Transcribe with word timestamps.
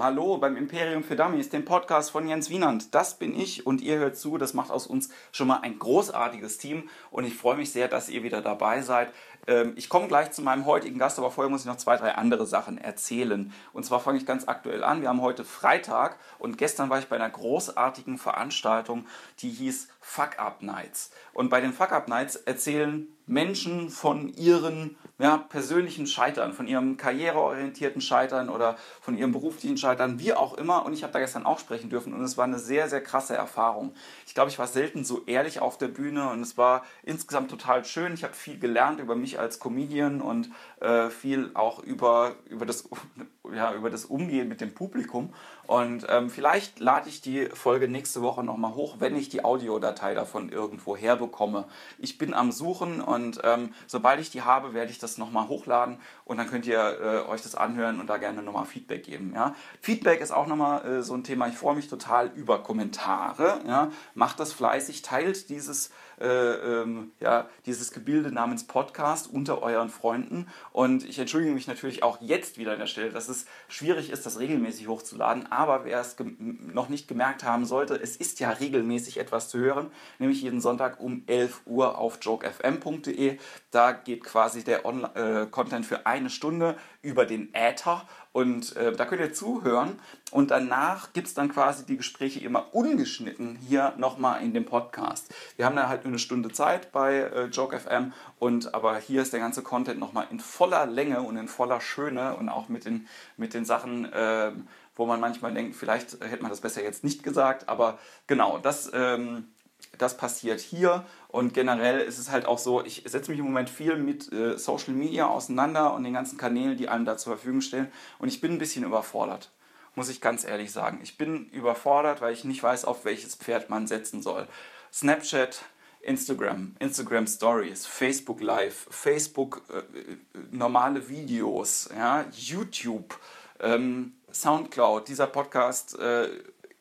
Hallo, 0.00 0.38
beim 0.38 0.56
Imperium 0.56 1.02
für 1.02 1.16
Dummies, 1.16 1.48
dem 1.48 1.64
Podcast 1.64 2.12
von 2.12 2.28
Jens 2.28 2.50
Wienand. 2.50 2.94
Das 2.94 3.18
bin 3.18 3.36
ich 3.36 3.66
und 3.66 3.80
ihr 3.80 3.98
hört 3.98 4.16
zu. 4.16 4.38
Das 4.38 4.54
macht 4.54 4.70
aus 4.70 4.86
uns 4.86 5.08
schon 5.32 5.48
mal 5.48 5.58
ein 5.62 5.76
großartiges 5.76 6.58
Team 6.58 6.88
und 7.10 7.24
ich 7.24 7.34
freue 7.34 7.56
mich 7.56 7.72
sehr, 7.72 7.88
dass 7.88 8.08
ihr 8.08 8.22
wieder 8.22 8.40
dabei 8.40 8.80
seid. 8.82 9.12
Ähm, 9.48 9.72
ich 9.74 9.88
komme 9.88 10.06
gleich 10.06 10.30
zu 10.30 10.40
meinem 10.40 10.66
heutigen 10.66 11.00
Gast, 11.00 11.18
aber 11.18 11.32
vorher 11.32 11.50
muss 11.50 11.62
ich 11.62 11.66
noch 11.66 11.78
zwei, 11.78 11.96
drei 11.96 12.12
andere 12.14 12.46
Sachen 12.46 12.78
erzählen. 12.78 13.52
Und 13.72 13.86
zwar 13.86 13.98
fange 13.98 14.18
ich 14.18 14.26
ganz 14.26 14.46
aktuell 14.46 14.84
an. 14.84 15.00
Wir 15.00 15.08
haben 15.08 15.20
heute 15.20 15.44
Freitag 15.44 16.16
und 16.38 16.58
gestern 16.58 16.90
war 16.90 17.00
ich 17.00 17.08
bei 17.08 17.16
einer 17.16 17.30
großartigen 17.30 18.18
Veranstaltung, 18.18 19.04
die 19.40 19.50
hieß 19.50 19.88
Fuck 20.00 20.38
Up 20.38 20.62
Nights. 20.62 21.10
Und 21.32 21.50
bei 21.50 21.60
den 21.60 21.72
Fuck 21.72 21.90
Up 21.90 22.06
Nights 22.06 22.36
erzählen 22.36 23.08
Menschen 23.26 23.90
von 23.90 24.28
ihren 24.28 24.96
ja, 25.18 25.36
persönlichen 25.36 26.06
Scheitern, 26.06 26.52
von 26.52 26.68
ihrem 26.68 26.96
karriereorientierten 26.96 28.00
Scheitern 28.00 28.48
oder 28.48 28.76
von 29.00 29.18
ihrem 29.18 29.32
beruflichen 29.32 29.76
Scheitern, 29.76 30.20
wie 30.20 30.32
auch 30.32 30.54
immer. 30.54 30.86
Und 30.86 30.92
ich 30.92 31.02
habe 31.02 31.12
da 31.12 31.18
gestern 31.18 31.44
auch 31.44 31.58
sprechen 31.58 31.90
dürfen 31.90 32.12
und 32.12 32.22
es 32.22 32.36
war 32.36 32.44
eine 32.44 32.60
sehr, 32.60 32.88
sehr 32.88 33.02
krasse 33.02 33.34
Erfahrung. 33.34 33.92
Ich 34.26 34.34
glaube, 34.34 34.50
ich 34.50 34.58
war 34.60 34.68
selten 34.68 35.04
so 35.04 35.22
ehrlich 35.26 35.58
auf 35.60 35.76
der 35.76 35.88
Bühne 35.88 36.30
und 36.30 36.40
es 36.40 36.56
war 36.56 36.84
insgesamt 37.02 37.50
total 37.50 37.84
schön. 37.84 38.14
Ich 38.14 38.22
habe 38.22 38.34
viel 38.34 38.60
gelernt 38.60 39.00
über 39.00 39.16
mich 39.16 39.40
als 39.40 39.58
Comedian 39.58 40.20
und 40.20 40.50
äh, 40.80 41.10
viel 41.10 41.50
auch 41.54 41.80
über, 41.80 42.36
über, 42.48 42.66
das, 42.66 42.88
ja, 43.54 43.74
über 43.74 43.90
das 43.90 44.04
Umgehen 44.04 44.48
mit 44.48 44.60
dem 44.60 44.74
Publikum. 44.74 45.32
Und 45.66 46.06
ähm, 46.08 46.30
vielleicht 46.30 46.80
lade 46.80 47.08
ich 47.08 47.20
die 47.20 47.46
Folge 47.46 47.88
nächste 47.88 48.22
Woche 48.22 48.42
nochmal 48.42 48.74
hoch, 48.74 48.96
wenn 49.00 49.16
ich 49.16 49.28
die 49.28 49.44
Audiodatei 49.44 50.14
davon 50.14 50.48
irgendwo 50.50 50.96
herbekomme. 50.96 51.66
Ich 51.98 52.16
bin 52.16 52.32
am 52.32 52.52
Suchen 52.52 53.00
und 53.00 53.40
ähm, 53.44 53.74
sobald 53.86 54.20
ich 54.20 54.30
die 54.30 54.42
habe, 54.42 54.72
werde 54.72 54.90
ich 54.90 54.98
das 54.98 55.18
nochmal 55.18 55.48
hochladen 55.48 55.98
und 56.24 56.38
dann 56.38 56.48
könnt 56.48 56.66
ihr 56.66 56.78
äh, 56.78 57.28
euch 57.28 57.42
das 57.42 57.54
anhören 57.54 58.00
und 58.00 58.08
da 58.08 58.16
gerne 58.16 58.42
nochmal 58.42 58.64
Feedback 58.64 59.04
geben. 59.04 59.32
Ja? 59.34 59.54
Feedback 59.82 60.20
ist 60.20 60.30
auch 60.30 60.46
nochmal 60.46 60.86
äh, 60.86 61.02
so 61.02 61.14
ein 61.14 61.24
Thema. 61.24 61.48
Ich 61.48 61.56
freue 61.56 61.76
mich 61.76 61.88
total 61.88 62.28
über 62.34 62.62
Kommentare. 62.62 63.60
Ja? 63.66 63.90
Macht 64.14 64.40
das 64.40 64.52
fleißig, 64.52 65.02
teilt 65.02 65.50
dieses 65.50 65.90
äh, 66.20 66.26
ähm, 66.26 67.12
ja, 67.20 67.48
dieses 67.66 67.92
Gebilde 67.92 68.32
namens 68.32 68.64
Podcast 68.64 69.32
unter 69.32 69.62
euren 69.62 69.88
Freunden. 69.88 70.46
Und 70.72 71.04
ich 71.04 71.18
entschuldige 71.18 71.52
mich 71.52 71.66
natürlich 71.66 72.02
auch 72.02 72.20
jetzt 72.20 72.58
wieder 72.58 72.72
an 72.72 72.78
der 72.78 72.86
Stelle, 72.86 73.10
dass 73.10 73.28
es 73.28 73.46
schwierig 73.68 74.10
ist, 74.10 74.26
das 74.26 74.38
regelmäßig 74.38 74.88
hochzuladen. 74.88 75.50
Aber 75.50 75.84
wer 75.84 76.00
es 76.00 76.16
noch 76.38 76.88
nicht 76.88 77.08
gemerkt 77.08 77.44
haben 77.44 77.64
sollte, 77.64 77.94
es 77.94 78.16
ist 78.16 78.40
ja 78.40 78.50
regelmäßig 78.50 79.18
etwas 79.18 79.48
zu 79.48 79.58
hören, 79.58 79.90
nämlich 80.18 80.42
jeden 80.42 80.60
Sonntag 80.60 81.00
um 81.00 81.22
11 81.26 81.62
Uhr 81.66 81.98
auf 81.98 82.18
jokefm.de. 82.20 83.38
Da 83.70 83.92
geht 83.92 84.24
quasi 84.24 84.64
der 84.64 84.84
On 84.84 85.04
äh, 85.14 85.46
Content 85.50 85.86
für 85.86 86.06
eine 86.06 86.30
Stunde 86.30 86.76
über 87.02 87.26
den 87.26 87.54
Äther 87.54 88.06
und 88.32 88.76
äh, 88.76 88.92
da 88.92 89.04
könnt 89.04 89.20
ihr 89.20 89.32
zuhören. 89.32 89.98
Und 90.30 90.50
danach 90.50 91.12
gibt 91.12 91.28
es 91.28 91.34
dann 91.34 91.48
quasi 91.48 91.86
die 91.86 91.96
Gespräche 91.96 92.40
immer 92.40 92.74
ungeschnitten 92.74 93.56
hier 93.56 93.94
nochmal 93.96 94.42
in 94.42 94.52
dem 94.52 94.66
Podcast. 94.66 95.32
Wir 95.56 95.64
haben 95.64 95.76
da 95.76 95.88
halt 95.88 96.04
nur 96.04 96.12
eine 96.12 96.18
Stunde 96.18 96.50
Zeit 96.52 96.92
bei 96.92 97.16
äh, 97.16 97.44
Joke 97.46 97.78
FM 97.78 98.12
und 98.38 98.74
aber 98.74 98.98
hier 98.98 99.22
ist 99.22 99.32
der 99.32 99.40
ganze 99.40 99.62
Content 99.62 99.98
nochmal 99.98 100.26
in 100.30 100.40
voller 100.40 100.86
Länge 100.86 101.22
und 101.22 101.36
in 101.36 101.48
voller 101.48 101.80
Schöne 101.80 102.36
und 102.36 102.48
auch 102.48 102.68
mit 102.68 102.84
den, 102.84 103.08
mit 103.36 103.54
den 103.54 103.64
Sachen, 103.64 104.12
äh, 104.12 104.52
wo 104.94 105.06
man 105.06 105.20
manchmal 105.20 105.54
denkt, 105.54 105.76
vielleicht 105.76 106.22
hätte 106.22 106.42
man 106.42 106.50
das 106.50 106.60
besser 106.60 106.82
jetzt 106.82 107.04
nicht 107.04 107.22
gesagt, 107.22 107.68
aber 107.68 107.98
genau, 108.26 108.58
das... 108.58 108.90
Ähm, 108.92 109.48
das 109.96 110.16
passiert 110.16 110.60
hier 110.60 111.04
und 111.28 111.54
generell 111.54 112.00
ist 112.00 112.18
es 112.18 112.30
halt 112.30 112.46
auch 112.46 112.58
so, 112.58 112.84
ich 112.84 113.04
setze 113.06 113.30
mich 113.30 113.40
im 113.40 113.46
Moment 113.46 113.70
viel 113.70 113.96
mit 113.96 114.32
äh, 114.32 114.56
Social 114.56 114.94
Media 114.94 115.26
auseinander 115.26 115.94
und 115.94 116.04
den 116.04 116.14
ganzen 116.14 116.38
Kanälen, 116.38 116.76
die 116.76 116.88
einem 116.88 117.04
da 117.04 117.16
zur 117.16 117.34
Verfügung 117.34 117.60
stellen 117.60 117.90
und 118.18 118.28
ich 118.28 118.40
bin 118.40 118.52
ein 118.52 118.58
bisschen 118.58 118.84
überfordert, 118.84 119.50
muss 119.94 120.08
ich 120.08 120.20
ganz 120.20 120.44
ehrlich 120.44 120.72
sagen. 120.72 121.00
Ich 121.02 121.18
bin 121.18 121.48
überfordert, 121.50 122.20
weil 122.20 122.32
ich 122.32 122.44
nicht 122.44 122.62
weiß, 122.62 122.84
auf 122.84 123.04
welches 123.04 123.34
Pferd 123.34 123.70
man 123.70 123.86
setzen 123.86 124.22
soll. 124.22 124.46
Snapchat, 124.92 125.62
Instagram, 126.00 126.76
Instagram 126.78 127.26
Stories, 127.26 127.86
Facebook 127.86 128.40
Live, 128.40 128.86
Facebook 128.90 129.62
äh, 129.70 130.16
normale 130.50 131.08
Videos, 131.08 131.88
ja, 131.94 132.24
YouTube, 132.32 133.18
ähm, 133.60 134.14
Soundcloud, 134.32 135.08
dieser 135.08 135.26
Podcast 135.26 135.98
äh, 135.98 136.28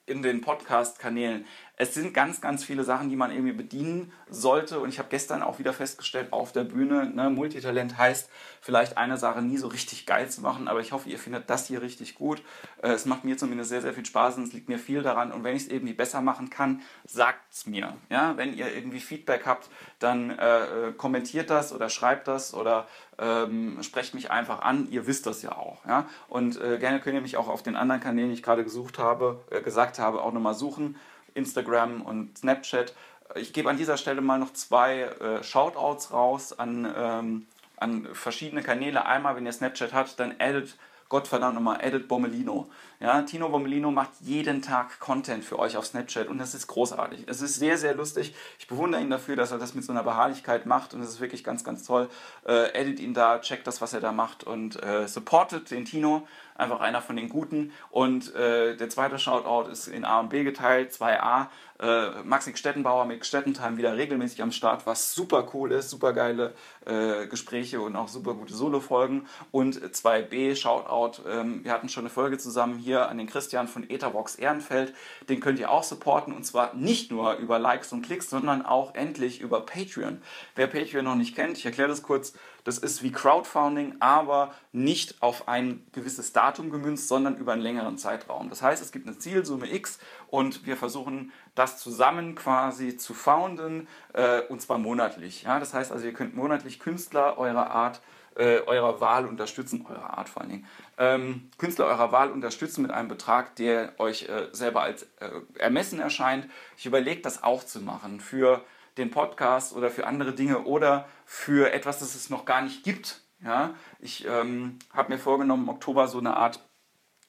in 0.06 0.22
den 0.22 0.42
Podcast-Kanälen 0.42 1.46
es 1.80 1.94
sind 1.94 2.14
ganz, 2.14 2.42
ganz 2.42 2.64
viele 2.64 2.84
Sachen, 2.84 3.10
die 3.10 3.16
man 3.16 3.32
irgendwie 3.32 3.54
bedienen 3.54 4.12
sollte. 4.30 4.80
Und 4.80 4.90
ich 4.90 4.98
habe 4.98 5.10
gestern 5.10 5.44
auch 5.44 5.60
wieder 5.60 5.74
festgestellt 5.74 6.34
auf 6.34 6.52
der 6.52 6.64
Bühne, 6.64 7.06
ne, 7.06 7.30
Multitalent 7.30 7.98
heißt, 7.98 8.30
vielleicht 8.62 8.98
eine 8.98 9.18
Sache 9.18 9.44
nie 9.44 9.58
so 9.58 9.68
richtig 9.68 10.08
geil 10.08 10.28
zu 10.30 10.42
machen, 10.42 10.68
aber 10.68 10.82
ich 10.82 10.92
hoffe, 10.92 11.08
ihr 11.08 11.20
findet 11.20 11.50
das 11.50 11.68
hier 11.68 11.84
richtig 11.84 12.16
gut. 12.16 12.42
Äh, 12.82 12.90
es 12.90 13.06
macht 13.06 13.24
mir 13.24 13.38
zumindest 13.38 13.70
sehr, 13.70 13.84
sehr 13.84 13.94
viel 13.94 14.06
Spaß 14.06 14.38
und 14.38 14.44
es 14.44 14.54
liegt 14.54 14.70
mir 14.70 14.80
viel 14.80 15.04
daran. 15.04 15.32
Und 15.32 15.44
wenn 15.44 15.56
ich 15.56 15.64
es 15.64 15.70
irgendwie 15.70 15.94
besser 15.94 16.22
machen 16.22 16.50
kann, 16.50 16.82
sagt 17.06 17.54
es 17.54 17.68
mir. 17.68 17.96
Ja? 18.10 18.36
Wenn 18.38 18.58
ihr 18.58 18.74
irgendwie 18.74 19.00
Feedback 19.00 19.46
habt, 19.46 19.70
dann 20.00 20.32
äh, 20.32 20.94
kommentiert 20.98 21.52
das 21.52 21.72
oder 21.74 21.90
schreibt 21.90 22.28
das 22.28 22.56
oder 22.56 22.88
ähm, 23.20 23.84
sprecht 23.84 24.16
mich 24.16 24.32
einfach 24.32 24.62
an. 24.62 24.88
Ihr 24.90 25.06
wisst 25.06 25.28
das 25.28 25.44
ja 25.44 25.52
auch. 25.52 25.86
Ja? 25.86 26.10
Und 26.28 26.60
äh, 26.60 26.80
gerne 26.80 27.00
könnt 27.00 27.16
ihr 27.16 27.22
mich 27.22 27.38
auch 27.38 27.48
auf 27.48 27.62
den 27.62 27.76
anderen 27.76 28.02
Kanälen, 28.02 28.30
die 28.30 28.36
ich 28.36 28.44
gerade 28.44 28.64
gesucht 28.64 28.98
habe, 28.98 29.44
äh, 29.52 29.62
gesagt 29.62 30.00
habe, 30.00 30.24
auch 30.24 30.34
nochmal 30.34 30.56
suchen. 30.56 30.96
Instagram 31.38 32.02
und 32.02 32.38
Snapchat. 32.38 32.94
Ich 33.36 33.54
gebe 33.54 33.70
an 33.70 33.78
dieser 33.78 33.98
Stelle 33.98 34.22
mal 34.22 34.40
noch 34.40 34.54
zwei 34.54 35.02
äh, 35.02 35.44
Shoutouts 35.44 36.12
raus 36.12 36.58
an, 36.58 36.94
ähm, 36.96 37.48
an 37.78 38.08
verschiedene 38.14 38.64
Kanäle. 38.64 39.06
Einmal, 39.06 39.36
wenn 39.36 39.46
ihr 39.46 39.54
Snapchat 39.54 39.94
habt, 39.94 40.20
dann 40.20 40.36
addet 40.40 40.76
Gottverdammt 41.10 41.56
nochmal, 41.56 41.80
Edit 41.82 42.08
Bommelino. 42.08 42.68
Ja, 43.00 43.22
Tino 43.22 43.48
Bommelino 43.50 43.92
macht 43.92 44.10
jeden 44.22 44.64
Tag 44.64 45.00
Content 45.00 45.44
für 45.44 45.60
euch 45.60 45.78
auf 45.78 45.86
Snapchat 45.86 46.28
und 46.30 46.40
das 46.40 46.56
ist 46.56 46.66
großartig. 46.66 47.26
Es 47.28 47.44
ist 47.44 47.54
sehr, 47.54 47.78
sehr 47.78 47.94
lustig. 47.94 48.34
Ich 48.58 48.68
bewundere 48.68 49.02
ihn 49.02 49.12
dafür, 49.12 49.36
dass 49.36 49.52
er 49.52 49.60
das 49.60 49.76
mit 49.76 49.84
so 49.84 49.92
einer 49.92 50.02
Beharrlichkeit 50.02 50.66
macht 50.66 50.96
und 50.96 51.02
es 51.02 51.10
ist 51.10 51.20
wirklich 51.20 51.44
ganz, 51.44 51.64
ganz 51.64 51.86
toll. 51.86 52.10
Äh, 52.48 52.74
edit 52.74 53.00
ihn 53.00 53.14
da, 53.14 53.38
checkt 53.38 53.68
das, 53.68 53.82
was 53.82 53.94
er 53.94 54.02
da 54.02 54.12
macht 54.12 54.46
und 54.46 54.82
äh, 54.82 55.08
supportet 55.08 55.70
den 55.70 55.86
Tino. 55.86 56.28
Einfach 56.56 56.80
einer 56.80 57.04
von 57.04 57.16
den 57.16 57.30
Guten. 57.30 57.72
Und 57.92 58.34
äh, 58.34 58.76
der 58.76 58.90
zweite 58.90 59.20
Shoutout 59.20 59.70
ist 59.70 59.88
in 59.88 60.04
A 60.04 60.22
und 60.22 60.30
B 60.30 60.44
geteilt, 60.44 60.92
2a. 60.92 61.50
Äh, 61.80 62.24
Maxi 62.24 62.58
Stettenbauer 62.58 63.06
mit 63.06 63.24
Stettentime 63.24 63.78
wieder 63.78 63.96
regelmäßig 63.96 64.42
am 64.42 64.52
Start, 64.52 64.88
was 64.88 65.14
super 65.14 65.48
cool 65.54 65.72
ist, 65.72 65.92
super 65.92 66.14
geile 66.14 66.56
äh, 66.88 67.28
Gespräche 67.28 67.80
und 67.80 67.96
auch 67.96 68.08
super 68.08 68.34
gute 68.34 68.56
Solo-Folgen. 68.56 69.28
Und 69.52 69.80
2b, 69.80 70.56
Shoutout, 70.56 71.22
ähm, 71.30 71.64
wir 71.64 71.72
hatten 71.72 71.90
schon 71.90 72.06
eine 72.06 72.10
Folge 72.10 72.40
zusammen 72.40 72.80
hier 72.80 72.87
an 72.96 73.18
den 73.18 73.28
Christian 73.28 73.68
von 73.68 73.90
Etherbox 73.90 74.36
Ehrenfeld. 74.36 74.94
Den 75.30 75.40
könnt 75.40 75.60
ihr 75.60 75.70
auch 75.70 75.84
supporten 75.84 76.34
und 76.34 76.44
zwar 76.44 76.74
nicht 76.74 77.12
nur 77.12 77.36
über 77.36 77.60
Likes 77.60 77.92
und 77.92 78.02
Klicks, 78.02 78.30
sondern 78.30 78.66
auch 78.66 78.96
endlich 78.96 79.42
über 79.42 79.62
Patreon. 79.62 80.22
Wer 80.56 80.68
Patreon 80.68 81.06
noch 81.06 81.16
nicht 81.16 81.36
kennt, 81.36 81.58
ich 81.58 81.66
erkläre 81.66 81.90
das 81.90 82.02
kurz, 82.02 82.34
das 82.64 82.80
ist 82.80 83.02
wie 83.02 83.14
Crowdfunding, 83.14 83.96
aber 84.02 84.54
nicht 84.74 85.22
auf 85.22 85.48
ein 85.48 85.86
gewisses 85.94 86.34
Datum 86.34 86.70
gemünzt, 86.70 87.08
sondern 87.08 87.38
über 87.38 87.54
einen 87.54 87.62
längeren 87.62 87.98
Zeitraum. 87.98 88.50
Das 88.50 88.62
heißt, 88.62 88.82
es 88.82 88.92
gibt 88.92 89.08
eine 89.08 89.18
Zielsumme 89.18 89.72
X 89.74 90.00
und 90.28 90.66
wir 90.66 90.76
versuchen 90.76 91.32
das 91.56 91.80
zusammen 91.80 92.36
quasi 92.36 92.98
zu 92.98 93.14
founden 93.14 93.88
äh, 94.14 94.42
und 94.50 94.62
zwar 94.62 94.80
monatlich. 94.80 95.44
Ja? 95.44 95.60
Das 95.60 95.74
heißt 95.74 95.94
also, 95.94 96.06
ihr 96.06 96.14
könnt 96.14 96.36
monatlich 96.36 96.80
Künstler 96.80 97.38
eurer 97.38 97.72
Art 97.72 98.02
äh, 98.38 98.60
eurer 98.68 99.02
Wahl 99.02 99.26
unterstützen, 99.26 99.86
eurer 99.90 100.18
Art 100.18 100.30
vor 100.30 100.42
allen 100.42 100.52
Dingen, 100.52 100.68
ähm, 100.98 101.50
Künstler 101.58 101.86
eurer 101.86 102.12
Wahl 102.12 102.32
unterstützen 102.32 102.82
mit 102.84 102.92
einem 102.92 103.08
Betrag, 103.08 103.56
der 103.56 103.94
euch 104.00 104.30
äh, 104.30 104.50
selber 104.52 104.82
als 104.82 105.04
äh, 105.20 105.30
ermessen 105.58 106.00
erscheint. 106.00 106.48
Ich 106.78 106.86
überlege 106.86 107.22
das 107.22 107.44
auch 107.44 107.64
zu 107.64 107.82
machen 107.82 108.20
für 108.20 108.64
den 108.98 109.12
Podcast 109.12 109.76
oder 109.76 109.90
für 109.90 110.08
andere 110.08 110.34
Dinge 110.34 110.64
oder 110.64 111.08
für 111.26 111.72
etwas, 111.72 112.00
das 112.00 112.16
es 112.16 112.30
noch 112.30 112.46
gar 112.46 112.62
nicht 112.62 112.84
gibt. 112.84 113.22
Ja, 113.44 113.76
ich 114.00 114.26
ähm, 114.28 114.80
habe 114.94 115.14
mir 115.14 115.20
vorgenommen, 115.20 115.64
im 115.64 115.70
Oktober 115.70 116.08
so 116.08 116.18
eine 116.18 116.36
Art, 116.36 116.60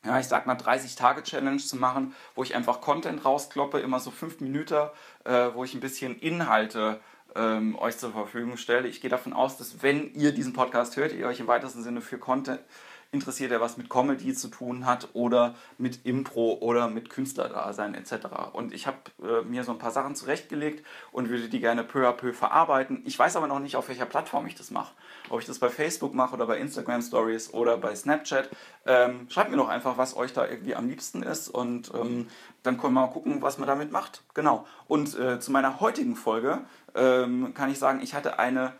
ja, 0.04 0.18
ich 0.18 0.26
sag 0.26 0.46
mal 0.46 0.56
30-Tage-Challenge 0.56 1.58
zu 1.58 1.76
machen, 1.76 2.14
wo 2.34 2.42
ich 2.42 2.54
einfach 2.54 2.80
Content 2.80 3.24
rauskloppe, 3.24 3.80
immer 3.80 4.00
so 4.00 4.10
fünf 4.10 4.40
Minuten, 4.40 4.88
äh, 5.24 5.48
wo 5.52 5.64
ich 5.64 5.74
ein 5.74 5.80
bisschen 5.80 6.18
Inhalte 6.18 7.00
ähm, 7.38 7.78
euch 7.78 7.96
zur 7.96 8.12
Verfügung 8.12 8.56
stelle. 8.56 8.88
Ich 8.88 9.00
gehe 9.00 9.10
davon 9.10 9.32
aus, 9.32 9.56
dass 9.56 9.82
wenn 9.82 10.12
ihr 10.14 10.32
diesen 10.32 10.52
Podcast 10.52 10.96
hört, 10.96 11.12
ihr 11.12 11.26
euch 11.26 11.40
im 11.40 11.46
weitesten 11.46 11.82
Sinne 11.82 12.00
für 12.00 12.18
Content 12.18 12.60
interessiert, 13.10 13.50
der 13.50 13.60
was 13.60 13.78
mit 13.78 13.88
Comedy 13.88 14.34
zu 14.34 14.48
tun 14.48 14.84
hat 14.84 15.08
oder 15.14 15.54
mit 15.78 16.04
Impro 16.04 16.58
oder 16.60 16.88
mit 16.88 17.08
Künstlerdasein 17.08 17.94
etc. 17.94 18.26
Und 18.52 18.74
ich 18.74 18.86
habe 18.86 18.98
äh, 19.22 19.42
mir 19.44 19.64
so 19.64 19.72
ein 19.72 19.78
paar 19.78 19.92
Sachen 19.92 20.14
zurechtgelegt 20.14 20.84
und 21.10 21.30
würde 21.30 21.48
die 21.48 21.60
gerne 21.60 21.84
peu 21.84 22.06
à 22.06 22.12
peu 22.12 22.34
verarbeiten. 22.34 23.02
Ich 23.06 23.18
weiß 23.18 23.36
aber 23.36 23.46
noch 23.46 23.60
nicht, 23.60 23.76
auf 23.76 23.88
welcher 23.88 24.04
Plattform 24.04 24.46
ich 24.46 24.56
das 24.56 24.70
mache. 24.70 24.92
Ob 25.30 25.40
ich 25.40 25.46
das 25.46 25.58
bei 25.58 25.70
Facebook 25.70 26.12
mache 26.12 26.34
oder 26.34 26.46
bei 26.46 26.58
Instagram 26.58 27.00
Stories 27.00 27.54
oder 27.54 27.78
bei 27.78 27.94
Snapchat. 27.94 28.50
Ähm, 28.84 29.26
schreibt 29.30 29.50
mir 29.50 29.56
doch 29.56 29.68
einfach, 29.68 29.96
was 29.96 30.14
euch 30.14 30.34
da 30.34 30.46
irgendwie 30.46 30.74
am 30.74 30.86
liebsten 30.86 31.22
ist 31.22 31.48
und 31.48 31.90
ähm, 31.94 32.26
dann 32.62 32.76
können 32.76 32.92
wir 32.92 33.06
mal 33.06 33.10
gucken, 33.10 33.40
was 33.40 33.56
man 33.56 33.66
damit 33.66 33.90
macht. 33.90 34.22
Genau. 34.34 34.66
Und 34.86 35.18
äh, 35.18 35.40
zu 35.40 35.50
meiner 35.50 35.80
heutigen 35.80 36.14
Folge 36.14 36.60
ähm, 36.94 37.54
kann 37.54 37.70
ich 37.70 37.78
sagen, 37.78 38.00
ich 38.02 38.14
hatte 38.14 38.38
eine 38.38 38.74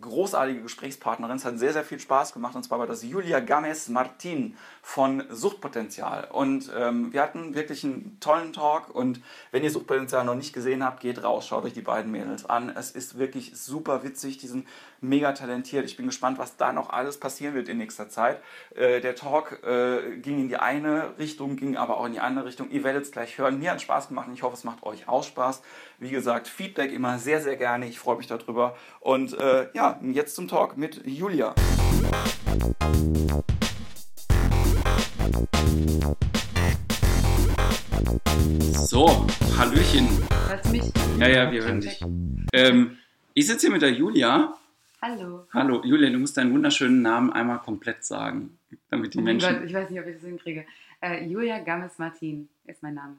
großartige 0.00 0.62
Gesprächspartnerin. 0.62 1.36
Es 1.36 1.44
hat 1.44 1.58
sehr, 1.58 1.72
sehr 1.72 1.84
viel 1.84 2.00
Spaß 2.00 2.32
gemacht. 2.32 2.54
Und 2.54 2.62
zwar 2.62 2.78
war 2.78 2.86
das 2.86 3.02
Julia 3.02 3.40
Games 3.40 3.88
Martin 3.88 4.56
von 4.82 5.24
Suchtpotenzial. 5.30 6.28
Und 6.30 6.70
ähm, 6.76 7.12
wir 7.12 7.22
hatten 7.22 7.54
wirklich 7.54 7.84
einen 7.84 8.18
tollen 8.20 8.52
Talk. 8.52 8.94
Und 8.94 9.20
wenn 9.50 9.64
ihr 9.64 9.70
Suchtpotenzial 9.70 10.24
noch 10.24 10.34
nicht 10.34 10.52
gesehen 10.52 10.84
habt, 10.84 11.00
geht 11.00 11.22
raus, 11.22 11.46
schaut 11.46 11.64
euch 11.64 11.74
die 11.74 11.82
beiden 11.82 12.10
Mädels 12.10 12.44
an. 12.44 12.68
Es 12.68 12.90
ist 12.90 13.18
wirklich 13.18 13.56
super 13.56 14.02
witzig. 14.02 14.38
Die 14.38 14.48
sind 14.48 14.66
mega 15.08 15.32
talentiert. 15.32 15.84
Ich 15.84 15.96
bin 15.96 16.06
gespannt, 16.06 16.38
was 16.38 16.56
da 16.56 16.72
noch 16.72 16.90
alles 16.90 17.18
passieren 17.18 17.54
wird 17.54 17.68
in 17.68 17.78
nächster 17.78 18.08
Zeit. 18.08 18.40
Äh, 18.74 19.00
der 19.00 19.14
Talk 19.14 19.62
äh, 19.64 20.16
ging 20.18 20.40
in 20.40 20.48
die 20.48 20.56
eine 20.56 21.18
Richtung, 21.18 21.56
ging 21.56 21.76
aber 21.76 21.98
auch 21.98 22.06
in 22.06 22.12
die 22.12 22.20
andere 22.20 22.46
Richtung. 22.46 22.70
Ihr 22.70 22.84
werdet 22.84 23.04
es 23.04 23.12
gleich 23.12 23.38
hören. 23.38 23.58
Mir 23.58 23.72
hat 23.72 23.82
Spaß 23.82 24.08
gemacht 24.08 24.28
und 24.28 24.34
ich 24.34 24.42
hoffe, 24.42 24.54
es 24.54 24.64
macht 24.64 24.82
euch 24.82 25.08
auch 25.08 25.22
Spaß. 25.22 25.62
Wie 25.98 26.10
gesagt, 26.10 26.48
Feedback 26.48 26.92
immer 26.92 27.18
sehr, 27.18 27.40
sehr 27.40 27.56
gerne. 27.56 27.86
Ich 27.86 27.98
freue 27.98 28.16
mich 28.16 28.26
darüber. 28.26 28.76
Und 29.00 29.38
äh, 29.38 29.68
ja, 29.74 30.00
jetzt 30.02 30.34
zum 30.34 30.48
Talk 30.48 30.76
mit 30.76 31.02
Julia. 31.06 31.54
So, 38.94 39.26
Hallöchen. 39.58 40.08
Hörst 40.48 40.70
mich? 40.70 40.84
Ja, 41.18 41.28
ja, 41.28 41.50
wir 41.50 41.64
hören 41.64 41.80
dich. 41.80 42.00
Ähm, 42.52 42.98
ich 43.34 43.46
sitze 43.46 43.66
hier 43.66 43.70
mit 43.70 43.82
der 43.82 43.90
Julia. 43.90 44.54
Hallo. 45.06 45.46
Hallo, 45.52 45.82
Julia, 45.84 46.08
du 46.08 46.18
musst 46.18 46.34
deinen 46.38 46.54
wunderschönen 46.54 47.02
Namen 47.02 47.30
einmal 47.30 47.58
komplett 47.58 48.06
sagen, 48.06 48.58
damit 48.88 49.12
die 49.12 49.18
Oh 49.18 49.20
Menschen. 49.20 49.52
Gott, 49.54 49.64
ich 49.66 49.74
weiß 49.74 49.90
nicht, 49.90 50.00
ob 50.00 50.06
ich 50.06 50.14
das 50.14 50.24
hinkriege. 50.24 50.64
Äh, 51.02 51.26
Julia 51.26 51.58
Gammes 51.58 51.98
Martin 51.98 52.48
ist 52.64 52.82
mein 52.82 52.94
Name. 52.94 53.16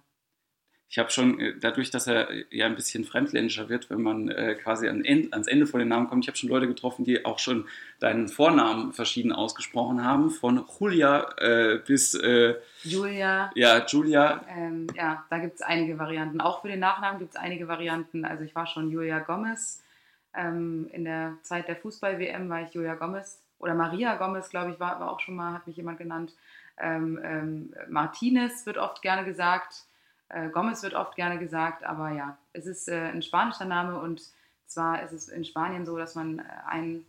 Ich 0.90 0.98
habe 0.98 1.12
schon, 1.12 1.40
äh, 1.40 1.54
dadurch, 1.60 1.92
dass 1.92 2.08
er 2.08 2.32
äh, 2.32 2.46
ja 2.50 2.66
ein 2.66 2.74
bisschen 2.74 3.04
fremdländischer 3.04 3.70
wird, 3.70 3.92
wenn 3.92 4.02
man 4.02 4.30
äh, 4.30 4.56
quasi 4.56 4.88
an 4.88 5.06
End, 5.06 5.32
ans 5.32 5.46
Ende 5.46 5.68
von 5.68 5.80
den 5.80 5.90
Namen 5.90 6.08
kommt, 6.08 6.24
ich 6.24 6.28
habe 6.28 6.38
schon 6.40 6.50
Leute 6.50 6.68
getroffen, 6.68 7.06
die 7.06 7.24
auch 7.24 7.38
schon 7.38 7.68
deinen 8.00 8.30
Vornamen 8.30 8.92
verschieden 8.92 9.32
ausgesprochen 9.32 10.04
haben, 10.04 10.32
von 10.32 10.66
Julia 10.80 11.36
äh, 11.38 11.82
bis, 11.86 12.16
äh, 12.16 12.56
Julia. 12.82 13.52
ja, 13.54 13.86
Julia. 13.86 14.44
Ähm, 14.50 14.88
ja, 14.96 15.24
da 15.30 15.38
gibt 15.38 15.54
es 15.54 15.62
einige 15.62 16.00
Varianten. 16.00 16.42
Auch 16.42 16.64
für 16.64 16.68
den 16.68 16.80
Nachnamen 16.80 17.20
gibt 17.20 17.36
es 17.36 17.40
einige 17.40 17.68
Varianten. 17.68 18.26
Also 18.26 18.44
ich 18.44 18.56
war 18.56 18.66
schon 18.66 18.90
Julia 18.90 19.20
Gomez. 19.20 19.84
Ähm, 20.36 20.90
in 20.92 21.06
der 21.06 21.38
Zeit 21.42 21.68
der 21.68 21.76
Fußball-WM 21.76 22.50
war 22.50 22.62
ich 22.62 22.74
Julia 22.74 22.96
Gomez. 22.96 23.42
Oder 23.60 23.74
Maria 23.74 24.16
Gomez, 24.16 24.50
glaube 24.50 24.72
ich, 24.72 24.80
war, 24.80 25.00
war 25.00 25.12
auch 25.12 25.20
schon 25.20 25.36
mal, 25.36 25.54
hat 25.54 25.68
mich 25.68 25.78
jemand 25.78 25.98
genannt. 25.98 26.36
Ähm, 26.78 27.20
ähm, 27.24 27.74
Martinez 27.88 28.66
wird 28.66 28.78
oft 28.78 29.02
gerne 29.02 29.26
gesagt. 29.26 29.86
Äh, 30.30 30.50
Gomez 30.50 30.84
wird 30.84 30.94
oft 30.94 31.16
gerne 31.16 31.40
gesagt. 31.40 31.84
Aber 31.84 32.12
ja, 32.12 32.38
es 32.54 32.66
ist 32.66 32.88
äh, 32.90 33.12
ein 33.12 33.22
spanischer 33.22 33.66
Name. 33.66 34.00
Und 34.00 34.22
zwar 34.66 35.04
ist 35.04 35.14
es 35.14 35.30
in 35.30 35.46
Spanien 35.46 35.86
so, 35.86 35.98
dass 35.98 36.16
man 36.16 36.40
äh, 36.40 36.44
einen 36.68 37.06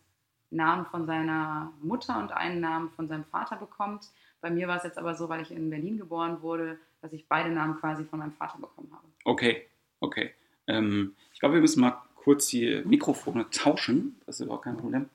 Namen 0.50 0.86
von 0.86 1.06
seiner 1.06 1.72
Mutter 1.80 2.18
und 2.18 2.32
einen 2.32 2.60
Namen 2.60 2.90
von 2.90 3.08
seinem 3.08 3.24
Vater 3.24 3.56
bekommt. 3.56 4.08
Bei 4.40 4.50
mir 4.50 4.68
war 4.68 4.76
es 4.76 4.84
jetzt 4.84 4.98
aber 4.98 5.14
so, 5.14 5.28
weil 5.28 5.42
ich 5.42 5.50
in 5.50 5.70
Berlin 5.70 5.98
geboren 5.98 6.40
wurde, 6.42 6.78
dass 7.02 7.12
ich 7.12 7.28
beide 7.28 7.50
Namen 7.50 7.78
quasi 7.80 8.04
von 8.04 8.20
meinem 8.20 8.32
Vater 8.32 8.58
bekommen 8.58 8.90
habe. 8.92 9.06
Okay, 9.24 9.66
okay. 10.00 10.34
Ähm, 10.68 11.16
ich 11.32 11.40
glaube, 11.40 11.54
wir 11.54 11.60
müssen 11.60 11.80
mal 11.80 12.00
kurz 12.26 12.48
die 12.48 12.82
Mikrofone 12.84 13.48
tauschen. 13.50 14.20
Das 14.26 14.40
ist 14.40 14.46
überhaupt 14.46 14.64
kein 14.64 14.76
Problem. 14.76 15.08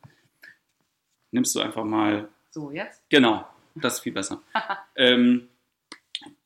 Nimmst 1.32 1.54
du 1.54 1.60
einfach 1.60 1.84
mal 1.84 2.30
So, 2.52 2.72
jetzt? 2.72 3.04
Genau, 3.10 3.46
das 3.76 3.96
ist 3.96 4.00
viel 4.00 4.14
besser. 4.14 4.42
ähm, 4.96 5.50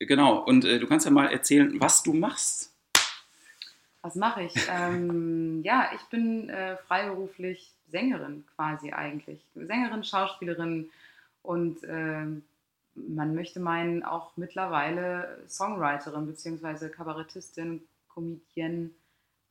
genau, 0.00 0.42
und 0.44 0.64
äh, 0.64 0.80
du 0.80 0.88
kannst 0.88 1.06
ja 1.06 1.12
mal 1.12 1.28
erzählen, 1.28 1.80
was 1.80 2.02
du 2.02 2.12
machst. 2.12 2.74
Was 4.02 4.16
mache 4.16 4.42
ich? 4.42 4.54
ähm, 4.68 5.62
ja, 5.62 5.92
ich 5.94 6.02
bin 6.06 6.48
äh, 6.48 6.76
freiberuflich 6.78 7.70
Sängerin 7.86 8.44
quasi 8.56 8.90
eigentlich. 8.90 9.38
Sängerin, 9.54 10.02
Schauspielerin 10.02 10.90
und 11.42 11.78
ähm, 11.86 12.42
man 12.96 13.36
möchte 13.36 13.60
meinen 13.60 14.02
auch 14.02 14.36
mittlerweile 14.36 15.44
Songwriterin 15.48 16.26
bzw. 16.26 16.88
Kabarettistin, 16.88 17.82
Comedienne. 18.08 18.90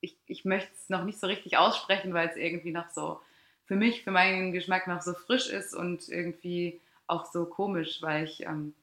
Ich, 0.05 0.15
ich 0.27 0.45
möchte 0.45 0.71
es 0.73 0.89
noch 0.89 1.03
nicht 1.03 1.19
so 1.19 1.27
richtig 1.27 1.57
aussprechen, 1.57 2.13
weil 2.13 2.29
es 2.29 2.37
irgendwie 2.37 2.71
noch 2.71 2.89
so 2.91 3.19
für 3.65 3.75
mich, 3.75 4.03
für 4.03 4.11
meinen 4.11 4.51
Geschmack 4.51 4.87
noch 4.87 5.01
so 5.01 5.13
frisch 5.13 5.49
ist 5.49 5.75
und 5.75 6.07
irgendwie 6.09 6.79
auch 7.07 7.25
so 7.25 7.45
komisch, 7.45 8.01
weil 8.01 8.25
ich 8.25 8.41
ähm, 8.43 8.73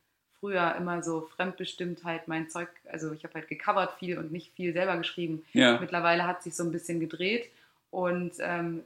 früher 0.40 0.74
immer 0.76 1.02
so 1.02 1.28
fremdbestimmt 1.36 2.04
halt 2.04 2.26
mein 2.26 2.50
Zeug, 2.50 2.68
also 2.90 3.12
ich 3.12 3.22
habe 3.24 3.34
halt 3.34 3.48
gecovert 3.48 3.98
viel 3.98 4.18
und 4.18 4.32
nicht 4.32 4.52
viel 4.54 4.72
selber 4.72 4.96
geschrieben. 4.96 5.44
Ja, 5.52 5.78
Mittlerweile 5.80 6.26
hat 6.26 6.42
sich 6.42 6.54
so 6.54 6.64
ein 6.64 6.72
bisschen 6.72 6.98
gedreht 6.98 7.50
und 7.90 8.32
ähm, 8.40 8.82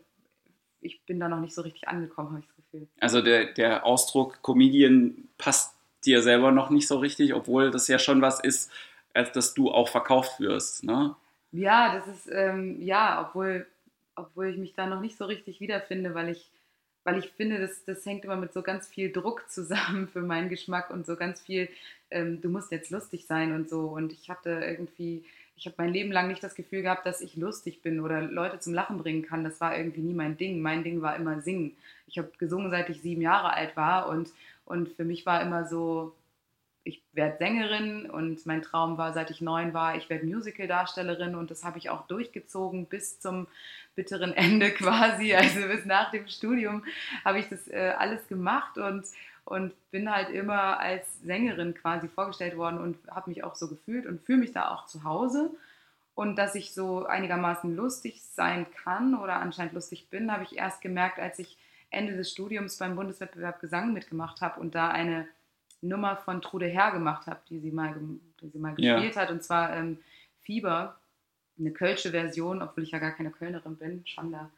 ich 0.82 1.02
bin 1.06 1.18
da 1.18 1.28
noch 1.28 1.40
nicht 1.40 1.54
so 1.54 1.62
richtig 1.62 1.88
angekommen, 1.88 2.28
habe 2.28 2.40
ich 2.40 2.46
das 2.46 2.56
Gefühl. 2.56 2.88
also 3.00 3.22
der, 3.22 3.52
der 3.54 3.86
Ausdruck 3.86 4.42
Comedian 4.42 5.28
passt 5.38 5.74
dir 6.04 6.22
selber 6.22 6.52
noch 6.52 6.68
nicht 6.68 6.86
so 6.86 6.98
richtig, 6.98 7.34
obwohl 7.34 7.70
das 7.70 7.88
ja 7.88 7.98
schon 7.98 8.20
was 8.20 8.40
ist, 8.40 8.70
als 9.14 9.32
dass 9.32 9.54
du 9.54 9.70
auch 9.70 9.88
verkauft 9.88 10.40
wirst. 10.40 10.84
Ne? 10.84 11.16
Ja, 11.52 11.94
das 11.94 12.06
ist, 12.08 12.28
ähm, 12.32 12.82
ja, 12.82 13.26
obwohl, 13.28 13.66
obwohl 14.14 14.48
ich 14.48 14.56
mich 14.58 14.75
da 14.75 14.87
noch 14.87 15.00
nicht 15.00 15.16
so 15.16 15.25
richtig 15.25 15.60
wiederfinde, 15.60 16.14
weil 16.14 16.28
ich, 16.28 16.50
weil 17.04 17.19
ich 17.19 17.31
finde, 17.31 17.60
das, 17.60 17.84
das 17.84 18.04
hängt 18.04 18.25
immer 18.25 18.37
mit 18.37 18.52
so 18.52 18.62
ganz 18.62 18.88
viel 18.88 19.12
Druck 19.12 19.48
zusammen 19.50 20.08
für 20.08 20.22
meinen 20.22 20.48
Geschmack 20.48 20.90
und 20.90 21.06
so 21.06 21.16
ganz 21.16 21.40
viel, 21.40 21.69
ähm, 22.10 22.40
du 22.40 22.48
musst 22.48 22.72
jetzt 22.72 22.90
lustig 22.90 23.26
sein 23.26 23.52
und 23.52 23.69
so. 23.70 23.87
Und 23.88 24.12
ich 24.12 24.28
hatte 24.28 24.50
irgendwie, 24.50 25.25
ich 25.56 25.66
habe 25.66 25.76
mein 25.78 25.93
Leben 25.93 26.12
lang 26.12 26.28
nicht 26.28 26.43
das 26.43 26.54
Gefühl 26.54 26.82
gehabt, 26.82 27.06
dass 27.06 27.20
ich 27.20 27.37
lustig 27.37 27.81
bin 27.82 28.00
oder 28.00 28.22
Leute 28.22 28.58
zum 28.60 28.75
Lachen 28.75 28.99
bringen 28.99 29.22
kann. 29.22 29.44
Das 29.44 29.60
war 29.60 29.76
irgendwie 29.76 30.00
nie 30.02 30.14
mein 30.14 30.37
Ding. 30.37 30.60
Mein 30.60 30.84
Ding 30.84 31.00
war 31.02 31.16
immer 31.16 31.40
singen. 31.40 31.76
Ich 32.06 32.19
habe 32.19 32.31
gesungen, 32.38 32.70
seit 32.70 32.90
ich 32.90 33.00
sieben 33.00 33.22
Jahre 33.22 33.52
alt 33.54 33.76
war 33.76 34.08
und, 34.08 34.31
und 34.66 34.88
für 34.90 35.04
mich 35.04 35.25
war 35.26 35.40
immer 35.42 35.66
so, 35.66 36.14
ich 36.86 37.02
werde 37.12 37.38
Sängerin 37.38 38.08
und 38.08 38.46
mein 38.46 38.62
Traum 38.62 38.96
war, 38.96 39.12
seit 39.12 39.30
ich 39.30 39.40
neun 39.40 39.74
war, 39.74 39.96
ich 39.96 40.08
werde 40.08 40.24
Musical-Darstellerin 40.24 41.34
und 41.34 41.50
das 41.50 41.64
habe 41.64 41.78
ich 41.78 41.90
auch 41.90 42.06
durchgezogen 42.06 42.86
bis 42.86 43.18
zum 43.18 43.48
bitteren 43.96 44.32
Ende 44.36 44.70
quasi, 44.70 45.34
also 45.34 45.66
bis 45.66 45.84
nach 45.84 46.12
dem 46.12 46.28
Studium 46.28 46.84
habe 47.24 47.40
ich 47.40 47.48
das 47.48 47.66
äh, 47.68 47.94
alles 47.98 48.28
gemacht 48.28 48.78
und, 48.78 49.04
und 49.44 49.72
bin 49.90 50.10
halt 50.10 50.30
immer 50.30 50.78
als 50.78 51.20
Sängerin 51.22 51.74
quasi 51.74 52.06
vorgestellt 52.08 52.56
worden 52.56 52.78
und 52.78 52.96
habe 53.10 53.30
mich 53.30 53.42
auch 53.42 53.56
so 53.56 53.68
gefühlt 53.68 54.06
und 54.06 54.22
fühle 54.22 54.38
mich 54.38 54.52
da 54.52 54.70
auch 54.70 54.86
zu 54.86 55.02
Hause. 55.02 55.50
Und 56.14 56.36
dass 56.36 56.54
ich 56.54 56.72
so 56.72 57.04
einigermaßen 57.04 57.76
lustig 57.76 58.22
sein 58.22 58.66
kann 58.82 59.14
oder 59.14 59.34
anscheinend 59.34 59.74
lustig 59.74 60.08
bin, 60.08 60.32
habe 60.32 60.44
ich 60.44 60.56
erst 60.56 60.80
gemerkt, 60.80 61.18
als 61.18 61.38
ich 61.38 61.58
Ende 61.90 62.16
des 62.16 62.30
Studiums 62.30 62.78
beim 62.78 62.96
Bundeswettbewerb 62.96 63.60
Gesang 63.60 63.92
mitgemacht 63.92 64.40
habe 64.40 64.60
und 64.60 64.74
da 64.74 64.88
eine 64.88 65.28
Nummer 65.80 66.16
von 66.16 66.40
Trude 66.42 66.66
Herr 66.66 66.90
gemacht 66.92 67.26
habe, 67.26 67.40
die 67.49 67.59
sie 67.59 67.71
mal, 67.71 67.95
die 68.40 68.49
sie 68.49 68.59
mal 68.59 68.75
Ja. 68.78 68.95
gespielt 68.95 69.16
hat. 69.16 69.30
Und 69.30 69.42
zwar 69.42 69.75
ähm, 69.76 69.99
Fieber, 70.42 70.97
eine 71.59 71.71
kölsche 71.73 72.11
Version, 72.11 72.62
obwohl 72.62 72.85
ich 72.85 72.90
ja 72.90 72.99
gar 72.99 73.12
keine 73.12 73.30
Kölnerin 73.30 73.76
bin, 73.76 74.06
Schande 74.06 74.50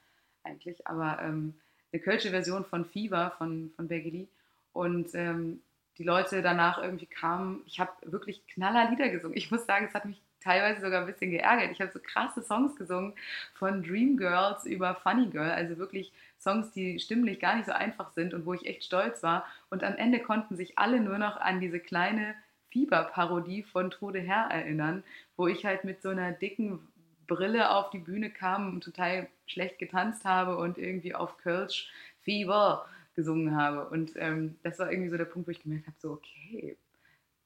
eigentlich, 0.45 0.87
aber 0.87 1.21
ähm, 1.23 1.55
eine 1.93 2.03
kölsche 2.03 2.31
Version 2.31 2.65
von 2.65 2.85
Fieber 2.85 3.33
von, 3.39 3.71
von 3.77 3.89
Bergeli. 3.89 4.29
Und 4.73 5.15
ähm, 5.15 5.61
die 5.97 6.05
Leute 6.05 6.43
danach 6.43 6.79
irgendwie 6.83 7.07
kamen, 7.07 7.63
ich 7.67 7.81
habe 7.81 7.91
wirklich 8.03 8.47
knaller 8.47 8.91
Lieder 8.91 9.09
gesungen. 9.09 9.37
Ich 9.37 9.51
muss 9.51 9.67
sagen, 9.67 9.87
es 9.89 9.95
hat 9.95 10.05
mich 10.05 10.21
teilweise 10.41 10.81
sogar 10.81 11.01
ein 11.01 11.07
bisschen 11.07 11.31
geärgert. 11.33 11.73
Ich 11.73 11.81
habe 11.81 11.91
so 11.93 11.99
krasse 11.99 12.43
Songs 12.43 12.77
gesungen, 12.77 13.15
von 13.55 13.83
Dreamgirls 13.83 14.65
über 14.65 14.95
Funny 14.95 15.27
Girl, 15.27 15.51
also 15.51 15.77
wirklich 15.79 16.13
Songs, 16.39 16.71
die 16.73 17.01
stimmlich 17.01 17.41
gar 17.41 17.57
nicht 17.57 17.67
so 17.67 17.73
einfach 17.73 18.13
sind 18.13 18.35
und 18.35 18.47
wo 18.47 18.55
ich 18.55 18.67
echt 18.67 18.85
stolz 18.85 19.23
war. 19.23 19.45
Und 19.71 19.83
am 19.83 19.97
Ende 19.97 20.21
konnten 20.21 20.57
sich 20.57 20.79
alle 20.79 21.01
nur 21.01 21.19
noch 21.19 21.37
an 21.37 21.61
diese 21.61 21.81
kleine 21.81 22.35
Fieberparodie 22.71 23.63
von 23.63 23.91
Trude 23.91 24.21
Herr 24.21 24.51
erinnern, 24.51 25.03
wo 25.37 25.47
ich 25.47 25.65
halt 25.65 25.85
mit 25.85 26.03
so 26.03 26.11
einer 26.11 26.33
dicken 26.33 26.81
Brille 27.27 27.71
auf 27.71 27.91
die 27.91 27.99
Bühne 27.99 28.31
kam 28.31 28.75
und 28.75 28.85
total 28.85 29.29
schlecht 29.47 29.79
getanzt 29.79 30.25
habe 30.25 30.57
und 30.57 30.79
irgendwie 30.79 31.15
auf 31.15 31.37
Kölsch 31.39 31.91
Fieber 32.23 32.87
gesungen 33.15 33.57
habe. 33.57 33.89
Und 33.89 34.13
ähm, 34.17 34.57
das 34.63 34.79
war 34.79 34.91
irgendwie 34.91 35.11
so 35.11 35.17
der 35.17 35.25
Punkt, 35.25 35.49
wo 35.49 35.51
ich 35.51 35.63
gemerkt 35.63 35.87
habe, 35.87 35.97
so 35.99 36.13
okay, 36.13 36.77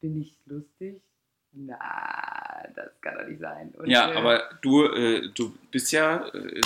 bin 0.01 0.21
ich 0.21 0.37
lustig? 0.47 1.01
Na, 1.55 1.79
das 2.75 2.91
kann 3.03 3.19
doch 3.19 3.27
nicht 3.27 3.41
sein. 3.41 3.73
Und, 3.77 3.87
Ja, 3.89 4.11
äh, 4.11 4.17
aber 4.17 4.43
du, 4.63 4.87
äh, 4.87 5.29
du 5.35 5.53
bist 5.71 5.93
ja, 5.93 6.27
äh, 6.29 6.61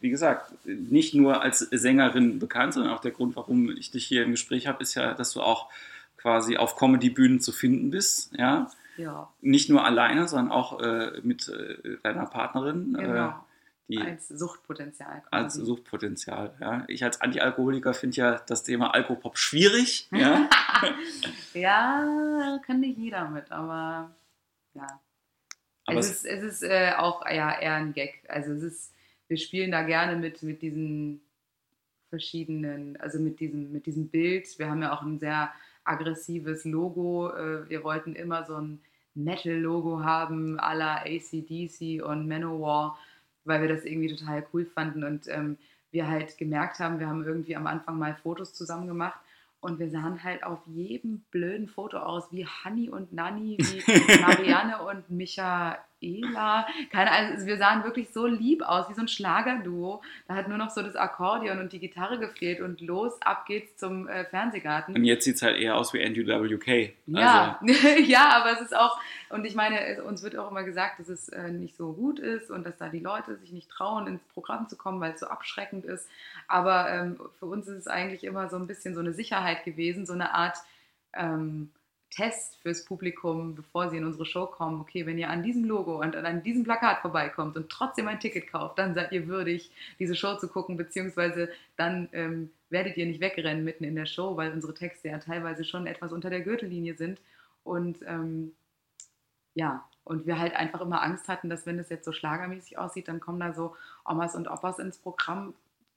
wie 0.00 0.10
gesagt, 0.10 0.52
nicht 0.64 1.14
nur 1.14 1.42
als 1.42 1.60
Sängerin 1.60 2.38
bekannt, 2.38 2.74
sondern 2.74 2.92
auch 2.92 3.00
der 3.00 3.12
Grund, 3.12 3.36
warum 3.36 3.70
ich 3.70 3.90
dich 3.92 4.04
hier 4.06 4.24
im 4.24 4.32
Gespräch 4.32 4.66
habe, 4.66 4.82
ist 4.82 4.94
ja, 4.94 5.14
dass 5.14 5.32
du 5.32 5.40
auch 5.40 5.70
quasi 6.16 6.56
auf 6.56 6.76
Comedy-Bühnen 6.76 7.40
zu 7.40 7.52
finden 7.52 7.90
bist. 7.90 8.32
Ja? 8.36 8.70
ja, 8.96 9.28
Nicht 9.40 9.68
nur 9.70 9.84
alleine, 9.84 10.26
sondern 10.26 10.50
auch 10.50 10.80
äh, 10.80 11.20
mit 11.22 11.48
äh, 11.48 11.98
deiner 12.02 12.26
Partnerin, 12.26 12.96
äh, 12.96 13.02
genau. 13.02 13.44
die 13.88 13.98
als 13.98 14.28
Suchtpotenzial. 14.28 15.22
als 15.30 15.54
quasi. 15.54 15.64
Suchtpotenzial. 15.64 16.54
Ja? 16.60 16.84
Ich 16.88 17.04
als 17.04 17.20
Antialkoholiker 17.20 17.94
finde 17.94 18.16
ja 18.16 18.40
das 18.46 18.64
Thema 18.64 18.92
Alkopop 18.92 19.38
schwierig. 19.38 20.08
Ja? 20.10 20.48
ja, 21.54 22.58
kann 22.66 22.80
nicht 22.80 22.98
jeder 22.98 23.28
mit, 23.28 23.50
aber 23.52 24.10
ja. 24.74 25.00
Aber 25.86 25.98
es 25.98 26.10
ist, 26.10 26.24
es 26.24 26.42
ist 26.42 26.62
äh, 26.62 26.92
auch 26.96 27.24
ja, 27.26 27.58
eher 27.58 27.74
ein 27.74 27.92
Gag. 27.92 28.22
Also 28.28 28.52
es 28.52 28.62
ist, 28.62 28.94
wir 29.28 29.36
spielen 29.36 29.72
da 29.72 29.82
gerne 29.82 30.16
mit, 30.16 30.42
mit 30.42 30.62
diesen 30.62 31.20
verschiedenen, 32.08 32.96
also 32.98 33.18
mit 33.18 33.40
diesem, 33.40 33.72
mit 33.72 33.86
diesem 33.86 34.08
Bild. 34.08 34.58
Wir 34.58 34.70
haben 34.70 34.82
ja 34.82 34.94
auch 34.94 35.02
ein 35.02 35.18
sehr 35.18 35.52
aggressives 35.84 36.64
Logo. 36.64 37.30
Äh, 37.30 37.68
wir 37.68 37.82
wollten 37.82 38.14
immer 38.14 38.44
so 38.44 38.56
ein 38.56 38.80
Metal-Logo 39.14 40.02
haben, 40.02 40.58
à 40.58 40.74
la 40.74 41.02
ACDC 41.02 42.02
und 42.02 42.28
Manowar, 42.28 42.98
weil 43.44 43.62
wir 43.62 43.68
das 43.68 43.84
irgendwie 43.84 44.14
total 44.14 44.46
cool 44.52 44.64
fanden 44.64 45.04
und 45.04 45.28
ähm, 45.28 45.58
wir 45.90 46.08
halt 46.08 46.38
gemerkt 46.38 46.78
haben, 46.78 46.98
wir 46.98 47.08
haben 47.08 47.24
irgendwie 47.24 47.56
am 47.56 47.66
Anfang 47.66 47.98
mal 47.98 48.14
Fotos 48.14 48.54
zusammen 48.54 48.86
gemacht 48.86 49.20
und 49.62 49.78
wir 49.78 49.88
sahen 49.90 50.24
halt 50.24 50.42
auf 50.42 50.58
jedem 50.66 51.20
blöden 51.30 51.68
Foto 51.68 51.98
aus 51.98 52.32
wie 52.32 52.44
Hanni 52.44 52.90
und 52.90 53.12
Nanni, 53.12 53.56
wie 53.58 54.20
Marianne 54.20 54.82
und 54.82 55.08
Michaela. 56.02 56.66
Keine 56.90 57.10
Ahnung, 57.10 57.32
also 57.32 57.46
wir 57.46 57.56
sahen 57.56 57.84
wirklich 57.84 58.10
so 58.10 58.26
lieb 58.26 58.62
aus, 58.62 58.88
wie 58.88 58.94
so 58.94 59.00
ein 59.00 59.08
Schlagerduo. 59.08 60.02
Da 60.28 60.34
hat 60.34 60.48
nur 60.48 60.58
noch 60.58 60.70
so 60.70 60.82
das 60.82 60.96
Akkordeon 60.96 61.58
und 61.58 61.72
die 61.72 61.78
Gitarre 61.78 62.18
gefehlt 62.18 62.60
und 62.60 62.80
los, 62.80 63.20
ab 63.22 63.46
geht's 63.46 63.76
zum 63.76 64.08
äh, 64.08 64.24
Fernsehgarten. 64.24 64.94
Und 64.94 65.04
jetzt 65.04 65.24
sieht 65.24 65.36
es 65.36 65.42
halt 65.42 65.58
eher 65.58 65.76
aus 65.76 65.94
wie 65.94 66.00
NWK. 66.00 66.92
Ja, 67.06 67.58
also. 67.60 67.72
ja, 68.04 68.30
aber 68.30 68.52
es 68.52 68.60
ist 68.60 68.76
auch, 68.76 68.98
und 69.30 69.44
ich 69.44 69.54
meine, 69.54 70.02
uns 70.04 70.22
wird 70.22 70.36
auch 70.36 70.50
immer 70.50 70.64
gesagt, 70.64 71.00
dass 71.00 71.08
es 71.08 71.28
äh, 71.28 71.50
nicht 71.50 71.76
so 71.76 71.92
gut 71.92 72.18
ist 72.18 72.50
und 72.50 72.64
dass 72.64 72.76
da 72.76 72.88
die 72.88 73.00
Leute 73.00 73.36
sich 73.36 73.52
nicht 73.52 73.70
trauen, 73.70 74.06
ins 74.06 74.22
Programm 74.34 74.68
zu 74.68 74.76
kommen, 74.76 75.00
weil 75.00 75.12
es 75.12 75.20
so 75.20 75.26
abschreckend 75.26 75.84
ist. 75.84 76.08
Aber 76.48 76.90
ähm, 76.90 77.20
für 77.38 77.46
uns 77.46 77.68
ist 77.68 77.78
es 77.78 77.86
eigentlich 77.86 78.24
immer 78.24 78.48
so 78.48 78.56
ein 78.56 78.66
bisschen 78.66 78.94
so 78.94 79.00
eine 79.00 79.12
Sicherheit 79.12 79.64
gewesen, 79.64 80.06
so 80.06 80.12
eine 80.12 80.34
Art 80.34 80.58
ähm, 81.14 81.70
Test 82.12 82.56
fürs 82.62 82.84
Publikum, 82.84 83.54
bevor 83.54 83.90
sie 83.90 83.96
in 83.96 84.04
unsere 84.04 84.26
Show 84.26 84.46
kommen. 84.46 84.80
Okay, 84.80 85.06
wenn 85.06 85.18
ihr 85.18 85.30
an 85.30 85.42
diesem 85.42 85.64
Logo 85.64 86.00
und 86.00 86.14
an 86.14 86.42
diesem 86.42 86.62
Plakat 86.62 87.00
vorbeikommt 87.00 87.56
und 87.56 87.70
trotzdem 87.70 88.06
ein 88.06 88.20
Ticket 88.20 88.48
kauft, 88.48 88.78
dann 88.78 88.94
seid 88.94 89.12
ihr 89.12 89.26
würdig, 89.26 89.70
diese 89.98 90.14
Show 90.14 90.36
zu 90.36 90.48
gucken, 90.48 90.76
beziehungsweise 90.76 91.48
dann 91.76 92.08
ähm, 92.12 92.50
werdet 92.68 92.96
ihr 92.96 93.06
nicht 93.06 93.20
wegrennen 93.20 93.64
mitten 93.64 93.84
in 93.84 93.96
der 93.96 94.06
Show, 94.06 94.36
weil 94.36 94.52
unsere 94.52 94.74
Texte 94.74 95.08
ja 95.08 95.18
teilweise 95.18 95.64
schon 95.64 95.86
etwas 95.86 96.12
unter 96.12 96.28
der 96.28 96.42
Gürtellinie 96.42 96.94
sind. 96.94 97.18
Und 97.64 97.98
ähm, 98.06 98.52
ja, 99.54 99.84
und 100.04 100.26
wir 100.26 100.38
halt 100.38 100.54
einfach 100.54 100.80
immer 100.80 101.02
Angst 101.02 101.28
hatten, 101.28 101.48
dass 101.48 101.64
wenn 101.66 101.78
es 101.78 101.88
jetzt 101.88 102.04
so 102.04 102.12
schlagermäßig 102.12 102.78
aussieht, 102.78 103.08
dann 103.08 103.20
kommen 103.20 103.40
da 103.40 103.54
so 103.54 103.76
Omas 104.04 104.34
und 104.34 104.48
Opas 104.48 104.78
ins 104.78 104.98
Programm. 104.98 105.54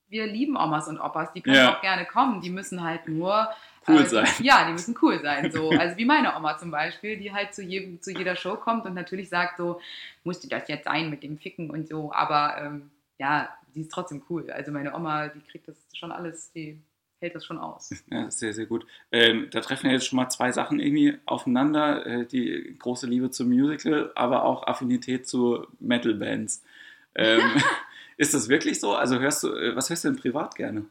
Wir 0.08 0.28
lieben 0.28 0.56
Omas 0.56 0.88
und 0.88 1.00
Opas, 1.00 1.34
die 1.34 1.42
können 1.42 1.56
ja. 1.56 1.76
auch 1.76 1.82
gerne 1.82 2.06
kommen, 2.06 2.42
die 2.42 2.50
müssen 2.50 2.84
halt 2.84 3.08
nur 3.08 3.50
cool 3.88 4.02
äh, 4.02 4.06
sein. 4.06 4.28
Ja, 4.40 4.66
die 4.66 4.74
müssen 4.74 4.96
cool 5.02 5.20
sein. 5.22 5.52
So. 5.52 5.70
Also 5.72 5.98
wie 5.98 6.06
meine 6.06 6.36
Oma 6.36 6.58
zum 6.58 6.72
Beispiel, 6.72 7.18
die 7.18 7.34
halt 7.34 7.54
zu, 7.54 7.64
jedem, 7.64 8.02
zu 8.02 8.12
jeder 8.12 8.36
Show 8.36 8.56
kommt 8.56 8.86
und 8.86 8.94
natürlich 8.94 9.30
sagt 9.30 9.58
so, 9.58 9.80
musste 10.24 10.48
das 10.48 10.68
jetzt 10.68 10.86
sein 10.86 11.10
mit 11.10 11.24
dem 11.24 11.38
Ficken 11.38 11.70
und 11.70 11.88
so, 11.88 12.12
aber 12.12 12.58
ähm, 12.60 12.92
ja, 13.18 13.50
die 13.74 13.82
ist 13.82 13.92
trotzdem 13.92 14.24
cool. 14.30 14.50
Also 14.52 14.72
meine 14.72 14.96
Oma, 14.96 15.28
die 15.28 15.42
kriegt 15.42 15.68
das 15.68 15.78
schon 15.94 16.12
alles, 16.12 16.52
die 16.52 16.80
hält 17.20 17.36
das 17.36 17.46
schon 17.46 17.58
aus. 17.58 17.92
Ja, 18.10 18.30
sehr, 18.30 18.54
sehr 18.54 18.66
gut. 18.66 18.86
Ähm, 19.12 19.48
da 19.52 19.62
treffen 19.62 19.88
ja 19.88 19.94
jetzt 19.94 20.08
schon 20.08 20.18
mal 20.18 20.30
zwei 20.30 20.52
Sachen 20.52 20.80
irgendwie 20.80 21.18
aufeinander. 21.26 22.06
Äh, 22.06 22.26
die 22.26 22.76
große 22.78 23.08
Liebe 23.08 23.32
zum 23.32 23.50
Musical, 23.50 24.12
aber 24.16 24.44
auch 24.44 24.68
Affinität 24.68 25.28
zu 25.28 25.66
Metal-Bands. 25.80 26.64
Ähm, 27.16 27.42
ist 28.18 28.34
das 28.34 28.50
wirklich 28.50 28.80
so? 28.80 28.96
Also 28.96 29.20
hörst 29.20 29.44
du, 29.44 29.54
äh, 29.56 29.76
was 29.76 29.90
hörst 29.90 30.04
du 30.04 30.10
denn 30.10 30.20
privat 30.20 30.56
gerne? 30.56 30.86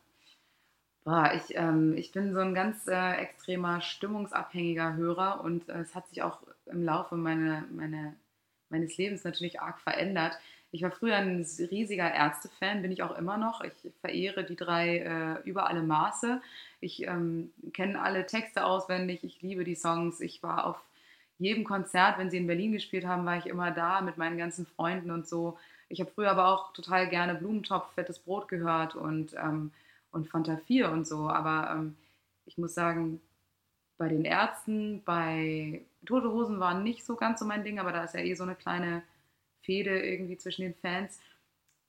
Boah, 1.04 1.32
ich, 1.34 1.54
ähm, 1.56 1.94
ich 1.96 2.12
bin 2.12 2.32
so 2.32 2.40
ein 2.40 2.54
ganz 2.54 2.86
äh, 2.88 3.16
extremer 3.16 3.82
stimmungsabhängiger 3.82 4.94
Hörer 4.94 5.42
und 5.44 5.68
äh, 5.68 5.80
es 5.80 5.94
hat 5.94 6.08
sich 6.08 6.22
auch 6.22 6.40
im 6.66 6.82
Laufe 6.82 7.16
meine, 7.16 7.64
meine, 7.70 8.16
meines 8.70 8.96
Lebens 8.96 9.22
natürlich 9.22 9.60
arg 9.60 9.80
verändert. 9.80 10.38
Ich 10.70 10.82
war 10.82 10.90
früher 10.90 11.16
ein 11.16 11.46
riesiger 11.58 12.10
Ärzte-Fan, 12.12 12.82
bin 12.82 12.90
ich 12.90 13.02
auch 13.02 13.16
immer 13.16 13.36
noch. 13.36 13.60
Ich 13.60 13.92
verehre 14.00 14.44
die 14.44 14.56
drei 14.56 14.98
äh, 14.98 15.48
über 15.48 15.68
alle 15.68 15.82
Maße. 15.82 16.40
Ich 16.80 17.02
ähm, 17.06 17.52
kenne 17.72 18.00
alle 18.00 18.26
Texte 18.26 18.64
auswendig, 18.64 19.22
ich 19.22 19.40
liebe 19.42 19.62
die 19.62 19.76
Songs. 19.76 20.20
Ich 20.20 20.42
war 20.42 20.66
auf 20.66 20.82
jedem 21.38 21.64
Konzert, 21.64 22.18
wenn 22.18 22.30
sie 22.30 22.38
in 22.38 22.46
Berlin 22.46 22.72
gespielt 22.72 23.06
haben, 23.06 23.26
war 23.26 23.36
ich 23.36 23.46
immer 23.46 23.70
da 23.70 24.00
mit 24.00 24.16
meinen 24.16 24.38
ganzen 24.38 24.66
Freunden 24.66 25.10
und 25.10 25.28
so. 25.28 25.58
Ich 25.88 26.00
habe 26.00 26.10
früher 26.10 26.30
aber 26.30 26.48
auch 26.48 26.72
total 26.72 27.08
gerne 27.08 27.34
Blumentopf, 27.34 27.92
fettes 27.94 28.18
Brot 28.18 28.48
gehört 28.48 28.94
und, 28.94 29.34
ähm, 29.34 29.72
und 30.10 30.28
Fanta 30.28 30.56
4 30.56 30.90
und 30.90 31.06
so. 31.06 31.28
Aber 31.28 31.70
ähm, 31.72 31.96
ich 32.46 32.58
muss 32.58 32.74
sagen, 32.74 33.20
bei 33.96 34.08
den 34.08 34.24
Ärzten, 34.24 35.02
bei 35.04 35.82
Tote 36.04 36.30
Hosen 36.30 36.60
waren 36.60 36.82
nicht 36.82 37.04
so 37.04 37.16
ganz 37.16 37.40
so 37.40 37.46
mein 37.46 37.64
Ding, 37.64 37.78
aber 37.78 37.92
da 37.92 38.04
ist 38.04 38.14
ja 38.14 38.20
eh 38.20 38.34
so 38.34 38.42
eine 38.42 38.54
kleine 38.54 39.02
Fehde 39.62 40.00
irgendwie 40.00 40.36
zwischen 40.36 40.62
den 40.62 40.74
Fans, 40.74 41.18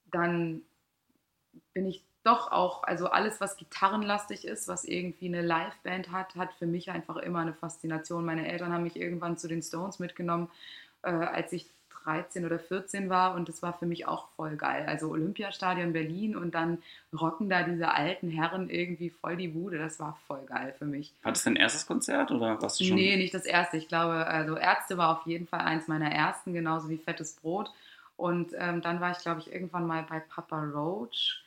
dann 0.06 0.62
bin 1.74 1.86
ich 1.86 2.02
doch 2.24 2.50
auch, 2.50 2.82
also 2.82 3.08
alles, 3.08 3.40
was 3.40 3.56
gitarrenlastig 3.56 4.44
ist, 4.46 4.66
was 4.66 4.84
irgendwie 4.84 5.26
eine 5.26 5.42
Liveband 5.42 6.10
hat, 6.10 6.34
hat 6.34 6.52
für 6.54 6.66
mich 6.66 6.90
einfach 6.90 7.16
immer 7.16 7.40
eine 7.40 7.54
Faszination. 7.54 8.24
Meine 8.24 8.50
Eltern 8.50 8.72
haben 8.72 8.82
mich 8.82 8.96
irgendwann 8.96 9.38
zu 9.38 9.46
den 9.46 9.62
Stones 9.62 10.00
mitgenommen, 10.00 10.50
äh, 11.02 11.10
als 11.10 11.52
ich 11.52 11.70
13 12.06 12.46
oder 12.46 12.58
14 12.58 13.10
war 13.10 13.34
und 13.34 13.48
das 13.48 13.62
war 13.62 13.72
für 13.72 13.84
mich 13.84 14.06
auch 14.06 14.28
voll 14.36 14.56
geil. 14.56 14.86
Also 14.86 15.10
Olympiastadion 15.10 15.92
Berlin 15.92 16.36
und 16.36 16.54
dann 16.54 16.78
rocken 17.12 17.50
da 17.50 17.64
diese 17.64 17.92
alten 17.92 18.30
Herren 18.30 18.70
irgendwie 18.70 19.10
voll 19.10 19.36
die 19.36 19.48
Bude. 19.48 19.78
Das 19.78 19.98
war 19.98 20.16
voll 20.26 20.44
geil 20.46 20.74
für 20.78 20.84
mich. 20.84 21.12
Hattest 21.24 21.44
du 21.44 21.50
dein 21.50 21.56
erstes 21.56 21.86
Konzert 21.86 22.30
oder 22.30 22.62
was 22.62 22.78
du 22.78 22.84
schon? 22.84 22.96
Nee, 22.96 23.16
nicht 23.16 23.34
das 23.34 23.44
erste. 23.44 23.76
Ich 23.76 23.88
glaube, 23.88 24.26
also 24.26 24.56
Ärzte 24.56 24.96
war 24.96 25.18
auf 25.18 25.26
jeden 25.26 25.48
Fall 25.48 25.60
eins 25.60 25.88
meiner 25.88 26.10
ersten, 26.10 26.54
genauso 26.54 26.88
wie 26.88 26.98
Fettes 26.98 27.34
Brot. 27.34 27.72
Und 28.16 28.52
ähm, 28.56 28.80
dann 28.80 29.00
war 29.00 29.10
ich, 29.10 29.18
glaube 29.18 29.40
ich, 29.40 29.52
irgendwann 29.52 29.86
mal 29.86 30.06
bei 30.08 30.20
Papa 30.20 30.62
Roach. 30.62 31.42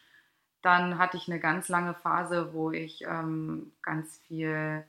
Dann 0.62 0.98
hatte 0.98 1.16
ich 1.16 1.30
eine 1.30 1.40
ganz 1.40 1.70
lange 1.70 1.94
Phase, 1.94 2.54
wo 2.54 2.72
ich 2.72 3.04
ähm, 3.08 3.72
ganz 3.82 4.20
viel 4.28 4.84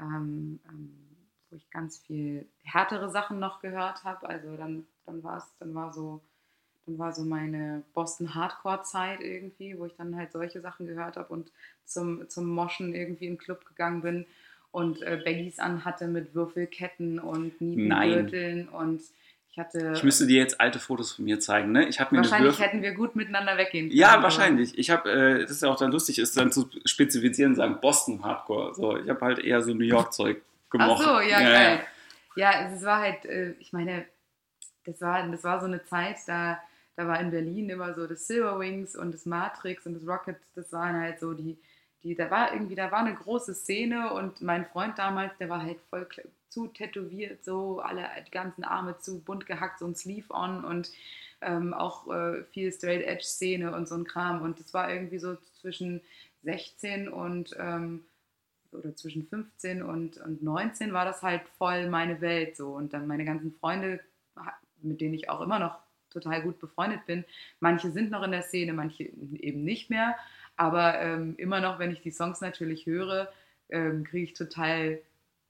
ähm, 0.00 0.58
ähm 0.66 1.04
wo 1.54 1.56
ich 1.56 1.70
ganz 1.70 1.98
viel 1.98 2.48
härtere 2.64 3.08
Sachen 3.10 3.38
noch 3.38 3.60
gehört 3.60 4.02
habe. 4.02 4.28
Also 4.28 4.56
dann, 4.56 4.86
dann 5.06 5.22
war 5.22 5.38
es, 5.38 5.44
dann 5.58 5.74
war 5.74 5.92
so, 5.92 6.20
dann 6.86 6.98
war 6.98 7.12
so 7.12 7.24
meine 7.24 7.82
Boston 7.94 8.34
Hardcore-Zeit 8.34 9.20
irgendwie, 9.20 9.78
wo 9.78 9.86
ich 9.86 9.94
dann 9.96 10.16
halt 10.16 10.32
solche 10.32 10.60
Sachen 10.60 10.86
gehört 10.86 11.16
habe 11.16 11.32
und 11.32 11.50
zum, 11.84 12.28
zum 12.28 12.46
Moschen 12.46 12.94
irgendwie 12.94 13.26
den 13.26 13.38
Club 13.38 13.64
gegangen 13.66 14.02
bin 14.02 14.26
und 14.70 15.02
äh, 15.02 15.20
Baggies 15.24 15.58
anhatte 15.58 16.08
mit 16.08 16.34
Würfelketten 16.34 17.18
und 17.18 17.60
Nietengürteln 17.60 18.68
und 18.68 19.02
ich 19.54 19.58
hatte. 19.60 19.92
Ich 19.94 20.02
müsste 20.02 20.26
dir 20.26 20.38
jetzt 20.38 20.60
alte 20.60 20.80
Fotos 20.80 21.12
von 21.12 21.24
mir 21.24 21.38
zeigen, 21.38 21.70
ne? 21.70 21.88
Ich 21.88 22.00
mir 22.00 22.18
wahrscheinlich 22.18 22.58
hätten 22.58 22.82
wir 22.82 22.92
gut 22.92 23.14
miteinander 23.14 23.56
weggehen 23.56 23.88
können. 23.88 23.96
Ja, 23.96 24.20
wahrscheinlich. 24.20 24.76
Ich 24.76 24.90
habe, 24.90 25.10
äh, 25.10 25.40
das 25.42 25.52
ist 25.52 25.62
ja 25.62 25.68
auch 25.68 25.78
dann 25.78 25.92
lustig, 25.92 26.18
ist 26.18 26.36
dann 26.36 26.50
zu 26.50 26.68
spezifizieren, 26.84 27.54
sagen 27.54 27.78
Boston 27.80 28.24
Hardcore. 28.24 28.74
So, 28.74 28.96
ich 28.96 29.08
habe 29.08 29.20
halt 29.20 29.38
eher 29.38 29.62
so 29.62 29.72
New 29.72 29.84
York 29.84 30.12
Zeug 30.12 30.42
gemocht. 30.70 31.02
Ach 31.04 31.20
so, 31.20 31.20
ja, 31.20 31.40
ja 31.40 31.50
geil. 31.50 31.80
Ja, 32.34 32.72
es 32.74 32.82
war 32.82 32.98
halt, 32.98 33.24
äh, 33.26 33.52
ich 33.60 33.72
meine, 33.72 34.04
das 34.84 35.00
war, 35.00 35.26
das 35.28 35.44
war 35.44 35.60
so 35.60 35.66
eine 35.66 35.84
Zeit, 35.84 36.18
da, 36.26 36.60
da 36.96 37.06
war 37.06 37.20
in 37.20 37.30
Berlin 37.30 37.70
immer 37.70 37.94
so 37.94 38.06
das 38.06 38.26
Silver 38.26 38.58
Wings 38.58 38.96
und 38.96 39.12
das 39.12 39.26
Matrix 39.26 39.86
und 39.86 39.94
das 39.94 40.06
Rocket, 40.06 40.36
das 40.54 40.72
waren 40.72 41.00
halt 41.00 41.20
so 41.20 41.34
die, 41.34 41.58
die, 42.02 42.14
da 42.14 42.30
war 42.30 42.52
irgendwie, 42.52 42.74
da 42.74 42.90
war 42.90 43.00
eine 43.00 43.14
große 43.14 43.54
Szene 43.54 44.12
und 44.12 44.42
mein 44.42 44.66
Freund 44.66 44.98
damals, 44.98 45.36
der 45.38 45.48
war 45.48 45.62
halt 45.62 45.80
voll 45.90 46.06
zu 46.48 46.68
tätowiert, 46.68 47.44
so 47.44 47.80
alle 47.80 48.06
die 48.26 48.30
ganzen 48.30 48.64
Arme 48.64 48.98
zu 48.98 49.20
bunt 49.20 49.46
gehackt, 49.46 49.78
so 49.78 49.86
ein 49.86 49.96
Sleeve 49.96 50.32
on 50.32 50.64
und 50.64 50.90
ähm, 51.40 51.74
auch 51.74 52.06
äh, 52.12 52.44
viel 52.52 52.72
Straight 52.72 53.02
Edge 53.06 53.24
Szene 53.24 53.74
und 53.74 53.88
so 53.88 53.96
ein 53.96 54.04
Kram 54.04 54.42
und 54.42 54.60
das 54.60 54.72
war 54.72 54.92
irgendwie 54.92 55.18
so 55.18 55.36
zwischen 55.60 56.00
16 56.42 57.08
und 57.08 57.56
ähm, 57.58 58.04
oder 58.74 58.94
zwischen 58.96 59.26
15 59.26 59.82
und, 59.82 60.18
und 60.18 60.42
19 60.42 60.92
war 60.92 61.04
das 61.04 61.22
halt 61.22 61.42
voll 61.58 61.88
meine 61.88 62.20
Welt 62.20 62.56
so. 62.56 62.72
Und 62.74 62.92
dann 62.92 63.06
meine 63.06 63.24
ganzen 63.24 63.52
Freunde, 63.52 64.00
mit 64.84 65.00
denen 65.00 65.14
ich 65.14 65.28
auch 65.28 65.40
immer 65.40 65.58
noch 65.58 65.78
total 66.10 66.42
gut 66.42 66.60
befreundet 66.60 67.06
bin, 67.06 67.24
manche 67.60 67.90
sind 67.90 68.10
noch 68.10 68.22
in 68.22 68.30
der 68.30 68.42
Szene, 68.42 68.72
manche 68.72 69.04
eben 69.04 69.64
nicht 69.64 69.90
mehr. 69.90 70.14
Aber 70.56 71.00
ähm, 71.00 71.34
immer 71.36 71.60
noch, 71.60 71.78
wenn 71.78 71.90
ich 71.90 72.00
die 72.00 72.12
Songs 72.12 72.40
natürlich 72.40 72.86
höre, 72.86 73.32
ähm, 73.70 74.04
kriege 74.04 74.24
ich 74.24 74.34
total 74.34 75.00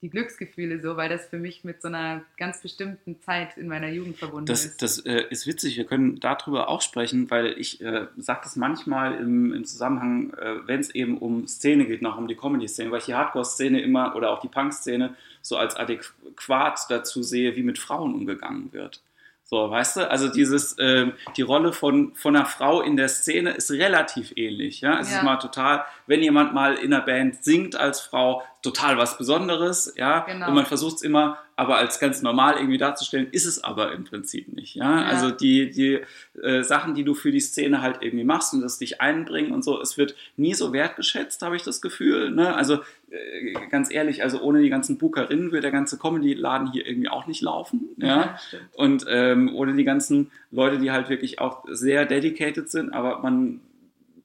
die 0.05 0.11
Glücksgefühle 0.11 0.83
so, 0.83 0.99
weil 0.99 1.09
das 1.09 1.27
für 1.29 1.39
mich 1.39 1.65
mit 1.65 1.81
so 1.81 1.89
einer 1.89 2.23
ganz 2.37 2.61
bestimmten 2.61 3.21
Zeit 3.23 3.57
in 3.57 3.69
meiner 3.69 3.89
Jugend 3.89 4.19
verbunden 4.19 4.45
das, 4.45 4.67
ist. 4.67 4.83
Das 4.83 4.99
äh, 4.99 5.25
ist 5.31 5.47
witzig, 5.47 5.79
wir 5.79 5.85
können 5.85 6.21
darüber 6.21 6.69
auch 6.69 6.83
sprechen, 6.83 7.31
weil 7.31 7.59
ich 7.59 7.81
äh, 7.81 8.07
sage 8.19 8.41
das 8.45 8.57
manchmal 8.57 9.15
im, 9.15 9.55
im 9.55 9.65
Zusammenhang, 9.65 10.35
äh, 10.35 10.67
wenn 10.67 10.81
es 10.81 10.91
eben 10.91 11.17
um 11.17 11.47
Szene 11.49 11.87
geht, 11.87 12.03
noch 12.03 12.19
um 12.19 12.29
die 12.29 12.37
Comedy-Szene, 12.37 12.91
weil 12.91 12.99
ich 12.99 13.07
die 13.07 13.15
Hardcore-Szene 13.15 13.81
immer 13.81 14.15
oder 14.15 14.31
auch 14.31 14.41
die 14.41 14.49
Punk-Szene 14.49 15.15
so 15.41 15.57
als 15.57 15.75
adäquat 15.75 16.81
dazu 16.91 17.23
sehe, 17.23 17.57
wie 17.57 17.63
mit 17.63 17.79
Frauen 17.79 18.15
umgegangen 18.15 18.75
wird. 18.75 19.03
So, 19.47 19.71
weißt 19.71 19.97
du, 19.99 20.11
also 20.11 20.29
dieses, 20.29 20.79
äh, 20.79 21.13
die 21.37 21.43
Rolle 21.43 21.75
von, 21.75 22.15
von 22.15 22.35
einer 22.35 22.47
Frau 22.47 22.81
in 22.81 22.97
der 22.97 23.09
Szene 23.09 23.51
ist 23.51 23.71
relativ 23.71 24.33
ähnlich. 24.37 24.81
Ja? 24.81 24.99
Es 24.99 25.11
ja. 25.11 25.19
ist 25.19 25.23
mal 25.23 25.37
total, 25.37 25.85
wenn 26.07 26.23
jemand 26.23 26.55
mal 26.55 26.77
in 26.77 26.95
einer 26.95 27.05
Band 27.05 27.45
singt 27.45 27.77
als 27.77 28.01
Frau, 28.01 28.43
total 28.65 28.97
was 28.97 29.19
Besonderes, 29.19 29.93
ja. 29.97 30.21
Genau. 30.21 30.49
Und 30.49 30.55
man 30.55 30.65
versucht 30.65 30.97
es 30.97 31.03
immer, 31.03 31.37
aber 31.55 31.77
als 31.77 32.01
ganz 32.01 32.23
normal 32.23 32.55
irgendwie 32.57 32.79
darzustellen, 32.79 33.29
ist 33.31 33.45
es 33.45 33.63
aber 33.63 33.93
im 33.93 34.05
Prinzip 34.05 34.51
nicht, 34.55 34.75
ja. 34.75 35.03
Ja. 35.03 35.07
Also 35.07 35.31
die, 35.31 35.71
die 35.71 36.01
äh, 36.41 36.63
Sachen, 36.63 36.95
die 36.95 37.05
du 37.05 37.15
für 37.15 37.31
die 37.31 37.41
Szene 37.41 37.83
halt 37.83 37.99
irgendwie 38.01 38.25
machst 38.25 38.55
und 38.55 38.63
das 38.63 38.79
dich 38.79 39.03
einbringen 39.03 39.53
und 39.53 39.63
so, 39.63 39.79
es 39.83 39.99
wird 39.99 40.17
nie 40.39 40.55
so 40.55 40.73
wertgeschätzt, 40.73 41.43
habe 41.43 41.57
ich 41.57 41.63
das 41.63 41.83
Gefühl, 41.83 42.31
ne? 42.31 42.57
Also 42.57 42.79
äh, 43.11 43.53
ganz 43.69 43.93
ehrlich, 43.93 44.23
also 44.23 44.41
ohne 44.41 44.63
die 44.63 44.71
ganzen 44.71 44.97
Bookerinnen 44.97 45.53
würde 45.53 45.61
der 45.61 45.71
ganze 45.71 45.99
Comedy-Laden 45.99 46.73
hier 46.73 46.87
irgendwie 46.87 47.11
auch 47.11 47.27
nicht 47.27 47.43
laufen, 47.43 47.91
ja. 47.99 48.39
stimmt. 48.49 48.63
Und 48.77 49.05
ähm, 49.11 49.55
ohne 49.55 49.75
die 49.75 49.85
ganzen 49.85 50.31
Leute, 50.51 50.79
die 50.79 50.91
halt 50.91 51.11
wirklich 51.11 51.39
auch 51.39 51.67
sehr 51.69 52.07
dedicated 52.07 52.71
sind, 52.71 52.95
aber 52.95 53.19
man, 53.19 53.61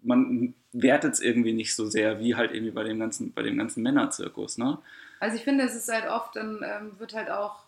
man 0.01 0.53
wertet 0.71 1.13
es 1.13 1.19
irgendwie 1.19 1.53
nicht 1.53 1.75
so 1.75 1.87
sehr 1.87 2.19
wie 2.19 2.35
halt 2.35 2.51
irgendwie 2.51 2.71
bei 2.71 2.83
dem 2.83 2.99
ganzen, 2.99 3.33
bei 3.33 3.41
dem 3.41 3.57
ganzen 3.57 3.83
Männerzirkus, 3.83 4.57
ne? 4.57 4.79
Also 5.19 5.35
ich 5.35 5.43
finde, 5.43 5.65
es 5.65 5.75
ist 5.75 5.91
halt 5.91 6.09
oft, 6.09 6.35
dann 6.35 6.63
ähm, 6.63 6.99
wird 6.99 7.13
halt 7.13 7.29
auch, 7.29 7.63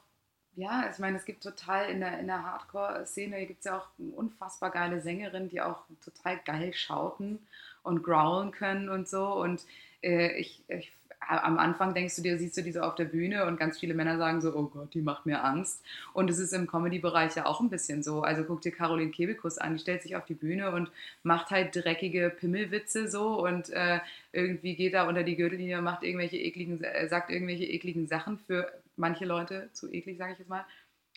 ja, 0.55 0.89
ich 0.91 0.99
meine, 0.99 1.17
es 1.17 1.25
gibt 1.25 1.43
total 1.43 1.89
in 1.89 1.99
der, 1.99 2.19
in 2.19 2.27
der 2.27 2.43
Hardcore-Szene, 2.43 3.45
gibt 3.45 3.59
es 3.59 3.65
ja 3.65 3.77
auch 3.77 3.87
unfassbar 4.15 4.69
geile 4.71 5.01
Sängerinnen, 5.01 5.49
die 5.49 5.61
auch 5.61 5.83
total 6.03 6.39
geil 6.45 6.73
schauten 6.73 7.39
und 7.83 8.03
growlen 8.03 8.51
können 8.51 8.89
und 8.89 9.09
so. 9.09 9.25
Und 9.33 9.65
äh, 10.01 10.37
ich, 10.37 10.63
ich, 10.67 10.91
am 11.27 11.59
Anfang 11.59 11.93
denkst 11.93 12.15
du 12.15 12.21
dir, 12.21 12.37
siehst 12.37 12.57
du 12.57 12.63
die 12.63 12.71
so 12.71 12.81
auf 12.81 12.95
der 12.95 13.05
Bühne 13.05 13.45
und 13.45 13.57
ganz 13.57 13.79
viele 13.79 13.93
Männer 13.93 14.17
sagen 14.17 14.41
so, 14.41 14.55
oh 14.55 14.65
Gott, 14.65 14.93
die 14.93 15.01
macht 15.01 15.25
mir 15.25 15.43
Angst. 15.43 15.83
Und 16.13 16.29
es 16.29 16.39
ist 16.39 16.51
im 16.51 16.67
Comedy-Bereich 16.67 17.35
ja 17.35 17.45
auch 17.45 17.61
ein 17.61 17.69
bisschen 17.69 18.03
so. 18.03 18.21
Also 18.21 18.43
guck 18.43 18.61
dir 18.61 18.71
Caroline 18.71 19.11
Kebekus 19.11 19.57
an, 19.57 19.73
die 19.73 19.79
stellt 19.79 20.01
sich 20.01 20.15
auf 20.15 20.25
die 20.25 20.33
Bühne 20.33 20.71
und 20.71 20.91
macht 21.23 21.51
halt 21.51 21.75
dreckige 21.75 22.29
Pimmelwitze 22.29 23.07
so 23.07 23.45
und 23.45 23.69
äh, 23.69 23.99
irgendwie 24.33 24.75
geht 24.75 24.93
da 24.93 25.07
unter 25.07 25.23
die 25.23 25.35
Gürtellinie 25.35 25.77
und 25.77 25.83
macht 25.83 26.03
irgendwelche 26.03 26.37
ekligen, 26.37 26.83
äh, 26.83 27.07
sagt 27.07 27.29
irgendwelche 27.29 27.65
ekligen 27.65 28.07
Sachen 28.07 28.39
für 28.39 28.71
manche 28.95 29.25
Leute 29.25 29.69
zu 29.73 29.91
eklig, 29.91 30.17
sage 30.17 30.33
ich 30.33 30.39
jetzt 30.39 30.49
mal. 30.49 30.65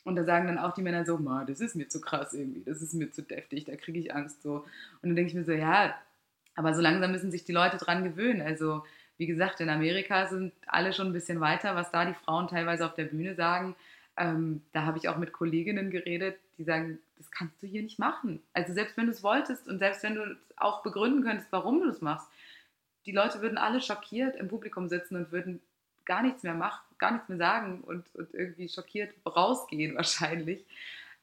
Und 0.05 0.17
da 0.17 0.25
sagen 0.25 0.47
dann 0.47 0.59
auch 0.59 0.75
die 0.75 0.83
Männer 0.83 1.07
so, 1.07 1.17
Ma, 1.17 1.45
das 1.45 1.61
ist 1.61 1.77
mir 1.77 1.89
zu 1.89 2.01
krass 2.01 2.35
irgendwie, 2.35 2.63
das 2.63 2.83
ist 2.83 2.93
mir 2.93 3.11
zu 3.11 3.23
deftig, 3.23 3.65
da 3.65 3.75
kriege 3.75 3.99
ich 3.99 4.15
Angst 4.15 4.43
so. 4.43 4.57
Und 5.03 5.09
dann 5.09 5.17
denke 5.17 5.31
ich 5.31 5.35
mir 5.35 5.45
so, 5.45 5.53
ja, 5.53 5.95
aber 6.55 6.75
so 6.75 6.83
langsam 6.83 7.11
müssen 7.11 7.31
sich 7.31 7.45
die 7.45 7.53
Leute 7.53 7.79
dran 7.79 8.05
gewöhnen. 8.05 8.43
Also 8.43 8.85
wie 9.17 9.27
gesagt, 9.27 9.61
in 9.61 9.69
Amerika 9.69 10.27
sind 10.27 10.53
alle 10.67 10.93
schon 10.93 11.09
ein 11.09 11.13
bisschen 11.13 11.41
weiter, 11.41 11.75
was 11.77 11.91
da 11.91 12.05
die 12.05 12.15
Frauen 12.15 12.49
teilweise 12.49 12.85
auf 12.87 12.95
der 12.95 13.05
Bühne 13.05 13.35
sagen. 13.35 13.77
Ähm, 14.17 14.63
da 14.73 14.85
habe 14.85 14.99
ich 14.99 15.09
auch 15.09 15.17
mit 15.17 15.33
Kolleginnen 15.33 15.91
geredet, 15.91 16.37
die 16.59 16.65
sagen, 16.65 16.99
das 17.17 17.31
kannst 17.31 17.63
du 17.63 17.67
hier 17.67 17.83
nicht 17.83 17.99
machen. 17.99 18.43
Also 18.53 18.73
selbst 18.75 18.97
wenn 18.97 19.07
du 19.07 19.13
es 19.13 19.23
wolltest 19.23 19.69
und 19.69 19.79
selbst 19.79 20.03
wenn 20.03 20.15
du 20.15 20.37
auch 20.57 20.83
begründen 20.83 21.23
könntest, 21.23 21.49
warum 21.51 21.81
du 21.81 21.89
es 21.89 22.01
machst, 22.01 22.29
die 23.07 23.13
Leute 23.13 23.41
würden 23.43 23.59
alle 23.59 23.81
schockiert 23.81 24.37
im 24.37 24.49
Publikum 24.49 24.89
sitzen 24.89 25.17
und 25.17 25.33
würden 25.33 25.61
gar 26.05 26.23
nichts 26.23 26.43
mehr 26.43 26.55
machen, 26.55 26.83
gar 26.99 27.13
nichts 27.13 27.29
mehr 27.29 27.39
sagen 27.39 27.81
und, 27.83 28.05
und 28.15 28.33
irgendwie 28.35 28.69
schockiert 28.69 29.15
rausgehen 29.27 29.95
wahrscheinlich. 29.97 30.65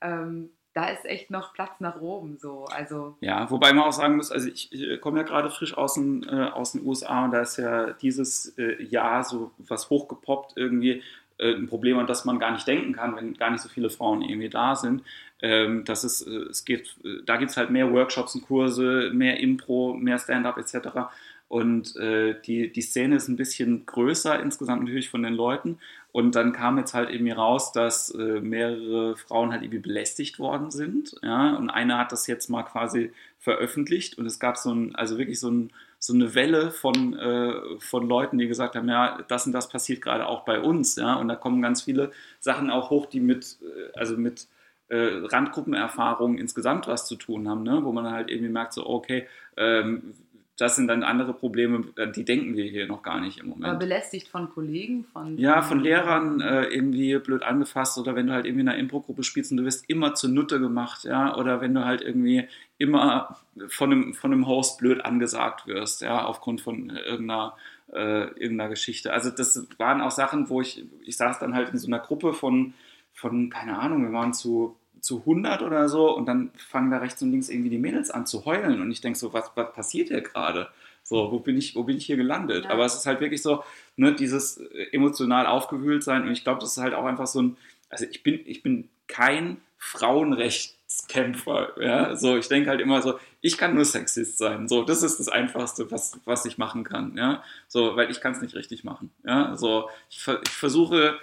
Ähm, 0.01 0.49
da 0.73 0.87
ist 0.89 1.05
echt 1.05 1.29
noch 1.29 1.53
Platz 1.53 1.79
nach 1.79 1.99
oben 1.99 2.37
so. 2.37 2.65
Also 2.65 3.17
Ja, 3.19 3.49
wobei 3.49 3.73
man 3.73 3.85
auch 3.85 3.93
sagen 3.93 4.15
muss, 4.15 4.31
also 4.31 4.47
ich, 4.47 4.71
ich 4.71 5.01
komme 5.01 5.19
ja 5.19 5.23
gerade 5.23 5.49
frisch 5.49 5.77
aus 5.77 5.95
den, 5.95 6.23
äh, 6.23 6.49
aus 6.53 6.71
den 6.71 6.85
USA 6.85 7.25
und 7.25 7.31
da 7.31 7.41
ist 7.41 7.57
ja 7.57 7.91
dieses 7.91 8.57
äh, 8.57 8.81
Jahr 8.83 9.23
so 9.23 9.51
was 9.57 9.89
hochgepoppt 9.89 10.53
irgendwie 10.55 11.03
äh, 11.37 11.53
ein 11.53 11.67
Problem, 11.67 11.97
an 11.99 12.07
das 12.07 12.23
man 12.23 12.39
gar 12.39 12.51
nicht 12.51 12.67
denken 12.67 12.93
kann, 12.93 13.15
wenn 13.15 13.33
gar 13.33 13.51
nicht 13.51 13.61
so 13.61 13.69
viele 13.69 13.89
Frauen 13.89 14.21
irgendwie 14.21 14.49
da 14.49 14.75
sind. 14.75 15.03
Ähm, 15.43 15.83
dass 15.85 16.03
es, 16.03 16.21
äh, 16.21 16.29
es 16.49 16.65
geht, 16.65 16.95
äh, 17.03 17.23
da 17.25 17.37
gibt 17.37 17.51
es 17.51 17.57
halt 17.57 17.71
mehr 17.71 17.91
Workshops 17.91 18.35
und 18.35 18.43
Kurse, 18.43 19.09
mehr 19.11 19.39
Impro, 19.39 19.93
mehr 19.93 20.19
Stand-up 20.19 20.57
etc. 20.57 21.09
Und 21.47 21.97
äh, 21.97 22.39
die, 22.45 22.71
die 22.71 22.81
Szene 22.81 23.15
ist 23.15 23.27
ein 23.27 23.35
bisschen 23.35 23.85
größer 23.85 24.39
insgesamt 24.39 24.83
natürlich 24.83 25.09
von 25.09 25.23
den 25.23 25.33
Leuten. 25.33 25.79
Und 26.11 26.35
dann 26.35 26.51
kam 26.51 26.77
jetzt 26.77 26.93
halt 26.93 27.09
irgendwie 27.09 27.31
raus, 27.31 27.71
dass 27.71 28.09
äh, 28.11 28.41
mehrere 28.41 29.15
Frauen 29.15 29.51
halt 29.51 29.61
irgendwie 29.61 29.79
belästigt 29.79 30.39
worden 30.39 30.69
sind. 30.69 31.15
Ja? 31.23 31.55
Und 31.55 31.69
eine 31.69 31.97
hat 31.97 32.11
das 32.11 32.27
jetzt 32.27 32.49
mal 32.49 32.63
quasi 32.63 33.11
veröffentlicht 33.39 34.17
und 34.17 34.25
es 34.25 34.39
gab 34.39 34.57
so 34.57 34.73
ein, 34.73 34.95
also 34.95 35.17
wirklich 35.17 35.39
so, 35.39 35.49
ein, 35.49 35.71
so 35.99 36.13
eine 36.13 36.35
Welle 36.35 36.71
von, 36.71 37.17
äh, 37.17 37.79
von 37.79 38.07
Leuten, 38.07 38.37
die 38.37 38.47
gesagt 38.47 38.75
haben, 38.75 38.89
ja, 38.89 39.19
das 39.29 39.45
und 39.45 39.53
das 39.53 39.69
passiert 39.69 40.01
gerade 40.01 40.27
auch 40.27 40.43
bei 40.43 40.59
uns. 40.59 40.97
Ja? 40.97 41.15
Und 41.15 41.29
da 41.29 41.35
kommen 41.35 41.61
ganz 41.61 41.81
viele 41.81 42.11
Sachen 42.39 42.69
auch 42.69 42.89
hoch, 42.89 43.05
die 43.05 43.21
mit, 43.21 43.57
äh, 43.61 43.97
also 43.97 44.17
mit 44.17 44.47
äh, 44.89 45.21
Randgruppenerfahrungen 45.23 46.37
insgesamt 46.37 46.87
was 46.87 47.07
zu 47.07 47.15
tun 47.15 47.47
haben, 47.47 47.63
ne? 47.63 47.79
wo 47.83 47.93
man 47.93 48.11
halt 48.11 48.29
irgendwie 48.29 48.51
merkt, 48.51 48.73
so, 48.73 48.85
okay, 48.85 49.27
ähm, 49.55 50.13
das 50.61 50.75
sind 50.75 50.87
dann 50.87 51.01
andere 51.01 51.33
Probleme, 51.33 51.85
die 52.15 52.23
denken 52.23 52.55
wir 52.55 52.65
hier 52.65 52.85
noch 52.87 53.01
gar 53.01 53.19
nicht 53.19 53.39
im 53.39 53.49
Moment. 53.49 53.65
aber 53.65 53.79
belästigt 53.79 54.27
von 54.27 54.49
Kollegen, 54.49 55.05
von 55.05 55.35
Ja, 55.37 55.63
von 55.63 55.79
Lehrern 55.79 56.39
äh, 56.39 56.65
irgendwie 56.65 57.17
blöd 57.17 57.41
angefasst 57.41 57.97
oder 57.97 58.15
wenn 58.15 58.27
du 58.27 58.33
halt 58.33 58.45
irgendwie 58.45 58.61
in 58.61 58.69
einer 58.69 58.77
Impro-Gruppe 58.77 59.23
spielst 59.23 59.51
und 59.51 59.57
du 59.57 59.65
wirst 59.65 59.89
immer 59.89 60.13
zur 60.13 60.29
Nutte 60.29 60.59
gemacht, 60.59 61.03
ja, 61.03 61.35
oder 61.35 61.61
wenn 61.61 61.73
du 61.73 61.83
halt 61.83 62.01
irgendwie 62.01 62.47
immer 62.77 63.37
von 63.69 63.91
einem, 63.91 64.13
von 64.13 64.31
einem 64.31 64.45
Host 64.45 64.77
blöd 64.77 65.03
angesagt 65.03 65.65
wirst, 65.65 66.01
ja, 66.01 66.23
aufgrund 66.25 66.61
von 66.61 66.91
irgendeiner, 66.91 67.55
äh, 67.91 68.27
irgendeiner 68.39 68.69
Geschichte. 68.69 69.13
Also 69.13 69.31
das 69.31 69.67
waren 69.79 70.01
auch 70.01 70.11
Sachen, 70.11 70.47
wo 70.49 70.61
ich, 70.61 70.85
ich 71.01 71.17
saß 71.17 71.39
dann 71.39 71.55
halt 71.55 71.69
in 71.69 71.79
so 71.79 71.87
einer 71.87 71.99
Gruppe 71.99 72.33
von, 72.33 72.75
von 73.13 73.49
keine 73.49 73.79
Ahnung, 73.79 74.03
wir 74.03 74.13
waren 74.13 74.33
zu 74.33 74.77
zu 75.01 75.19
100 75.19 75.61
oder 75.61 75.87
so 75.89 76.15
und 76.15 76.25
dann 76.27 76.51
fangen 76.57 76.89
da 76.91 76.97
rechts 76.99 77.21
und 77.21 77.31
links 77.31 77.49
irgendwie 77.49 77.69
die 77.69 77.77
Mädels 77.77 78.11
an 78.11 78.25
zu 78.25 78.45
heulen 78.45 78.81
und 78.81 78.91
ich 78.91 79.01
denke 79.01 79.19
so, 79.19 79.33
was, 79.33 79.51
was 79.55 79.73
passiert 79.73 80.07
hier 80.09 80.21
gerade? 80.21 80.69
So, 81.03 81.31
wo 81.31 81.39
bin 81.39 81.57
ich, 81.57 81.75
wo 81.75 81.83
bin 81.83 81.97
ich 81.97 82.05
hier 82.05 82.17
gelandet? 82.17 82.65
Ja. 82.65 82.71
Aber 82.71 82.85
es 82.85 82.93
ist 82.95 83.05
halt 83.07 83.21
wirklich 83.21 83.41
so, 83.41 83.63
ne, 83.97 84.13
dieses 84.13 84.57
äh, 84.57 84.87
emotional 84.91 85.47
aufgewühlt 85.47 86.03
sein 86.03 86.23
und 86.23 86.31
ich 86.31 86.43
glaube, 86.43 86.59
das 86.59 86.77
ist 86.77 86.83
halt 86.83 86.93
auch 86.93 87.05
einfach 87.05 87.27
so 87.27 87.41
ein, 87.41 87.57
also 87.89 88.05
ich 88.09 88.23
bin, 88.23 88.39
ich 88.45 88.63
bin 88.63 88.89
kein 89.07 89.57
Frauenrechtskämpfer, 89.77 91.81
ja, 91.81 92.15
so, 92.15 92.37
ich 92.37 92.47
denke 92.47 92.69
halt 92.69 92.81
immer 92.81 93.01
so, 93.01 93.19
ich 93.41 93.57
kann 93.57 93.75
nur 93.75 93.85
Sexist 93.85 94.37
sein, 94.37 94.67
so, 94.67 94.83
das 94.83 95.03
ist 95.03 95.19
das 95.19 95.27
Einfachste, 95.27 95.91
was, 95.91 96.19
was 96.25 96.45
ich 96.45 96.57
machen 96.57 96.83
kann, 96.83 97.17
ja, 97.17 97.43
so, 97.67 97.95
weil 97.95 98.11
ich 98.11 98.21
kann 98.21 98.33
es 98.33 98.41
nicht 98.41 98.55
richtig 98.55 98.83
machen, 98.83 99.11
ja, 99.25 99.55
so, 99.57 99.89
ich, 100.09 100.21
ver- 100.21 100.41
ich 100.45 100.51
versuche 100.53 101.17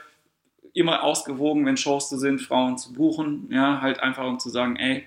immer 0.79 1.03
ausgewogen, 1.03 1.67
wenn 1.67 1.77
Shows 1.77 2.09
zu 2.09 2.19
sind, 2.19 2.41
Frauen 2.41 2.79
zu 2.79 2.93
buchen, 2.93 3.49
ja, 3.51 3.81
halt 3.81 4.01
einfach 4.01 4.25
um 4.27 4.39
zu 4.39 4.49
sagen, 4.49 4.77
ey, 4.77 5.07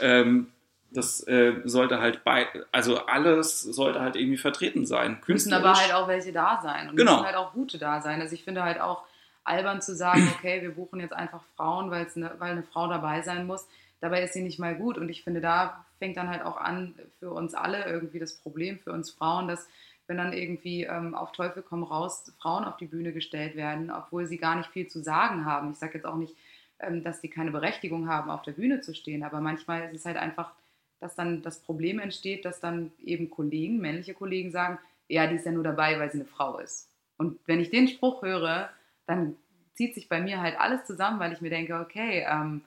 ähm, 0.00 0.48
das 0.90 1.26
äh, 1.26 1.54
sollte 1.64 2.00
halt 2.00 2.22
bei, 2.24 2.46
also 2.70 3.06
alles 3.06 3.62
sollte 3.62 4.00
halt 4.00 4.16
irgendwie 4.16 4.36
vertreten 4.36 4.84
sein. 4.84 5.18
müssen 5.26 5.52
aber 5.52 5.72
halt 5.74 5.94
auch 5.94 6.06
welche 6.06 6.32
da 6.32 6.60
sein 6.62 6.90
und 6.90 6.96
Genau. 6.96 7.12
müssen 7.14 7.26
halt 7.26 7.36
auch 7.36 7.52
gute 7.52 7.78
da 7.78 8.00
sein. 8.02 8.20
Also 8.20 8.34
ich 8.34 8.44
finde 8.44 8.62
halt 8.62 8.80
auch 8.80 9.02
albern 9.44 9.80
zu 9.80 9.94
sagen, 9.94 10.28
okay, 10.38 10.60
wir 10.62 10.74
buchen 10.74 11.00
jetzt 11.00 11.14
einfach 11.14 11.42
Frauen, 11.56 11.88
ne, 11.88 12.32
weil 12.38 12.52
eine 12.52 12.62
Frau 12.62 12.88
dabei 12.88 13.22
sein 13.22 13.46
muss. 13.46 13.66
Dabei 14.00 14.22
ist 14.22 14.34
sie 14.34 14.42
nicht 14.42 14.58
mal 14.58 14.74
gut 14.74 14.98
und 14.98 15.08
ich 15.08 15.22
finde, 15.22 15.40
da 15.40 15.84
fängt 15.98 16.16
dann 16.16 16.28
halt 16.28 16.42
auch 16.42 16.56
an 16.56 16.94
für 17.20 17.30
uns 17.30 17.54
alle 17.54 17.84
irgendwie 17.86 18.18
das 18.18 18.34
Problem, 18.34 18.78
für 18.80 18.92
uns 18.92 19.12
Frauen, 19.12 19.46
dass 19.48 19.68
wenn 20.12 20.18
dann 20.18 20.34
irgendwie 20.34 20.84
ähm, 20.84 21.14
auf 21.14 21.32
Teufel 21.32 21.62
komm 21.66 21.82
raus 21.82 22.30
Frauen 22.38 22.64
auf 22.64 22.76
die 22.76 22.86
Bühne 22.86 23.14
gestellt 23.14 23.56
werden, 23.56 23.90
obwohl 23.90 24.26
sie 24.26 24.36
gar 24.36 24.56
nicht 24.56 24.68
viel 24.68 24.86
zu 24.86 25.02
sagen 25.02 25.46
haben. 25.46 25.70
Ich 25.70 25.78
sage 25.78 25.94
jetzt 25.94 26.04
auch 26.04 26.16
nicht, 26.16 26.36
ähm, 26.80 27.02
dass 27.02 27.22
die 27.22 27.30
keine 27.30 27.50
Berechtigung 27.50 28.08
haben, 28.10 28.30
auf 28.30 28.42
der 28.42 28.52
Bühne 28.52 28.82
zu 28.82 28.94
stehen, 28.94 29.22
aber 29.22 29.40
manchmal 29.40 29.84
ist 29.94 30.00
es 30.00 30.04
halt 30.04 30.18
einfach, 30.18 30.52
dass 31.00 31.14
dann 31.14 31.40
das 31.40 31.60
Problem 31.60 31.98
entsteht, 31.98 32.44
dass 32.44 32.60
dann 32.60 32.92
eben 33.02 33.30
Kollegen, 33.30 33.78
männliche 33.78 34.12
Kollegen 34.12 34.50
sagen, 34.50 34.78
ja, 35.08 35.26
die 35.26 35.36
ist 35.36 35.46
ja 35.46 35.52
nur 35.52 35.64
dabei, 35.64 35.98
weil 35.98 36.12
sie 36.12 36.18
eine 36.18 36.28
Frau 36.28 36.58
ist. 36.58 36.90
Und 37.16 37.38
wenn 37.46 37.60
ich 37.60 37.70
den 37.70 37.88
Spruch 37.88 38.20
höre, 38.20 38.68
dann 39.06 39.36
zieht 39.72 39.94
sich 39.94 40.10
bei 40.10 40.20
mir 40.20 40.42
halt 40.42 40.60
alles 40.60 40.84
zusammen, 40.84 41.20
weil 41.20 41.32
ich 41.32 41.40
mir 41.40 41.50
denke, 41.50 41.80
okay, 41.80 42.26
ähm, 42.28 42.60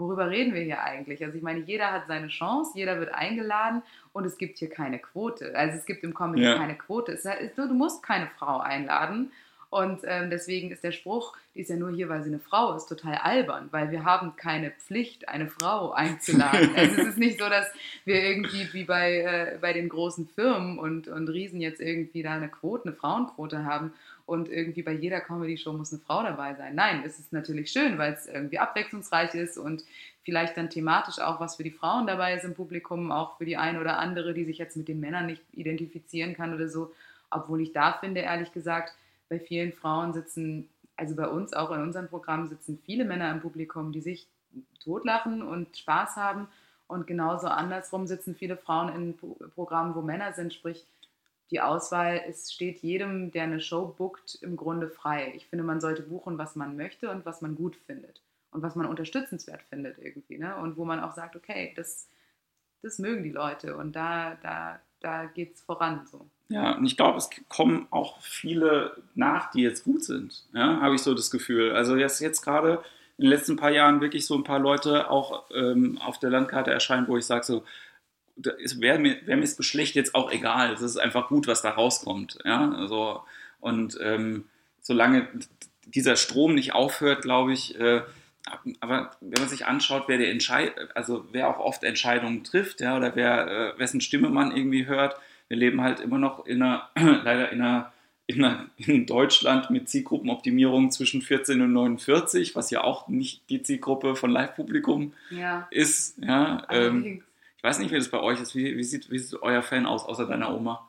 worüber 0.00 0.30
reden 0.30 0.54
wir 0.54 0.62
hier 0.62 0.82
eigentlich? 0.82 1.22
Also 1.22 1.36
ich 1.36 1.42
meine, 1.42 1.60
jeder 1.60 1.92
hat 1.92 2.08
seine 2.08 2.28
Chance, 2.28 2.72
jeder 2.74 2.98
wird 2.98 3.14
eingeladen 3.14 3.82
und 4.12 4.24
es 4.24 4.38
gibt 4.38 4.58
hier 4.58 4.70
keine 4.70 4.98
Quote. 4.98 5.54
Also 5.54 5.76
es 5.76 5.86
gibt 5.86 6.02
im 6.02 6.14
Comedy 6.14 6.42
Ja. 6.42 6.56
keine 6.56 6.74
Quote. 6.76 7.12
Es 7.12 7.24
ist, 7.24 7.56
du, 7.56 7.68
du 7.68 7.74
musst 7.74 8.02
keine 8.02 8.26
Frau 8.38 8.58
einladen. 8.58 9.30
Und 9.70 10.00
ähm, 10.04 10.30
deswegen 10.30 10.72
ist 10.72 10.82
der 10.82 10.90
Spruch, 10.90 11.36
die 11.54 11.60
ist 11.60 11.70
ja 11.70 11.76
nur 11.76 11.92
hier, 11.92 12.08
weil 12.08 12.24
sie 12.24 12.28
eine 12.30 12.40
Frau 12.40 12.74
ist, 12.74 12.86
total 12.86 13.14
albern, 13.14 13.68
weil 13.70 13.92
wir 13.92 14.04
haben 14.04 14.34
keine 14.34 14.72
Pflicht, 14.72 15.28
eine 15.28 15.46
Frau 15.46 15.92
einzuladen. 15.92 16.70
also 16.76 17.00
es 17.02 17.06
ist 17.10 17.18
nicht 17.18 17.38
so, 17.38 17.48
dass 17.48 17.70
wir 18.04 18.20
irgendwie 18.20 18.68
wie 18.72 18.82
bei, 18.82 19.18
äh, 19.18 19.58
bei 19.60 19.72
den 19.72 19.88
großen 19.88 20.28
Firmen 20.34 20.76
und, 20.80 21.06
und 21.06 21.28
Riesen 21.28 21.60
jetzt 21.60 21.80
irgendwie 21.80 22.24
da 22.24 22.32
eine 22.34 22.48
Quote, 22.48 22.88
eine 22.88 22.96
Frauenquote 22.96 23.64
haben 23.64 23.92
und 24.30 24.48
irgendwie 24.48 24.82
bei 24.82 24.92
jeder 24.92 25.20
Comedy-Show 25.20 25.72
muss 25.72 25.92
eine 25.92 26.00
Frau 26.00 26.22
dabei 26.22 26.54
sein. 26.54 26.76
Nein, 26.76 27.02
es 27.04 27.18
ist 27.18 27.32
natürlich 27.32 27.72
schön, 27.72 27.98
weil 27.98 28.12
es 28.12 28.26
irgendwie 28.26 28.60
abwechslungsreich 28.60 29.34
ist 29.34 29.58
und 29.58 29.82
vielleicht 30.22 30.56
dann 30.56 30.70
thematisch 30.70 31.18
auch 31.18 31.40
was 31.40 31.56
für 31.56 31.64
die 31.64 31.72
Frauen 31.72 32.06
dabei 32.06 32.34
ist 32.36 32.44
im 32.44 32.54
Publikum, 32.54 33.10
auch 33.10 33.38
für 33.38 33.44
die 33.44 33.56
eine 33.56 33.80
oder 33.80 33.98
andere, 33.98 34.32
die 34.32 34.44
sich 34.44 34.58
jetzt 34.58 34.76
mit 34.76 34.86
den 34.86 35.00
Männern 35.00 35.26
nicht 35.26 35.42
identifizieren 35.52 36.34
kann 36.34 36.54
oder 36.54 36.68
so. 36.68 36.92
Obwohl 37.28 37.60
ich 37.60 37.72
da 37.72 37.94
finde, 37.94 38.20
ehrlich 38.20 38.52
gesagt, 38.52 38.94
bei 39.28 39.40
vielen 39.40 39.72
Frauen 39.72 40.12
sitzen, 40.12 40.68
also 40.96 41.16
bei 41.16 41.26
uns 41.26 41.52
auch 41.52 41.72
in 41.72 41.82
unserem 41.82 42.06
Programm 42.06 42.46
sitzen 42.46 42.78
viele 42.86 43.04
Männer 43.04 43.32
im 43.32 43.40
Publikum, 43.40 43.90
die 43.90 44.00
sich 44.00 44.28
totlachen 44.84 45.42
und 45.42 45.76
Spaß 45.76 46.14
haben. 46.14 46.46
Und 46.86 47.08
genauso 47.08 47.48
andersrum 47.48 48.06
sitzen 48.06 48.36
viele 48.36 48.56
Frauen 48.56 48.94
in 48.94 49.16
Pro- 49.16 49.36
Programmen, 49.56 49.96
wo 49.96 50.02
Männer 50.02 50.32
sind, 50.34 50.54
sprich, 50.54 50.86
die 51.50 51.60
Auswahl 51.60 52.22
es 52.28 52.52
steht 52.52 52.80
jedem, 52.80 53.30
der 53.32 53.44
eine 53.44 53.60
Show 53.60 53.94
bookt, 53.96 54.38
im 54.40 54.56
Grunde 54.56 54.88
frei. 54.88 55.32
Ich 55.36 55.46
finde, 55.46 55.64
man 55.64 55.80
sollte 55.80 56.02
buchen, 56.02 56.38
was 56.38 56.56
man 56.56 56.76
möchte 56.76 57.10
und 57.10 57.26
was 57.26 57.40
man 57.40 57.56
gut 57.56 57.76
findet 57.86 58.22
und 58.52 58.62
was 58.62 58.76
man 58.76 58.86
unterstützenswert 58.86 59.62
findet 59.68 59.98
irgendwie. 59.98 60.38
Ne? 60.38 60.56
Und 60.56 60.76
wo 60.76 60.84
man 60.84 61.00
auch 61.00 61.14
sagt, 61.14 61.36
okay, 61.36 61.72
das, 61.76 62.08
das 62.82 62.98
mögen 62.98 63.24
die 63.24 63.30
Leute 63.30 63.76
und 63.76 63.96
da, 63.96 64.36
da, 64.42 64.80
da 65.00 65.26
geht 65.26 65.54
es 65.54 65.62
voran 65.62 66.06
so. 66.06 66.26
Ja, 66.48 66.76
und 66.76 66.84
ich 66.84 66.96
glaube, 66.96 67.18
es 67.18 67.30
kommen 67.48 67.86
auch 67.90 68.20
viele 68.20 68.96
nach, 69.14 69.50
die 69.52 69.62
jetzt 69.62 69.84
gut 69.84 70.02
sind. 70.04 70.44
Ja, 70.52 70.80
habe 70.80 70.96
ich 70.96 71.02
so 71.02 71.14
das 71.14 71.30
Gefühl. 71.30 71.72
Also 71.72 71.96
jetzt, 71.96 72.20
jetzt 72.20 72.42
gerade 72.42 72.82
in 73.18 73.24
den 73.24 73.30
letzten 73.30 73.56
paar 73.56 73.70
Jahren 73.70 74.00
wirklich 74.00 74.26
so 74.26 74.34
ein 74.34 74.44
paar 74.44 74.58
Leute 74.58 75.10
auch 75.10 75.44
ähm, 75.54 75.98
auf 75.98 76.18
der 76.18 76.30
Landkarte 76.30 76.72
erscheinen, 76.72 77.06
wo 77.06 77.16
ich 77.16 77.26
sage 77.26 77.44
so, 77.44 77.64
wäre 78.44 78.98
mir, 78.98 79.16
wär 79.26 79.36
mir 79.36 79.42
das 79.42 79.56
Geschlecht 79.56 79.94
jetzt 79.94 80.14
auch 80.14 80.30
egal. 80.32 80.72
Es 80.72 80.82
ist 80.82 80.96
einfach 80.96 81.28
gut, 81.28 81.46
was 81.46 81.62
da 81.62 81.70
rauskommt. 81.70 82.38
Ja, 82.44 82.72
also, 82.72 83.22
und 83.60 83.98
ähm, 84.02 84.44
solange 84.80 85.28
dieser 85.86 86.16
Strom 86.16 86.54
nicht 86.54 86.74
aufhört, 86.74 87.22
glaube 87.22 87.52
ich, 87.52 87.78
äh, 87.78 88.02
aber 88.80 89.10
wenn 89.20 89.40
man 89.40 89.48
sich 89.48 89.66
anschaut, 89.66 90.04
wer 90.06 90.18
der 90.18 90.30
Entscheid 90.30 90.72
also 90.94 91.26
wer 91.30 91.48
auch 91.48 91.58
oft 91.58 91.84
Entscheidungen 91.84 92.42
trifft, 92.42 92.80
ja, 92.80 92.96
oder 92.96 93.14
wer, 93.14 93.74
äh, 93.74 93.78
wessen 93.78 94.00
Stimme 94.00 94.30
man 94.30 94.56
irgendwie 94.56 94.86
hört, 94.86 95.16
wir 95.48 95.56
leben 95.56 95.80
halt 95.82 96.00
immer 96.00 96.18
noch 96.18 96.46
in 96.46 96.62
einer, 96.62 96.88
leider 96.96 97.52
in 97.52 97.60
einer, 97.60 97.92
in, 98.26 98.44
einer, 98.44 98.66
in 98.76 99.06
Deutschland 99.06 99.70
mit 99.70 99.88
Zielgruppenoptimierung 99.88 100.90
zwischen 100.90 101.22
14 101.22 101.60
und 101.60 101.72
49, 101.72 102.54
was 102.54 102.70
ja 102.70 102.82
auch 102.82 103.08
nicht 103.08 103.48
die 103.50 103.62
Zielgruppe 103.62 104.16
von 104.16 104.30
Live-Publikum 104.30 105.12
Ja. 105.30 105.68
ist. 105.70 106.18
Ja, 106.22 106.66
ähm. 106.70 107.22
Ich 107.60 107.64
weiß 107.64 107.78
nicht, 107.78 107.90
wie 107.90 107.98
das 107.98 108.08
bei 108.08 108.20
euch 108.20 108.40
ist. 108.40 108.54
Wie, 108.54 108.74
wie, 108.78 108.82
sieht, 108.82 109.10
wie 109.10 109.18
sieht 109.18 109.42
euer 109.42 109.60
Fan 109.60 109.84
aus, 109.84 110.06
außer 110.06 110.24
deiner 110.24 110.56
Oma? 110.56 110.88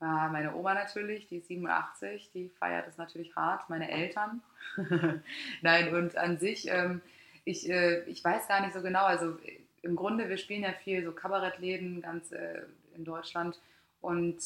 Ah, 0.00 0.30
meine 0.30 0.54
Oma 0.54 0.72
natürlich, 0.72 1.26
die 1.26 1.36
ist 1.36 1.48
87, 1.48 2.30
die 2.32 2.48
feiert 2.58 2.88
es 2.88 2.96
natürlich 2.96 3.36
hart. 3.36 3.68
Meine 3.68 3.90
Eltern. 3.90 4.40
Nein, 5.60 5.94
und 5.94 6.16
an 6.16 6.38
sich, 6.38 6.68
ähm, 6.70 7.02
ich, 7.44 7.68
äh, 7.68 8.02
ich 8.04 8.24
weiß 8.24 8.48
gar 8.48 8.62
nicht 8.62 8.72
so 8.72 8.80
genau. 8.80 9.04
Also 9.04 9.36
äh, 9.44 9.60
im 9.82 9.94
Grunde, 9.94 10.30
wir 10.30 10.38
spielen 10.38 10.62
ja 10.62 10.72
viel 10.72 11.04
so 11.04 11.12
Kabarettläden 11.12 12.00
ganz 12.00 12.32
äh, 12.32 12.62
in 12.96 13.04
Deutschland 13.04 13.60
und 14.00 14.38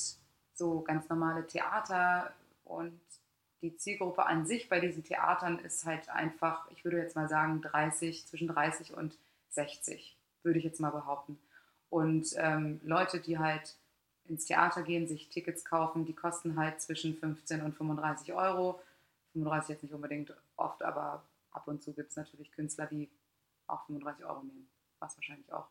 so 0.54 0.80
ganz 0.80 1.08
normale 1.08 1.46
Theater. 1.46 2.32
Und 2.64 2.98
die 3.62 3.76
Zielgruppe 3.76 4.26
an 4.26 4.44
sich 4.44 4.68
bei 4.68 4.80
diesen 4.80 5.04
Theatern 5.04 5.60
ist 5.60 5.86
halt 5.86 6.08
einfach, 6.08 6.68
ich 6.72 6.82
würde 6.82 6.98
jetzt 6.98 7.14
mal 7.14 7.28
sagen, 7.28 7.62
30, 7.62 8.26
zwischen 8.26 8.48
30 8.48 8.94
und 8.94 9.16
60, 9.50 10.17
würde 10.42 10.58
ich 10.58 10.64
jetzt 10.64 10.80
mal 10.80 10.90
behaupten. 10.90 11.38
Und 11.90 12.34
ähm, 12.36 12.80
Leute, 12.84 13.20
die 13.20 13.38
halt 13.38 13.76
ins 14.26 14.44
Theater 14.44 14.82
gehen, 14.82 15.06
sich 15.08 15.28
Tickets 15.28 15.64
kaufen, 15.64 16.04
die 16.04 16.12
kosten 16.14 16.58
halt 16.58 16.80
zwischen 16.80 17.16
15 17.16 17.62
und 17.62 17.74
35 17.74 18.32
Euro. 18.34 18.80
35 19.32 19.70
jetzt 19.70 19.82
nicht 19.82 19.94
unbedingt 19.94 20.32
oft, 20.56 20.82
aber 20.82 21.22
ab 21.52 21.66
und 21.66 21.82
zu 21.82 21.92
gibt 21.92 22.10
es 22.10 22.16
natürlich 22.16 22.52
Künstler, 22.52 22.86
die 22.86 23.08
auch 23.66 23.84
35 23.86 24.24
Euro 24.24 24.42
nehmen, 24.42 24.68
was 24.98 25.16
wahrscheinlich 25.16 25.50
auch 25.52 25.66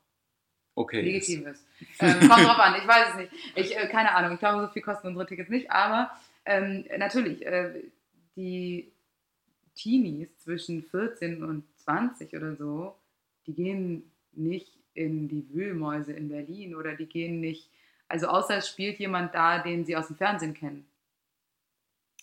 Okay. 0.76 1.02
legitim 1.02 1.48
ist. 1.48 1.66
Ähm, 2.00 2.20
kommt 2.20 2.44
drauf 2.44 2.60
an, 2.60 2.76
ich 2.80 2.88
weiß 2.88 3.10
es 3.10 3.16
nicht. 3.16 3.32
Ich, 3.56 3.76
äh, 3.76 3.88
keine 3.88 4.14
Ahnung, 4.14 4.34
ich 4.34 4.40
glaube, 4.40 4.62
so 4.62 4.72
viel 4.72 4.84
kosten 4.84 5.08
unsere 5.08 5.26
Tickets 5.26 5.50
nicht, 5.50 5.72
aber 5.72 6.12
ähm, 6.46 6.86
natürlich, 6.98 7.44
äh, 7.44 7.82
die 8.36 8.92
Teenies 9.74 10.30
zwischen 10.38 10.84
14 10.84 11.44
und 11.44 11.64
20 11.78 12.36
oder 12.36 12.56
so, 12.56 12.96
die 13.48 13.54
gehen 13.54 14.12
nicht 14.38 14.72
in 14.94 15.28
die 15.28 15.48
Wühlmäuse 15.54 16.14
in 16.14 16.30
Berlin 16.30 16.76
oder 16.76 16.96
die 16.96 17.06
gehen 17.06 17.40
nicht, 17.40 17.70
also 18.08 18.28
außer 18.28 18.58
es 18.58 18.68
spielt 18.68 19.00
jemand 19.00 19.36
da, 19.36 19.60
den 19.60 19.86
sie 19.86 19.96
aus 19.96 20.08
dem 20.08 20.16
Fernsehen 20.16 20.54
kennen, 20.54 20.86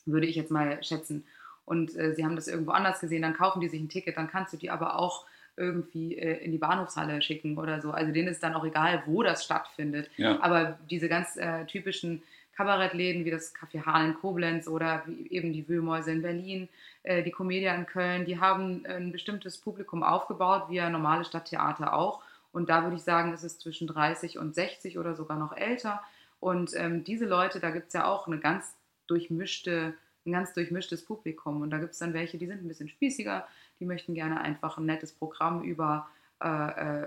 würde 0.07 0.27
ich 0.27 0.37
jetzt 0.37 0.51
mal 0.51 0.83
schätzen. 0.83 1.25
Und 1.65 1.97
äh, 1.97 2.15
sie 2.15 2.25
haben 2.25 2.37
das 2.37 2.49
irgendwo 2.49 2.73
anders 2.73 3.01
gesehen, 3.01 3.23
dann 3.23 3.35
kaufen 3.35 3.61
die 3.61 3.69
sich 3.69 3.81
ein 3.81 3.89
Ticket, 3.89 4.17
dann 4.17 4.29
kannst 4.29 4.53
du 4.53 4.57
die 4.57 4.71
aber 4.71 4.99
auch 4.99 5.27
irgendwie 5.57 6.17
äh, 6.17 6.45
in 6.45 6.53
die 6.53 6.59
Bahnhofshalle 6.59 7.23
schicken 7.23 7.57
oder 7.59 7.81
so. 7.81 7.91
Also 7.91 8.13
denen 8.13 8.29
ist 8.29 8.43
dann 8.43 8.55
auch 8.55 8.65
egal, 8.65 9.03
wo 9.07 9.23
das 9.23 9.45
stattfindet. 9.45 10.11
Ja. 10.17 10.41
Aber 10.43 10.79
diese 10.91 11.09
ganz 11.09 11.37
äh, 11.37 11.65
typischen 11.67 12.23
Kabarettläden 12.57 13.25
wie 13.25 13.31
das 13.31 13.55
Café 13.55 13.85
Hahn 13.85 14.11
in 14.11 14.15
Koblenz 14.15 14.69
oder 14.69 15.03
wie 15.07 15.29
eben 15.31 15.53
die 15.53 15.69
Wühlmäuse 15.69 16.13
in 16.13 16.23
Berlin, 16.23 16.69
äh, 17.03 17.23
die 17.23 17.31
Comedia 17.31 17.75
in 17.75 17.87
Köln, 17.87 18.25
die 18.25 18.39
haben 18.41 18.85
ein 18.87 19.13
bestimmtes 19.13 19.59
Publikum 19.59 20.03
aufgebaut, 20.03 20.65
wie 20.69 20.77
ja 20.77 20.91
normale 20.91 21.25
Stadttheater 21.25 21.95
auch. 21.95 22.23
Und 22.53 22.69
da 22.71 22.85
würde 22.85 22.97
ich 22.97 23.03
sagen, 23.03 23.33
ist 23.33 23.43
es 23.43 23.59
zwischen 23.59 23.89
30 23.89 24.39
und 24.39 24.55
60 24.55 24.99
oder 24.99 25.15
sogar 25.15 25.37
noch 25.37 25.57
älter. 25.57 26.01
Und 26.39 26.73
ähm, 26.77 27.03
diese 27.05 27.27
Leute, 27.27 27.59
da 27.59 27.71
gibt 27.71 27.89
es 27.89 27.95
ja 27.95 28.07
auch 28.07 28.27
eine 28.27 28.39
ganz 28.39 28.75
durchmischte, 29.09 29.95
ein 30.25 30.33
ganz 30.33 30.53
durchmischtes 30.53 31.05
Publikum. 31.05 31.63
Und 31.63 31.71
da 31.71 31.79
gibt 31.79 31.93
es 31.93 31.99
dann 31.99 32.15
welche, 32.15 32.39
die 32.39 32.47
sind 32.47 32.63
ein 32.63 32.69
bisschen 32.69 32.89
spießiger, 32.89 33.47
die 33.81 33.87
möchten 33.87 34.15
gerne 34.15 34.41
einfach 34.41 34.79
ein 34.79 34.87
nettes 34.87 35.13
Programm 35.13 35.63
über 35.63 36.07
äh, 36.43 37.03
äh, 37.03 37.07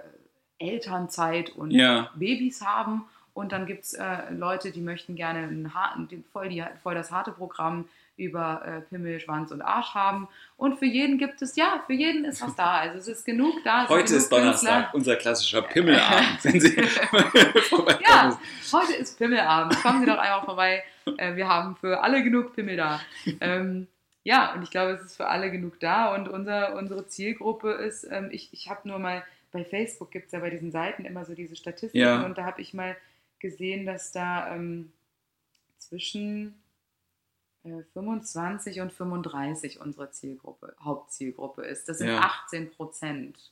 Elternzeit 0.60 1.52
und 1.52 1.72
Ja. 1.72 2.12
Babys 2.16 2.62
haben. 2.62 3.06
Und 3.38 3.52
dann 3.52 3.68
gibt 3.68 3.84
es 3.86 3.94
äh, 3.94 4.32
Leute, 4.32 4.72
die 4.72 4.82
möchten 4.82 5.16
gerne 5.16 5.40
einen 5.40 5.74
harten, 5.76 6.08
den- 6.08 6.24
voll, 6.34 6.50
die, 6.50 6.64
voll 6.82 6.96
das 6.96 7.12
harte 7.12 7.32
Programm 7.32 7.88
über 8.16 8.64
äh, 8.66 8.82
Pimmel, 8.82 9.20
Schwanz 9.20 9.52
und 9.52 9.62
Arsch 9.62 9.94
haben. 9.94 10.28
Und 10.58 10.80
für 10.80 10.88
jeden 10.88 11.20
gibt 11.20 11.40
es, 11.44 11.56
ja, 11.56 11.84
für 11.86 11.94
jeden 11.94 12.26
ist 12.26 12.42
was 12.42 12.56
da. 12.56 12.78
Also 12.78 12.98
es 12.98 13.08
ist 13.08 13.26
genug 13.26 13.54
da. 13.64 13.88
Heute 13.90 14.16
ist 14.16 14.32
Donnerstag, 14.32 14.72
Künstler. 14.74 14.90
unser 14.96 15.16
klassischer 15.18 15.62
Pimmelabend. 15.62 16.44
Wenn 16.44 16.60
Sie. 16.60 16.76
Ja, 18.10 18.40
heute 18.74 18.94
ist 18.94 19.18
Pimmelabend. 19.20 19.82
Kommen 19.84 20.00
Sie 20.00 20.06
doch 20.08 20.18
einfach 20.18 20.46
vorbei. 20.46 20.84
Äh, 21.18 21.36
wir 21.36 21.48
haben 21.48 21.76
für 21.76 22.02
alle 22.02 22.24
genug 22.24 22.56
Pimmel 22.56 22.78
da. 22.78 23.00
Ähm, 23.40 23.88
ja, 24.24 24.54
und 24.54 24.64
ich 24.64 24.72
glaube, 24.72 24.92
es 24.94 25.02
ist 25.04 25.18
für 25.18 25.28
alle 25.28 25.52
genug 25.52 25.80
da. 25.80 26.14
Und 26.16 26.28
unser, 26.28 26.76
unsere 26.76 27.08
Zielgruppe 27.08 27.72
ist, 27.72 28.04
ähm, 28.10 28.30
ich, 28.32 28.50
ich 28.52 28.70
habe 28.70 28.88
nur 28.88 28.98
mal, 29.00 29.24
bei 29.52 29.64
Facebook 29.64 30.10
gibt 30.12 30.26
es 30.28 30.32
ja 30.32 30.40
bei 30.40 30.50
diesen 30.50 30.72
Seiten 30.72 31.06
immer 31.06 31.24
so 31.26 31.36
diese 31.36 31.56
Statistiken. 31.56 31.98
Ja. 32.04 32.26
Und 32.26 32.38
da 32.38 32.46
habe 32.46 32.62
ich 32.62 32.74
mal 32.74 32.96
gesehen, 33.40 33.86
dass 33.86 34.12
da 34.12 34.54
ähm, 34.54 34.92
zwischen 35.78 36.62
äh, 37.64 37.84
25 37.94 38.82
und 38.82 38.94
35 38.94 39.80
unsere 39.80 40.12
Zielgruppe, 40.12 40.76
Hauptzielgruppe 40.82 41.64
ist. 41.64 41.90
Das 41.90 42.00
sind 42.00 42.08
Ja. 42.08 42.20
18 42.20 42.72
Prozent. 42.72 43.52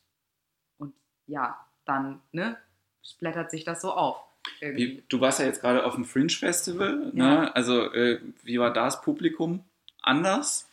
Und 0.77 0.93
ja, 1.27 1.65
dann 1.85 2.21
ne, 2.31 2.57
splattert 3.03 3.51
sich 3.51 3.63
das 3.63 3.81
so 3.81 3.91
auf. 3.91 4.17
Wie, 4.61 5.03
du 5.09 5.19
warst 5.21 5.39
ja 5.39 5.45
jetzt 5.45 5.61
gerade 5.61 5.85
auf 5.85 5.95
dem 5.95 6.05
Fringe 6.05 6.29
Festival. 6.29 7.11
Ja. 7.13 7.41
Ne? 7.41 7.55
Also, 7.55 7.91
äh, 7.93 8.21
wie 8.43 8.59
war 8.59 8.71
das 8.71 9.01
Publikum? 9.01 9.63
Anders? 10.01 10.67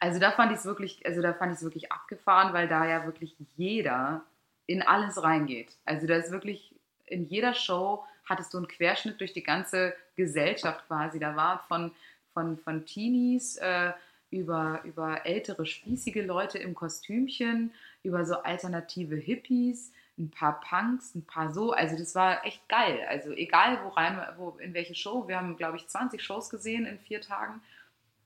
Also 0.00 0.20
da 0.20 0.30
fand 0.30 0.52
ich 0.52 0.58
es 0.58 0.64
wirklich, 0.64 1.04
also 1.04 1.20
da 1.20 1.34
fand 1.34 1.52
ich 1.52 1.58
es 1.58 1.64
wirklich 1.64 1.90
abgefahren, 1.90 2.52
weil 2.52 2.68
da 2.68 2.86
ja 2.86 3.04
wirklich 3.04 3.34
jeder 3.56 4.24
in 4.66 4.82
alles 4.82 5.20
reingeht. 5.22 5.76
Also 5.84 6.06
da 6.06 6.14
ist 6.14 6.30
wirklich 6.30 6.74
in 7.06 7.26
jeder 7.26 7.54
Show 7.54 8.04
hattest 8.28 8.52
du 8.52 8.58
einen 8.58 8.68
Querschnitt 8.68 9.20
durch 9.20 9.32
die 9.32 9.42
ganze 9.42 9.94
Gesellschaft 10.16 10.86
quasi. 10.86 11.18
Da 11.18 11.36
war 11.36 11.64
von, 11.68 11.92
von, 12.32 12.58
von 12.58 12.84
Teenies 12.84 13.56
äh, 13.56 13.92
über, 14.30 14.80
über 14.84 15.24
ältere, 15.26 15.64
spießige 15.66 16.22
Leute 16.22 16.58
im 16.58 16.74
Kostümchen, 16.74 17.72
über 18.02 18.24
so 18.24 18.42
alternative 18.42 19.16
Hippies, 19.16 19.92
ein 20.18 20.30
paar 20.30 20.60
Punks, 20.60 21.14
ein 21.14 21.24
paar 21.24 21.52
so. 21.52 21.72
Also 21.72 21.96
das 21.96 22.14
war 22.14 22.44
echt 22.44 22.68
geil. 22.68 23.06
Also 23.08 23.32
egal 23.32 23.78
wo 23.84 23.88
rein, 23.88 24.20
wo, 24.36 24.50
in 24.58 24.74
welche 24.74 24.94
Show. 24.94 25.28
Wir 25.28 25.36
haben, 25.36 25.56
glaube 25.56 25.76
ich, 25.76 25.86
20 25.86 26.22
Shows 26.22 26.50
gesehen 26.50 26.86
in 26.86 26.98
vier 26.98 27.20
Tagen. 27.20 27.62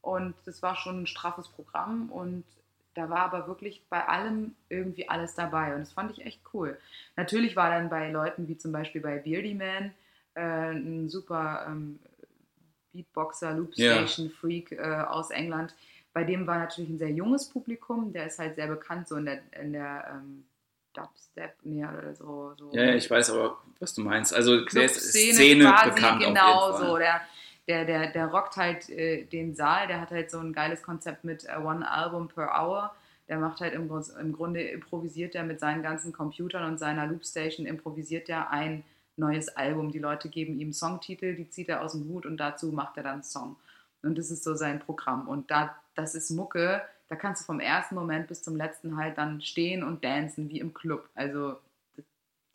Und 0.00 0.34
das 0.46 0.62
war 0.62 0.74
schon 0.76 1.02
ein 1.02 1.06
straffes 1.06 1.48
Programm 1.48 2.10
und 2.10 2.44
da 2.94 3.08
war 3.08 3.20
aber 3.20 3.46
wirklich 3.48 3.84
bei 3.88 4.06
allem 4.06 4.54
irgendwie 4.68 5.08
alles 5.08 5.34
dabei 5.34 5.74
und 5.74 5.80
das 5.80 5.92
fand 5.92 6.10
ich 6.10 6.24
echt 6.24 6.40
cool. 6.52 6.78
Natürlich 7.16 7.56
war 7.56 7.70
dann 7.70 7.88
bei 7.88 8.10
Leuten 8.10 8.48
wie 8.48 8.58
zum 8.58 8.72
Beispiel 8.72 9.00
bei 9.00 9.18
Beardy 9.18 9.54
Man 9.54 9.92
äh, 10.34 10.72
ein 10.72 11.08
super 11.08 11.66
ähm, 11.68 11.98
Beatboxer. 12.92 13.52
Loopstation 13.52 14.30
Freak 14.30 14.72
äh, 14.72 15.04
aus 15.08 15.30
England. 15.30 15.74
Bei 16.12 16.24
dem 16.24 16.46
war 16.46 16.58
natürlich 16.58 16.90
ein 16.90 16.98
sehr 16.98 17.10
junges 17.10 17.48
Publikum, 17.48 18.12
der 18.12 18.26
ist 18.26 18.38
halt 18.38 18.56
sehr 18.56 18.66
bekannt 18.66 19.08
so 19.08 19.16
in 19.16 19.24
der, 19.24 19.40
in 19.58 19.72
der 19.72 20.06
ähm, 20.12 20.44
Dubstep, 20.92 21.54
nee, 21.62 21.84
oder 21.84 22.14
so. 22.14 22.52
so 22.58 22.70
Ja, 22.74 22.84
ja, 22.84 22.94
ich 22.94 23.10
weiß 23.10 23.30
aber, 23.30 23.58
was 23.80 23.94
du 23.94 24.02
meinst. 24.02 24.34
Also, 24.34 24.62
der 24.66 24.84
ist 24.84 25.00
Szene 25.08 25.64
quasi, 25.64 25.90
bekannt 25.90 26.22
genau 26.22 26.52
auf 26.52 26.80
jeden 26.80 26.80
Fall. 26.80 26.90
so. 26.90 26.98
Der, 26.98 27.20
der, 27.68 27.84
der, 27.84 28.10
der 28.10 28.26
rockt 28.26 28.56
halt 28.56 28.88
äh, 28.90 29.24
den 29.24 29.54
Saal, 29.54 29.86
der 29.86 30.00
hat 30.00 30.10
halt 30.10 30.30
so 30.30 30.38
ein 30.38 30.52
geiles 30.52 30.82
Konzept 30.82 31.24
mit 31.24 31.44
äh, 31.44 31.56
One 31.56 31.88
Album 31.88 32.28
per 32.28 32.50
Hour. 32.60 32.94
Der 33.28 33.38
macht 33.38 33.60
halt 33.60 33.74
im, 33.74 33.90
im 34.20 34.32
Grunde 34.32 34.62
improvisiert 34.62 35.34
er 35.34 35.44
mit 35.44 35.60
seinen 35.60 35.82
ganzen 35.82 36.12
Computern 36.12 36.64
und 36.70 36.78
seiner 36.78 37.06
Loopstation, 37.06 37.66
improvisiert 37.66 38.28
er 38.28 38.50
ein 38.50 38.84
neues 39.16 39.48
Album. 39.48 39.92
Die 39.92 40.00
Leute 40.00 40.28
geben 40.28 40.58
ihm 40.58 40.72
Songtitel, 40.72 41.34
die 41.34 41.48
zieht 41.48 41.68
er 41.68 41.82
aus 41.82 41.92
dem 41.92 42.08
Hut 42.08 42.26
und 42.26 42.36
dazu 42.38 42.72
macht 42.72 42.96
er 42.96 43.04
dann 43.04 43.14
einen 43.14 43.22
Song. 43.22 43.56
Und 44.02 44.18
das 44.18 44.30
ist 44.30 44.42
so 44.42 44.54
sein 44.54 44.80
Programm. 44.80 45.28
Und 45.28 45.50
da, 45.50 45.76
das 45.94 46.14
ist 46.14 46.30
Mucke, 46.30 46.82
da 47.08 47.14
kannst 47.14 47.42
du 47.42 47.46
vom 47.46 47.60
ersten 47.60 47.94
Moment 47.94 48.26
bis 48.26 48.42
zum 48.42 48.56
letzten 48.56 48.96
halt 48.96 49.18
dann 49.18 49.40
stehen 49.40 49.84
und 49.84 50.04
dancen 50.04 50.48
wie 50.48 50.58
im 50.58 50.74
Club. 50.74 51.08
Also 51.14 51.56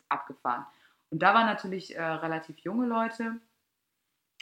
abgefahren. 0.08 0.64
Und 1.10 1.22
da 1.22 1.34
waren 1.34 1.46
natürlich 1.46 1.96
äh, 1.96 2.02
relativ 2.02 2.58
junge 2.58 2.86
Leute. 2.86 3.36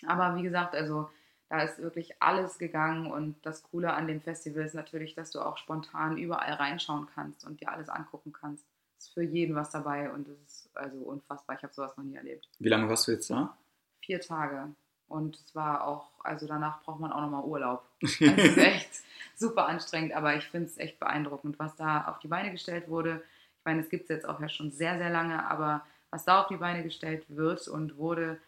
Aber 0.07 0.37
wie 0.37 0.43
gesagt, 0.43 0.75
also 0.75 1.09
da 1.49 1.63
ist 1.63 1.79
wirklich 1.79 2.21
alles 2.21 2.59
gegangen 2.59 3.11
und 3.11 3.37
das 3.47 3.63
Coole 3.63 3.93
an 3.93 4.09
dem 4.09 4.21
Festival 4.21 4.65
ist 4.65 4.75
natürlich, 4.75 5.15
dass 5.15 5.31
du 5.31 5.41
auch 5.41 5.57
spontan 5.59 6.17
überall 6.17 6.55
reinschauen 6.55 7.07
kannst 7.15 7.45
und 7.45 7.61
dir 7.61 7.71
alles 7.71 7.89
angucken 7.89 8.33
kannst. 8.33 8.65
Es 8.99 9.07
ist 9.07 9.15
für 9.15 9.23
jeden 9.23 9.55
was 9.55 9.71
dabei 9.71 10.11
und 10.11 10.29
es 10.29 10.41
ist 10.41 10.71
also 10.77 10.99
unfassbar. 10.99 11.57
Ich 11.57 11.63
habe 11.63 11.73
sowas 11.73 11.97
noch 11.97 12.05
nie 12.05 12.17
erlebt. 12.17 12.49
Wie 12.59 12.69
lange 12.69 12.89
warst 12.89 13.07
du 13.07 13.13
jetzt 13.13 13.31
da? 13.31 13.57
Vier 14.01 14.21
Tage. 14.21 14.75
Und 15.09 15.37
es 15.37 15.55
war 15.55 15.87
auch, 15.87 16.11
also 16.25 16.49
danach 16.49 16.83
braucht 16.83 16.99
man 16.99 17.13
auch 17.13 17.21
nochmal 17.21 17.45
Urlaub. 17.45 17.85
Das 18.01 18.19
ist 18.19 18.59
echt 18.59 18.91
super 19.37 19.67
anstrengend, 19.67 20.15
aber 20.15 20.35
ich 20.37 20.45
finde 20.45 20.67
es 20.67 20.79
echt 20.79 20.99
beeindruckend, 20.99 21.59
was 21.59 21.77
da 21.77 22.07
auf 22.09 22.19
die 22.19 22.29
Beine 22.29 22.51
gestellt 22.51 22.89
wurde. 22.89 23.23
Ich 23.59 23.65
meine, 23.65 23.81
es 23.81 23.89
gibt 23.89 24.05
es 24.05 24.09
jetzt 24.09 24.29
auch 24.29 24.41
ja 24.41 24.49
schon 24.49 24.73
sehr, 24.73 24.99
sehr 24.99 25.11
lange, 25.11 25.49
aber 25.49 25.85
was 26.11 26.25
da 26.25 26.41
auf 26.41 26.49
die 26.49 26.57
Beine 26.57 26.83
gestellt 26.83 27.25
wird 27.29 27.69
und 27.69 27.99
wurde, 27.99 28.41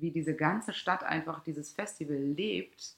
wie 0.00 0.10
diese 0.10 0.34
ganze 0.34 0.72
Stadt 0.72 1.02
einfach 1.02 1.42
dieses 1.42 1.72
Festival 1.72 2.16
lebt 2.16 2.96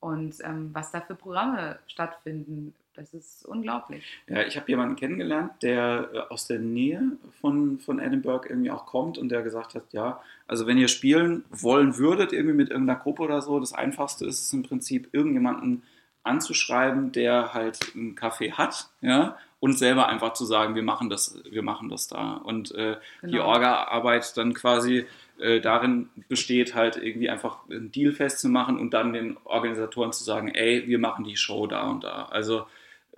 und 0.00 0.36
ähm, 0.42 0.70
was 0.72 0.90
da 0.92 1.00
für 1.00 1.14
Programme 1.14 1.78
stattfinden. 1.86 2.74
Das 2.94 3.14
ist 3.14 3.46
unglaublich. 3.46 4.04
Ja, 4.26 4.42
ich 4.42 4.56
habe 4.56 4.68
jemanden 4.68 4.96
kennengelernt, 4.96 5.52
der 5.62 6.10
äh, 6.12 6.18
aus 6.32 6.46
der 6.46 6.58
Nähe 6.58 7.02
von, 7.40 7.78
von 7.78 8.00
Edinburgh 8.00 8.48
irgendwie 8.48 8.70
auch 8.70 8.84
kommt 8.84 9.16
und 9.16 9.28
der 9.28 9.42
gesagt 9.42 9.74
hat, 9.74 9.84
ja, 9.92 10.20
also 10.48 10.66
wenn 10.66 10.76
ihr 10.76 10.88
spielen 10.88 11.44
wollen 11.50 11.96
würdet, 11.98 12.32
irgendwie 12.32 12.56
mit 12.56 12.70
irgendeiner 12.70 12.98
Gruppe 12.98 13.22
oder 13.22 13.42
so, 13.42 13.60
das 13.60 13.72
Einfachste 13.72 14.26
ist 14.26 14.40
es 14.40 14.52
im 14.52 14.64
Prinzip, 14.64 15.08
irgendjemanden 15.12 15.82
anzuschreiben, 16.24 17.12
der 17.12 17.54
halt 17.54 17.78
einen 17.94 18.14
Kaffee 18.14 18.52
hat, 18.52 18.90
ja, 19.00 19.38
und 19.60 19.78
selber 19.78 20.08
einfach 20.08 20.32
zu 20.32 20.44
sagen, 20.44 20.74
wir 20.74 20.82
machen 20.82 21.10
das, 21.10 21.38
wir 21.48 21.62
machen 21.62 21.90
das 21.90 22.08
da. 22.08 22.34
Und 22.34 22.74
äh, 22.74 22.96
genau. 23.20 23.32
die 23.32 23.40
Orga-Arbeit 23.40 24.36
dann 24.36 24.54
quasi 24.54 25.06
äh, 25.40 25.60
darin 25.60 26.08
besteht, 26.28 26.74
halt 26.74 26.96
irgendwie 26.96 27.30
einfach 27.30 27.68
einen 27.68 27.90
Deal 27.92 28.12
festzumachen 28.12 28.78
und 28.78 28.94
dann 28.94 29.12
den 29.12 29.36
Organisatoren 29.44 30.12
zu 30.12 30.24
sagen, 30.24 30.48
ey, 30.48 30.86
wir 30.86 30.98
machen 30.98 31.24
die 31.24 31.36
Show 31.36 31.66
da 31.66 31.88
und 31.88 32.04
da. 32.04 32.26
Also 32.30 32.66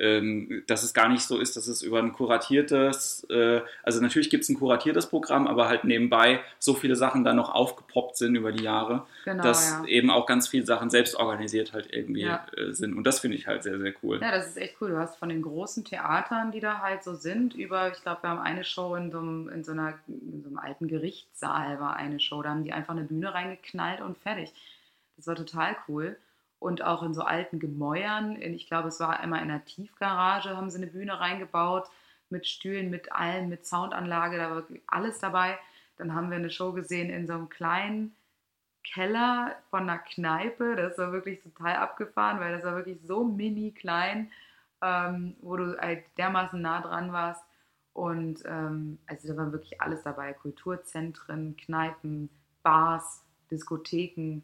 ähm, 0.03 0.65
dass 0.67 0.83
es 0.83 0.93
gar 0.95 1.09
nicht 1.09 1.23
so 1.23 1.39
ist, 1.39 1.57
dass 1.57 1.69
es 1.69 1.81
über 1.81 2.01
ein 2.01 2.13
kuratiertes, 2.13 3.25
äh, 3.31 3.61
also 3.85 4.01
natürlich 4.01 4.31
gibt 4.31 4.43
es 4.43 4.49
ein 4.49 4.59
kuratiertes 4.59 5.07
Programm, 5.07 5.47
aber 5.47 5.69
halt 5.69 5.85
nebenbei 5.85 6.41
so 6.59 6.75
viele 6.75 6.97
Sachen 6.97 7.23
dann 7.23 7.37
noch 7.37 7.55
aufgepoppt 7.55 8.17
sind 8.17 8.35
über 8.35 8.51
die 8.51 8.65
Jahre, 8.65 9.07
genau, 9.25 9.45
dass 9.45 9.71
ja. 9.71 9.85
eben 9.87 10.11
auch 10.11 10.27
ganz 10.27 10.49
viele 10.49 10.67
Sachen 10.67 10.91
selbst 10.91 11.15
organisiert 11.15 11.73
halt 11.73 11.87
irgendwie 11.93 12.23
ja. 12.23 12.45
äh, 12.57 12.73
sind. 12.73 12.97
Und 12.97 13.07
das 13.07 13.21
finde 13.21 13.37
ich 13.37 13.47
halt 13.47 13.63
sehr, 13.63 13.79
sehr 13.79 13.95
cool. 14.03 14.21
Ja, 14.21 14.33
das 14.33 14.49
ist 14.49 14.57
echt 14.57 14.75
cool. 14.81 14.91
Du 14.91 14.99
hast 14.99 15.17
von 15.19 15.29
den 15.29 15.41
großen 15.41 15.85
Theatern, 15.85 16.51
die 16.51 16.61
da 16.61 16.81
halt 16.81 17.05
so 17.05 17.15
sind, 17.15 17.55
über, 17.55 17.93
ich 17.93 18.03
glaube, 18.03 18.25
wir 18.25 18.31
haben 18.31 18.41
eine 18.41 18.65
Show 18.65 18.97
in 18.97 19.13
so, 19.13 19.19
einem, 19.19 19.49
in, 19.51 19.63
so 19.63 19.71
einer, 19.71 19.95
in 20.09 20.43
so 20.43 20.49
einem 20.49 20.59
alten 20.59 20.89
Gerichtssaal, 20.89 21.79
war 21.79 21.95
eine 21.95 22.19
Show, 22.19 22.43
da 22.43 22.51
haben 22.51 22.65
die 22.65 22.73
einfach 22.73 22.95
eine 22.95 23.05
Bühne 23.05 23.33
reingeknallt 23.33 24.01
und 24.01 24.19
fertig. 24.19 24.53
Das 25.17 25.29
war 25.29 25.37
total 25.37 25.77
cool 25.87 26.17
und 26.63 26.83
auch 26.83 27.03
in 27.03 27.13
so 27.13 27.23
alten 27.23 27.59
Gemäuern. 27.59 28.41
Ich 28.41 28.69
glaube, 28.69 28.89
es 28.89 29.01
war 29.01 29.21
einmal 29.21 29.43
in 29.43 29.51
einer 29.51 29.65
Tiefgarage, 29.65 30.57
haben 30.57 30.71
sie 30.71 30.79
eine 30.79 30.87
Bühne 30.87 31.19
reingebaut 31.19 31.91
mit 32.31 32.47
Stühlen, 32.47 32.91
mit 32.91 33.13
allem, 33.13 33.49
mit 33.49 33.67
Soundanlage, 33.67 34.39
da 34.39 34.51
war 34.51 34.65
alles 34.87 35.19
dabei. 35.19 35.59
Dann 35.99 36.15
haben 36.15 36.31
wir 36.31 36.39
eine 36.39 36.51
Show 36.51 36.73
gesehen 36.73 37.11
in 37.11 37.27
so 37.27 37.35
einem 37.35 37.49
kleinen 37.49 38.17
Keller 38.85 39.55
von 39.71 39.83
einer 39.83 39.99
Kneipe. 39.99 40.77
Das 40.77 40.99
war 40.99 41.13
wirklich 41.13 41.41
total 41.43 41.77
abgefahren, 41.77 42.41
weil 42.41 42.55
das 42.55 42.65
war 42.65 42.77
wirklich 42.77 42.99
so 43.05 43.25
mini 43.25 43.73
klein, 43.73 44.31
ähm, 44.81 45.37
wo 45.41 45.57
du 45.57 45.79
halt 45.79 46.05
dermaßen 46.17 46.61
nah 46.61 46.81
dran 46.81 47.13
warst. 47.13 47.45
Und 47.93 48.43
ähm, 48.47 48.99
also 49.07 49.29
da 49.29 49.37
war 49.37 49.53
wirklich 49.53 49.81
alles 49.81 50.03
dabei: 50.03 50.33
Kulturzentren, 50.33 51.57
Kneipen, 51.57 52.31
Bars, 52.63 53.23
Diskotheken, 53.51 54.43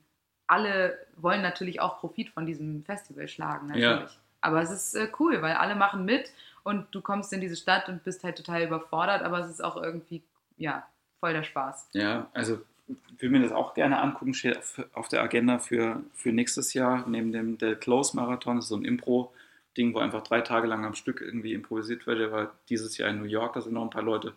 alle 0.49 0.99
wollen 1.17 1.43
natürlich 1.43 1.81
auch 1.81 2.01
Profit 2.01 2.31
von 2.31 2.47
diesem 2.47 2.83
Festival 2.85 3.29
schlagen, 3.29 3.69
natürlich. 3.69 3.85
Ja. 3.85 4.21
Aber 4.41 4.63
es 4.63 4.71
ist 4.71 4.95
äh, 4.95 5.09
cool, 5.21 5.41
weil 5.43 5.55
alle 5.55 5.77
machen 5.77 6.05
mit 6.05 6.33
und 6.65 6.87
du 6.91 7.01
kommst 7.01 7.33
in 7.33 7.41
diese 7.41 7.57
Stadt 7.57 7.89
und 7.89 8.03
bist 8.03 8.25
halt 8.25 8.37
total 8.37 8.63
überfordert, 8.63 9.23
aber 9.23 9.41
es 9.41 9.51
ist 9.51 9.63
auch 9.63 9.77
irgendwie, 9.77 10.23
ja, 10.57 10.87
voll 11.21 11.33
der 11.33 11.43
Spaß. 11.45 11.91
Ja, 11.93 12.29
also 12.33 12.61
ich 12.89 13.23
will 13.23 13.31
mir 13.31 13.43
das 13.43 13.53
auch 13.53 13.75
gerne 13.75 14.01
angucken, 14.01 14.35
steht 14.35 14.59
auf 14.95 15.09
der 15.09 15.23
Agenda 15.23 15.59
für, 15.59 16.03
für 16.15 16.33
nächstes 16.33 16.73
Jahr, 16.75 17.05
neben 17.07 17.33
dem 17.33 17.59
Del 17.59 17.77
Close 17.77 18.17
Marathon, 18.17 18.57
das 18.57 18.67
ist 18.67 18.69
so 18.71 18.77
ein 18.77 18.85
Impro-Ding, 18.85 19.93
wo 19.93 19.99
einfach 19.99 20.23
drei 20.23 20.41
Tage 20.41 20.67
lang 20.67 20.85
am 20.85 20.95
Stück 20.95 21.21
irgendwie 21.21 21.53
improvisiert 21.53 22.07
wird. 22.07 22.21
Der 22.21 22.33
war 22.33 22.55
dieses 22.71 22.97
Jahr 22.97 23.11
in 23.11 23.19
New 23.19 23.25
York, 23.25 23.55
da 23.55 23.61
sind 23.61 23.75
noch 23.75 23.83
ein 23.83 23.91
paar 23.91 24.03
Leute 24.03 24.33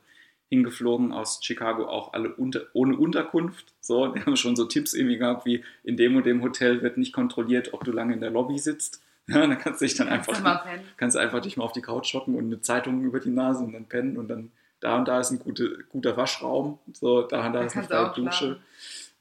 hingeflogen 0.51 1.13
aus 1.13 1.39
Chicago, 1.41 1.87
auch 1.87 2.11
alle 2.11 2.35
unter, 2.35 2.63
ohne 2.73 2.97
Unterkunft. 2.97 3.73
So, 3.79 4.13
wir 4.13 4.25
haben 4.25 4.35
schon 4.35 4.57
so 4.57 4.65
Tipps 4.65 4.93
irgendwie 4.93 5.17
gehabt, 5.17 5.45
wie 5.45 5.63
in 5.85 5.95
dem 5.95 6.17
und 6.17 6.25
dem 6.25 6.43
Hotel 6.43 6.81
wird 6.81 6.97
nicht 6.97 7.13
kontrolliert, 7.13 7.73
ob 7.73 7.85
du 7.85 7.93
lange 7.93 8.13
in 8.13 8.19
der 8.19 8.31
Lobby 8.31 8.59
sitzt. 8.59 9.01
Ja, 9.27 9.39
dann 9.47 9.57
kannst 9.57 9.79
du 9.79 9.85
dich 9.85 9.95
dann 9.95 10.09
einfach, 10.09 10.65
kannst 10.97 11.15
einfach 11.15 11.39
dich 11.39 11.55
mal 11.55 11.63
auf 11.63 11.71
die 11.71 11.81
Couch 11.81 12.07
schocken 12.07 12.35
und 12.35 12.45
eine 12.45 12.59
Zeitung 12.59 13.01
über 13.03 13.21
die 13.21 13.29
Nase 13.29 13.63
und 13.63 13.71
dann 13.71 13.85
pennen 13.85 14.17
und 14.17 14.27
dann 14.27 14.51
da 14.81 14.97
und 14.97 15.07
da 15.07 15.21
ist 15.21 15.31
ein 15.31 15.39
gute, 15.39 15.85
guter 15.89 16.17
Waschraum, 16.17 16.79
so 16.91 17.21
da 17.21 17.45
und 17.45 17.53
da, 17.53 17.59
da 17.59 17.65
ist 17.65 17.77
eine 17.77 17.87
freie 17.87 18.13
Dusche. 18.13 18.37
Schlafen. 18.37 18.63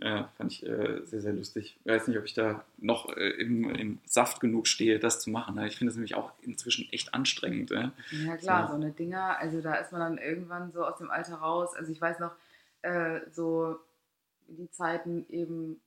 Ja, 0.02 0.30
fand 0.38 0.52
ich 0.52 0.66
äh, 0.66 1.04
sehr, 1.04 1.20
sehr 1.20 1.32
lustig. 1.34 1.76
Ich 1.84 1.90
weiß 1.90 2.08
nicht, 2.08 2.16
ob 2.18 2.24
ich 2.24 2.32
da 2.32 2.64
noch 2.78 3.14
äh, 3.16 3.30
im, 3.32 3.68
im, 3.74 3.98
Saft 4.06 4.40
genug 4.40 4.66
stehe, 4.66 4.98
das 4.98 5.20
zu 5.20 5.28
machen. 5.28 5.56
Ne? 5.56 5.68
Ich 5.68 5.76
finde 5.76 5.90
es 5.90 5.96
nämlich 5.96 6.14
auch 6.14 6.32
inzwischen 6.40 6.90
echt 6.90 7.12
anstrengend. 7.12 7.70
Äh? 7.70 7.90
Ja, 8.24 8.36
klar, 8.38 8.66
so. 8.66 8.72
so. 8.72 8.80
eine 8.80 8.92
Dinger, 8.92 9.38
also 9.38 9.60
da 9.60 9.74
ist 9.74 9.92
man 9.92 10.00
dann 10.00 10.18
irgendwann 10.18 10.72
so 10.72 10.84
aus 10.84 10.96
dem 10.98 11.10
Alter 11.10 11.34
raus. 11.34 11.74
Also 11.76 11.92
ich 11.92 12.00
weiß 12.00 12.18
noch, 12.18 12.32
äh, 12.80 13.20
so 13.30 13.78
die 14.48 14.70
Zeiten 14.70 15.26
eben 15.28 15.80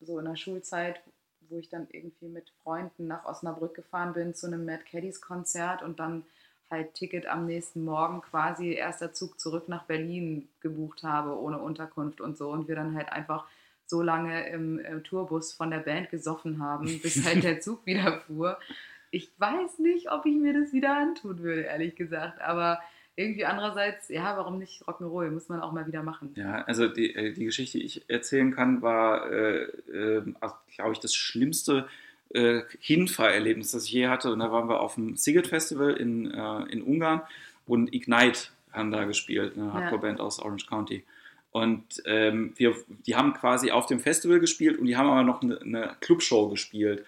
so 0.00 0.18
in 0.18 0.24
der 0.24 0.36
Schulzeit, 0.36 1.02
wo 1.50 1.58
ich 1.58 1.68
dann 1.68 1.86
irgendwie 1.90 2.28
mit 2.28 2.50
Freunden 2.62 3.06
nach 3.06 3.26
Osnabrück 3.26 3.74
gefahren 3.74 4.14
bin 4.14 4.34
zu 4.34 4.46
einem 4.46 4.64
Mad 4.64 4.84
Caddies 4.90 5.20
Konzert 5.20 5.82
und 5.82 6.00
dann 6.00 6.24
halt 6.72 6.94
Ticket 6.94 7.26
am 7.26 7.46
nächsten 7.46 7.84
Morgen 7.84 8.22
quasi 8.22 8.72
erster 8.72 9.12
Zug 9.12 9.38
zurück 9.38 9.68
nach 9.68 9.84
Berlin 9.84 10.48
gebucht 10.60 11.04
habe, 11.04 11.38
ohne 11.38 11.58
Unterkunft 11.58 12.20
und 12.20 12.36
so. 12.36 12.50
Und 12.50 12.66
wir 12.66 12.74
dann 12.74 12.96
halt 12.96 13.12
einfach 13.12 13.46
so 13.86 14.02
lange 14.02 14.48
im, 14.48 14.80
im 14.80 15.04
Tourbus 15.04 15.52
von 15.52 15.70
der 15.70 15.78
Band 15.78 16.10
gesoffen 16.10 16.60
haben, 16.60 16.98
bis 17.00 17.24
halt 17.24 17.44
der 17.44 17.60
Zug 17.60 17.86
wieder 17.86 18.20
fuhr. 18.22 18.58
Ich 19.10 19.30
weiß 19.38 19.78
nicht, 19.78 20.10
ob 20.10 20.26
ich 20.26 20.34
mir 20.34 20.58
das 20.58 20.72
wieder 20.72 20.96
antun 20.96 21.38
würde, 21.40 21.62
ehrlich 21.62 21.94
gesagt. 21.94 22.40
Aber 22.40 22.80
irgendwie 23.14 23.44
andererseits, 23.44 24.08
ja, 24.08 24.36
warum 24.38 24.58
nicht 24.58 24.82
Rock'n'Roll? 24.84 25.30
Muss 25.30 25.50
man 25.50 25.60
auch 25.60 25.72
mal 25.72 25.86
wieder 25.86 26.02
machen. 26.02 26.32
Ja, 26.34 26.62
also 26.64 26.88
die, 26.88 27.14
äh, 27.14 27.32
die 27.32 27.44
Geschichte, 27.44 27.78
die 27.78 27.84
ich 27.84 28.08
erzählen 28.08 28.54
kann, 28.54 28.80
war, 28.80 29.30
äh, 29.30 29.64
äh, 29.64 30.22
glaube 30.74 30.92
ich, 30.92 31.00
das 31.00 31.14
Schlimmste, 31.14 31.86
äh, 32.34 32.62
Hinfahrerlebnis, 32.80 33.72
das 33.72 33.84
ich 33.84 33.92
je 33.92 34.08
hatte. 34.08 34.32
Und 34.32 34.40
da 34.40 34.50
waren 34.50 34.68
wir 34.68 34.80
auf 34.80 34.94
dem 34.94 35.16
Siget 35.16 35.46
Festival 35.46 35.92
in, 35.92 36.30
äh, 36.30 36.62
in 36.70 36.82
Ungarn 36.82 37.22
und 37.66 37.94
Ignite 37.94 38.48
haben 38.72 38.90
da 38.90 39.04
gespielt, 39.04 39.56
eine 39.56 39.72
Hardcore-Band 39.72 40.20
aus 40.20 40.38
Orange 40.38 40.66
County. 40.66 41.04
Und 41.50 42.02
ähm, 42.06 42.54
wir, 42.56 42.74
die 43.06 43.14
haben 43.14 43.34
quasi 43.34 43.70
auf 43.70 43.86
dem 43.86 44.00
Festival 44.00 44.40
gespielt 44.40 44.78
und 44.78 44.86
die 44.86 44.96
haben 44.96 45.10
aber 45.10 45.22
noch 45.22 45.42
eine, 45.42 45.60
eine 45.60 45.96
Clubshow 46.00 46.48
gespielt, 46.48 47.04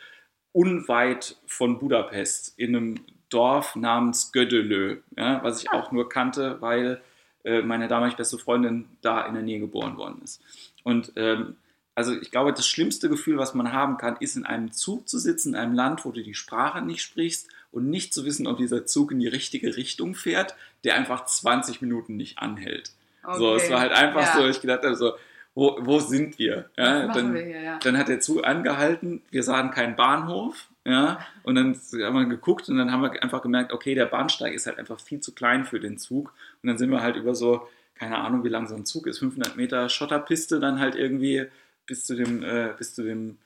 unweit 0.53 1.37
von 1.47 1.79
Budapest, 1.79 2.59
in 2.59 2.77
einem 2.77 3.01
Dorf 3.31 3.75
namens 3.75 4.33
Gödelö, 4.33 4.99
ja, 5.17 5.43
was 5.43 5.63
ich 5.63 5.71
auch 5.71 5.91
nur 5.91 6.09
kannte, 6.11 6.61
weil 6.61 7.01
äh, 7.43 7.63
meine 7.63 7.89
damalig 7.89 8.17
beste 8.17 8.39
Freundin 8.39 8.87
da 9.01 9.27
in 9.27 9.35
der 9.35 9.43
Nähe 9.43 9.61
geboren 9.61 9.97
worden 9.97 10.21
ist. 10.23 10.43
Und 10.85 11.13
ähm, 11.17 11.57
also 11.95 12.13
ich 12.13 12.31
glaube, 12.31 12.53
das 12.53 12.67
schlimmste 12.67 13.09
Gefühl, 13.09 13.39
was 13.39 13.55
man 13.55 13.73
haben 13.73 13.97
kann, 13.97 14.17
ist 14.19 14.37
in 14.37 14.45
einem 14.45 14.73
Zug 14.73 15.09
zu 15.09 15.19
sitzen, 15.19 15.51
in 15.51 15.61
einem 15.61 15.75
Land, 15.75 16.05
wo 16.05 16.11
du 16.11 16.23
die 16.23 16.35
Sprache 16.35 16.83
nicht 16.83 17.03
sprichst 17.03 17.49
und 17.71 17.89
nicht 17.89 18.13
zu 18.13 18.25
wissen, 18.25 18.47
ob 18.47 18.59
dieser 18.59 18.87
Zug 18.87 19.13
in 19.13 19.21
die 19.21 19.29
richtige 19.29 19.77
Richtung 19.77 20.15
fährt, 20.15 20.57
der 20.83 20.97
einfach 20.97 21.25
20 21.25 21.83
Minuten 21.83 22.17
nicht 22.17 22.39
anhält. 22.39 22.93
Okay. 23.23 23.39
So, 23.39 23.55
es 23.55 23.71
war 23.71 23.81
halt 23.81 23.93
einfach 23.93 24.23
ja. 24.23 24.37
so, 24.37 24.49
ich 24.49 24.61
gedacht 24.61 24.85
habe 24.85 24.97
so, 24.97 25.13
wo, 25.55 25.79
wo 25.81 26.01
sind 26.01 26.39
wir? 26.39 26.69
Ja, 26.77 27.13
dann, 27.13 27.33
wir 27.33 27.43
hier, 27.43 27.61
ja. 27.61 27.79
dann 27.79 27.97
hat 27.97 28.09
der 28.09 28.21
Zug 28.21 28.45
angehalten, 28.45 29.23
wir 29.31 29.45
sahen 29.45 29.71
keinen 29.71 29.95
Bahnhof, 29.95 30.69
ja, 30.85 31.21
und 31.45 31.55
dann 31.55 31.75
haben 31.75 32.15
wir 32.15 32.27
geguckt 32.27 32.69
und 32.69 32.77
dann 32.77 32.91
haben 32.91 33.03
wir 33.03 33.23
einfach 33.23 33.41
gemerkt, 33.41 33.73
okay, 33.73 33.95
der 33.95 34.07
Bahnsteig 34.07 34.53
ist 34.53 34.67
halt 34.67 34.79
einfach 34.79 34.99
viel 35.01 35.21
zu 35.21 35.33
klein 35.33 35.65
für 35.65 35.81
den 35.81 35.97
Zug 35.97 36.35
und 36.63 36.69
dann 36.69 36.77
sind 36.77 36.91
wir 36.91 37.03
halt 37.03 37.17
über 37.17 37.35
so, 37.35 37.69
keine 37.95 38.19
Ahnung, 38.19 38.43
wie 38.45 38.49
lang 38.49 38.67
so 38.67 38.75
ein 38.75 38.85
Zug 38.85 39.07
ist, 39.07 39.21
500 39.21 39.57
Meter 39.57 39.89
Schotterpiste 39.89 40.59
dann 40.59 40.81
halt 40.81 40.97
irgendwie 40.97 41.47
bis 41.87 42.05
zu 42.05 42.15
dem, 42.15 42.43
äh, 42.43 42.73
bis 42.77 42.95
zu 42.95 43.03
dem 43.03 43.39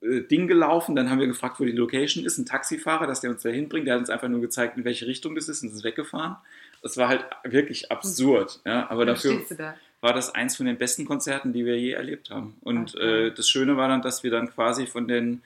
äh, 0.00 0.22
Ding 0.22 0.46
gelaufen. 0.46 0.96
Dann 0.96 1.10
haben 1.10 1.20
wir 1.20 1.26
gefragt, 1.26 1.60
wo 1.60 1.64
die 1.64 1.72
Location 1.72 2.24
ist. 2.24 2.38
Ein 2.38 2.46
Taxifahrer, 2.46 3.06
dass 3.06 3.20
der 3.20 3.30
uns 3.30 3.42
da 3.42 3.48
hinbringt. 3.48 3.86
Der 3.86 3.94
hat 3.94 4.00
uns 4.00 4.10
einfach 4.10 4.28
nur 4.28 4.40
gezeigt, 4.40 4.76
in 4.76 4.84
welche 4.84 5.06
Richtung 5.06 5.34
das 5.34 5.48
ist 5.48 5.62
und 5.62 5.72
ist 5.72 5.84
weggefahren. 5.84 6.36
Das 6.82 6.96
war 6.96 7.08
halt 7.08 7.24
wirklich 7.44 7.90
absurd. 7.90 8.60
Ja, 8.64 8.88
aber 8.90 9.06
dafür 9.06 9.42
da. 9.56 9.74
war 10.00 10.12
das 10.12 10.34
eins 10.34 10.56
von 10.56 10.66
den 10.66 10.78
besten 10.78 11.04
Konzerten, 11.04 11.52
die 11.52 11.64
wir 11.64 11.78
je 11.78 11.92
erlebt 11.92 12.30
haben. 12.30 12.56
Und 12.62 12.94
okay. 12.94 13.28
äh, 13.28 13.34
das 13.34 13.48
Schöne 13.48 13.76
war 13.76 13.88
dann, 13.88 14.02
dass 14.02 14.22
wir 14.22 14.30
dann 14.30 14.50
quasi 14.50 14.86
von 14.86 15.08
den 15.08 15.42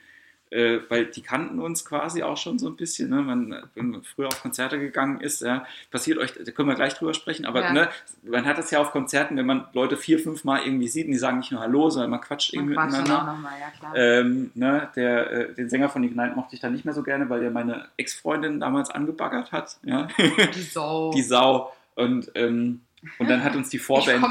äh, 0.51 0.79
weil 0.89 1.05
die 1.05 1.21
kannten 1.21 1.59
uns 1.59 1.85
quasi 1.85 2.23
auch 2.23 2.37
schon 2.37 2.59
so 2.59 2.67
ein 2.67 2.75
bisschen. 2.75 3.09
Ne? 3.09 3.21
Man, 3.21 3.63
wenn 3.73 3.89
man 3.89 4.03
früher 4.03 4.27
auf 4.27 4.41
Konzerte 4.41 4.77
gegangen 4.79 5.21
ist, 5.21 5.41
ja, 5.41 5.65
passiert 5.89 6.17
euch, 6.17 6.33
da 6.33 6.51
können 6.51 6.67
wir 6.67 6.75
gleich 6.75 6.93
drüber 6.93 7.13
sprechen, 7.13 7.45
aber 7.45 7.61
ja. 7.61 7.73
ne, 7.73 7.89
man 8.23 8.45
hat 8.45 8.57
das 8.57 8.69
ja 8.69 8.79
auf 8.79 8.91
Konzerten, 8.91 9.37
wenn 9.37 9.45
man 9.45 9.65
Leute 9.73 9.95
vier, 9.95 10.19
fünf 10.19 10.43
Mal 10.43 10.63
irgendwie 10.63 10.89
sieht 10.89 11.05
und 11.05 11.13
die 11.13 11.17
sagen 11.17 11.39
nicht 11.39 11.51
nur 11.51 11.61
Hallo, 11.61 11.89
sondern 11.89 12.11
man 12.11 12.21
quatscht 12.21 12.53
irgendwie 12.53 12.75
quatscht 12.75 12.97
miteinander. 12.97 13.33
Mal, 13.33 13.53
ja, 13.59 13.95
ähm, 13.95 14.51
ne, 14.53 14.89
der, 14.95 15.31
äh, 15.31 15.53
den 15.53 15.69
Sänger 15.69 15.89
von 15.89 16.03
Ignite 16.03 16.35
mochte 16.35 16.55
ich 16.55 16.61
dann 16.61 16.73
nicht 16.73 16.83
mehr 16.83 16.93
so 16.93 17.03
gerne, 17.03 17.29
weil 17.29 17.39
der 17.39 17.51
meine 17.51 17.87
Ex-Freundin 17.95 18.59
damals 18.59 18.89
angebaggert 18.89 19.53
hat. 19.53 19.77
Ja? 19.83 20.07
Die 20.53 20.61
Sau. 20.61 21.11
die 21.15 21.23
Sau. 21.23 21.71
Und 21.95 22.31
ähm, 22.35 22.81
und 23.17 23.29
dann 23.29 23.43
hat 23.43 23.55
uns 23.55 23.69
die 23.69 23.79
Vorband 23.79 24.23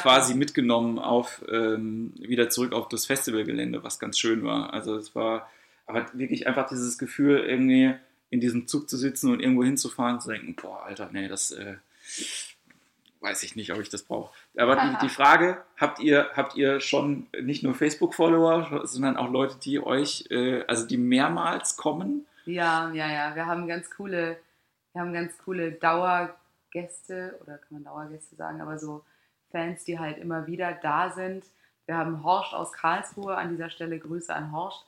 quasi 0.00 0.34
mitgenommen 0.34 0.98
auf 0.98 1.44
ähm, 1.50 2.12
wieder 2.16 2.50
zurück 2.50 2.72
auf 2.72 2.88
das 2.88 3.06
Festivalgelände, 3.06 3.82
was 3.82 3.98
ganz 3.98 4.18
schön 4.18 4.44
war. 4.44 4.72
Also 4.72 4.96
es 4.96 5.14
war 5.14 5.50
aber 5.86 6.06
wirklich 6.12 6.46
einfach 6.46 6.68
dieses 6.68 6.98
Gefühl, 6.98 7.40
irgendwie 7.40 7.94
in 8.30 8.40
diesem 8.40 8.66
Zug 8.66 8.88
zu 8.88 8.96
sitzen 8.96 9.32
und 9.32 9.40
irgendwo 9.40 9.64
hinzufahren 9.64 10.14
und 10.14 10.20
zu 10.22 10.30
denken, 10.30 10.54
boah, 10.54 10.84
Alter, 10.84 11.10
nee, 11.12 11.28
das 11.28 11.50
äh, 11.50 11.76
weiß 13.20 13.42
ich 13.42 13.56
nicht, 13.56 13.72
ob 13.72 13.80
ich 13.80 13.88
das 13.88 14.04
brauche. 14.04 14.32
Aber 14.56 14.76
die, 14.76 15.06
die, 15.06 15.08
Frage, 15.14 15.62
habt 15.76 15.98
ihr, 16.00 16.30
habt 16.34 16.56
ihr 16.56 16.80
schon 16.80 17.26
nicht 17.40 17.62
nur 17.62 17.74
Facebook-Follower, 17.74 18.86
sondern 18.86 19.16
auch 19.16 19.30
Leute, 19.30 19.56
die 19.62 19.80
euch, 19.80 20.26
äh, 20.30 20.62
also 20.66 20.86
die 20.86 20.96
mehrmals 20.96 21.76
kommen? 21.76 22.26
Ja, 22.44 22.90
ja, 22.92 23.10
ja. 23.10 23.34
Wir 23.34 23.46
haben 23.46 23.66
ganz 23.66 23.90
coole, 23.90 24.38
wir 24.92 25.00
haben 25.00 25.12
ganz 25.12 25.36
coole 25.44 25.72
Dauer 25.72 26.34
Gäste 26.72 27.38
oder 27.42 27.58
kann 27.58 27.68
man 27.70 27.84
Dauergäste 27.84 28.34
sagen, 28.34 28.60
aber 28.60 28.78
so 28.78 29.04
Fans, 29.52 29.84
die 29.84 29.98
halt 29.98 30.18
immer 30.18 30.46
wieder 30.46 30.72
da 30.72 31.10
sind. 31.10 31.44
Wir 31.86 31.96
haben 31.96 32.24
Horst 32.24 32.54
aus 32.54 32.72
Karlsruhe, 32.72 33.36
an 33.36 33.50
dieser 33.50 33.70
Stelle 33.70 33.98
Grüße 33.98 34.34
an 34.34 34.50
Horst, 34.52 34.84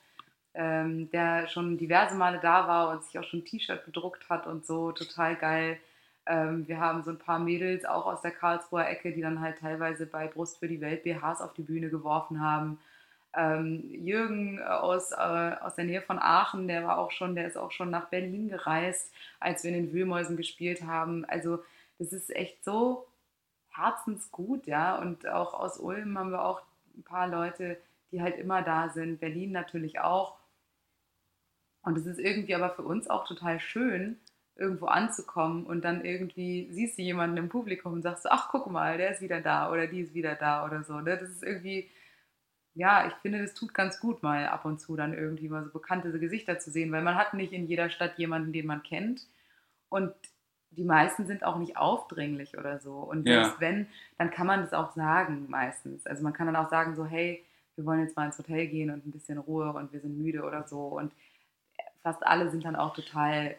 ähm, 0.53 1.09
der 1.11 1.47
schon 1.47 1.77
diverse 1.77 2.15
Male 2.15 2.39
da 2.41 2.67
war 2.67 2.89
und 2.89 3.03
sich 3.03 3.17
auch 3.19 3.23
schon 3.23 3.39
ein 3.39 3.45
T-Shirt 3.45 3.85
bedruckt 3.85 4.29
hat 4.29 4.47
und 4.47 4.65
so, 4.65 4.91
total 4.91 5.35
geil. 5.35 5.77
Ähm, 6.25 6.67
wir 6.67 6.79
haben 6.79 7.03
so 7.03 7.11
ein 7.11 7.19
paar 7.19 7.39
Mädels 7.39 7.85
auch 7.85 8.07
aus 8.07 8.21
der 8.21 8.31
Karlsruher 8.31 8.87
Ecke, 8.87 9.11
die 9.11 9.21
dann 9.21 9.41
halt 9.41 9.59
teilweise 9.59 10.05
bei 10.05 10.27
Brust 10.27 10.57
für 10.57 10.67
die 10.67 10.81
Welt 10.81 11.03
BHs 11.03 11.41
auf 11.41 11.53
die 11.53 11.61
Bühne 11.61 11.89
geworfen 11.89 12.41
haben. 12.41 12.79
Ähm, 13.35 13.83
Jürgen 13.91 14.63
aus, 14.63 15.11
äh, 15.11 15.15
aus 15.15 15.75
der 15.75 15.85
Nähe 15.85 16.01
von 16.01 16.17
Aachen, 16.19 16.67
der 16.67 16.85
war 16.85 16.97
auch 16.97 17.11
schon, 17.11 17.35
der 17.35 17.45
ist 17.47 17.57
auch 17.57 17.71
schon 17.71 17.89
nach 17.89 18.05
Berlin 18.05 18.49
gereist, 18.49 19.11
als 19.39 19.63
wir 19.63 19.71
in 19.71 19.85
den 19.85 19.93
Wühlmäusen 19.93 20.37
gespielt 20.37 20.83
haben. 20.83 21.25
Also 21.25 21.59
das 21.99 22.13
ist 22.13 22.35
echt 22.35 22.63
so 22.63 23.07
herzensgut, 23.69 24.65
ja. 24.67 24.97
Und 24.97 25.27
auch 25.27 25.53
aus 25.53 25.77
Ulm 25.77 26.17
haben 26.17 26.31
wir 26.31 26.43
auch 26.43 26.61
ein 26.97 27.03
paar 27.03 27.27
Leute, 27.27 27.77
die 28.11 28.21
halt 28.21 28.37
immer 28.37 28.61
da 28.61 28.89
sind. 28.89 29.19
Berlin 29.19 29.51
natürlich 29.51 29.99
auch. 29.99 30.37
Und 31.81 31.97
es 31.97 32.05
ist 32.05 32.19
irgendwie 32.19 32.55
aber 32.55 32.71
für 32.71 32.83
uns 32.83 33.09
auch 33.09 33.27
total 33.27 33.59
schön, 33.59 34.17
irgendwo 34.55 34.85
anzukommen 34.85 35.65
und 35.65 35.83
dann 35.83 36.05
irgendwie 36.05 36.69
siehst 36.71 36.97
du 36.97 37.01
jemanden 37.01 37.37
im 37.37 37.49
Publikum 37.49 37.93
und 37.93 38.01
sagst 38.03 38.23
so, 38.23 38.29
ach 38.29 38.49
guck 38.49 38.67
mal, 38.71 38.97
der 38.97 39.11
ist 39.11 39.21
wieder 39.21 39.41
da 39.41 39.69
oder 39.71 39.85
die 39.87 39.99
ist 39.99 40.13
wieder 40.13 40.35
da 40.35 40.65
oder 40.65 40.83
so. 40.83 40.93
Ne? 41.01 41.17
Das 41.17 41.29
ist 41.29 41.43
irgendwie, 41.43 41.89
ja, 42.73 43.07
ich 43.07 43.13
finde, 43.15 43.41
das 43.41 43.53
tut 43.53 43.73
ganz 43.73 43.99
gut, 43.99 44.23
mal 44.23 44.47
ab 44.47 44.65
und 44.65 44.79
zu 44.79 44.95
dann 44.95 45.13
irgendwie 45.13 45.49
mal 45.49 45.65
so 45.65 45.71
bekannte 45.71 46.17
Gesichter 46.19 46.57
zu 46.57 46.71
sehen, 46.71 46.91
weil 46.91 47.03
man 47.03 47.15
hat 47.15 47.33
nicht 47.33 47.51
in 47.51 47.67
jeder 47.67 47.89
Stadt 47.89 48.17
jemanden, 48.17 48.53
den 48.53 48.65
man 48.65 48.81
kennt. 48.81 49.27
Und 49.89 50.13
die 50.75 50.83
meisten 50.83 51.25
sind 51.25 51.43
auch 51.43 51.57
nicht 51.57 51.77
aufdringlich 51.77 52.57
oder 52.57 52.79
so. 52.79 52.93
Und 52.93 53.27
ja. 53.27 53.43
selbst 53.43 53.59
wenn, 53.59 53.87
dann 54.17 54.31
kann 54.31 54.47
man 54.47 54.61
das 54.61 54.73
auch 54.73 54.93
sagen 54.93 55.45
meistens. 55.49 56.05
Also 56.05 56.23
man 56.23 56.33
kann 56.33 56.47
dann 56.47 56.55
auch 56.55 56.69
sagen 56.69 56.95
so, 56.95 57.05
hey, 57.05 57.43
wir 57.75 57.85
wollen 57.85 58.01
jetzt 58.01 58.15
mal 58.15 58.25
ins 58.25 58.37
Hotel 58.37 58.67
gehen 58.67 58.89
und 58.89 59.05
ein 59.05 59.11
bisschen 59.11 59.37
Ruhe 59.37 59.71
und 59.73 59.91
wir 59.91 59.99
sind 59.99 60.17
müde 60.17 60.43
oder 60.43 60.67
so. 60.67 60.87
Und 60.87 61.11
fast 62.03 62.25
alle 62.25 62.49
sind 62.49 62.65
dann 62.65 62.75
auch 62.75 62.93
total 62.93 63.55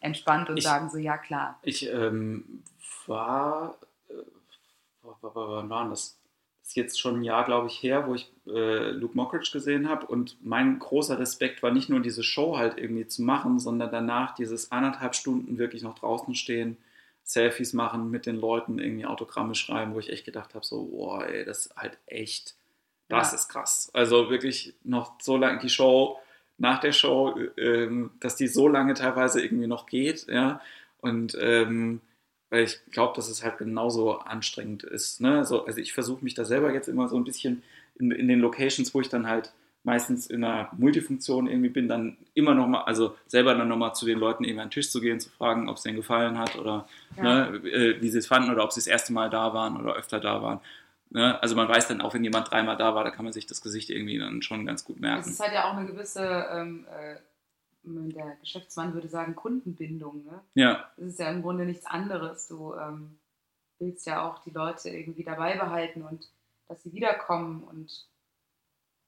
entspannt 0.00 0.48
und 0.50 0.58
ich, 0.58 0.64
sagen 0.64 0.90
so, 0.90 0.98
ja 0.98 1.18
klar. 1.18 1.58
Ich 1.62 1.88
ähm, 1.88 2.62
war, 3.06 3.76
äh, 4.08 4.14
wann 5.02 5.70
war 5.70 5.88
das? 5.88 6.18
Ist 6.66 6.74
jetzt 6.74 7.00
schon 7.00 7.20
ein 7.20 7.22
Jahr, 7.22 7.44
glaube 7.44 7.68
ich, 7.68 7.80
her, 7.80 8.08
wo 8.08 8.14
ich 8.14 8.28
äh, 8.48 8.90
Luke 8.90 9.16
Mockridge 9.16 9.50
gesehen 9.52 9.88
habe. 9.88 10.06
Und 10.06 10.36
mein 10.44 10.80
großer 10.80 11.16
Respekt 11.16 11.62
war 11.62 11.70
nicht 11.70 11.88
nur 11.88 12.00
diese 12.00 12.24
Show 12.24 12.58
halt 12.58 12.76
irgendwie 12.76 13.06
zu 13.06 13.22
machen, 13.22 13.60
sondern 13.60 13.92
danach 13.92 14.34
dieses 14.34 14.72
anderthalb 14.72 15.14
Stunden 15.14 15.58
wirklich 15.58 15.84
noch 15.84 15.96
draußen 15.96 16.34
stehen, 16.34 16.76
Selfies 17.22 17.72
machen, 17.72 18.10
mit 18.10 18.26
den 18.26 18.36
Leuten 18.36 18.80
irgendwie 18.80 19.06
Autogramme 19.06 19.54
schreiben, 19.54 19.94
wo 19.94 20.00
ich 20.00 20.10
echt 20.10 20.24
gedacht 20.24 20.54
habe, 20.54 20.66
so, 20.66 20.86
boah, 20.86 21.24
ey, 21.24 21.44
das 21.44 21.66
ist 21.66 21.76
halt 21.76 21.98
echt, 22.06 22.56
das 23.08 23.30
ja. 23.30 23.38
ist 23.38 23.48
krass. 23.48 23.90
Also 23.92 24.28
wirklich 24.28 24.74
noch 24.82 25.20
so 25.20 25.36
lange 25.36 25.60
die 25.60 25.68
Show, 25.68 26.18
nach 26.58 26.80
der 26.80 26.92
Show, 26.92 27.38
ähm, 27.56 28.10
dass 28.18 28.34
die 28.34 28.48
so 28.48 28.66
lange 28.66 28.94
teilweise 28.94 29.40
irgendwie 29.40 29.66
noch 29.68 29.86
geht, 29.86 30.26
ja. 30.28 30.60
Und 31.00 31.36
ähm, 31.40 32.00
weil 32.56 32.64
ich 32.64 32.80
glaube, 32.90 33.12
dass 33.16 33.28
es 33.28 33.44
halt 33.44 33.58
genauso 33.58 34.18
anstrengend 34.18 34.82
ist. 34.82 35.20
Ne? 35.20 35.44
So, 35.44 35.66
also 35.66 35.78
ich 35.78 35.92
versuche 35.92 36.24
mich 36.24 36.32
da 36.32 36.46
selber 36.46 36.72
jetzt 36.72 36.88
immer 36.88 37.06
so 37.06 37.16
ein 37.16 37.24
bisschen 37.24 37.62
in, 37.98 38.10
in, 38.10 38.28
den 38.28 38.40
Locations, 38.40 38.94
wo 38.94 39.02
ich 39.02 39.10
dann 39.10 39.26
halt 39.26 39.52
meistens 39.84 40.26
in 40.26 40.42
einer 40.42 40.70
Multifunktion 40.78 41.48
irgendwie 41.48 41.68
bin, 41.68 41.86
dann 41.86 42.16
immer 42.32 42.54
nochmal, 42.54 42.84
also 42.84 43.14
selber 43.26 43.54
dann 43.54 43.68
nochmal 43.68 43.94
zu 43.94 44.06
den 44.06 44.18
Leuten 44.18 44.44
eben 44.44 44.58
an 44.58 44.68
den 44.68 44.70
Tisch 44.70 44.90
zu 44.90 45.02
gehen, 45.02 45.20
zu 45.20 45.28
fragen, 45.28 45.68
ob 45.68 45.76
es 45.76 45.82
denen 45.82 45.96
gefallen 45.96 46.38
hat 46.38 46.56
oder 46.56 46.88
ja. 47.18 47.22
ne, 47.22 47.56
äh, 47.68 48.00
wie 48.00 48.08
sie 48.08 48.18
es 48.18 48.26
fanden 48.26 48.50
oder 48.50 48.64
ob 48.64 48.72
sie 48.72 48.80
das 48.80 48.86
erste 48.86 49.12
Mal 49.12 49.28
da 49.28 49.52
waren 49.52 49.76
oder 49.76 49.94
öfter 49.94 50.18
da 50.18 50.40
waren. 50.40 50.60
Ne? 51.10 51.40
Also 51.42 51.56
man 51.56 51.68
weiß 51.68 51.88
dann 51.88 52.00
auch, 52.00 52.14
wenn 52.14 52.24
jemand 52.24 52.50
dreimal 52.50 52.78
da 52.78 52.94
war, 52.94 53.04
da 53.04 53.10
kann 53.10 53.24
man 53.24 53.34
sich 53.34 53.46
das 53.46 53.60
Gesicht 53.60 53.90
irgendwie 53.90 54.18
dann 54.18 54.40
schon 54.40 54.64
ganz 54.64 54.82
gut 54.82 54.98
merken. 54.98 55.20
Es 55.20 55.28
ist 55.28 55.40
halt 55.40 55.52
ja 55.52 55.70
auch 55.70 55.76
eine 55.76 55.86
gewisse 55.86 56.46
ähm, 56.50 56.86
äh 56.90 57.16
der 57.86 58.36
Geschäftsmann 58.36 58.94
würde 58.94 59.08
sagen, 59.08 59.36
Kundenbindung. 59.36 60.24
Ne? 60.24 60.42
Ja. 60.54 60.90
Das 60.96 61.06
ist 61.06 61.20
ja 61.20 61.30
im 61.30 61.42
Grunde 61.42 61.64
nichts 61.64 61.86
anderes. 61.86 62.48
Du 62.48 62.74
ähm, 62.74 63.18
willst 63.78 64.06
ja 64.06 64.28
auch 64.28 64.38
die 64.40 64.50
Leute 64.50 64.90
irgendwie 64.90 65.24
dabei 65.24 65.56
behalten 65.56 66.02
und 66.02 66.28
dass 66.68 66.82
sie 66.82 66.92
wiederkommen. 66.92 67.62
Und 67.64 68.06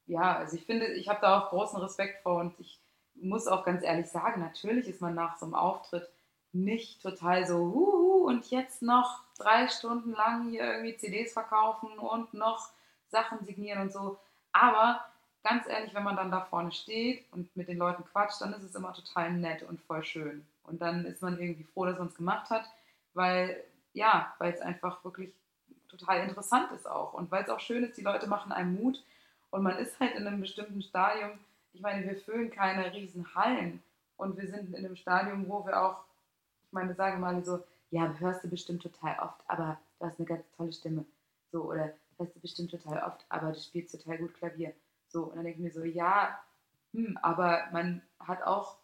ja, 0.05 0.37
also 0.37 0.55
ich 0.55 0.65
finde, 0.65 0.87
ich 0.87 1.09
habe 1.09 1.19
da 1.21 1.39
auch 1.39 1.49
großen 1.49 1.79
Respekt 1.79 2.23
vor 2.23 2.39
und 2.39 2.59
ich 2.59 2.79
muss 3.15 3.47
auch 3.47 3.65
ganz 3.65 3.83
ehrlich 3.83 4.07
sagen, 4.07 4.41
natürlich 4.41 4.87
ist 4.87 5.01
man 5.01 5.15
nach 5.15 5.37
so 5.37 5.45
einem 5.45 5.55
Auftritt 5.55 6.09
nicht 6.51 7.01
total 7.01 7.45
so, 7.45 7.57
huhu, 7.57 8.09
und 8.29 8.49
jetzt 8.51 8.81
noch 8.81 9.23
drei 9.37 9.67
Stunden 9.67 10.11
lang 10.11 10.49
hier 10.49 10.63
irgendwie 10.63 10.97
CDs 10.97 11.33
verkaufen 11.33 11.97
und 11.97 12.33
noch 12.33 12.69
Sachen 13.07 13.43
signieren 13.43 13.81
und 13.81 13.91
so. 13.91 14.19
Aber 14.51 15.03
ganz 15.49 15.67
ehrlich, 15.67 15.93
wenn 15.93 16.03
man 16.03 16.15
dann 16.15 16.31
da 16.31 16.41
vorne 16.41 16.71
steht 16.71 17.25
und 17.31 17.55
mit 17.55 17.67
den 17.67 17.77
Leuten 17.77 18.03
quatscht, 18.05 18.41
dann 18.41 18.53
ist 18.53 18.63
es 18.63 18.75
immer 18.75 18.93
total 18.93 19.33
nett 19.33 19.63
und 19.63 19.81
voll 19.81 20.03
schön. 20.03 20.45
Und 20.63 20.81
dann 20.81 21.05
ist 21.05 21.21
man 21.21 21.39
irgendwie 21.39 21.63
froh, 21.63 21.85
dass 21.85 21.97
man 21.97 22.07
es 22.07 22.15
gemacht 22.15 22.49
hat, 22.51 22.65
weil, 23.13 23.63
ja, 23.93 24.33
weil 24.37 24.53
es 24.53 24.61
einfach 24.61 25.03
wirklich 25.03 25.31
total 25.87 26.27
interessant 26.27 26.71
ist 26.71 26.87
auch. 26.87 27.13
Und 27.13 27.31
weil 27.31 27.43
es 27.43 27.49
auch 27.49 27.59
schön 27.59 27.83
ist, 27.83 27.97
die 27.97 28.03
Leute 28.03 28.27
machen 28.27 28.51
einem 28.51 28.75
Mut 28.75 29.03
und 29.49 29.63
man 29.63 29.77
ist 29.77 29.99
halt 29.99 30.15
in 30.15 30.27
einem 30.27 30.41
bestimmten 30.41 30.83
Stadium. 30.83 31.31
Ich 31.73 31.81
meine, 31.81 32.05
wir 32.05 32.15
füllen 32.15 32.51
keine 32.51 32.93
riesen 32.93 33.33
Hallen 33.33 33.81
und 34.17 34.37
wir 34.37 34.47
sind 34.47 34.69
in 34.69 34.85
einem 34.85 34.95
Stadium, 34.95 35.49
wo 35.49 35.65
wir 35.65 35.81
auch, 35.81 36.03
ich 36.67 36.73
meine, 36.73 36.93
sagen 36.93 37.19
mal 37.19 37.43
so, 37.43 37.63
ja, 37.89 38.13
hörst 38.19 38.43
du 38.43 38.49
bestimmt 38.49 38.83
total 38.83 39.17
oft, 39.19 39.41
aber 39.47 39.79
du 39.97 40.05
hast 40.05 40.19
eine 40.19 40.27
ganz 40.27 40.43
tolle 40.55 40.71
Stimme. 40.71 41.05
So, 41.51 41.63
oder 41.63 41.91
hörst 42.17 42.35
du 42.35 42.39
bestimmt 42.39 42.69
total 42.69 43.01
oft, 43.01 43.25
aber 43.29 43.51
du 43.51 43.59
spielst 43.59 43.99
total 43.99 44.19
gut 44.19 44.35
Klavier. 44.35 44.73
So, 45.09 45.25
und 45.25 45.35
dann 45.35 45.43
denke 45.43 45.59
ich 45.59 45.63
mir 45.63 45.71
so, 45.71 45.83
ja, 45.83 46.39
hm, 46.93 47.17
aber 47.21 47.67
man 47.71 48.01
hat 48.19 48.43
auch 48.43 48.77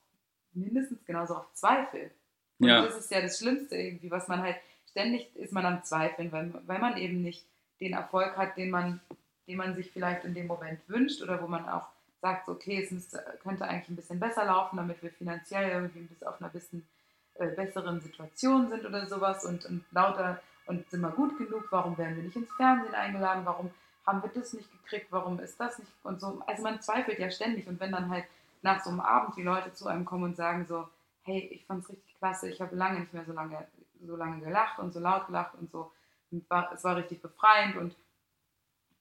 mindestens 0.54 1.06
genauso 1.06 1.38
oft 1.38 1.58
Zweifel. 1.58 2.12
Und 2.60 2.68
ja. 2.68 2.84
das 2.84 2.98
ist 2.98 3.12
ja 3.12 3.22
das 3.22 3.38
Schlimmste 3.38 3.76
irgendwie, 3.76 4.12
was 4.12 4.28
man 4.28 4.42
halt, 4.42 4.58
ständig 4.90 5.36
ist 5.36 5.54
man 5.54 5.66
am 5.66 5.84
Zweifeln, 5.84 6.32
weil, 6.32 6.54
weil 6.66 6.80
man 6.80 6.98
eben 6.98 7.22
nicht 7.22 7.46
den 7.80 7.94
Erfolg 7.94 8.38
hat, 8.38 8.58
den 8.58 8.70
man, 8.70 9.02
den 9.48 9.58
man 9.58 9.76
sich 9.76 9.92
vielleicht 9.92 10.24
in 10.24 10.34
dem 10.34 10.48
Moment 10.48 10.80
wünscht 10.88 11.22
oder 11.22 11.42
wo 11.42 11.48
man 11.48 11.68
auch 11.68 11.88
sagt, 12.22 12.48
okay, 12.48 12.82
es 12.82 12.92
müsste, 12.92 13.24
könnte 13.44 13.66
eigentlich 13.66 13.90
ein 13.90 13.96
bisschen 13.96 14.20
besser 14.20 14.46
laufen, 14.46 14.78
damit 14.78 15.04
wir 15.04 15.12
finanziell 15.12 15.70
irgendwie 15.70 16.02
bis 16.02 16.24
auf 16.24 16.42
einer 16.42 16.50
bisschen 16.50 16.88
äh, 17.36 17.48
besseren 17.48 18.00
Situation 18.02 18.70
sind 18.70 18.86
oder 18.86 19.06
sowas 19.08 19.46
und, 19.46 19.66
und 19.66 19.84
lauter 19.92 20.42
und 20.66 20.90
sind 20.90 21.02
wir 21.02 21.12
gut 21.12 21.38
genug, 21.38 21.68
warum 21.70 21.98
werden 21.98 22.16
wir 22.16 22.24
nicht 22.24 22.36
ins 22.36 22.52
Fernsehen 22.56 22.96
eingeladen, 22.96 23.46
warum 23.46 23.70
haben 24.06 24.22
wir 24.22 24.30
das 24.30 24.54
nicht 24.54 24.70
gekriegt, 24.72 25.08
warum 25.10 25.39
ist 25.39 25.60
das 25.60 25.80
nicht 25.80 25.91
und 26.04 26.22
so. 26.22 26.41
Also 26.48 26.63
man 26.63 26.82
zweifelt 26.82 27.20
ja 27.20 27.32
ständig 27.32 27.68
und 27.68 27.80
wenn 27.80 27.91
dann 27.91 28.10
halt 28.10 28.26
nach 28.62 28.84
so 28.84 28.89
einem 28.89 29.00
Abend 29.00 29.36
die 29.38 29.44
Leute 29.44 29.74
zu 29.74 29.88
einem 29.88 30.06
kommen 30.06 30.24
und 30.24 30.36
sagen 30.36 30.65
so, 30.68 30.88
hey, 31.24 31.50
ich 31.52 31.65
fand 31.65 31.84
es 31.84 31.89
richtig 31.89 32.15
klasse, 32.18 32.50
ich 32.50 32.62
habe 32.62 32.76
lange 32.76 33.00
nicht 33.00 33.13
mehr 33.13 33.26
so 33.26 33.34
lange, 33.34 33.68
so 34.06 34.15
lange 34.15 34.44
gelacht 34.44 34.80
und 34.80 34.94
so 34.94 35.00
laut 35.00 35.28
gelacht 35.28 35.56
und 35.56 35.72
so, 35.72 35.92
und 36.32 36.50
war, 36.50 36.71
es 36.73 36.84
war 36.84 36.96
richtig 36.96 37.21
befreiend 37.21 37.77
und 37.77 37.96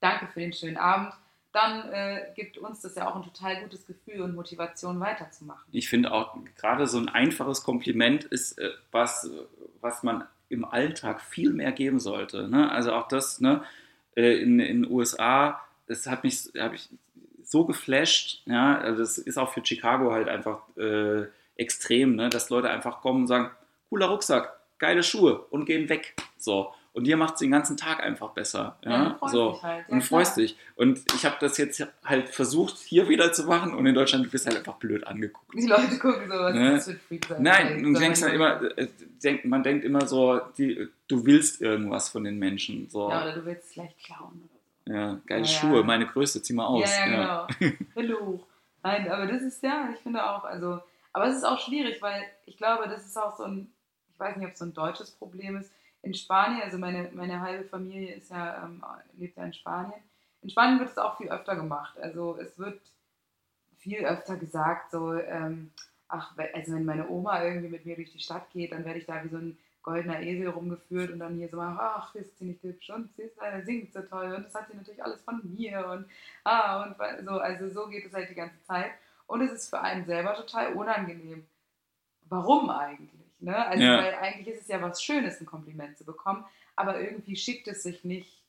danke 0.00 0.26
für 0.26 0.40
den 0.40 0.52
schönen 0.52 0.76
Abend, 0.76 1.12
dann 1.52 1.88
äh, 1.92 2.32
gibt 2.34 2.58
uns 2.58 2.80
das 2.80 2.96
ja 2.96 3.08
auch 3.08 3.14
ein 3.14 3.22
total 3.22 3.62
gutes 3.62 3.86
Gefühl 3.86 4.22
und 4.22 4.34
Motivation 4.34 4.98
weiterzumachen. 5.00 5.64
Ich 5.70 5.88
finde 5.88 6.12
auch 6.12 6.36
gerade 6.56 6.86
so 6.86 6.98
ein 6.98 7.08
einfaches 7.08 7.62
Kompliment 7.62 8.24
ist 8.24 8.58
äh, 8.58 8.70
was, 8.90 9.30
was 9.80 10.02
man 10.02 10.26
im 10.48 10.64
Alltag 10.64 11.20
viel 11.20 11.52
mehr 11.52 11.72
geben 11.72 12.00
sollte. 12.00 12.48
Ne? 12.48 12.70
Also 12.70 12.92
auch 12.92 13.08
das, 13.08 13.40
ne? 13.40 13.62
Äh, 14.16 14.38
in 14.38 14.58
den 14.58 14.90
USA, 14.90 15.60
das 15.86 16.06
hat 16.06 16.24
mich, 16.24 16.50
habe 16.58 16.76
ich 16.76 16.88
so 17.42 17.64
geflasht, 17.64 18.42
ja, 18.46 18.78
also 18.78 19.00
das 19.00 19.18
ist 19.18 19.38
auch 19.38 19.52
für 19.52 19.64
Chicago 19.64 20.12
halt 20.12 20.28
einfach 20.28 20.62
äh, 20.76 21.26
extrem, 21.56 22.16
ne, 22.16 22.28
dass 22.28 22.50
Leute 22.50 22.70
einfach 22.70 23.00
kommen 23.00 23.22
und 23.22 23.26
sagen, 23.26 23.50
cooler 23.90 24.06
Rucksack, 24.06 24.58
geile 24.78 25.02
Schuhe 25.02 25.38
und 25.50 25.66
gehen 25.66 25.88
weg. 25.88 26.14
So. 26.38 26.72
Und 26.94 27.04
dir 27.08 27.16
macht 27.16 27.34
es 27.34 27.40
den 27.40 27.50
ganzen 27.50 27.76
Tag 27.76 28.02
einfach 28.02 28.30
besser. 28.30 28.78
Ja, 28.84 28.90
Ja, 28.90 29.04
du 29.10 29.18
freust 29.18 29.34
so. 29.34 29.52
dich 29.52 29.62
halt, 29.64 29.84
ja, 29.88 29.94
und 29.94 30.02
freust 30.02 30.34
klar. 30.34 30.46
dich. 30.46 30.56
Und 30.76 31.00
ich 31.14 31.24
habe 31.26 31.36
das 31.40 31.58
jetzt 31.58 31.84
halt 32.04 32.28
versucht, 32.30 32.78
hier 32.78 33.08
wieder 33.08 33.32
zu 33.32 33.44
machen 33.46 33.74
und 33.74 33.84
in 33.84 33.94
Deutschland 33.96 34.32
wirst 34.32 34.46
du 34.46 34.50
halt 34.50 34.58
einfach 34.60 34.76
blöd 34.76 35.04
angeguckt. 35.06 35.52
Die 35.54 35.66
Leute 35.66 35.98
gucken 35.98 36.28
so, 36.28 36.34
was 36.34 36.54
Ne? 36.54 36.68
ist 36.68 36.74
das 36.76 36.84
für 36.84 36.90
ein 36.92 37.00
Freak 37.08 37.24
sein? 37.26 37.42
Nein, 37.42 37.82
du 37.82 37.94
So, 37.94 38.00
denkst 38.00 38.22
halt 38.22 38.30
du- 38.32 38.36
immer, 38.36 38.78
äh, 38.78 38.88
denk, 39.24 39.44
man 39.44 39.62
denkt 39.64 39.84
immer 39.84 40.06
so, 40.06 40.40
die, 40.56 40.86
du 41.08 41.26
willst 41.26 41.60
irgendwas 41.60 42.08
von 42.08 42.22
den 42.22 42.38
Menschen. 42.38 42.88
So. 42.88 43.10
Ja, 43.10 43.22
oder 43.22 43.32
du 43.34 43.44
willst 43.44 43.72
vielleicht 43.72 43.98
klauen. 43.98 44.48
Ja, 44.86 45.18
geile 45.26 45.44
Ja, 45.44 45.46
ja. 45.46 45.58
Schuhe, 45.60 45.82
meine 45.82 46.06
Größe, 46.06 46.42
zieh 46.42 46.52
mal 46.52 46.66
aus. 46.66 46.88
Ja, 46.96 47.08
ja, 47.10 47.46
genau. 47.96 48.20
Hoch. 48.20 48.46
Nein, 48.84 49.10
aber 49.10 49.26
das 49.26 49.42
ist 49.42 49.62
ja, 49.62 49.88
ich 49.94 50.00
finde 50.00 50.24
auch, 50.24 50.44
also, 50.44 50.78
aber 51.12 51.26
es 51.26 51.36
ist 51.38 51.44
auch 51.44 51.58
schwierig, 51.58 52.00
weil 52.02 52.22
ich 52.46 52.56
glaube, 52.56 52.84
das 52.88 53.04
ist 53.06 53.16
auch 53.16 53.36
so 53.36 53.44
ein, 53.44 53.72
ich 54.12 54.20
weiß 54.20 54.36
nicht, 54.36 54.46
ob 54.46 54.52
es 54.52 54.58
so 54.58 54.66
ein 54.66 54.74
deutsches 54.74 55.10
Problem 55.10 55.56
ist. 55.56 55.72
In 56.04 56.14
Spanien, 56.14 56.62
also 56.62 56.78
meine, 56.78 57.10
meine 57.14 57.40
halbe 57.40 57.64
Familie 57.64 58.14
ist 58.14 58.30
ja, 58.30 58.64
ähm, 58.64 58.84
lebt 59.16 59.36
ja 59.36 59.44
in 59.44 59.54
Spanien. 59.54 60.02
In 60.42 60.50
Spanien 60.50 60.78
wird 60.78 60.90
es 60.90 60.98
auch 60.98 61.16
viel 61.16 61.30
öfter 61.30 61.56
gemacht. 61.56 61.98
Also 61.98 62.38
es 62.38 62.58
wird 62.58 62.80
viel 63.78 64.04
öfter 64.04 64.36
gesagt, 64.36 64.90
so, 64.90 65.14
ähm, 65.14 65.70
ach, 66.08 66.36
also 66.52 66.74
wenn 66.74 66.84
meine 66.84 67.08
Oma 67.08 67.42
irgendwie 67.42 67.68
mit 67.68 67.86
mir 67.86 67.96
durch 67.96 68.12
die 68.12 68.20
Stadt 68.20 68.50
geht, 68.50 68.72
dann 68.72 68.84
werde 68.84 68.98
ich 68.98 69.06
da 69.06 69.24
wie 69.24 69.28
so 69.28 69.38
ein 69.38 69.58
goldener 69.82 70.20
Esel 70.20 70.48
rumgeführt 70.48 71.10
und 71.10 71.18
dann 71.18 71.36
hier 71.36 71.48
so 71.48 71.56
mal, 71.58 71.76
ach, 71.78 72.14
ist 72.14 72.38
sie 72.38 72.46
nicht 72.46 72.62
hübsch 72.62 72.90
und 72.90 73.14
sie 73.16 73.22
ist 73.22 73.36
leider 73.36 73.62
singt 73.64 73.92
so 73.92 74.00
toll 74.02 74.32
und 74.34 74.44
das 74.44 74.54
hat 74.54 74.70
sie 74.70 74.76
natürlich 74.76 75.02
alles 75.04 75.22
von 75.22 75.40
mir 75.54 75.86
und 75.86 76.06
ah, 76.44 76.82
und 76.82 76.96
so, 77.24 77.32
also 77.38 77.68
so 77.70 77.88
geht 77.88 78.06
es 78.06 78.12
halt 78.14 78.30
die 78.30 78.34
ganze 78.34 78.62
Zeit. 78.62 78.92
Und 79.26 79.42
es 79.42 79.52
ist 79.52 79.70
für 79.70 79.80
einen 79.80 80.04
selber 80.06 80.34
total 80.34 80.74
unangenehm. 80.74 81.46
Warum 82.28 82.70
eigentlich? 82.70 83.23
Ne? 83.44 83.66
Also, 83.66 83.84
Ja. 83.84 83.98
weil 83.98 84.14
eigentlich 84.14 84.54
ist 84.54 84.62
es 84.62 84.68
ja 84.68 84.80
was 84.80 85.02
Schönes, 85.02 85.40
ein 85.40 85.46
Kompliment 85.46 85.98
zu 85.98 86.04
bekommen, 86.04 86.44
aber 86.76 87.00
irgendwie 87.00 87.36
schickt 87.36 87.68
es 87.68 87.82
sich 87.82 88.02
nicht, 88.04 88.42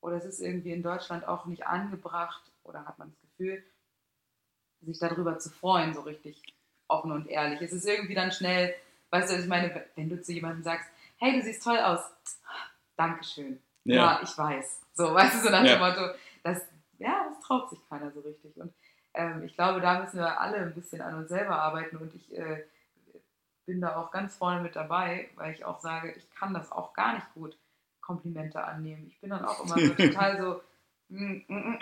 oder 0.00 0.16
es 0.16 0.24
ist 0.24 0.40
irgendwie 0.40 0.72
in 0.72 0.82
Deutschland 0.82 1.26
auch 1.26 1.46
nicht 1.46 1.66
angebracht, 1.66 2.42
oder 2.64 2.84
hat 2.84 2.98
man 2.98 3.10
das 3.10 3.20
Gefühl, 3.30 3.62
sich 4.82 4.98
darüber 4.98 5.38
zu 5.38 5.48
freuen, 5.50 5.94
so 5.94 6.00
richtig 6.00 6.42
offen 6.88 7.12
und 7.12 7.28
ehrlich. 7.28 7.60
Es 7.62 7.72
ist 7.72 7.86
irgendwie 7.86 8.14
dann 8.14 8.32
schnell, 8.32 8.74
weißt 9.10 9.30
du, 9.32 9.38
ich 9.38 9.46
meine, 9.46 9.86
wenn 9.94 10.08
du 10.08 10.20
zu 10.20 10.32
jemandem 10.32 10.64
sagst, 10.64 10.88
hey, 11.18 11.32
du 11.38 11.42
siehst 11.42 11.62
toll 11.62 11.78
aus, 11.78 12.00
Dankeschön. 12.96 13.60
Ja, 13.84 13.94
Ja. 13.94 14.20
ich 14.22 14.36
weiß. 14.36 14.80
So, 14.94 15.14
weißt 15.14 15.36
du, 15.36 15.38
so 15.38 15.50
nach 15.50 15.64
Ja. 15.64 15.76
dem 15.76 15.78
Motto, 15.78 16.14
das, 16.42 16.62
ja, 16.98 17.26
das 17.28 17.40
traut 17.40 17.70
sich 17.70 17.78
keiner 17.88 18.10
so 18.10 18.20
richtig. 18.20 18.56
Und 18.56 18.72
ähm, 19.14 19.42
ich 19.44 19.54
glaube, 19.54 19.80
da 19.80 20.00
müssen 20.00 20.18
wir 20.18 20.40
alle 20.40 20.56
ein 20.58 20.74
bisschen 20.74 21.00
an 21.00 21.14
uns 21.14 21.28
selber 21.28 21.56
arbeiten 21.60 21.96
und 21.96 22.12
ich 22.14 22.36
äh, 22.36 22.64
bin 23.66 23.80
da 23.80 23.96
auch 23.96 24.10
ganz 24.10 24.36
vorne 24.36 24.60
mit 24.60 24.76
dabei, 24.76 25.30
weil 25.36 25.54
ich 25.54 25.64
auch 25.64 25.80
sage, 25.80 26.12
ich 26.12 26.30
kann 26.30 26.54
das 26.54 26.72
auch 26.72 26.92
gar 26.92 27.14
nicht 27.14 27.26
gut, 27.34 27.56
Komplimente 28.00 28.62
annehmen. 28.62 29.06
Ich 29.08 29.20
bin 29.20 29.30
dann 29.30 29.44
auch 29.44 29.64
immer 29.64 29.78
so 29.78 29.94
total 29.94 30.38
so, 30.40 30.60
mm, 31.08 31.42
mm, 31.46 31.48
mm, 31.48 31.78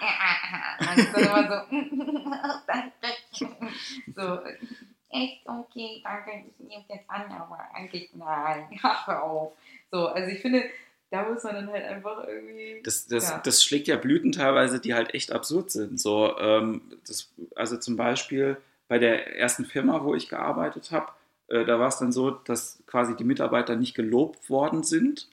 ist 0.97 1.15
dann 1.15 1.23
immer 1.23 1.49
so, 1.49 2.61
danke. 2.67 2.93
So, 4.15 4.41
echt 5.09 5.47
okay, 5.47 6.03
danke, 6.05 6.45
ich 6.47 6.59
nehme 6.59 6.85
das 6.89 6.99
an, 7.09 7.31
aber 7.33 7.59
eigentlich 7.75 8.11
nein, 8.15 8.69
hör 8.83 9.23
auf. 9.23 9.53
So, 9.91 10.09
also 10.09 10.29
ich 10.29 10.41
finde, 10.41 10.65
da 11.11 11.29
muss 11.29 11.43
man 11.43 11.55
dann 11.55 11.71
halt 11.71 11.85
einfach 11.85 12.27
irgendwie. 12.27 12.81
Das, 12.85 13.07
das, 13.07 13.31
Ja. 13.31 13.39
das 13.39 13.65
schlägt 13.65 13.89
ja 13.89 13.97
Blüten 13.97 14.33
teilweise, 14.33 14.81
die 14.81 14.95
halt 14.95 15.15
echt 15.15 15.33
absurd 15.33 15.71
sind. 15.71 15.99
So, 16.01 16.39
ähm, 16.39 16.83
das, 17.07 17.33
also 17.57 17.77
zum 17.77 17.97
Beispiel 17.97 18.57
bei 18.89 18.99
der 18.99 19.37
ersten 19.37 19.65
Firma, 19.65 20.05
wo 20.05 20.15
ich 20.15 20.29
gearbeitet 20.29 20.91
habe, 20.93 21.13
äh, 21.51 21.65
da 21.65 21.79
war 21.79 21.89
es 21.89 21.99
dann 21.99 22.13
so, 22.13 22.31
dass 22.31 22.83
quasi 22.87 23.17
die 23.17 23.25
Mitarbeiter 23.25 23.77
nicht 23.77 23.95
gelobt 23.95 24.49
worden 24.51 24.83
sind, 24.83 25.29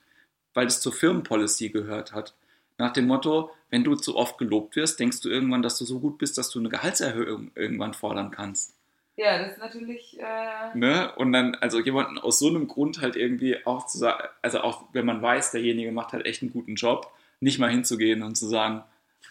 weil 0.54 0.68
es 0.68 0.82
zur 0.82 0.94
Firmenpolicy 0.94 1.70
gehört 1.70 2.14
hat. 2.14 2.34
Nach 2.78 2.92
dem 2.94 3.08
Motto, 3.08 3.52
wenn 3.70 3.84
du 3.84 3.96
zu 3.96 4.16
oft 4.16 4.38
gelobt 4.38 4.76
wirst, 4.76 5.00
denkst 5.00 5.22
du 5.22 5.30
irgendwann, 5.30 5.62
dass 5.62 5.78
du 5.80 5.86
so 5.86 6.00
gut 6.00 6.18
bist, 6.20 6.38
dass 6.38 6.50
du 6.50 6.60
eine 6.60 6.70
Gehaltserhöhung 6.70 7.52
irgendwann 7.56 7.94
fordern 7.94 8.32
kannst. 8.32 8.74
Ja, 9.16 9.40
das 9.40 9.54
ist 9.54 9.60
natürlich. 9.60 10.20
Äh, 10.20 10.78
Ne? 10.78 11.12
Und 11.16 11.32
dann, 11.34 11.56
also 11.56 11.80
jemanden 11.80 12.20
aus 12.20 12.38
so 12.38 12.50
einem 12.50 12.68
Grund 12.68 13.02
halt 13.02 13.16
irgendwie 13.16 13.66
auch 13.66 13.88
zu 13.88 13.98
sagen, 13.98 14.28
also 14.44 14.60
auch 14.62 14.84
wenn 14.94 15.06
man 15.08 15.22
weiß, 15.24 15.52
derjenige 15.52 15.92
macht 15.92 16.14
halt 16.14 16.26
echt 16.28 16.44
einen 16.44 16.52
guten 16.54 16.76
Job, 16.76 17.12
nicht 17.40 17.58
mal 17.58 17.72
hinzugehen 17.72 18.22
und 18.22 18.36
zu 18.36 18.48
sagen, 18.48 18.84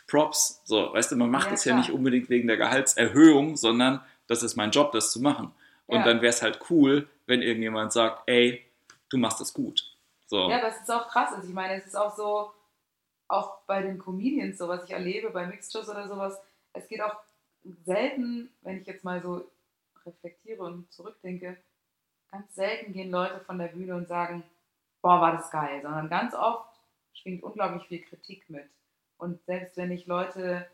Props, 0.08 0.60
so, 0.64 0.92
weißt 0.92 1.12
du, 1.12 1.16
man 1.16 1.30
macht 1.30 1.48
Ja, 1.48 1.54
es 1.54 1.64
ja 1.64 1.72
klar. 1.72 1.80
nicht 1.80 1.92
unbedingt 1.92 2.28
wegen 2.30 2.46
der 2.48 2.56
Gehaltserhöhung, 2.56 3.56
sondern 3.56 4.00
das 4.26 4.42
ist 4.42 4.56
mein 4.56 4.70
Job, 4.72 4.92
das 4.92 5.10
zu 5.12 5.20
machen. 5.20 5.52
Und 5.86 5.98
Ja. 5.98 6.04
dann 6.04 6.20
wäre 6.20 6.30
es 6.30 6.42
halt 6.42 6.60
cool, 6.70 7.08
wenn 7.26 7.42
irgendjemand 7.42 7.92
sagt, 7.92 8.28
ey, 8.28 8.64
du 9.08 9.18
machst 9.18 9.40
das 9.40 9.52
gut. 9.52 9.82
So. 10.26 10.50
Ja, 10.50 10.58
es 10.66 10.80
ist 10.80 10.90
auch 10.90 11.08
krass. 11.08 11.32
Also 11.32 11.48
ich 11.48 11.54
meine, 11.54 11.74
es 11.74 11.86
ist 11.86 11.96
auch 11.96 12.14
so, 12.16 12.52
auch 13.28 13.58
bei 13.66 13.82
den 13.82 13.98
Comedians, 13.98 14.58
so 14.58 14.68
was 14.68 14.84
ich 14.84 14.90
erlebe, 14.90 15.30
bei 15.30 15.46
Mixshows 15.46 15.88
oder 15.88 16.08
sowas, 16.08 16.40
es 16.72 16.86
geht 16.88 17.00
auch 17.00 17.16
selten, 17.84 18.50
wenn 18.62 18.80
ich 18.80 18.86
jetzt 18.86 19.04
mal 19.04 19.20
so 19.22 19.48
reflektiere 20.04 20.62
und 20.62 20.92
zurückdenke, 20.92 21.56
ganz 22.30 22.54
selten 22.54 22.92
gehen 22.92 23.10
Leute 23.10 23.40
von 23.40 23.58
der 23.58 23.68
Bühne 23.68 23.94
und 23.96 24.08
sagen, 24.08 24.44
boah, 25.02 25.20
war 25.20 25.32
das 25.32 25.50
geil, 25.50 25.80
sondern 25.82 26.08
ganz 26.08 26.34
oft 26.34 26.68
schwingt 27.14 27.42
unglaublich 27.42 27.86
viel 27.88 28.02
Kritik 28.02 28.48
mit. 28.50 28.68
Und 29.18 29.44
selbst 29.46 29.76
wenn 29.76 29.90
ich 29.90 30.06
Leute, 30.06 30.68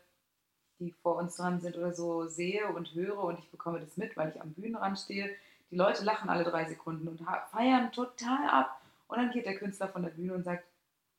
die 0.83 0.91
vor 1.01 1.15
uns 1.15 1.35
dran 1.35 1.61
sind 1.61 1.77
oder 1.77 1.93
so, 1.93 2.27
sehe 2.27 2.67
und 2.67 2.93
höre 2.93 3.23
und 3.23 3.39
ich 3.39 3.49
bekomme 3.49 3.79
das 3.79 3.97
mit, 3.97 4.15
weil 4.17 4.29
ich 4.29 4.41
am 4.41 4.53
Bühnenrand 4.53 4.99
stehe, 4.99 5.29
die 5.71 5.75
Leute 5.75 6.03
lachen 6.03 6.29
alle 6.29 6.43
drei 6.43 6.65
Sekunden 6.65 7.07
und 7.07 7.21
feiern 7.51 7.91
total 7.91 8.47
ab. 8.49 8.81
Und 9.07 9.17
dann 9.17 9.31
geht 9.31 9.45
der 9.45 9.57
Künstler 9.57 9.87
von 9.87 10.03
der 10.03 10.09
Bühne 10.09 10.33
und 10.33 10.43
sagt, 10.43 10.63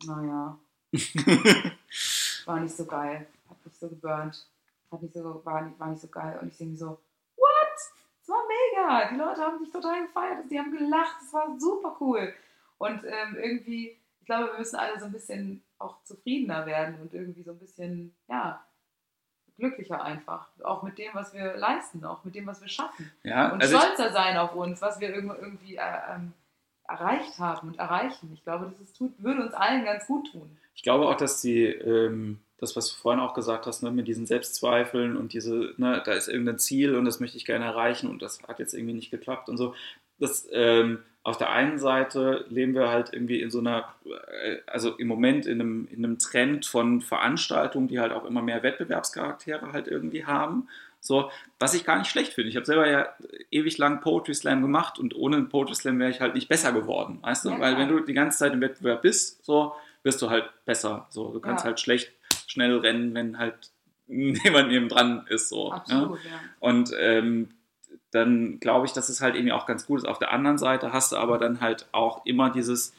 naja, 0.05 0.59
war 2.47 2.61
nicht 2.61 2.77
so 2.77 2.85
geil, 2.85 3.27
hat 3.49 3.65
nicht 3.65 3.79
so 3.79 3.89
geburnt, 3.89 4.47
hat 4.91 5.03
nicht 5.03 5.15
so, 5.15 5.41
war, 5.45 5.63
nicht, 5.63 5.81
war 5.81 5.89
nicht 5.89 6.03
so 6.03 6.09
geil. 6.09 6.39
Und 6.41 6.49
ich 6.49 6.57
denke 6.57 6.77
so, 6.77 6.99
what? 7.37 7.75
Es 8.23 8.29
war 8.29 8.43
mega. 8.47 9.09
Die 9.11 9.17
Leute 9.17 9.41
haben 9.41 9.59
sich 9.59 9.71
total 9.71 10.07
gefeiert, 10.07 10.51
die 10.51 10.59
haben 10.59 10.71
gelacht, 10.71 11.17
es 11.23 11.33
war 11.33 11.59
super 11.59 11.97
cool. 12.01 12.33
Und 12.79 13.03
ähm, 13.05 13.37
irgendwie, 13.37 13.99
ich 14.21 14.27
glaube, 14.27 14.53
wir 14.53 14.59
müssen 14.59 14.77
alle 14.77 14.99
so 14.99 15.07
ein 15.07 15.13
bisschen 15.13 15.63
auch 15.79 16.03
zufriedener 16.05 16.67
werden 16.67 17.01
und 17.01 17.13
irgendwie 17.13 17.43
so 17.43 17.53
ein 17.53 17.59
bisschen, 17.59 18.15
ja, 18.29 18.65
glücklicher 19.57 20.03
einfach. 20.03 20.49
Auch 20.63 20.83
mit 20.83 20.99
dem, 20.99 21.11
was 21.15 21.35
wir 21.35 21.57
leisten, 21.57 22.05
auch 22.05 22.25
mit 22.25 22.35
dem, 22.35 22.47
was 22.47 22.61
wir 22.61 22.69
schaffen. 22.69 23.11
ja, 23.23 23.53
Und 23.53 23.63
also 23.63 23.79
stolzer 23.79 24.13
sein 24.13 24.37
auf 24.37 24.55
uns, 24.55 24.83
was 24.83 25.01
wir 25.01 25.15
irgendwie 25.15 25.77
äh, 25.77 26.15
ähm, 26.15 26.33
erreicht 26.89 27.39
haben 27.39 27.69
und 27.69 27.79
erreichen. 27.79 28.31
Ich 28.35 28.43
glaube, 28.43 28.67
das 28.71 28.81
ist, 28.81 28.97
tut, 28.97 29.13
würde 29.23 29.43
uns 29.43 29.55
allen 29.55 29.85
ganz 29.85 30.07
gut 30.07 30.31
tun. 30.33 30.57
ich 30.75 30.83
glaube 30.83 31.07
auch, 31.09 31.17
dass 31.17 31.41
die, 31.41 31.65
ähm, 31.65 32.41
das, 32.59 32.77
was 32.77 32.89
du 32.89 32.97
vorhin 32.97 33.21
auch 33.21 33.35
gesagt 33.35 33.67
hast, 33.67 33.83
ne, 33.83 33.91
mit 33.91 34.07
diesen 34.07 34.27
Selbstzweifeln 34.27 35.17
und 35.17 35.33
diese, 35.33 35.75
ne, 35.77 36.03
da 36.05 36.13
ist 36.13 36.29
irgendein 36.29 36.59
Ziel 36.59 36.95
und 36.97 37.05
das 37.05 37.21
möchte 37.21 37.37
ich 37.37 37.45
gerne 37.45 37.65
erreichen 37.65 38.11
und 38.11 38.23
das 38.23 38.43
hat 38.47 38.59
jetzt 38.59 38.75
irgendwie 38.75 38.95
nicht 38.95 39.11
geklappt 39.11 39.49
und 39.49 39.57
so. 39.57 39.75
Das, 40.25 40.49
ähm, 40.53 40.99
auf 41.23 41.39
der 41.39 41.51
einen 41.51 41.79
Seite 41.79 42.45
leben 42.51 42.75
wir 42.75 42.89
halt 42.91 43.13
irgendwie 43.13 43.41
in 43.41 43.51
so 43.51 43.59
einer, 43.61 43.95
äh, 44.05 44.57
also 44.67 44.91
im 44.97 45.07
Moment 45.09 45.47
in 45.47 45.61
einem, 45.61 45.89
in 45.91 46.05
einem 46.05 46.19
Trend 46.19 46.67
von 46.67 47.01
Veranstaltungen, 47.01 47.89
die 47.89 47.99
halt 48.01 48.13
auch 48.13 48.25
immer 48.25 48.43
mehr 48.43 48.63
Wettbewerbscharaktere 48.63 49.73
halt 49.73 49.89
irgendwie 49.89 50.25
haben. 50.27 50.69
So, 51.01 51.31
was 51.59 51.75
ich 51.75 51.85
gar 51.85 51.99
nicht 51.99 52.11
schlecht 52.11 52.33
finde. 52.33 52.49
Ich 52.49 52.57
habe 52.57 52.65
selber 52.67 52.89
ja 52.89 53.09
ewig 53.51 53.77
lang 53.79 54.01
Poetry 54.01 54.35
Slam 54.35 54.63
gemacht 54.63 54.99
und 54.99 55.15
ohne 55.15 55.43
Poetry 55.43 55.75
Slam 55.75 55.99
wäre 55.99 56.11
ich 56.11 56.21
halt 56.21 56.35
nicht 56.35 56.49
besser 56.49 56.73
geworden, 56.73 57.19
weißt 57.23 57.45
du? 57.45 57.51
Ja, 57.51 57.61
Weil 57.61 57.77
wenn 57.79 57.89
du 57.89 58.01
die 58.01 58.15
ganze 58.15 58.39
Zeit 58.39 58.53
im 58.55 58.61
Wettbewerb 58.63 59.03
bist, 59.03 59.45
so, 59.45 59.75
wirst 60.03 60.21
du 60.23 60.31
halt 60.31 60.45
besser. 60.65 61.07
So, 61.11 61.31
du 61.33 61.41
kannst 61.41 61.65
Ja. 61.65 61.69
halt 61.71 61.81
schlecht 61.81 62.11
schnell 62.47 62.79
rennen, 62.79 63.15
wenn 63.15 63.39
halt 63.39 63.71
jemand 64.07 64.69
neben 64.69 64.89
dran 64.89 65.27
ist. 65.29 65.49
So, 65.51 65.69
ne? 65.69 65.75
Absolut, 65.75 66.19
ja. 66.25 66.41
Und 66.61 66.91
ähm, 66.99 67.51
dann 68.15 68.61
glaube 68.61 68.87
ich, 68.87 68.93
dass 68.93 69.09
es 69.09 69.21
halt 69.21 69.35
irgendwie 69.35 69.53
auch 69.53 69.67
ganz 69.67 69.87
gut 69.87 69.99
ist. 69.99 70.05
Auf 70.07 70.19
der 70.19 70.33
anderen 70.33 70.59
Seite 70.59 70.93
hast 70.93 71.13
du 71.13 71.17
aber 71.17 71.39
dann 71.39 71.61
halt 71.61 71.89
auch 71.93 72.25
immer 72.25 72.51
dieses, 72.51 72.95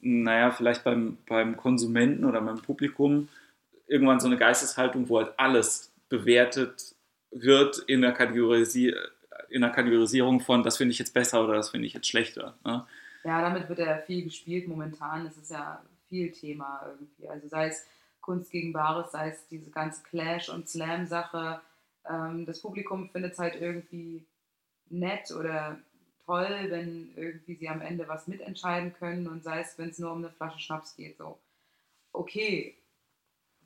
naja, 0.00 0.52
vielleicht 0.52 0.84
beim, 0.84 1.18
beim 1.28 1.56
Konsumenten 1.56 2.24
oder 2.24 2.40
beim 2.40 2.62
Publikum 2.62 3.28
irgendwann 3.86 4.20
so 4.20 4.28
eine 4.28 4.36
Geisteshaltung, 4.36 5.08
wo 5.08 5.18
halt 5.18 5.32
alles 5.38 5.92
bewertet 6.08 6.94
wird 7.30 7.78
in 7.78 8.00
der, 8.00 8.12
Kategorisi 8.12 8.94
in 9.50 9.62
der 9.62 9.70
Kategorisierung 9.70 10.40
von, 10.40 10.62
das 10.62 10.76
finde 10.76 10.92
ich 10.92 10.98
jetzt 11.00 11.14
besser 11.14 11.42
oder 11.42 11.54
das 11.54 11.70
finde 11.70 11.86
ich 11.86 11.94
jetzt 11.94 12.06
schlechter. 12.06 12.54
Ne? 12.64 12.86
Ja, 13.24 13.40
damit 13.42 13.68
wird 13.68 13.80
ja 13.80 13.98
viel 13.98 14.22
gespielt 14.22 14.68
momentan. 14.68 15.26
Es 15.26 15.36
ist 15.36 15.50
ja 15.50 15.82
viel 16.08 16.30
Thema 16.30 16.86
irgendwie. 16.86 17.28
Also 17.28 17.48
sei 17.48 17.68
es 17.68 17.84
Kunst 18.20 18.52
gegen 18.52 18.72
Bares, 18.72 19.10
sei 19.10 19.30
es 19.30 19.46
diese 19.48 19.70
ganze 19.70 20.02
Clash- 20.04 20.48
und 20.48 20.68
Slam-Sache. 20.68 21.60
Ähm, 22.08 22.46
das 22.46 22.60
Publikum 22.60 23.10
findet 23.10 23.32
es 23.32 23.38
halt 23.38 23.60
irgendwie 23.60 24.24
nett 24.98 25.30
oder 25.32 25.78
toll, 26.24 26.66
wenn 26.68 27.12
irgendwie 27.16 27.54
sie 27.54 27.68
am 27.68 27.80
Ende 27.80 28.08
was 28.08 28.26
mitentscheiden 28.26 28.94
können 28.94 29.26
und 29.26 29.44
sei 29.44 29.60
es, 29.60 29.78
wenn 29.78 29.90
es 29.90 29.98
nur 29.98 30.12
um 30.12 30.18
eine 30.18 30.30
Flasche 30.30 30.58
Schnaps 30.58 30.96
geht. 30.96 31.18
So, 31.18 31.38
okay, 32.12 32.76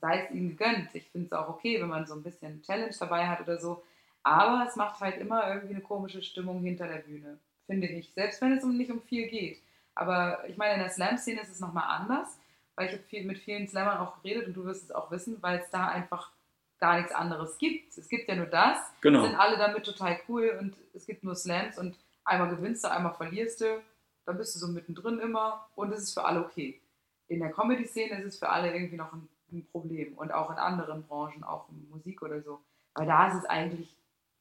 sei 0.00 0.24
es 0.24 0.30
ihnen 0.34 0.56
gegönnt. 0.56 0.94
Ich 0.94 1.08
finde 1.10 1.26
es 1.26 1.32
auch 1.32 1.48
okay, 1.48 1.80
wenn 1.80 1.88
man 1.88 2.06
so 2.06 2.14
ein 2.14 2.22
bisschen 2.22 2.62
Challenge 2.62 2.94
dabei 2.98 3.26
hat 3.26 3.40
oder 3.40 3.58
so. 3.58 3.82
Aber 4.22 4.66
es 4.66 4.76
macht 4.76 5.00
halt 5.00 5.18
immer 5.18 5.48
irgendwie 5.48 5.74
eine 5.74 5.82
komische 5.82 6.22
Stimmung 6.22 6.62
hinter 6.62 6.88
der 6.88 6.98
Bühne, 6.98 7.38
finde 7.66 7.86
ich. 7.86 8.12
Selbst 8.14 8.40
wenn 8.42 8.52
es 8.52 8.64
um, 8.64 8.76
nicht 8.76 8.90
um 8.90 9.00
viel 9.02 9.28
geht. 9.28 9.62
Aber 9.94 10.48
ich 10.48 10.56
meine, 10.56 10.74
in 10.74 10.80
der 10.80 10.90
Slam-Szene 10.90 11.40
ist 11.40 11.50
es 11.50 11.60
nochmal 11.60 11.84
anders, 11.88 12.38
weil 12.74 12.86
ich 12.86 12.92
habe 12.92 13.02
viel, 13.04 13.24
mit 13.24 13.38
vielen 13.38 13.66
Slammern 13.66 13.98
auch 13.98 14.22
geredet 14.22 14.46
und 14.46 14.54
du 14.54 14.64
wirst 14.64 14.84
es 14.84 14.92
auch 14.92 15.10
wissen, 15.10 15.42
weil 15.42 15.60
es 15.60 15.70
da 15.70 15.88
einfach 15.88 16.32
gar 16.78 16.96
nichts 16.98 17.12
anderes 17.12 17.58
gibt. 17.58 17.96
Es 17.96 18.08
gibt 18.08 18.28
ja 18.28 18.36
nur 18.36 18.46
das. 18.46 18.78
Genau. 19.00 19.22
Sind 19.22 19.34
alle 19.34 19.56
damit 19.56 19.84
total 19.84 20.18
cool 20.28 20.56
und 20.60 20.76
es 20.94 21.06
gibt 21.06 21.24
nur 21.24 21.34
Slams 21.34 21.78
und 21.78 21.96
einmal 22.24 22.48
gewinnst 22.48 22.84
du, 22.84 22.90
einmal 22.90 23.14
verlierst 23.14 23.60
du. 23.60 23.82
Dann 24.24 24.36
bist 24.36 24.54
du 24.54 24.58
so 24.58 24.68
mittendrin 24.68 25.18
immer 25.18 25.68
und 25.74 25.92
es 25.92 26.02
ist 26.02 26.14
für 26.14 26.24
alle 26.24 26.44
okay. 26.44 26.80
In 27.28 27.40
der 27.40 27.50
Comedy-Szene 27.50 28.20
ist 28.20 28.34
es 28.34 28.38
für 28.38 28.48
alle 28.48 28.72
irgendwie 28.74 28.96
noch 28.96 29.12
ein, 29.12 29.28
ein 29.52 29.66
Problem 29.70 30.16
und 30.16 30.32
auch 30.32 30.50
in 30.50 30.56
anderen 30.56 31.06
Branchen, 31.06 31.44
auch 31.44 31.68
in 31.70 31.88
Musik 31.90 32.22
oder 32.22 32.40
so. 32.42 32.60
Weil 32.94 33.06
da 33.06 33.28
ist 33.28 33.34
es 33.34 33.44
eigentlich 33.44 33.97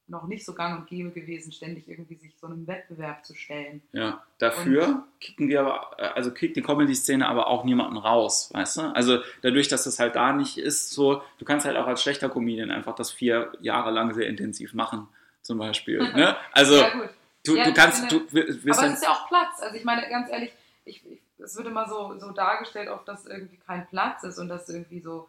noch 0.08 0.26
nicht 0.26 0.44
so 0.44 0.54
gang 0.54 0.78
und 0.80 0.86
gäbe 0.88 1.10
gewesen, 1.10 1.52
ständig 1.52 1.86
irgendwie 1.88 2.14
sich 2.16 2.32
so 2.40 2.46
einem 2.46 2.66
Wettbewerb 2.66 3.24
zu 3.24 3.34
stellen. 3.34 3.82
Ja, 3.92 4.22
dafür 4.38 5.04
kicken 5.20 5.48
wir 5.48 5.60
aber, 5.60 6.16
also 6.16 6.30
kickt 6.32 6.56
die 6.56 6.62
Comedy-Szene 6.62 7.28
aber 7.28 7.46
auch 7.48 7.64
niemanden 7.64 7.96
raus, 7.96 8.50
weißt 8.54 8.76
du? 8.78 8.82
Also 8.94 9.18
dadurch, 9.42 9.68
dass 9.68 9.84
das 9.84 9.98
halt 9.98 10.16
da 10.16 10.32
nicht 10.32 10.56
ist, 10.58 10.90
so, 10.90 11.22
du 11.38 11.44
kannst 11.44 11.66
halt 11.66 11.76
auch 11.76 11.86
als 11.86 12.02
schlechter 12.02 12.28
Comedian 12.28 12.70
einfach 12.70 12.94
das 12.94 13.10
vier 13.10 13.52
Jahre 13.60 13.90
lang 13.90 14.14
sehr 14.14 14.26
intensiv 14.28 14.74
machen, 14.74 15.08
zum 15.42 15.58
Beispiel. 15.58 15.98
ne? 15.98 16.36
Also 16.52 16.76
ja, 16.76 16.90
gut. 16.90 17.08
du, 17.44 17.56
Ja, 17.56 17.64
du 17.64 17.74
kannst, 17.74 18.06
finde- 18.08 18.24
du 18.26 18.32
wirst 18.64 18.78
Aber 18.78 18.88
es 18.88 18.94
ist 18.94 19.02
ja 19.04 19.10
auch 19.12 19.28
Platz. 19.28 19.60
Also 19.60 19.76
ich 19.76 19.84
meine, 19.84 20.08
ganz 20.08 20.30
ehrlich, 20.30 20.52
ich, 20.84 21.04
ich, 21.06 21.18
es 21.38 21.54
wird 21.56 21.66
immer 21.66 21.86
so, 21.88 22.18
so 22.18 22.30
dargestellt, 22.32 22.88
oft, 22.88 23.06
dass 23.06 23.26
irgendwie 23.26 23.58
kein 23.58 23.86
Platz 23.88 24.22
ist 24.24 24.38
und 24.38 24.48
dass 24.48 24.68
irgendwie 24.68 25.00
so 25.00 25.28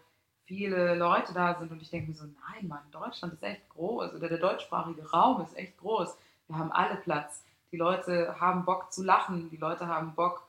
viele 0.49 0.95
Leute 0.95 1.31
da 1.33 1.55
sind. 1.57 1.71
Und 1.71 1.81
ich 1.81 1.89
denke 1.91 2.09
mir 2.09 2.17
so, 2.17 2.25
nein, 2.25 2.67
Mann, 2.67 2.81
Deutschland 2.91 3.35
ist 3.35 3.43
echt 3.43 3.69
groß 3.69 4.15
oder 4.15 4.27
der 4.27 4.39
deutschsprachige 4.39 5.09
Raum 5.11 5.41
ist 5.43 5.55
echt 5.55 5.77
groß. 5.77 6.17
Wir 6.47 6.57
haben 6.57 6.71
alle 6.71 6.95
Platz. 6.97 7.43
Die 7.71 7.77
Leute 7.77 8.35
haben 8.41 8.65
Bock 8.65 8.91
zu 8.91 9.03
lachen, 9.03 9.49
die 9.51 9.57
Leute 9.57 9.85
haben 9.87 10.15
Bock, 10.15 10.43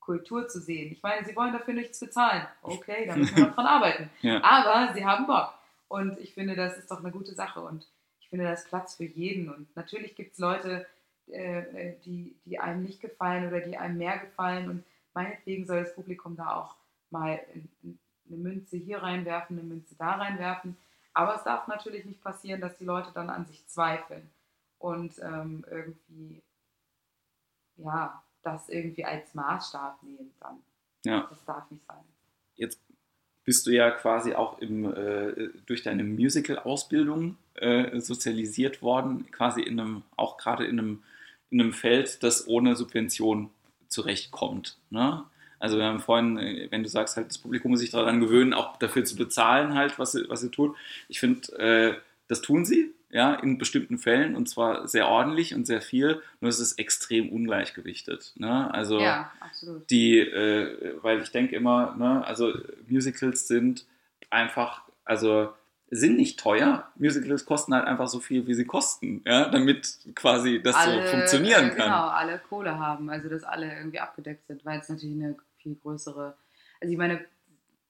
Kultur 0.00 0.46
zu 0.46 0.60
sehen. 0.60 0.92
Ich 0.92 1.02
meine, 1.02 1.26
sie 1.26 1.34
wollen 1.34 1.54
dafür 1.54 1.72
nichts 1.74 1.98
bezahlen. 1.98 2.46
Okay, 2.62 3.06
da 3.06 3.16
müssen 3.16 3.34
wir 3.36 3.46
noch 3.46 3.54
dran 3.54 3.66
arbeiten. 3.66 4.10
Ja. 4.20 4.40
Aber 4.44 4.92
sie 4.94 5.04
haben 5.04 5.26
Bock. 5.26 5.52
Und 5.88 6.18
ich 6.20 6.34
finde, 6.34 6.54
das 6.54 6.76
ist 6.76 6.90
doch 6.90 7.00
eine 7.00 7.10
gute 7.10 7.34
Sache. 7.34 7.60
Und 7.60 7.88
ich 8.20 8.28
finde, 8.28 8.44
da 8.44 8.52
ist 8.52 8.68
Platz 8.68 8.96
für 8.96 9.04
jeden. 9.04 9.50
Und 9.52 9.74
natürlich 9.74 10.14
gibt 10.14 10.34
es 10.34 10.38
Leute, 10.38 10.86
äh, 11.28 11.60
äh, 11.60 11.96
die, 12.04 12.36
die 12.44 12.58
einem 12.60 12.82
nicht 12.82 13.00
gefallen 13.00 13.48
oder 13.48 13.60
die 13.60 13.78
einem 13.78 13.96
mehr 13.98 14.18
gefallen. 14.18 14.68
Und 14.68 14.84
meinetwegen 15.14 15.64
soll 15.66 15.82
das 15.82 15.94
Publikum 15.94 16.36
da 16.36 16.54
auch 16.56 16.76
mal 17.10 17.40
in- 17.54 17.68
in- 17.82 17.98
eine 18.28 18.36
Münze 18.38 18.76
hier 18.76 18.98
reinwerfen, 18.98 19.58
eine 19.58 19.66
Münze 19.66 19.94
da 19.96 20.12
reinwerfen. 20.12 20.76
Aber 21.12 21.34
es 21.34 21.44
darf 21.44 21.66
natürlich 21.66 22.04
nicht 22.04 22.22
passieren, 22.22 22.60
dass 22.60 22.76
die 22.76 22.84
Leute 22.84 23.10
dann 23.14 23.30
an 23.30 23.46
sich 23.46 23.66
zweifeln 23.66 24.28
und 24.78 25.18
ähm, 25.22 25.64
irgendwie, 25.70 26.42
ja, 27.76 28.22
das 28.42 28.68
irgendwie 28.68 29.04
als 29.04 29.34
Maßstab 29.34 30.02
nehmen 30.02 30.32
dann. 30.40 30.62
Ja. 31.04 31.26
Das 31.30 31.44
darf 31.44 31.70
nicht 31.70 31.84
sein. 31.86 32.04
jetzt 32.56 32.80
bist 33.44 33.66
du 33.66 33.70
ja 33.70 33.92
quasi 33.92 34.34
auch 34.34 34.58
im, 34.58 34.92
äh, 34.92 35.50
durch 35.66 35.82
deine 35.82 36.02
Musical-Ausbildung 36.02 37.38
äh, 37.54 38.00
sozialisiert 38.00 38.82
worden, 38.82 39.30
quasi 39.30 39.62
in 39.62 39.78
einem, 39.78 40.02
auch 40.16 40.36
gerade 40.36 40.66
in 40.66 40.80
einem, 40.80 41.02
in 41.50 41.60
einem 41.60 41.72
Feld, 41.72 42.22
das 42.24 42.48
ohne 42.48 42.74
Subvention 42.74 43.50
zurechtkommt. 43.88 44.78
Ne? 44.90 45.24
Also 45.66 45.78
wir 45.78 45.84
haben 45.86 45.98
vorhin, 45.98 46.38
äh, 46.38 46.68
wenn 46.70 46.84
du 46.84 46.88
sagst, 46.88 47.16
halt 47.16 47.26
das 47.26 47.38
Publikum 47.38 47.72
muss 47.72 47.80
sich 47.80 47.90
daran 47.90 48.20
gewöhnen, 48.20 48.54
auch 48.54 48.76
dafür 48.76 49.04
zu 49.04 49.16
bezahlen, 49.16 49.74
halt, 49.74 49.98
was 49.98 50.12
sie, 50.12 50.28
was 50.28 50.40
sie 50.40 50.50
tut. 50.52 50.76
Ich 51.08 51.18
finde, 51.18 51.58
äh, 51.58 51.94
das 52.28 52.40
tun 52.40 52.64
sie, 52.64 52.94
ja, 53.10 53.34
in 53.34 53.58
bestimmten 53.58 53.98
Fällen 53.98 54.36
und 54.36 54.48
zwar 54.48 54.86
sehr 54.86 55.08
ordentlich 55.08 55.56
und 55.56 55.66
sehr 55.66 55.82
viel, 55.82 56.22
nur 56.40 56.50
es 56.50 56.60
ist 56.60 56.78
extrem 56.78 57.30
ungleichgewichtet. 57.30 58.32
Ne? 58.36 58.72
Also 58.72 59.00
Ja, 59.00 59.32
absolut. 59.40 59.90
die, 59.90 60.20
äh, 60.20 60.94
weil 61.02 61.20
ich 61.20 61.32
denke 61.32 61.56
immer, 61.56 61.96
ne, 61.98 62.24
also 62.24 62.52
Musicals 62.86 63.48
sind 63.48 63.86
einfach, 64.30 64.82
also 65.04 65.52
sind 65.90 66.16
nicht 66.16 66.38
teuer. 66.38 66.88
Musicals 66.94 67.44
kosten 67.44 67.74
halt 67.74 67.86
einfach 67.86 68.06
so 68.06 68.20
viel, 68.20 68.46
wie 68.46 68.54
sie 68.54 68.66
kosten, 68.66 69.22
ja, 69.24 69.48
damit 69.48 69.98
quasi 70.14 70.62
das 70.62 70.76
so 70.84 70.90
funktionieren 71.02 71.66
äh, 71.66 71.70
kann. 71.70 71.86
Genau, 71.86 72.06
alle 72.06 72.38
Kohle 72.38 72.78
haben, 72.78 73.10
also 73.10 73.28
dass 73.28 73.42
alle 73.42 73.74
irgendwie 73.76 73.98
abgedeckt 73.98 74.46
sind, 74.46 74.64
weil 74.64 74.78
es 74.78 74.88
natürlich 74.88 75.16
eine 75.16 75.36
viel 75.66 75.76
größere, 75.82 76.36
also 76.80 76.92
ich 76.92 76.98
meine, 76.98 77.24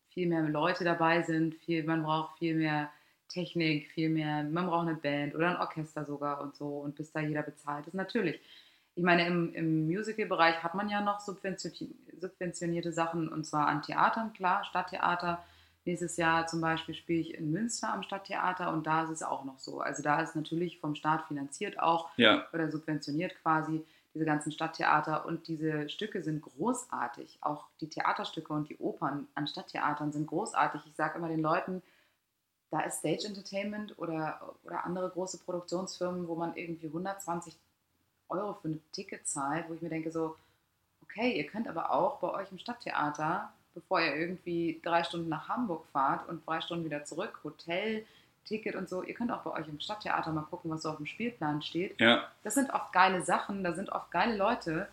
viel 0.09 0.29
mehr 0.29 0.43
Leute 0.43 0.83
dabei 0.83 1.22
sind, 1.22 1.55
viel, 1.57 1.85
man 1.85 2.03
braucht 2.03 2.39
viel 2.39 2.55
mehr 2.55 2.91
Technik, 3.29 3.91
viel 3.91 4.09
mehr, 4.09 4.45
man 4.45 4.66
braucht 4.66 4.89
eine 4.89 4.97
Band 4.97 5.35
oder 5.35 5.51
ein 5.51 5.57
Orchester 5.57 6.07
sogar 6.07 6.41
und 6.41 6.57
so 6.57 6.79
und 6.79 6.97
bis 6.97 7.12
da 7.12 7.20
jeder 7.20 7.43
bezahlt 7.43 7.87
ist, 7.87 7.95
natürlich. 7.95 8.41
Ich 8.95 9.05
meine, 9.05 9.27
im, 9.27 9.53
im 9.53 9.87
Musical-Bereich 9.87 10.62
hat 10.62 10.74
man 10.74 10.89
ja 10.89 11.03
noch 11.03 11.20
subventionierte, 11.20 12.93
Sachen 12.93 13.29
und 13.29 13.45
zwar 13.45 13.66
an 13.66 13.83
Theatern, 13.83 14.33
klar, 14.33 14.64
Stadttheater. 14.64 15.45
Nächstes 15.85 16.16
Jahr 16.16 16.47
zum 16.47 16.62
Beispiel 16.62 16.95
spiele 16.95 17.20
ich 17.20 17.35
in 17.35 17.53
Münster 17.53 17.93
am 17.93 18.03
Stadttheater 18.03 18.72
und 18.72 18.87
da 18.87 19.05
ist 19.05 19.11
es 19.11 19.22
auch 19.22 19.45
noch 19.45 19.59
so. 19.59 19.81
Also 19.81 20.03
da 20.03 20.22
ist 20.22 20.35
natürlich 20.35 20.81
vom 20.81 20.95
Staat 20.95 21.27
finanziert 21.29 21.79
auch 21.79 22.09
Ja, 22.16 22.47
oder 22.55 22.70
subventioniert 22.70 23.35
quasi 23.43 23.85
diese 24.17 24.25
ganzen 24.25 24.51
Stadttheater 24.51 25.27
und 25.27 25.47
diese 25.47 25.91
Stücke 25.91 26.23
sind 26.23 26.41
großartig. 26.41 27.37
Auch 27.43 27.67
die 27.83 27.89
Theaterstücke 27.91 28.51
und 28.51 28.71
die 28.71 28.79
Opern 28.79 29.29
an 29.35 29.47
Stadttheatern 29.47 30.11
sind 30.11 30.27
großartig. 30.27 30.81
Ich 30.87 30.97
sage 30.97 31.19
immer 31.19 31.29
den 31.29 31.43
Leuten, 31.43 31.83
da 32.71 32.81
ist 32.81 33.01
Stage 33.01 33.27
Entertainment 33.27 33.99
oder, 33.99 34.57
oder 34.64 34.85
andere 34.85 35.11
große 35.11 35.37
Produktionsfirmen, 35.45 36.29
wo 36.29 36.35
man 36.35 36.57
irgendwie 36.57 36.87
120 36.87 37.59
Euro 38.31 38.55
für 38.55 38.69
ein 38.69 38.83
Ticket 38.93 39.29
zahlt, 39.29 39.69
wo 39.69 39.75
ich 39.75 39.83
mir 39.83 39.91
denke 39.91 40.11
so, 40.11 40.35
okay, 41.03 41.37
ihr 41.37 41.47
könnt 41.47 41.69
aber 41.69 41.91
auch 41.91 42.19
bei 42.19 42.31
euch 42.31 42.51
im 42.51 42.59
Stadttheater, 42.59 43.53
bevor 43.75 44.01
ihr 44.01 44.17
irgendwie 44.17 44.81
drei 44.83 45.05
Stunden 45.05 45.29
nach 45.29 45.47
Hamburg 45.47 45.85
fahrt 45.93 46.27
und 46.27 46.47
drei 46.47 46.62
Stunden 46.62 46.87
wieder 46.87 47.05
zurück, 47.05 47.41
Hotel, 47.45 48.07
Ticket 48.47 48.75
und 48.75 48.89
so, 48.89 49.03
ihr 49.03 49.15
könnt 49.15 49.31
auch 49.31 49.43
bei 49.43 49.51
euch 49.53 49.69
im 49.69 49.81
Stadttheater 49.81 50.33
mal 50.33 50.43
gucken, 50.43 50.71
was 50.71 50.83
so 50.83 50.91
auf 50.91 50.97
dem 50.97 51.07
Spielplan 51.07 51.63
steht. 51.63 52.01
ja, 52.01 52.29
Das 52.43 52.55
sind 52.55 52.73
oft 52.73 52.93
geile 52.93 53.23
Sachen, 53.23 53.63
da 53.63 53.75
sind 53.75 53.91
oft 53.91 54.11
geile 54.11 54.37
Leute. 54.37 54.89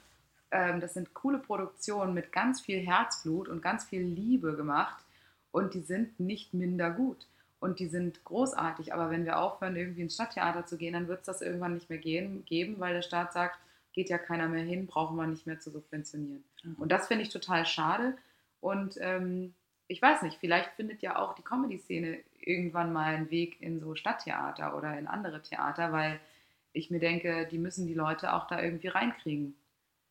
Ähm, 0.51 0.82
das 0.82 0.93
sind 0.93 1.14
coole 1.14 1.39
Produktionen 1.39 2.14
mit 2.14 2.32
ganz 2.32 2.62
viel 2.62 2.80
Herzblut 2.80 3.47
und 3.47 3.62
ganz 3.62 3.86
viel 3.86 4.01
Liebe 4.01 4.56
gemacht. 4.56 5.04
Und 5.51 5.74
die 5.74 5.82
sind 5.82 6.20
nicht 6.20 6.54
minder 6.54 6.89
gut. 6.91 7.28
Und 7.60 7.80
die 7.80 7.88
sind 7.88 8.24
großartig. 8.26 8.93
Aber 8.93 9.10
wenn 9.10 9.24
wir 9.24 9.39
aufhören, 9.39 9.76
irgendwie 9.76 10.01
ins 10.01 10.16
Stadttheater 10.16 10.66
zu 10.66 10.78
gehen, 10.78 10.93
dann 10.93 11.08
wird 11.08 11.22
es 11.22 11.26
das 11.28 11.41
irgendwann 11.41 11.76
nicht 11.76 11.89
mehr 11.89 11.99
gehen, 11.99 12.43
geben, 12.45 12.76
weil 12.80 12.93
der 12.93 13.04
Staat 13.04 13.32
sagt, 13.32 13.58
geht 13.93 14.10
ja 14.10 14.18
keiner 14.18 14.49
mehr 14.49 14.64
hin, 14.64 14.88
brauchen 14.88 15.16
wir 15.16 15.28
nicht 15.28 15.47
mehr 15.47 15.60
zu 15.60 15.70
subventionieren. 15.70 16.43
Und 16.78 16.91
das 16.91 17.08
finde 17.08 17.24
ich 17.24 17.30
total 17.30 17.66
schade. 17.66 18.18
Und 18.60 18.97
ähm, 18.99 19.54
ich 19.88 20.01
weiß 20.01 20.24
nicht, 20.24 20.39
vielleicht 20.39 20.72
findet 20.72 21.01
ja 21.01 21.18
auch 21.18 21.36
die 21.36 21.41
Comedy-Szene 21.41 22.20
irgendwann 22.47 22.93
mal 22.93 23.15
einen 23.15 23.31
Weg 23.31 23.61
in 23.61 23.79
so 23.79 23.95
Stadttheater 23.95 24.75
oder 24.77 24.97
in 24.97 25.07
andere 25.07 25.41
Theater, 25.41 25.91
weil 25.91 26.19
ich 26.73 26.89
mir 26.89 26.99
denke, 26.99 27.47
die 27.49 27.59
müssen 27.59 27.87
die 27.87 27.93
Leute 27.93 28.33
auch 28.33 28.47
da 28.47 28.61
irgendwie 28.61 28.87
reinkriegen. 28.87 29.55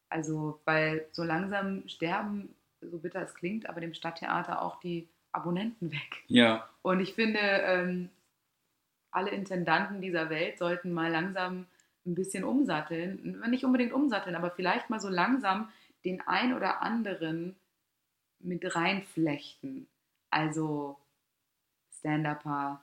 Also, 0.09 0.61
weil 0.65 1.07
so 1.13 1.25
langsam 1.25 1.89
sterben, 1.89 2.55
so 2.81 2.99
bitter 2.99 3.23
es 3.23 3.35
klingt, 3.35 3.69
aber 3.69 3.81
dem 3.81 3.95
Stadttheater 3.95 4.63
auch 4.63 4.81
die 4.81 5.09
Abonnenten 5.33 5.91
weg. 5.93 6.25
ja, 6.29 6.69
Und 6.83 7.01
ich 7.01 7.15
finde, 7.15 7.39
ähm, 7.41 8.11
alle 9.11 9.31
Intendanten 9.31 10.01
dieser 10.01 10.31
Welt 10.31 10.59
sollten 10.59 10.93
mal 10.93 11.11
langsam 11.11 11.67
ein 12.07 12.15
bisschen 12.15 12.45
umsatteln. 12.45 13.43
Nicht 13.49 13.65
unbedingt 13.65 13.93
umsatteln, 13.93 14.35
aber 14.35 14.51
vielleicht 14.51 14.91
mal 14.91 15.01
so 15.01 15.09
langsam 15.09 15.69
den 16.05 16.21
ein 16.23 16.55
oder 16.55 16.83
anderen 16.83 17.57
mit 18.41 18.75
reinflechten. 18.75 19.87
Also 20.31 20.99
Stand-Upper, 22.03 22.81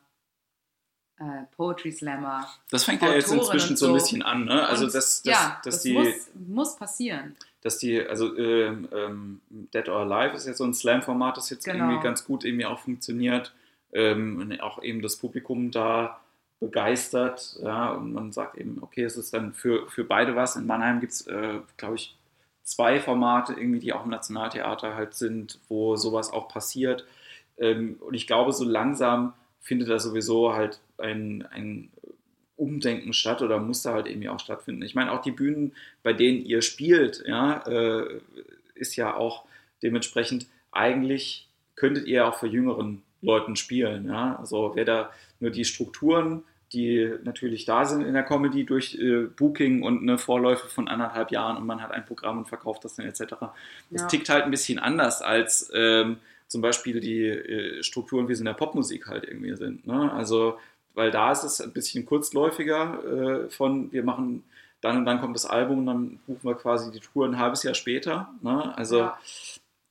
äh, 1.20 1.44
Poetry 1.56 1.92
Slammer. 1.92 2.48
das 2.72 2.86
fängt 2.86 3.02
ja 3.02 3.14
jetzt 3.14 3.32
inzwischen 3.32 3.72
und 3.72 3.78
so 3.78 3.86
ein 3.88 3.90
so. 3.90 3.94
bisschen 3.94 4.22
an, 4.24 4.46
ne? 4.46 4.66
Also 4.66 4.86
Und 4.86 4.96
dass, 4.96 5.22
dass, 5.22 5.26
ja, 5.26 5.60
dass 5.64 5.76
das 5.76 5.84
die, 5.84 5.94
muss, 5.94 6.08
muss 6.34 6.76
passieren. 6.78 7.36
dass 7.62 7.78
die, 7.78 8.02
also 8.02 8.36
ähm, 8.38 8.88
ähm, 8.94 9.42
Dead 9.50 9.90
or 9.90 10.10
Alive 10.10 10.36
ist 10.36 10.48
jetzt 10.48 10.60
so 10.60 10.64
ein 10.64 10.74
Slam-Format, 10.74 11.36
das 11.38 11.50
jetzt 11.50 11.66
Genau. 11.66 11.86
irgendwie 11.86 12.02
ganz 12.04 12.24
gut 12.24 12.46
irgendwie 12.46 12.66
auch 12.66 12.80
funktioniert 12.80 13.54
ähm, 13.92 14.40
und 14.40 14.62
auch 14.62 14.82
eben 14.82 15.02
das 15.02 15.18
Publikum 15.18 15.72
da 15.72 16.22
begeistert, 16.62 17.58
ja, 17.64 17.92
und 17.92 18.14
man 18.14 18.32
sagt 18.34 18.58
eben, 18.58 18.80
okay, 18.82 19.04
es 19.04 19.16
ist 19.18 19.34
dann 19.34 19.54
für, 19.54 19.90
für 19.90 20.04
beide 20.04 20.36
was. 20.36 20.56
In 20.58 20.68
Mannheim 20.68 21.00
gibt 21.00 21.14
es, 21.14 21.28
äh, 21.28 21.60
glaube 21.78 21.96
ich, 21.96 22.18
zwei 22.64 23.00
Formate 23.00 23.54
irgendwie, 23.54 23.80
die 23.80 23.94
auch 23.94 24.04
im 24.04 24.10
Nationaltheater 24.12 24.94
halt 24.96 25.16
sind, 25.16 25.60
wo 25.70 25.96
sowas 25.96 26.32
auch 26.32 26.48
passiert. 26.50 27.06
Ähm, 27.60 27.98
und 28.00 28.14
ich 28.14 28.28
glaube, 28.28 28.54
so 28.54 28.64
langsam 28.64 29.34
findet 29.62 29.90
da 29.90 30.00
sowieso 30.00 30.54
halt 30.54 30.80
ein, 30.98 31.46
ein 31.52 31.90
Umdenken 32.56 33.14
statt 33.14 33.42
oder 33.42 33.60
muss 33.60 33.84
da 33.84 33.94
halt 33.94 34.08
irgendwie 34.08 34.30
auch 34.30 34.40
stattfinden. 34.40 34.82
Ich 34.82 34.96
meine, 34.96 35.12
auch 35.12 35.22
die 35.22 35.32
Bühnen, 35.32 35.74
bei 36.04 36.14
denen 36.14 36.44
ihr 36.46 36.62
spielt, 36.62 37.24
ja, 37.26 37.64
äh, 37.68 38.20
ist 38.76 38.96
ja 38.96 39.16
auch 39.16 39.46
dementsprechend, 39.82 40.48
eigentlich 40.72 41.48
könntet 41.76 42.06
ihr 42.08 42.28
auch 42.28 42.36
für 42.36 42.48
jüngeren 42.48 43.02
Leuten 43.22 43.56
spielen. 43.56 44.08
Ja? 44.08 44.38
Also 44.38 44.72
wer 44.76 44.86
da 44.86 45.12
nur 45.40 45.52
die 45.52 45.66
Strukturen, 45.66 46.44
die 46.74 47.12
natürlich 47.24 47.66
da 47.66 47.86
sind 47.86 48.02
in 48.02 48.14
der 48.14 48.24
Comedy 48.24 48.66
durch 48.66 48.96
äh, 48.96 49.24
Booking 49.24 49.82
und 49.82 50.02
eine 50.02 50.18
Vorläufe 50.18 50.68
von 50.68 50.88
anderthalb 50.88 51.32
Jahren 51.32 51.58
und 51.58 51.66
man 51.66 51.82
hat 51.82 51.92
ein 51.92 52.06
Programm 52.06 52.38
und 52.38 52.48
verkauft 52.48 52.86
das 52.86 52.96
dann 52.96 53.08
etc. 53.08 53.24
Das 53.90 54.02
ja. 54.02 54.08
tickt 54.08 54.30
halt 54.30 54.44
ein 54.44 54.52
bisschen 54.52 54.78
anders 54.78 55.22
als 55.22 55.72
ähm, 55.74 56.18
zum 56.50 56.62
Beispiel 56.62 57.00
die 57.00 57.24
äh, 57.26 57.84
Strukturen, 57.84 58.28
wie 58.28 58.36
sie 58.36 58.42
in 58.42 58.46
der 58.46 58.54
Popmusik 58.54 59.08
halt 59.08 59.24
irgendwie 59.24 59.56
sind. 59.56 59.88
Ne? 59.88 60.12
Also 60.12 60.58
weil 60.96 61.12
da 61.12 61.32
ist 61.32 61.44
es 61.44 61.62
ein 61.62 61.72
bisschen 61.72 62.06
kurzläufiger 62.06 63.46
äh, 63.46 63.50
von 63.50 63.92
wir 63.94 64.04
machen 64.04 64.44
dann 64.82 64.98
und 64.98 65.06
dann 65.06 65.22
kommt 65.22 65.36
das 65.36 65.46
Album 65.46 65.80
und 65.80 65.86
dann 65.86 66.20
buchen 66.26 66.44
wir 66.44 66.56
quasi 66.56 66.92
die 66.92 67.00
Tour 67.00 67.26
ein 67.26 67.38
halbes 67.38 67.64
Jahr 67.64 67.74
später. 67.74 68.34
Ne? 68.42 68.76
Also 68.78 69.00
ja. 69.00 69.20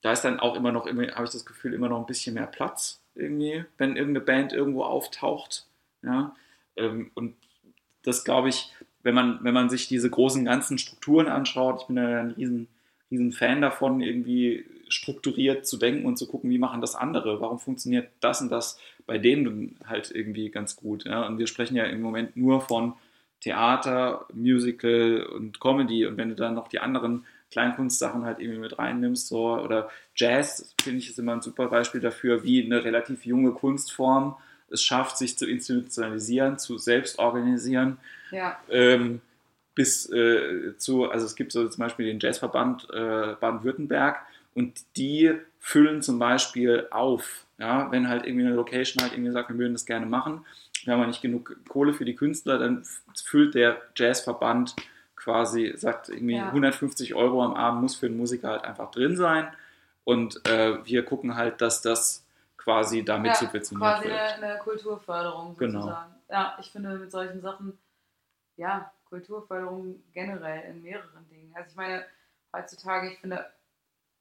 da 0.02 0.12
ist 0.12 0.22
dann 0.22 0.40
auch 0.40 0.56
immer 0.56 0.72
noch, 0.72 0.86
immer, 0.86 1.06
habe 1.12 1.24
ich 1.24 1.30
das 1.30 1.46
Gefühl, 1.46 1.74
immer 1.74 1.88
noch 1.88 2.00
ein 2.00 2.06
bisschen 2.06 2.34
mehr 2.34 2.46
Platz 2.46 3.00
irgendwie, 3.14 3.64
wenn 3.76 3.96
irgendeine 3.96 4.24
Band 4.24 4.52
irgendwo 4.52 4.82
auftaucht. 4.82 5.66
Ja? 6.02 6.34
Ähm, 6.76 7.10
und 7.14 7.36
das 8.02 8.24
glaube 8.24 8.48
ich, 8.48 8.72
wenn 9.02 9.14
man, 9.14 9.38
wenn 9.42 9.54
man 9.54 9.70
sich 9.70 9.88
diese 9.88 10.10
großen 10.10 10.44
ganzen 10.44 10.78
Strukturen 10.78 11.28
anschaut, 11.28 11.82
ich 11.82 11.86
bin 11.86 11.96
ja 11.96 12.20
ein 12.20 12.30
riesen, 12.32 12.68
riesen 13.10 13.32
Fan 13.32 13.60
davon, 13.60 14.00
irgendwie 14.00 14.64
strukturiert 14.88 15.66
zu 15.66 15.76
denken 15.76 16.06
und 16.06 16.16
zu 16.16 16.26
gucken, 16.26 16.50
wie 16.50 16.58
machen 16.58 16.80
das 16.80 16.94
andere, 16.94 17.40
warum 17.40 17.58
funktioniert 17.58 18.10
das 18.20 18.40
und 18.40 18.50
das 18.50 18.78
bei 19.06 19.18
denen 19.18 19.76
halt 19.86 20.10
irgendwie 20.10 20.50
ganz 20.50 20.76
gut. 20.76 21.04
Ja? 21.04 21.26
Und 21.26 21.38
wir 21.38 21.46
sprechen 21.46 21.76
ja 21.76 21.84
im 21.84 22.02
Moment 22.02 22.36
nur 22.36 22.60
von 22.60 22.94
Theater, 23.40 24.26
Musical 24.32 25.22
und 25.22 25.60
Comedy 25.60 26.06
und 26.06 26.16
wenn 26.16 26.28
du 26.28 26.34
dann 26.34 26.54
noch 26.54 26.68
die 26.68 26.80
anderen 26.80 27.24
Kleinkunstsachen 27.50 28.24
halt 28.24 28.40
irgendwie 28.40 28.60
mit 28.60 28.78
reinnimmst, 28.78 29.28
so, 29.28 29.58
oder 29.58 29.88
Jazz, 30.14 30.74
finde 30.82 30.98
ich, 30.98 31.08
ist 31.08 31.18
immer 31.18 31.32
ein 31.32 31.40
super 31.40 31.68
Beispiel 31.68 32.00
dafür, 32.00 32.44
wie 32.44 32.64
eine 32.64 32.84
relativ 32.84 33.24
junge 33.24 33.52
Kunstform 33.52 34.36
es 34.70 34.82
schafft, 34.82 35.16
sich 35.16 35.38
zu 35.38 35.46
institutionalisieren, 35.46 36.58
zu 36.58 36.76
selbst 36.76 37.18
organisieren. 37.18 37.98
Ja. 38.30 38.58
Ähm, 38.68 39.22
bis 39.74 40.10
äh, 40.10 40.76
zu, 40.76 41.08
also 41.08 41.24
es 41.24 41.36
gibt 41.36 41.52
so 41.52 41.66
zum 41.68 41.80
Beispiel 41.80 42.06
den 42.06 42.18
Jazzverband 42.20 42.88
äh, 42.92 43.34
Baden-Württemberg 43.40 44.18
und 44.58 44.96
die 44.96 45.38
füllen 45.60 46.02
zum 46.02 46.18
Beispiel 46.18 46.88
auf, 46.90 47.46
ja, 47.58 47.92
wenn 47.92 48.08
halt 48.08 48.26
irgendwie 48.26 48.44
eine 48.44 48.56
Location 48.56 49.00
halt 49.00 49.12
irgendwie 49.12 49.30
sagt, 49.30 49.50
wir 49.50 49.56
würden 49.56 49.74
das 49.74 49.86
gerne 49.86 50.04
machen, 50.04 50.44
wir 50.82 50.94
haben 50.94 51.00
ja 51.00 51.06
nicht 51.06 51.22
genug 51.22 51.56
Kohle 51.68 51.94
für 51.94 52.04
die 52.04 52.16
Künstler, 52.16 52.58
dann 52.58 52.84
füllt 53.24 53.54
der 53.54 53.80
Jazzverband 53.94 54.74
quasi, 55.14 55.74
sagt 55.76 56.08
irgendwie 56.08 56.38
ja. 56.38 56.48
150 56.48 57.14
Euro 57.14 57.44
am 57.44 57.54
Abend 57.54 57.82
muss 57.82 57.94
für 57.94 58.06
einen 58.06 58.16
Musiker 58.16 58.48
halt 58.48 58.64
einfach 58.64 58.90
drin 58.90 59.16
sein 59.16 59.46
und 60.02 60.44
äh, 60.48 60.84
wir 60.84 61.04
gucken 61.04 61.36
halt, 61.36 61.60
dass 61.60 61.80
das 61.80 62.26
quasi 62.56 63.04
damit 63.04 63.34
ja, 63.34 63.36
subventioniert 63.36 63.88
quasi 63.88 64.08
wird. 64.08 64.18
Quasi 64.18 64.34
eine, 64.34 64.54
eine, 64.54 64.58
Kulturförderung 64.58 65.56
sozusagen. 65.56 66.14
Genau. 66.26 66.40
Ja, 66.40 66.58
ich 66.60 66.72
finde 66.72 66.98
mit 66.98 67.12
solchen 67.12 67.40
Sachen, 67.42 67.78
ja, 68.56 68.90
Kulturförderung 69.08 70.02
generell 70.12 70.68
in 70.68 70.82
mehreren 70.82 71.28
Dingen. 71.30 71.52
Also 71.54 71.70
ich 71.70 71.76
meine, 71.76 72.04
heutzutage, 72.52 73.12
ich 73.12 73.18
finde, 73.20 73.46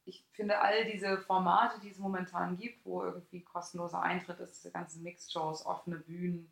ich 0.08 0.24
finde 0.32 0.60
all 0.60 0.84
diese 0.86 1.18
Formate, 1.18 1.80
die 1.80 1.90
es 1.90 1.98
momentan 1.98 2.56
gibt, 2.56 2.84
wo 2.84 3.04
irgendwie 3.04 3.42
kostenloser 3.42 4.02
Eintritt 4.02 4.40
ist, 4.40 4.56
diese 4.56 4.72
ganzen 4.72 5.02
Mixed-Shows, 5.02 5.66
offene 5.66 5.96
Bühnen 5.96 6.50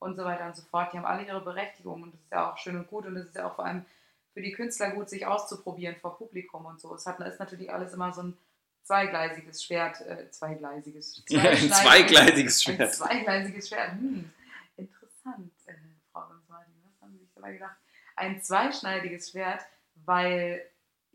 und 0.00 0.16
so 0.16 0.24
weiter 0.24 0.46
und 0.46 0.56
so 0.56 0.62
fort, 0.62 0.92
die 0.92 0.98
haben 0.98 1.06
alle 1.06 1.24
ihre 1.24 1.40
Berechtigung 1.40 2.02
und 2.02 2.12
das 2.12 2.20
ist 2.20 2.32
ja 2.32 2.52
auch 2.52 2.58
schön 2.58 2.76
und 2.76 2.88
gut 2.88 3.06
und 3.06 3.16
es 3.16 3.26
ist 3.26 3.36
ja 3.36 3.48
auch 3.48 3.54
vor 3.54 3.64
allem 3.64 3.86
für 4.34 4.42
die 4.42 4.52
Künstler 4.52 4.90
gut, 4.90 5.08
sich 5.08 5.24
auszuprobieren 5.26 5.96
vor 5.96 6.18
Publikum 6.18 6.66
und 6.66 6.80
so. 6.80 6.94
Es 6.94 7.06
hat, 7.06 7.20
ist 7.20 7.40
natürlich 7.40 7.72
alles 7.72 7.94
immer 7.94 8.12
so 8.12 8.22
ein 8.22 8.36
zweigleisiges 8.82 9.64
Schwert, 9.64 10.00
äh, 10.02 10.30
zweigleisiges, 10.30 11.22
ein 11.30 11.72
zweigleisiges 11.72 12.62
Schwert. 12.62 12.80
Ein 12.80 12.92
zweigleisiges 12.92 13.68
Schwert. 13.68 13.92
Hm, 13.92 14.30
interessant, 14.76 15.52
äh, 15.66 15.74
Frau 16.12 16.26
Gonzali, 16.26 16.70
was 16.84 17.00
haben 17.00 17.12
Sie 17.12 17.20
sich 17.20 17.32
dabei 17.34 17.52
gedacht? 17.52 17.76
Ein 18.16 18.42
zweischneidiges 18.42 19.30
Schwert, 19.30 19.62
weil 20.04 20.62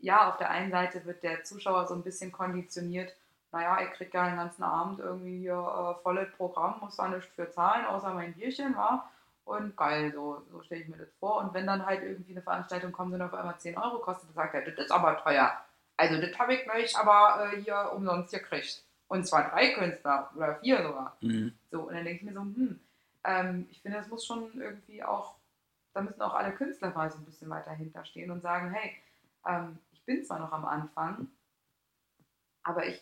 ja, 0.02 0.28
auf 0.28 0.36
der 0.36 0.50
einen 0.50 0.70
Seite 0.70 1.04
wird 1.06 1.22
der 1.22 1.44
Zuschauer 1.44 1.86
so 1.86 1.94
ein 1.94 2.02
bisschen 2.02 2.32
konditioniert, 2.32 3.14
naja, 3.52 3.78
ich 3.82 3.90
kriege 3.92 4.10
ja 4.14 4.26
den 4.26 4.36
ganzen 4.36 4.62
Abend 4.62 4.98
irgendwie 4.98 5.40
hier 5.40 5.52
äh, 5.52 6.02
volles 6.02 6.30
Programm, 6.36 6.80
muss 6.80 6.96
da 6.96 7.08
nichts 7.08 7.34
für 7.34 7.50
zahlen, 7.50 7.84
außer 7.84 8.12
mein 8.14 8.32
Bierchen, 8.32 8.74
war. 8.76 9.10
Und 9.44 9.76
geil, 9.76 10.12
so, 10.12 10.42
so 10.50 10.62
stelle 10.62 10.82
ich 10.82 10.88
mir 10.88 10.96
das 10.96 11.12
vor. 11.20 11.38
Und 11.38 11.52
wenn 11.52 11.66
dann 11.66 11.84
halt 11.84 12.02
irgendwie 12.02 12.32
eine 12.32 12.42
Veranstaltung 12.42 12.92
kommt 12.92 13.12
und 13.12 13.22
auf 13.22 13.34
einmal 13.34 13.58
10 13.58 13.76
Euro 13.76 13.98
kostet, 13.98 14.28
dann 14.30 14.34
sagt 14.34 14.54
er, 14.54 14.62
das 14.62 14.86
ist 14.86 14.90
aber 14.90 15.18
teuer. 15.18 15.52
Also 15.96 16.20
das 16.20 16.38
habe 16.38 16.54
ich 16.54 16.64
gleich 16.64 16.96
aber 16.96 17.52
äh, 17.52 17.60
hier 17.60 17.92
umsonst 17.94 18.32
gekriegt. 18.32 18.82
Und 19.08 19.26
zwar 19.26 19.50
drei 19.50 19.72
Künstler 19.74 20.30
oder 20.34 20.54
vier 20.56 20.82
sogar. 20.82 21.16
Mhm. 21.20 21.52
So, 21.70 21.82
und 21.82 21.94
dann 21.94 22.04
denke 22.04 22.20
ich 22.20 22.22
mir 22.22 22.32
so, 22.32 22.40
hm, 22.40 22.80
ähm, 23.24 23.66
ich 23.70 23.82
finde, 23.82 23.98
das 23.98 24.08
muss 24.08 24.24
schon 24.24 24.50
irgendwie 24.58 25.04
auch, 25.04 25.34
da 25.92 26.00
müssen 26.00 26.22
auch 26.22 26.34
alle 26.34 26.52
Künstler 26.52 26.90
mal 26.90 27.10
so 27.10 27.18
ein 27.18 27.24
bisschen 27.26 27.50
weiter 27.50 27.72
hinterstehen 27.72 28.30
und 28.30 28.40
sagen, 28.40 28.70
hey, 28.70 28.96
ähm, 29.46 29.78
ich 30.02 30.06
bin 30.06 30.24
zwar 30.24 30.40
noch 30.40 30.50
am 30.50 30.64
Anfang, 30.64 31.28
aber 32.64 32.86
ich, 32.86 33.00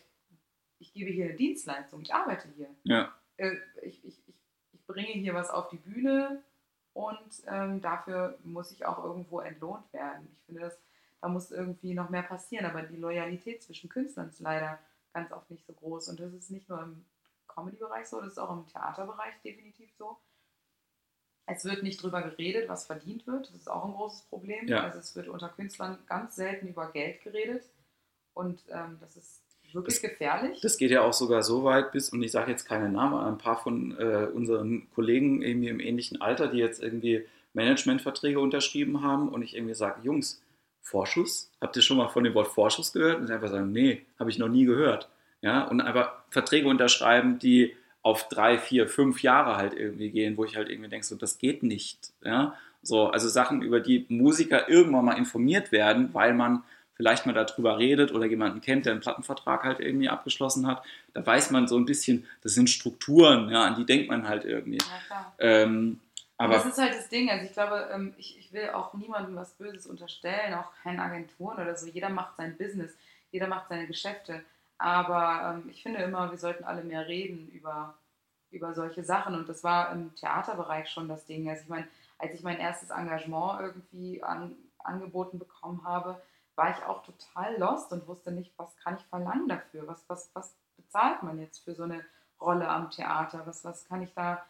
ich 0.79 0.93
gebe 0.93 1.11
hier 1.11 1.27
eine 1.27 1.35
Dienstleistung, 1.35 2.03
ich 2.03 2.13
arbeite 2.13 2.49
hier. 2.57 2.69
Ja. 2.85 3.15
Äh, 3.39 3.57
ich, 3.83 4.05
ich, 4.05 4.29
ich, 4.29 4.35
ich 4.73 4.87
bringe 4.87 5.09
hier 5.09 5.33
was 5.33 5.49
auf 5.49 5.71
die 5.71 5.79
Bühne 5.79 6.43
und 6.93 7.43
ähm, 7.47 7.81
dafür 7.81 8.39
muss 8.45 8.71
ich 8.71 8.85
auch 8.85 9.03
irgendwo 9.03 9.41
entlohnt 9.41 9.91
werden. 9.95 10.29
Ich 10.35 10.45
finde, 10.45 10.61
das, 10.61 10.79
da 11.23 11.29
muss 11.29 11.51
irgendwie 11.51 11.95
noch 11.95 12.11
mehr 12.11 12.23
passieren, 12.23 12.67
aber 12.67 12.83
die 12.83 12.97
Loyalität 12.97 13.63
zwischen 13.63 13.89
Künstlern 13.89 14.29
ist 14.29 14.41
leider 14.41 14.79
ganz 15.15 15.33
oft 15.33 15.51
nicht 15.51 15.67
so 15.67 15.73
groß 15.73 16.09
und 16.11 16.21
das 16.21 16.35
ist 16.35 16.51
nicht 16.51 16.69
nur 16.69 16.83
im 16.83 17.07
Comedy-Bereich 17.49 18.09
so, 18.09 18.21
das 18.21 18.33
ist 18.33 18.39
auch 18.39 18.53
im 18.53 18.67
Theaterbereich 18.67 19.41
definitiv 19.43 19.91
so. 19.97 20.19
Es 21.53 21.65
wird 21.65 21.83
nicht 21.83 22.03
drüber 22.03 22.23
geredet, 22.23 22.69
was 22.69 22.87
verdient 22.87 23.27
wird. 23.27 23.49
Das 23.49 23.57
ist 23.57 23.71
auch 23.71 23.85
ein 23.85 23.93
großes 23.93 24.23
Problem. 24.23 24.69
Ja. 24.69 24.85
Also 24.85 24.99
es 24.99 25.17
wird 25.17 25.29
unter 25.29 25.49
Künstlern 25.49 25.99
ganz 26.07 26.37
selten 26.37 26.69
über 26.69 26.91
Geld 26.93 27.23
geredet. 27.23 27.65
Und 28.35 28.61
ähm, 28.71 28.99
das 29.01 29.17
ist 29.17 29.43
wirklich 29.73 30.01
das, 30.01 30.11
gefährlich. 30.11 30.61
Das 30.61 30.79
geht 30.79 30.91
ja 30.91 31.03
auch 31.03 31.13
sogar 31.13 31.43
so 31.43 31.65
weit 31.65 31.93
bis, 31.93 32.11
und 32.11 32.23
ich 32.23 32.33
sage 32.33 32.51
jetzt 32.51 32.65
keine 32.65 32.89
Namen, 32.89 33.15
aber 33.15 33.27
ein 33.27 33.39
paar 33.39 33.63
von 33.63 33.97
äh, 33.99 34.29
unseren 34.33 34.89
Kollegen 34.91 35.43
irgendwie 35.43 35.69
im 35.69 35.81
ähnlichen 35.81 36.21
Alter, 36.21 36.49
die 36.49 36.59
jetzt 36.59 36.83
irgendwie 36.83 37.27
Managementverträge 37.53 38.39
unterschrieben 38.39 39.03
haben 39.03 39.29
und 39.29 39.43
ich 39.43 39.57
irgendwie 39.57 39.75
sage, 39.75 40.01
Jungs, 40.03 40.43
Vorschuss? 40.83 41.51
Habt 41.61 41.77
ihr 41.77 41.83
schon 41.83 41.99
mal 41.99 42.09
von 42.09 42.25
dem 42.25 42.35
Wort 42.35 42.49
Vorschuss 42.49 42.93
gehört? 42.93 43.21
Und 43.21 43.27
sie 43.27 43.35
einfach 43.35 43.51
sagen, 43.51 43.73
nee, 43.73 44.07
habe 44.19 44.31
ich 44.31 44.39
noch 44.39 44.49
nie 44.49 44.65
gehört. 44.65 45.09
Ja, 45.43 45.65
und 45.65 45.81
einfach 45.81 46.13
Verträge 46.31 46.69
unterschreiben, 46.69 47.39
die 47.39 47.75
auf 48.03 48.29
drei, 48.29 48.59
vier, 48.59 48.89
fünf 48.89 49.23
Jahre 49.23 49.57
halt 49.57 49.75
irgendwie 49.75 50.11
gehen, 50.11 50.37
wo 50.37 50.45
ich 50.45 50.57
halt 50.57 50.71
irgendwie 50.71 50.89
denke, 50.91 51.07
so, 51.07 51.17
das 51.17 51.39
geht 51.39 51.63
nicht. 51.63 52.13
Ja? 52.25 52.57
So, 52.83 53.09
also 53.09 53.29
Sachen, 53.29 53.63
über 53.63 53.81
die 53.81 54.07
Musiker 54.09 54.69
irgendwann 54.69 55.05
mal 55.05 55.19
informiert 55.19 55.71
werden, 55.71 56.15
weil 56.15 56.33
man 56.33 56.63
vielleicht 56.95 57.25
mal 57.25 57.33
darüber 57.33 57.79
redet 57.79 58.13
oder 58.13 58.27
jemanden 58.27 58.61
kennt, 58.61 58.85
der 58.85 58.93
einen 58.93 59.01
Plattenvertrag 59.01 59.65
halt 59.65 59.81
irgendwie 59.81 60.09
abgeschlossen 60.11 60.67
hat. 60.67 60.83
Da 61.15 61.25
weiß 61.25 61.51
man 61.51 61.67
so 61.67 61.79
ein 61.79 61.87
bisschen, 61.87 62.27
das 62.43 62.53
sind 62.53 62.69
Strukturen, 62.69 63.49
ja, 63.49 63.65
an 63.65 63.75
die 63.77 63.87
denkt 63.87 64.09
man 64.09 64.29
halt 64.29 64.45
irgendwie. 64.45 64.79
Ja, 65.09 65.33
ähm, 65.39 66.01
aber 66.37 66.55
das 66.55 66.67
ist 66.67 66.79
halt 66.79 66.95
das 66.95 67.09
Ding. 67.11 67.31
Also 67.31 67.45
ich 67.45 67.53
glaube, 67.53 67.91
ähm, 67.93 68.15
ich, 68.17 68.39
ich 68.39 68.53
will 68.53 68.71
auch 68.71 68.95
niemandem 68.95 69.37
was 69.37 69.53
Böses 69.53 69.87
unterstellen, 69.87 70.55
auch 70.55 70.73
keinen 70.83 71.01
Agenturen 71.01 71.59
oder 71.59 71.77
so. 71.77 71.87
Jeder 71.87 72.09
macht 72.09 72.37
sein 72.37 72.57
Business, 72.57 72.97
jeder 73.31 73.47
macht 73.47 73.69
seine 73.69 73.87
Geschäfte. 73.87 74.43
Aber 74.81 75.61
ähm, 75.63 75.69
ich 75.69 75.83
finde 75.83 76.01
immer, 76.01 76.31
wir 76.31 76.39
sollten 76.39 76.65
alle 76.65 76.83
mehr 76.83 77.07
reden 77.07 77.49
über, 77.51 77.99
über 78.51 78.73
solche 78.73 79.05
Sachen. 79.05 79.35
Und 79.35 79.47
das 79.47 79.63
war 79.63 79.93
im 79.93 80.15
Theaterbereich 80.15 80.89
schon 80.89 81.07
das 81.07 81.27
Ding. 81.27 81.51
Also 81.51 81.65
ich 81.65 81.69
meine, 81.69 81.87
als 82.17 82.33
ich 82.33 82.43
mein 82.43 82.59
erstes 82.59 82.89
Engagement 82.89 83.61
irgendwie 83.61 84.23
an, 84.23 84.57
angeboten 84.79 85.39
bekommen 85.39 85.85
habe, 85.85 86.23
war 86.57 86.71
ich 86.71 86.83
auch 86.87 87.03
total 87.05 87.59
lost 87.59 87.93
und 87.93 88.09
wusste 88.09 88.33
nicht, 88.33 88.55
was 88.57 88.75
kann 88.79 88.97
ich 88.97 89.05
verlangen 89.05 89.49
dafür? 89.49 89.87
Was, 89.87 90.03
was, 90.09 90.31
was 90.33 90.57
bezahlt 90.79 91.23
man 91.23 91.39
jetzt 91.39 91.59
für 91.59 91.75
so 91.75 91.83
eine 91.83 92.03
Rolle 92.41 92.67
am 92.67 92.91
Theater? 92.91 93.43
Was, 93.45 93.63
was 93.67 93.87
kann 93.87 94.01
ich 94.01 94.15
da, 94.15 94.43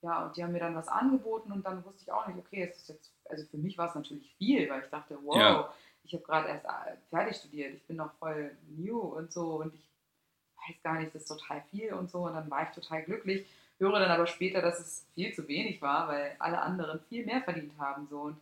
ja, 0.00 0.26
und 0.26 0.36
die 0.36 0.44
haben 0.44 0.52
mir 0.52 0.60
dann 0.60 0.76
was 0.76 0.86
angeboten 0.86 1.50
und 1.50 1.66
dann 1.66 1.84
wusste 1.84 2.02
ich 2.02 2.12
auch 2.12 2.28
nicht, 2.28 2.38
okay, 2.38 2.68
es 2.70 2.76
ist 2.76 2.88
jetzt, 2.88 3.12
also 3.28 3.44
für 3.46 3.58
mich 3.58 3.76
war 3.76 3.88
es 3.88 3.96
natürlich 3.96 4.32
viel, 4.36 4.70
weil 4.70 4.82
ich 4.82 4.90
dachte, 4.90 5.18
wow, 5.24 5.36
ja 5.36 5.72
ich 6.06 6.14
habe 6.14 6.24
gerade 6.24 6.48
erst 6.48 6.64
äh, 6.64 6.96
fertig 7.10 7.36
studiert, 7.36 7.74
ich 7.74 7.84
bin 7.86 7.96
noch 7.96 8.12
voll 8.14 8.56
new 8.76 8.98
und 8.98 9.32
so 9.32 9.60
und 9.60 9.74
ich 9.74 9.88
weiß 10.68 10.82
gar 10.82 11.00
nicht, 11.00 11.14
das 11.14 11.22
ist 11.22 11.28
total 11.28 11.62
viel 11.70 11.92
und 11.92 12.10
so 12.10 12.20
und 12.20 12.34
dann 12.34 12.50
war 12.50 12.62
ich 12.62 12.70
total 12.70 13.02
glücklich, 13.02 13.46
höre 13.78 13.98
dann 13.98 14.10
aber 14.10 14.26
später, 14.26 14.62
dass 14.62 14.80
es 14.80 15.06
viel 15.14 15.34
zu 15.34 15.46
wenig 15.48 15.82
war, 15.82 16.08
weil 16.08 16.36
alle 16.38 16.60
anderen 16.60 17.00
viel 17.08 17.26
mehr 17.26 17.42
verdient 17.42 17.72
haben 17.78 18.06
so 18.08 18.22
und 18.22 18.36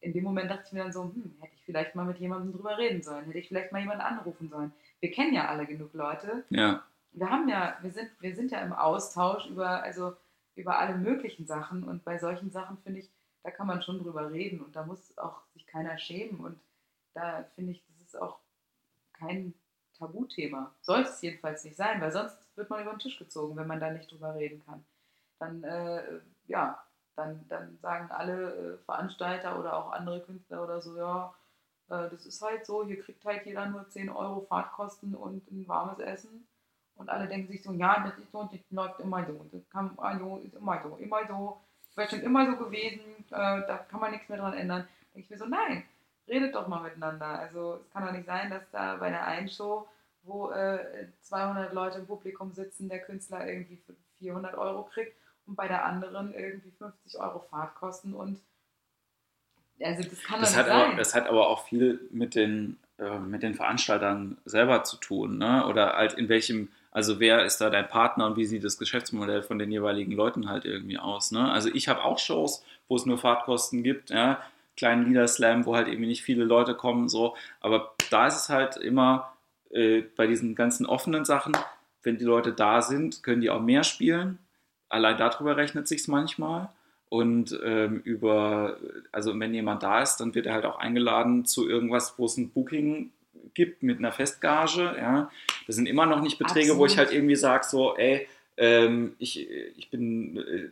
in 0.00 0.12
dem 0.12 0.24
Moment 0.24 0.50
dachte 0.50 0.64
ich 0.66 0.72
mir 0.72 0.84
dann 0.84 0.92
so, 0.92 1.04
hm, 1.04 1.34
hätte 1.40 1.54
ich 1.56 1.64
vielleicht 1.64 1.94
mal 1.94 2.04
mit 2.04 2.18
jemandem 2.18 2.52
drüber 2.52 2.78
reden 2.78 3.02
sollen, 3.02 3.24
hätte 3.24 3.38
ich 3.38 3.48
vielleicht 3.48 3.72
mal 3.72 3.80
jemanden 3.80 4.02
anrufen 4.02 4.48
sollen. 4.48 4.72
Wir 5.00 5.10
kennen 5.10 5.34
ja 5.34 5.48
alle 5.48 5.66
genug 5.66 5.92
Leute. 5.94 6.44
Ja. 6.50 6.84
Wir 7.12 7.30
haben 7.30 7.48
ja, 7.48 7.76
wir 7.80 7.90
sind, 7.90 8.10
wir 8.20 8.34
sind 8.36 8.50
ja 8.50 8.60
im 8.60 8.72
Austausch 8.72 9.46
über, 9.46 9.82
also 9.82 10.14
über 10.54 10.78
alle 10.78 10.96
möglichen 10.96 11.46
Sachen 11.46 11.82
und 11.82 12.04
bei 12.04 12.18
solchen 12.18 12.50
Sachen 12.50 12.78
finde 12.78 13.00
ich, 13.00 13.08
da 13.42 13.50
kann 13.50 13.66
man 13.66 13.82
schon 13.82 13.98
drüber 13.98 14.30
reden 14.30 14.60
und 14.60 14.76
da 14.76 14.84
muss 14.84 15.16
auch 15.18 15.40
sich 15.54 15.66
keiner 15.66 15.98
schämen 15.98 16.40
und 16.40 16.58
da 17.16 17.44
finde 17.54 17.72
ich, 17.72 17.82
das 17.88 18.08
ist 18.08 18.20
auch 18.20 18.38
kein 19.14 19.54
Tabuthema. 19.98 20.72
Sollte 20.82 21.08
es 21.08 21.22
jedenfalls 21.22 21.64
nicht 21.64 21.76
sein, 21.76 22.00
weil 22.00 22.12
sonst 22.12 22.36
wird 22.56 22.68
man 22.68 22.82
über 22.82 22.90
den 22.90 22.98
Tisch 22.98 23.18
gezogen, 23.18 23.56
wenn 23.56 23.66
man 23.66 23.80
da 23.80 23.90
nicht 23.90 24.10
drüber 24.10 24.34
reden 24.34 24.62
kann. 24.66 24.84
Dann, 25.38 25.64
äh, 25.64 26.02
ja, 26.46 26.82
dann, 27.16 27.46
dann 27.48 27.78
sagen 27.80 28.10
alle 28.10 28.54
äh, 28.54 28.78
Veranstalter 28.84 29.58
oder 29.58 29.76
auch 29.76 29.92
andere 29.92 30.20
Künstler 30.20 30.62
oder 30.62 30.80
so, 30.80 30.96
ja, 30.96 31.34
äh, 31.88 32.10
das 32.10 32.26
ist 32.26 32.42
halt 32.42 32.66
so, 32.66 32.84
hier 32.84 33.00
kriegt 33.00 33.24
halt 33.24 33.46
jeder 33.46 33.66
nur 33.66 33.88
10 33.88 34.10
Euro 34.10 34.42
Fahrtkosten 34.42 35.14
und 35.14 35.50
ein 35.50 35.66
warmes 35.66 35.98
Essen. 35.98 36.46
Und 36.96 37.10
alle 37.10 37.28
denken 37.28 37.52
sich 37.52 37.62
so, 37.62 37.72
ja, 37.72 38.04
das 38.06 38.18
ist 38.18 38.32
so, 38.32 38.42
das 38.44 38.60
läuft 38.70 39.00
immer 39.00 39.26
so. 39.26 39.46
Das 39.52 39.68
kann, 39.70 39.92
also, 39.98 40.38
ist 40.38 40.54
immer 40.54 40.82
so, 40.82 40.96
immer 40.96 41.26
so. 41.26 41.60
Das 41.88 41.96
wäre 41.96 42.08
schon 42.08 42.20
immer 42.20 42.50
so 42.50 42.56
gewesen, 42.64 43.00
äh, 43.30 43.30
da 43.30 43.86
kann 43.88 44.00
man 44.00 44.12
nichts 44.12 44.28
mehr 44.28 44.38
dran 44.38 44.54
ändern. 44.54 44.82
Da 44.82 45.06
denke 45.14 45.24
ich 45.24 45.30
mir 45.30 45.38
so, 45.38 45.46
nein, 45.46 45.84
redet 46.28 46.54
doch 46.54 46.68
mal 46.68 46.82
miteinander. 46.82 47.26
Also 47.26 47.80
es 47.82 47.90
kann 47.92 48.04
doch 48.04 48.12
nicht 48.12 48.26
sein, 48.26 48.50
dass 48.50 48.62
da 48.72 48.96
bei 48.96 49.10
der 49.10 49.26
einen 49.26 49.48
Show, 49.48 49.88
wo 50.22 50.50
äh, 50.50 51.08
200 51.22 51.72
Leute 51.72 51.98
im 51.98 52.06
Publikum 52.06 52.52
sitzen, 52.52 52.88
der 52.88 53.00
Künstler 53.00 53.46
irgendwie 53.46 53.80
400 54.18 54.56
Euro 54.56 54.84
kriegt 54.84 55.16
und 55.46 55.56
bei 55.56 55.68
der 55.68 55.84
anderen 55.84 56.34
irgendwie 56.34 56.70
50 56.70 57.20
Euro 57.20 57.40
Fahrtkosten 57.50 58.14
und 58.14 58.40
also 59.78 60.08
das 60.08 60.22
kann 60.22 60.40
das 60.40 60.52
doch 60.52 60.58
nicht 60.58 60.66
sein. 60.68 60.86
Aber, 60.88 60.96
das 60.96 61.14
hat 61.14 61.28
aber 61.28 61.48
auch 61.48 61.66
viel 61.66 62.00
mit 62.10 62.34
den, 62.34 62.78
äh, 62.98 63.18
mit 63.18 63.42
den 63.42 63.54
Veranstaltern 63.54 64.38
selber 64.46 64.84
zu 64.84 64.96
tun, 64.96 65.36
ne? 65.36 65.66
oder 65.66 65.92
halt 65.92 66.14
in 66.14 66.30
welchem 66.30 66.68
also 66.96 67.20
wer 67.20 67.44
ist 67.44 67.58
da 67.58 67.68
dein 67.68 67.86
Partner 67.88 68.24
und 68.24 68.38
wie 68.38 68.46
sieht 68.46 68.64
das 68.64 68.78
Geschäftsmodell 68.78 69.42
von 69.42 69.58
den 69.58 69.70
jeweiligen 69.70 70.12
Leuten 70.12 70.48
halt 70.48 70.64
irgendwie 70.64 70.96
aus? 70.96 71.30
Ne? 71.30 71.52
Also 71.52 71.68
ich 71.74 71.88
habe 71.88 72.02
auch 72.02 72.18
Shows, 72.18 72.64
wo 72.88 72.96
es 72.96 73.04
nur 73.04 73.18
Fahrtkosten 73.18 73.82
gibt, 73.82 74.08
ja, 74.08 74.40
kleinen 74.76 75.06
Liederslam, 75.06 75.66
wo 75.66 75.74
halt 75.74 75.88
irgendwie 75.88 76.08
nicht 76.08 76.22
viele 76.22 76.44
Leute 76.44 76.74
kommen, 76.74 77.08
so. 77.08 77.36
Aber 77.60 77.94
da 78.10 78.26
ist 78.26 78.36
es 78.36 78.48
halt 78.48 78.76
immer 78.76 79.32
äh, 79.70 80.02
bei 80.16 80.26
diesen 80.26 80.54
ganzen 80.54 80.86
offenen 80.86 81.24
Sachen, 81.24 81.56
wenn 82.02 82.18
die 82.18 82.24
Leute 82.24 82.52
da 82.52 82.82
sind, 82.82 83.22
können 83.22 83.40
die 83.40 83.50
auch 83.50 83.60
mehr 83.60 83.84
spielen. 83.84 84.38
Allein 84.88 85.16
darüber 85.16 85.56
rechnet 85.56 85.88
sich 85.88 86.06
manchmal. 86.08 86.68
Und 87.08 87.58
ähm, 87.64 88.00
über, 88.04 88.78
also 89.12 89.38
wenn 89.38 89.54
jemand 89.54 89.82
da 89.82 90.02
ist, 90.02 90.16
dann 90.16 90.34
wird 90.34 90.46
er 90.46 90.54
halt 90.54 90.64
auch 90.64 90.78
eingeladen 90.78 91.44
zu 91.44 91.68
irgendwas, 91.68 92.14
wo 92.18 92.26
es 92.26 92.36
ein 92.36 92.50
Booking 92.50 93.10
gibt 93.54 93.82
mit 93.82 93.98
einer 93.98 94.12
Festgage. 94.12 94.94
Ja. 94.98 95.30
Das 95.66 95.76
sind 95.76 95.86
immer 95.86 96.06
noch 96.06 96.20
nicht 96.20 96.38
Beträge, 96.38 96.72
Absolut. 96.72 96.78
wo 96.78 96.86
ich 96.86 96.98
halt 96.98 97.12
irgendwie 97.12 97.36
sage, 97.36 97.64
so, 97.64 97.96
ey, 97.96 98.26
ähm, 98.56 99.14
ich, 99.18 99.48
ich 99.48 99.90
bin 99.90 100.36
äh, 100.36 100.70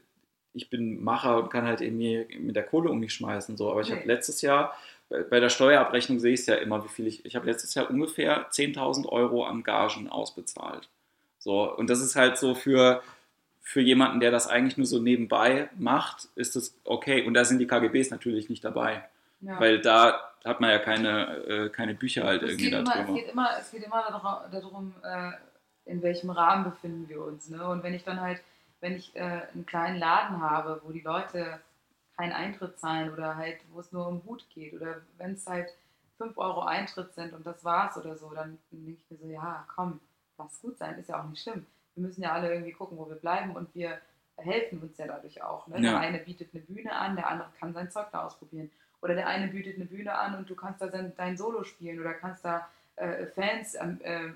ich 0.55 0.71
bin 0.71 1.03
Macher 1.03 1.37
und 1.37 1.51
kann 1.51 1.65
halt 1.65 1.81
irgendwie 1.81 2.27
mit 2.39 2.57
der 2.57 2.63
Kohle 2.63 2.91
um 2.91 3.01
mich 3.01 3.13
schmeißen. 3.13 3.57
So. 3.57 3.71
Aber 3.71 3.81
ich 3.81 3.89
okay. 3.89 3.99
habe 3.99 4.09
letztes 4.09 4.41
Jahr, 4.41 4.75
bei 5.09 5.41
der 5.41 5.51
Steuerabrechnung 5.51 6.19
sehe 6.19 6.33
ich 6.33 6.41
es 6.41 6.47
ja 6.47 6.55
immer, 6.55 6.83
wie 6.85 6.89
viel 6.89 7.07
ich, 7.07 7.25
ich 7.27 7.37
habe 7.37 7.47
letztes 7.47 7.75
Jahr 7.75 7.91
ungefähr 7.91 8.51
10.000 8.51 9.07
Euro 9.07 9.45
an 9.45 9.63
Gagen 9.63 10.09
ausbezahlt. 10.09 10.89
So, 11.39 11.71
und 11.77 11.91
das 11.91 12.01
ist 12.01 12.17
halt 12.17 12.39
so 12.39 12.55
für, 12.55 13.03
für 13.61 13.81
jemanden, 13.81 14.21
der 14.21 14.31
das 14.31 14.47
eigentlich 14.47 14.79
nur 14.79 14.87
so 14.87 14.99
nebenbei 14.99 15.69
macht, 15.77 16.29
ist 16.37 16.57
das 16.57 16.75
okay. 16.85 17.27
Und 17.27 17.35
da 17.35 17.45
sind 17.45 17.59
die 17.59 17.67
KGBs 17.67 18.11
natürlich 18.11 18.49
nicht 18.49 18.65
dabei. 18.65 19.05
Ja. 19.41 19.61
Weil 19.61 19.81
da 19.81 20.33
hat 20.45 20.61
man 20.61 20.71
ja 20.71 20.79
keine, 20.79 21.37
äh, 21.47 21.69
keine 21.69 21.95
Bücher 21.95 22.25
halt 22.25 22.43
es 22.43 22.51
irgendwie 22.51 22.71
da 22.71 22.81
immer, 22.81 22.97
Es 22.97 23.15
geht 23.15 23.29
immer, 23.29 23.51
es 23.59 23.71
geht 23.71 23.83
immer 23.83 24.49
darum, 24.51 24.95
äh, 25.03 25.33
in 25.87 26.03
welchem 26.03 26.31
Rahmen 26.31 26.65
befinden 26.65 27.09
wir 27.09 27.23
uns. 27.23 27.51
Ne? 27.51 27.67
Und 27.67 27.83
wenn 27.83 27.95
ich 27.95 28.05
dann 28.05 28.21
halt, 28.21 28.41
wenn 28.85 28.97
ich 28.97 29.17
äh, 29.17 29.41
einen 29.55 29.65
kleinen 29.65 29.97
Laden 29.97 30.43
habe, 30.43 30.83
wo 30.85 30.93
die 30.93 31.01
Leute 31.01 31.59
keinen 32.19 32.33
Eintritt 32.33 32.79
zahlen 32.79 33.11
oder 33.11 33.35
halt, 33.35 33.57
wo 33.73 33.81
es 33.81 33.91
nur 33.93 34.07
um 34.07 34.23
Hut 34.27 34.45
geht 34.51 34.75
oder 34.75 35.01
wenn 35.17 35.33
es 35.33 35.47
halt 35.47 35.75
5 36.19 36.37
Euro 36.37 36.61
Eintritt 36.61 37.15
sind 37.15 37.33
und 37.33 37.47
das 37.47 37.65
war's 37.65 37.97
oder 37.97 38.15
so, 38.19 38.31
dann 38.35 38.59
denke 38.71 38.93
ich 38.93 39.11
mir 39.11 39.17
so, 39.17 39.27
ja, 39.27 39.67
komm, 39.75 40.01
lass 40.37 40.61
gut 40.61 40.77
sein, 40.77 40.99
ist 40.99 41.09
ja 41.09 41.19
auch 41.19 41.27
nicht 41.27 41.43
schlimm. 41.43 41.65
Wir 41.95 42.07
müssen 42.07 42.23
ja 42.23 42.33
alle 42.33 42.53
irgendwie 42.53 42.73
gucken, 42.73 42.99
wo 42.99 43.09
wir 43.09 43.17
bleiben 43.17 43.57
und 43.57 43.75
wir 43.75 43.99
helfen 44.37 44.81
uns 44.81 44.99
ja 44.99 45.07
dadurch 45.07 45.43
auch. 45.43 45.67
Ne? 45.67 45.77
Ja. 45.77 45.93
Der 45.93 46.01
eine 46.01 46.19
bietet 46.19 46.51
eine 46.53 46.63
Bühne 46.63 46.93
an, 46.93 47.17
der 47.17 47.29
andere 47.29 47.49
kann 47.59 47.73
sein 47.73 47.91
Zeug 47.91 48.09
da 48.13 48.27
ausprobieren. 48.27 48.71
Oder 49.01 49.15
der 49.15 49.29
eine 49.29 49.49
bietet 49.49 49.77
eine 49.77 49.87
Bühne 49.87 50.15
an 50.15 50.35
und 50.37 50.51
du 50.51 50.55
kannst 50.55 50.83
da 50.83 50.89
dein 50.89 51.37
Solo 51.39 51.65
spielen 51.65 52.01
oder 52.01 52.13
kannst 52.13 52.45
da 52.45 52.69
äh, 52.97 53.27
Fans 53.29 53.77
ähm, 53.77 53.99
äh, 54.03 54.29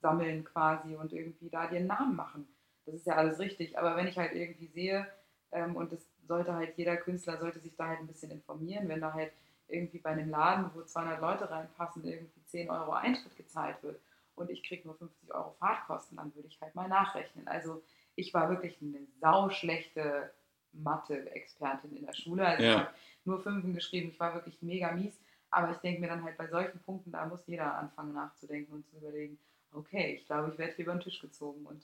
sammeln 0.00 0.44
quasi 0.44 0.94
und 0.94 1.12
irgendwie 1.12 1.50
da 1.50 1.66
dir 1.66 1.78
einen 1.78 1.88
Namen 1.88 2.14
machen. 2.14 2.46
Das 2.88 3.00
ist 3.00 3.06
ja 3.06 3.16
alles 3.16 3.38
richtig. 3.38 3.78
Aber 3.78 3.96
wenn 3.96 4.06
ich 4.06 4.18
halt 4.18 4.32
irgendwie 4.32 4.66
sehe, 4.66 5.06
ähm, 5.52 5.76
und 5.76 5.92
das 5.92 6.00
sollte 6.26 6.54
halt 6.54 6.76
jeder 6.76 6.96
Künstler, 6.96 7.38
sollte 7.38 7.60
sich 7.60 7.76
da 7.76 7.88
halt 7.88 8.00
ein 8.00 8.06
bisschen 8.06 8.30
informieren, 8.30 8.88
wenn 8.88 9.00
da 9.00 9.12
halt 9.12 9.32
irgendwie 9.68 9.98
bei 9.98 10.10
einem 10.10 10.30
Laden, 10.30 10.70
wo 10.74 10.82
200 10.82 11.20
Leute 11.20 11.50
reinpassen, 11.50 12.04
irgendwie 12.04 12.42
10 12.46 12.70
Euro 12.70 12.92
Eintritt 12.92 13.36
gezahlt 13.36 13.82
wird 13.82 14.00
und 14.34 14.50
ich 14.50 14.62
kriege 14.62 14.86
nur 14.86 14.96
50 14.96 15.34
Euro 15.34 15.54
Fahrtkosten, 15.58 16.16
dann 16.16 16.34
würde 16.34 16.48
ich 16.48 16.60
halt 16.60 16.74
mal 16.74 16.88
nachrechnen. 16.88 17.46
Also 17.46 17.82
ich 18.14 18.32
war 18.32 18.48
wirklich 18.48 18.78
eine 18.80 19.00
sauschlechte 19.20 20.30
Mathe-Expertin 20.72 21.96
in 21.96 22.06
der 22.06 22.14
Schule. 22.14 22.46
Also 22.46 22.62
ja. 22.62 22.70
ich 22.70 22.78
habe 22.78 22.94
nur 23.24 23.42
Fünfen 23.42 23.74
geschrieben. 23.74 24.10
Ich 24.10 24.20
war 24.20 24.34
wirklich 24.34 24.60
mega 24.62 24.92
mies. 24.92 25.18
Aber 25.50 25.70
ich 25.72 25.78
denke 25.78 26.00
mir 26.00 26.08
dann 26.08 26.24
halt 26.24 26.36
bei 26.36 26.46
solchen 26.46 26.78
Punkten, 26.80 27.12
da 27.12 27.24
muss 27.26 27.46
jeder 27.46 27.74
anfangen 27.74 28.12
nachzudenken 28.12 28.72
und 28.72 28.86
zu 28.86 28.96
überlegen, 28.96 29.38
okay, 29.72 30.14
ich 30.14 30.26
glaube, 30.26 30.50
ich 30.52 30.58
werde 30.58 30.74
hier 30.74 30.84
über 30.84 30.94
den 30.94 31.00
Tisch 31.00 31.20
gezogen. 31.20 31.64
Und 31.64 31.82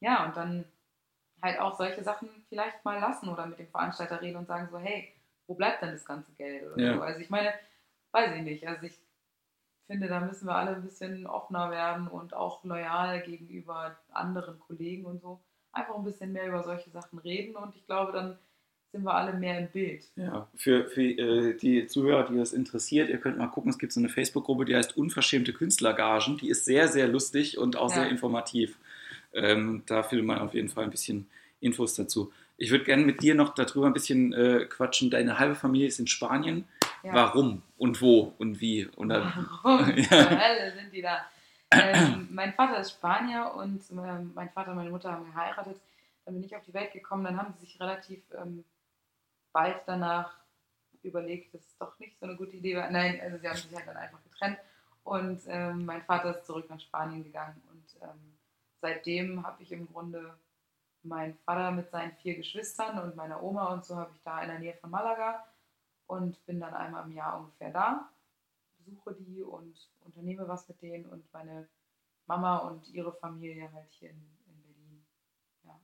ja, 0.00 0.26
und 0.26 0.36
dann 0.36 0.64
halt 1.42 1.58
auch 1.60 1.76
solche 1.76 2.02
Sachen 2.02 2.28
vielleicht 2.48 2.84
mal 2.84 2.98
lassen 2.98 3.28
oder 3.28 3.46
mit 3.46 3.58
dem 3.58 3.68
Veranstalter 3.68 4.20
reden 4.20 4.38
und 4.38 4.46
sagen 4.46 4.68
so, 4.70 4.78
hey, 4.78 5.12
wo 5.46 5.54
bleibt 5.54 5.82
denn 5.82 5.92
das 5.92 6.04
ganze 6.04 6.32
Geld? 6.32 6.64
Ja. 6.76 6.94
so. 6.94 7.02
Also 7.02 7.20
ich 7.20 7.30
meine, 7.30 7.52
weiß 8.12 8.36
ich 8.36 8.42
nicht. 8.42 8.66
Also 8.66 8.86
ich 8.86 8.98
finde, 9.86 10.08
da 10.08 10.20
müssen 10.20 10.46
wir 10.46 10.54
alle 10.54 10.76
ein 10.76 10.82
bisschen 10.82 11.26
offener 11.26 11.70
werden 11.70 12.08
und 12.08 12.34
auch 12.34 12.62
loyal 12.64 13.22
gegenüber 13.22 13.96
anderen 14.12 14.58
Kollegen 14.60 15.06
und 15.06 15.20
so. 15.20 15.40
Einfach 15.72 15.96
ein 15.96 16.04
bisschen 16.04 16.32
mehr 16.32 16.48
über 16.48 16.62
solche 16.62 16.90
Sachen 16.90 17.18
reden 17.18 17.56
und 17.56 17.74
ich 17.76 17.86
glaube, 17.86 18.12
dann 18.12 18.38
sind 18.92 19.04
wir 19.04 19.14
alle 19.14 19.34
mehr 19.34 19.58
im 19.58 19.68
Bild. 19.68 20.04
Ja, 20.16 20.48
für, 20.54 20.86
für 20.88 21.02
äh, 21.02 21.54
die 21.56 21.86
Zuhörer, 21.86 22.26
die 22.26 22.38
das 22.38 22.52
interessiert, 22.52 23.10
ihr 23.10 23.18
könnt 23.18 23.36
mal 23.36 23.48
gucken, 23.48 23.70
es 23.70 23.78
gibt 23.78 23.92
so 23.92 24.00
eine 24.00 24.08
Facebook-Gruppe, 24.08 24.64
die 24.64 24.74
heißt 24.74 24.96
Unverschämte 24.96 25.52
Künstlergagen. 25.52 26.38
Die 26.38 26.48
ist 26.48 26.64
sehr, 26.64 26.88
sehr 26.88 27.06
lustig 27.06 27.58
und 27.58 27.76
auch 27.76 27.90
ja. 27.90 27.96
sehr 27.96 28.08
informativ. 28.08 28.78
Ähm, 29.32 29.82
da 29.86 30.02
findet 30.02 30.26
man 30.26 30.38
auf 30.38 30.54
jeden 30.54 30.68
Fall 30.68 30.84
ein 30.84 30.90
bisschen 30.90 31.28
Infos 31.60 31.94
dazu. 31.94 32.32
Ich 32.56 32.70
würde 32.70 32.84
gerne 32.84 33.04
mit 33.04 33.22
dir 33.22 33.34
noch 33.34 33.54
darüber 33.54 33.86
ein 33.86 33.92
bisschen 33.92 34.32
äh, 34.32 34.66
quatschen. 34.66 35.10
Deine 35.10 35.38
halbe 35.38 35.54
Familie 35.54 35.88
ist 35.88 35.98
in 35.98 36.06
Spanien. 36.06 36.66
Ja. 37.02 37.14
Warum 37.14 37.62
und 37.76 38.00
wo 38.02 38.34
und 38.38 38.60
wie? 38.60 38.86
Und 38.86 39.10
Warum? 39.10 39.96
ja. 39.96 40.70
sind 40.74 40.92
die 40.92 41.02
da? 41.02 41.24
Ähm, 41.70 42.28
mein 42.32 42.54
Vater 42.54 42.80
ist 42.80 42.92
Spanier 42.92 43.52
und 43.54 43.82
äh, 43.90 44.22
mein 44.34 44.50
Vater 44.50 44.70
und 44.70 44.76
meine 44.78 44.90
Mutter 44.90 45.12
haben 45.12 45.26
geheiratet. 45.26 45.80
Dann 46.24 46.34
bin 46.34 46.44
ich 46.44 46.56
auf 46.56 46.64
die 46.64 46.74
Welt 46.74 46.92
gekommen. 46.92 47.24
Dann 47.24 47.36
haben 47.36 47.52
sie 47.52 47.66
sich 47.66 47.80
relativ 47.80 48.22
ähm, 48.36 48.64
bald 49.52 49.76
danach 49.86 50.32
überlegt, 51.02 51.54
dass 51.54 51.62
es 51.62 51.78
doch 51.78 51.98
nicht 51.98 52.18
so 52.18 52.26
eine 52.26 52.36
gute 52.36 52.56
Idee 52.56 52.76
war. 52.76 52.90
Nein, 52.90 53.20
also 53.20 53.38
sie 53.38 53.48
haben 53.48 53.56
sich 53.56 53.74
halt 53.74 53.86
dann 53.86 53.96
einfach 53.96 54.22
getrennt 54.24 54.58
und 55.04 55.40
ähm, 55.46 55.84
mein 55.84 56.02
Vater 56.02 56.36
ist 56.36 56.46
zurück 56.46 56.68
nach 56.68 56.80
Spanien 56.80 57.24
gegangen 57.24 57.60
und 57.70 58.02
ähm, 58.02 58.37
seitdem 58.80 59.46
habe 59.46 59.62
ich 59.62 59.72
im 59.72 59.86
Grunde 59.86 60.38
meinen 61.02 61.34
Vater 61.38 61.70
mit 61.70 61.90
seinen 61.90 62.12
vier 62.16 62.36
Geschwistern 62.36 62.98
und 62.98 63.16
meiner 63.16 63.42
Oma 63.42 63.72
und 63.72 63.84
so 63.84 63.96
habe 63.96 64.12
ich 64.14 64.22
da 64.22 64.42
in 64.42 64.48
der 64.48 64.58
Nähe 64.58 64.74
von 64.74 64.90
Malaga 64.90 65.46
und 66.06 66.44
bin 66.46 66.60
dann 66.60 66.74
einmal 66.74 67.04
im 67.04 67.12
Jahr 67.12 67.38
ungefähr 67.38 67.70
da, 67.70 68.10
besuche 68.78 69.14
die 69.14 69.42
und 69.42 69.78
unternehme 70.00 70.48
was 70.48 70.68
mit 70.68 70.80
denen 70.82 71.06
und 71.06 71.32
meine 71.32 71.68
Mama 72.26 72.58
und 72.58 72.88
ihre 72.88 73.12
Familie 73.12 73.72
halt 73.72 73.90
hier 73.92 74.10
in, 74.10 74.38
in 74.46 74.62
Berlin. 74.62 75.06
Ja. 75.64 75.80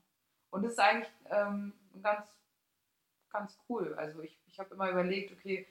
Und 0.51 0.65
es 0.65 0.73
ist 0.73 0.79
eigentlich 0.79 1.11
ähm, 1.29 1.73
ganz 2.01 2.27
ganz 3.35 3.57
cool. 3.67 3.93
Also 3.95 4.21
ich, 4.21 4.39
ich 4.47 4.59
habe 4.59 4.73
immer 4.73 4.89
überlegt, 4.89 5.33
okay, 5.33 5.67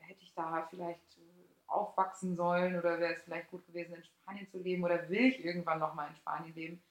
hätte 0.00 0.22
ich 0.22 0.34
da 0.34 0.66
vielleicht 0.68 1.18
aufwachsen 1.66 2.36
sollen 2.36 2.78
oder 2.78 2.98
wäre 2.98 3.14
es 3.14 3.22
vielleicht 3.22 3.50
gut 3.50 3.66
gewesen, 3.66 3.94
in 3.94 4.04
Spanien 4.04 4.48
zu 4.50 4.58
leben 4.58 4.84
oder 4.84 5.08
will 5.08 5.26
ich 5.26 5.44
irgendwann 5.44 5.78
nochmal 5.78 6.08
in 6.08 6.16
Spanien 6.16 6.54
leben. 6.54 6.82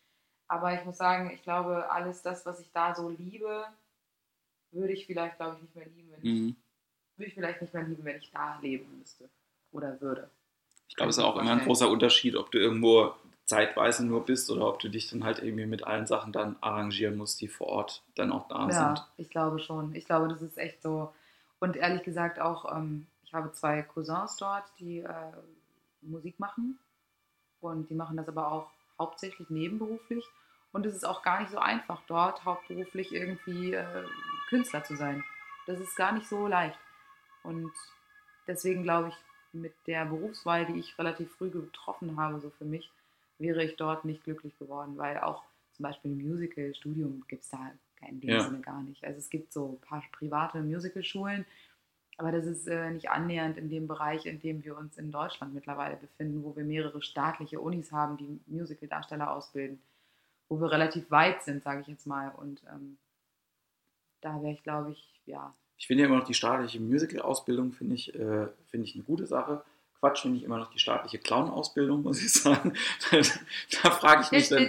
Aber 0.48 0.74
ich 0.74 0.84
muss 0.86 0.98
sagen, 0.98 1.32
ich 1.34 1.42
glaube, 1.44 1.90
alles 1.90 2.22
das, 2.22 2.46
was 2.46 2.60
ich 2.60 2.72
da 2.72 2.94
so 2.94 3.10
liebe, 3.10 3.66
würde 4.72 4.94
ich 4.94 5.06
vielleicht, 5.06 5.38
glaube 5.38 5.56
ich, 5.56 5.62
nicht 5.62 5.76
mehr 5.76 5.86
lieben, 5.86 6.12
wenn 6.12 6.32
mhm. 6.32 6.50
ich, 6.50 7.18
würde 7.18 7.28
ich 7.28 7.34
vielleicht 7.34 7.62
nicht 7.62 7.74
mehr 7.74 7.84
lieben, 7.84 8.04
wenn 8.04 8.18
ich 8.18 8.32
da 8.32 8.60
leben 8.60 8.98
müsste 9.00 9.30
oder 9.72 10.00
würde. 10.02 10.30
Ich 10.88 10.96
glaube, 10.96 11.10
es 11.10 11.18
ist 11.18 11.24
auch 11.24 11.38
immer 11.38 11.54
ein 11.54 11.66
großer 11.66 11.90
Unterschied, 11.90 12.36
ob 12.36 12.52
du 12.52 12.60
irgendwo 12.60 13.14
zeitweise 13.46 14.06
nur 14.06 14.26
bist 14.26 14.50
oder 14.52 14.68
ob 14.68 14.80
du 14.80 14.90
dich 14.90 15.10
dann 15.10 15.24
halt 15.24 15.40
irgendwie 15.40 15.66
mit 15.66 15.86
allen 15.86 16.06
Sachen 16.06 16.32
dann 16.32 16.56
arrangieren 16.62 17.18
musst, 17.18 17.42
die 17.42 17.48
vor 17.48 17.68
Ort 17.68 18.04
dann 18.16 18.32
auch 18.32 18.48
da 18.48 18.68
ja, 18.68 18.72
sind. 18.72 18.98
Ja, 19.00 19.08
ich 19.18 19.30
glaube 19.30 19.60
schon. 19.60 19.96
Ich 19.96 20.06
glaube, 20.06 20.28
das 20.28 20.42
ist 20.42 20.58
echt 20.58 20.82
so. 20.82 21.14
Und 21.60 21.76
ehrlich 21.76 22.04
gesagt 22.04 22.40
auch, 22.40 22.76
ähm, 22.76 23.08
ich 23.34 23.36
habe 23.36 23.52
zwei 23.52 23.82
Cousins 23.82 24.38
dort, 24.38 24.64
die 24.78 25.00
äh, 25.00 25.32
Musik 26.04 26.40
machen. 26.40 26.78
Und 27.62 27.90
die 27.90 27.96
machen 27.96 28.16
das 28.16 28.28
aber 28.28 28.52
auch 28.52 28.70
hauptsächlich 29.00 29.50
nebenberuflich. 29.50 30.24
Und 30.72 30.86
es 30.86 30.94
ist 30.94 31.04
auch 31.04 31.24
gar 31.24 31.40
nicht 31.40 31.50
so 31.52 31.58
einfach, 31.58 32.04
dort 32.06 32.46
hauptberuflich 32.46 33.12
irgendwie 33.12 33.74
äh, 33.74 34.06
Künstler 34.50 34.84
zu 34.84 34.96
sein. 34.96 35.24
Das 35.66 35.80
ist 35.80 35.96
gar 35.96 36.12
nicht 36.12 36.28
so 36.28 36.46
leicht. 36.46 36.78
Und 37.42 37.72
deswegen 38.46 38.84
glaube 38.84 39.08
ich, 39.08 39.16
mit 39.52 39.74
der 39.88 40.06
Berufswahl, 40.06 40.68
die 40.68 40.78
ich 40.78 40.96
relativ 41.00 41.34
früh 41.34 41.50
getroffen 41.50 42.20
habe, 42.20 42.40
so 42.40 42.52
für 42.52 42.66
mich, 42.66 42.92
wäre 43.40 43.64
ich 43.64 43.78
dort 43.78 44.06
nicht 44.06 44.24
glücklich 44.26 44.56
geworden, 44.60 44.96
weil 44.98 45.20
auch 45.22 45.42
zum 45.72 45.84
Beispiel 45.84 46.12
im 46.12 46.30
Musical-Studium 46.30 47.24
gibt 47.28 47.42
es 47.42 47.50
da 47.50 47.72
in 48.08 48.22
dem 48.22 48.30
ja. 48.30 48.42
Sinne 48.42 48.62
gar 48.62 48.84
nicht. 48.84 49.04
Also 49.04 49.18
es 49.18 49.30
gibt 49.32 49.52
so 49.52 49.70
ein 49.70 49.88
paar 49.88 50.04
private 50.12 50.62
Musical-Schulen, 50.62 51.48
aber 52.18 52.32
das 52.32 52.46
ist 52.46 52.68
äh, 52.68 52.92
nicht 52.92 53.10
annähernd 53.10 53.58
in 53.58 53.70
dem 53.70 53.88
Bereich, 53.88 54.26
in 54.26 54.40
dem 54.40 54.64
wir 54.64 54.78
uns 54.78 54.98
in 54.98 55.12
Deutschland 55.12 55.54
mittlerweile 55.54 55.96
befinden, 55.96 56.44
wo 56.44 56.56
wir 56.56 56.64
mehrere 56.64 57.02
staatliche 57.02 57.60
Unis 57.60 57.92
haben, 57.92 58.18
die 58.18 58.40
Musical-Darsteller 58.48 59.32
ausbilden, 59.32 59.82
wo 60.48 60.60
wir 60.60 60.72
relativ 60.72 61.10
weit 61.10 61.44
sind, 61.44 61.64
sage 61.64 61.82
ich 61.82 61.88
jetzt 61.88 62.06
mal. 62.06 62.30
Und 62.30 62.62
ähm, 62.72 62.98
da 64.22 64.42
wäre 64.42 64.54
ich, 64.54 64.64
glaube 64.64 64.92
ich, 64.92 65.22
ja. 65.26 65.54
Ich 65.78 65.88
finde 65.88 66.04
ja 66.04 66.08
immer 66.08 66.20
noch 66.20 66.28
die 66.28 66.36
staatliche 66.36 66.80
Musical-Ausbildung, 66.80 67.72
finde 67.72 67.96
ich, 67.96 68.14
äh, 68.14 68.48
find 68.68 68.86
ich 68.86 68.94
eine 68.94 69.04
gute 69.04 69.26
Sache. 69.26 69.64
Quatsch 70.04 70.24
finde 70.24 70.38
ich 70.38 70.44
immer 70.44 70.58
noch 70.58 70.70
die 70.70 70.80
staatliche 70.80 71.18
Clown-Ausbildung, 71.18 72.04
muss 72.04 72.22
ich 72.22 72.34
sagen. 72.34 72.74
da, 73.82 73.90
frage 73.90 74.24
ich 74.24 74.32
mich 74.32 74.50
dann. 74.50 74.68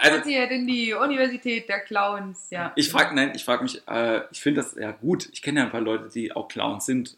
also, 0.00 0.28
in 0.28 0.66
die 0.66 0.92
Universität 0.92 1.68
der 1.68 1.78
Clowns, 1.78 2.50
ja. 2.50 2.72
Ich 2.74 2.90
frage, 2.90 3.14
nein, 3.14 3.30
ich 3.32 3.44
frage 3.44 3.62
mich, 3.62 3.80
äh, 3.86 4.22
ich 4.32 4.40
finde 4.40 4.62
das 4.62 4.74
ja 4.74 4.90
gut. 4.90 5.28
Ich 5.32 5.40
kenne 5.40 5.60
ja 5.60 5.66
ein 5.66 5.70
paar 5.70 5.80
Leute, 5.80 6.08
die 6.08 6.32
auch 6.32 6.48
Clowns 6.48 6.84
sind. 6.84 7.16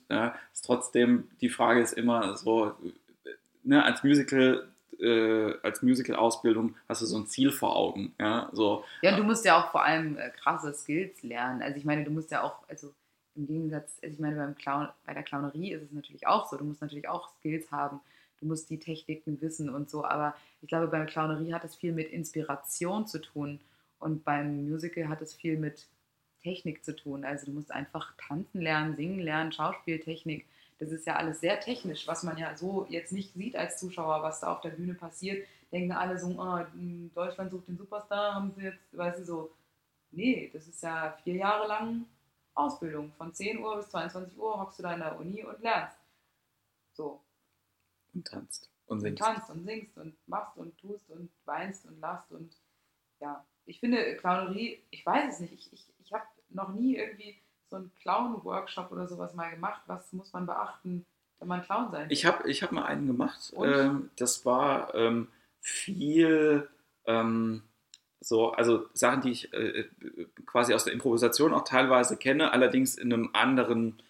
Ist 0.53 0.67
trotzdem, 0.67 1.31
die 1.41 1.49
Frage 1.49 1.81
ist 1.81 1.95
immer 1.95 2.37
so, 2.37 2.77
ne, 3.63 3.83
als 3.83 4.05
Musical 4.05 4.69
äh, 5.01 5.55
als 5.63 5.81
Musical-Ausbildung 5.81 6.77
hast 6.87 7.01
du 7.01 7.07
so 7.07 7.17
ein 7.17 7.27
Ziel 7.29 7.51
vor 7.51 7.75
Augen. 7.77 8.15
Ja, 8.21 8.51
so. 8.53 8.85
ja, 9.01 9.17
du 9.17 9.25
musst 9.25 9.47
ja 9.47 9.59
auch 9.59 9.71
vor 9.71 9.83
allem 9.83 10.19
äh, 10.19 10.29
krasse 10.29 10.75
Skills 10.75 11.23
lernen. 11.23 11.63
Also 11.63 11.79
ich 11.79 11.87
meine, 11.87 12.05
du 12.05 12.11
musst 12.11 12.31
ja 12.31 12.43
auch, 12.43 12.57
also 12.69 12.93
im 13.35 13.47
Gegensatz, 13.47 13.99
also 14.03 14.15
ich 14.15 14.21
meine, 14.21 14.37
beim 14.37 14.55
Clown, 14.55 14.89
bei 15.07 15.15
der 15.15 15.23
Clownerie 15.23 15.73
ist 15.73 15.83
es 15.83 15.93
natürlich 15.93 16.27
auch 16.27 16.51
so. 16.51 16.57
Du 16.57 16.65
musst 16.65 16.81
natürlich 16.81 17.09
auch 17.09 17.29
Skills 17.39 17.71
haben. 17.71 18.01
Du 18.41 18.47
musst 18.47 18.71
die 18.71 18.79
Techniken 18.79 19.41
wissen 19.41 19.71
und 19.71 19.89
so. 19.89 20.05
Aber 20.05 20.35
ich 20.61 20.69
glaube, 20.69 20.89
beim 20.89 21.07
Clownerie 21.07 21.55
hat 21.55 21.65
es 21.65 21.77
viel 21.77 21.93
mit 21.93 22.11
Inspiration 22.11 23.07
zu 23.07 23.21
tun. 23.21 23.61
Und 23.99 24.25
beim 24.25 24.69
Musical 24.69 25.09
hat 25.09 25.23
es 25.23 25.35
viel 25.35 25.57
mit 25.57 25.87
Technik 26.43 26.85
zu 26.85 26.95
tun. 26.95 27.25
Also 27.25 27.47
du 27.47 27.53
musst 27.53 27.71
einfach 27.71 28.15
tanzen 28.17 28.61
lernen, 28.61 28.97
singen 28.97 29.21
lernen, 29.21 29.53
Schauspieltechnik. 29.53 30.45
Das 30.79 30.91
ist 30.91 31.07
ja 31.07 31.15
alles 31.15 31.41
sehr 31.41 31.61
technisch, 31.61 32.09
was 32.09 32.25
man 32.25 32.37
ja 32.37 32.57
so 32.57 32.87
jetzt 32.91 33.13
nicht 33.13 33.33
sieht 33.35 33.55
als 33.55 33.79
Zuschauer, 33.79 34.23
was 34.23 34.41
da 34.41 34.53
auf 34.53 34.61
der 34.61 34.71
Bühne 34.71 34.95
passiert. 34.95 35.47
Denken 35.71 35.93
alle 35.93 36.19
so, 36.19 36.27
oh, 36.37 36.59
Deutschland 37.15 37.53
sucht 37.53 37.69
den 37.69 37.79
Superstar, 37.79 38.35
haben 38.35 38.53
sie 38.57 38.65
jetzt, 38.65 38.81
weißt 38.93 39.21
du, 39.21 39.25
so. 39.25 39.51
Nee, 40.11 40.51
das 40.53 40.67
ist 40.67 40.83
ja 40.83 41.17
vier 41.23 41.37
Jahre 41.37 41.69
lang 41.69 42.05
Ausbildung. 42.55 43.13
Von 43.13 43.33
10 43.33 43.59
Uhr 43.59 43.77
bis 43.77 43.89
22 43.91 44.39
Uhr 44.39 44.61
hockst 44.61 44.79
du 44.79 44.83
da 44.83 44.95
in 44.95 45.01
der 45.01 45.19
Uni 45.19 45.45
und 45.45 45.61
lernst. 45.61 45.99
So. 46.93 47.21
Und 48.15 48.27
tanzt. 48.27 48.71
Und 48.87 49.01
singst. 49.01 49.21
Und 49.21 49.27
tanzt 49.27 49.51
und 49.51 49.65
singst 49.65 49.97
und 49.99 50.17
machst 50.29 50.57
und 50.57 50.77
tust 50.79 51.09
und 51.11 51.31
weinst 51.45 51.87
und 51.87 52.01
lachst 52.01 52.31
und 52.31 52.57
ja. 53.21 53.45
Ich 53.65 53.81
finde 53.81 54.17
Clownerie, 54.17 54.83
ich 54.91 55.07
weiß 55.07 55.35
es 55.35 55.41
nicht, 55.41 55.53
ich, 55.53 55.73
ich, 55.73 55.87
ich 55.99 56.13
habe 56.13 56.25
noch 56.51 56.71
nie 56.71 56.97
irgendwie 56.97 57.41
so 57.71 57.77
einen 57.77 57.95
Clown-Workshop 57.95 58.91
oder 58.93 59.07
sowas 59.09 59.35
mal 59.35 59.51
gemacht. 59.51 59.83
Was 59.87 60.13
muss 60.13 60.33
man 60.33 60.47
beachten, 60.47 61.07
wenn 61.39 61.49
man 61.49 61.63
Clown 61.63 61.91
sein 61.91 62.09
will? 62.09 62.13
Ich 62.13 62.27
habe 62.27 62.51
ich 62.51 62.63
hab 62.63 62.73
mal 62.73 62.85
einen 62.85 63.07
gemacht. 63.07 63.53
Ähm, 63.57 64.11
das 64.17 64.45
war 64.45 64.95
ähm, 64.95 65.29
viel 65.61 66.69
ähm, 67.07 67.63
so, 68.23 68.53
also 68.53 68.87
Sachen, 68.95 69.21
die 69.23 69.31
ich 69.31 69.53
äh, 69.53 69.85
quasi 70.47 70.75
aus 70.75 70.85
der 70.85 70.93
Improvisation 70.93 71.53
auch 71.53 71.65
teilweise 71.65 72.17
kenne, 72.17 72.53
allerdings 72.53 72.97
in 72.97 73.13
einem 73.13 73.31
anderen, 73.33 74.03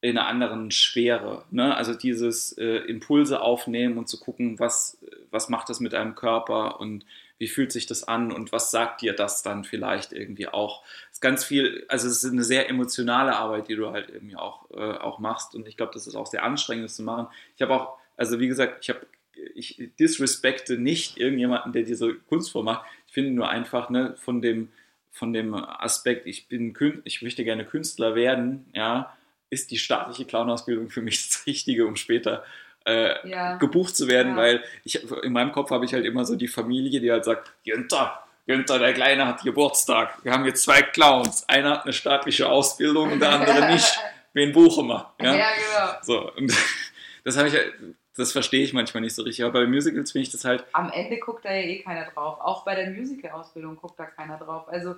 in 0.00 0.16
einer 0.16 0.26
anderen 0.26 0.70
Schwere. 0.70 1.44
Ne? 1.50 1.76
Also 1.76 1.94
dieses 1.94 2.52
äh, 2.56 2.64
Impulse 2.64 3.40
aufnehmen 3.40 3.98
und 3.98 4.08
zu 4.08 4.18
gucken, 4.18 4.58
was, 4.58 4.98
was 5.30 5.48
macht 5.48 5.68
das 5.68 5.80
mit 5.80 5.94
einem 5.94 6.14
Körper 6.14 6.80
und 6.80 7.04
wie 7.38 7.46
fühlt 7.46 7.70
sich 7.70 7.86
das 7.86 8.02
an 8.02 8.32
und 8.32 8.50
was 8.50 8.70
sagt 8.70 9.00
dir 9.00 9.12
das 9.12 9.42
dann 9.42 9.64
vielleicht 9.64 10.12
irgendwie 10.12 10.48
auch. 10.48 10.82
Es 11.10 11.18
ist 11.18 11.20
ganz 11.20 11.44
viel, 11.44 11.84
also 11.88 12.08
es 12.08 12.24
ist 12.24 12.32
eine 12.32 12.42
sehr 12.42 12.68
emotionale 12.68 13.36
Arbeit, 13.36 13.68
die 13.68 13.76
du 13.76 13.90
halt 13.90 14.08
irgendwie 14.08 14.36
auch, 14.36 14.70
äh, 14.72 14.98
auch 14.98 15.20
machst 15.20 15.54
und 15.54 15.68
ich 15.68 15.76
glaube, 15.76 15.92
das 15.94 16.06
ist 16.06 16.16
auch 16.16 16.26
sehr 16.26 16.42
anstrengend, 16.42 16.84
das 16.84 16.96
zu 16.96 17.02
machen. 17.02 17.28
Ich 17.54 17.62
habe 17.62 17.74
auch, 17.74 17.98
also 18.16 18.40
wie 18.40 18.48
gesagt, 18.48 18.78
ich 18.82 18.90
habe 18.90 19.06
ich 19.54 19.90
disrespekte 19.98 20.78
nicht 20.78 21.16
irgendjemanden, 21.18 21.72
der 21.72 21.82
diese 21.82 22.14
Kunstform 22.14 22.66
macht. 22.66 22.86
Ich 23.08 23.14
finde 23.14 23.32
nur 23.32 23.48
einfach 23.48 23.90
ne, 23.90 24.14
von, 24.18 24.40
dem, 24.40 24.70
von 25.10 25.32
dem 25.32 25.54
Aspekt, 25.54 26.26
ich, 26.26 26.46
bin, 26.46 26.74
ich 27.04 27.22
möchte 27.22 27.42
gerne 27.44 27.64
Künstler 27.64 28.14
werden, 28.14 28.66
ja, 28.74 29.16
ist 29.50 29.70
die 29.70 29.78
staatliche 29.78 30.26
Clownausbildung 30.26 30.90
für 30.90 31.02
mich 31.02 31.28
das 31.28 31.46
Richtige, 31.46 31.86
um 31.86 31.96
später 31.96 32.44
äh, 32.86 33.28
ja. 33.28 33.56
gebucht 33.56 33.96
zu 33.96 34.08
werden, 34.08 34.32
ja. 34.32 34.36
weil 34.36 34.64
ich, 34.84 35.02
in 35.22 35.32
meinem 35.32 35.52
Kopf 35.52 35.70
habe 35.70 35.84
ich 35.84 35.92
halt 35.92 36.04
immer 36.04 36.24
so 36.24 36.36
die 36.36 36.48
Familie, 36.48 37.00
die 37.00 37.10
halt 37.10 37.24
sagt, 37.24 37.52
Günther, 37.64 38.22
Günther, 38.46 38.78
der 38.78 38.94
Kleine 38.94 39.26
hat 39.26 39.42
Geburtstag. 39.42 40.24
Wir 40.24 40.32
haben 40.32 40.46
jetzt 40.46 40.62
zwei 40.62 40.80
Clowns. 40.80 41.46
Einer 41.48 41.70
hat 41.70 41.84
eine 41.84 41.92
staatliche 41.92 42.48
Ausbildung 42.48 43.12
und 43.12 43.20
der 43.20 43.30
andere 43.30 43.68
nicht. 43.72 43.98
Wen 44.32 44.52
buchen 44.52 44.86
wir? 44.86 45.12
Ja, 45.20 45.36
ja 45.36 45.48
genau. 45.54 45.98
So, 46.02 46.32
und 46.32 46.54
das 47.24 47.36
habe 47.36 47.48
ich 47.48 47.54
halt, 47.54 47.74
das 48.18 48.32
verstehe 48.32 48.64
ich 48.64 48.72
manchmal 48.72 49.02
nicht 49.02 49.14
so 49.14 49.22
richtig. 49.22 49.44
Aber 49.44 49.60
bei 49.60 49.66
Musicals 49.66 50.12
finde 50.12 50.24
ich 50.24 50.32
das 50.32 50.44
halt. 50.44 50.66
Am 50.72 50.90
Ende 50.90 51.18
guckt 51.18 51.44
da 51.44 51.52
ja 51.52 51.62
eh 51.62 51.78
keiner 51.78 52.10
drauf. 52.10 52.40
Auch 52.40 52.64
bei 52.64 52.74
der 52.74 52.90
Musical-Ausbildung 52.90 53.76
guckt 53.76 53.98
da 53.98 54.06
keiner 54.06 54.38
drauf. 54.38 54.68
Also 54.68 54.96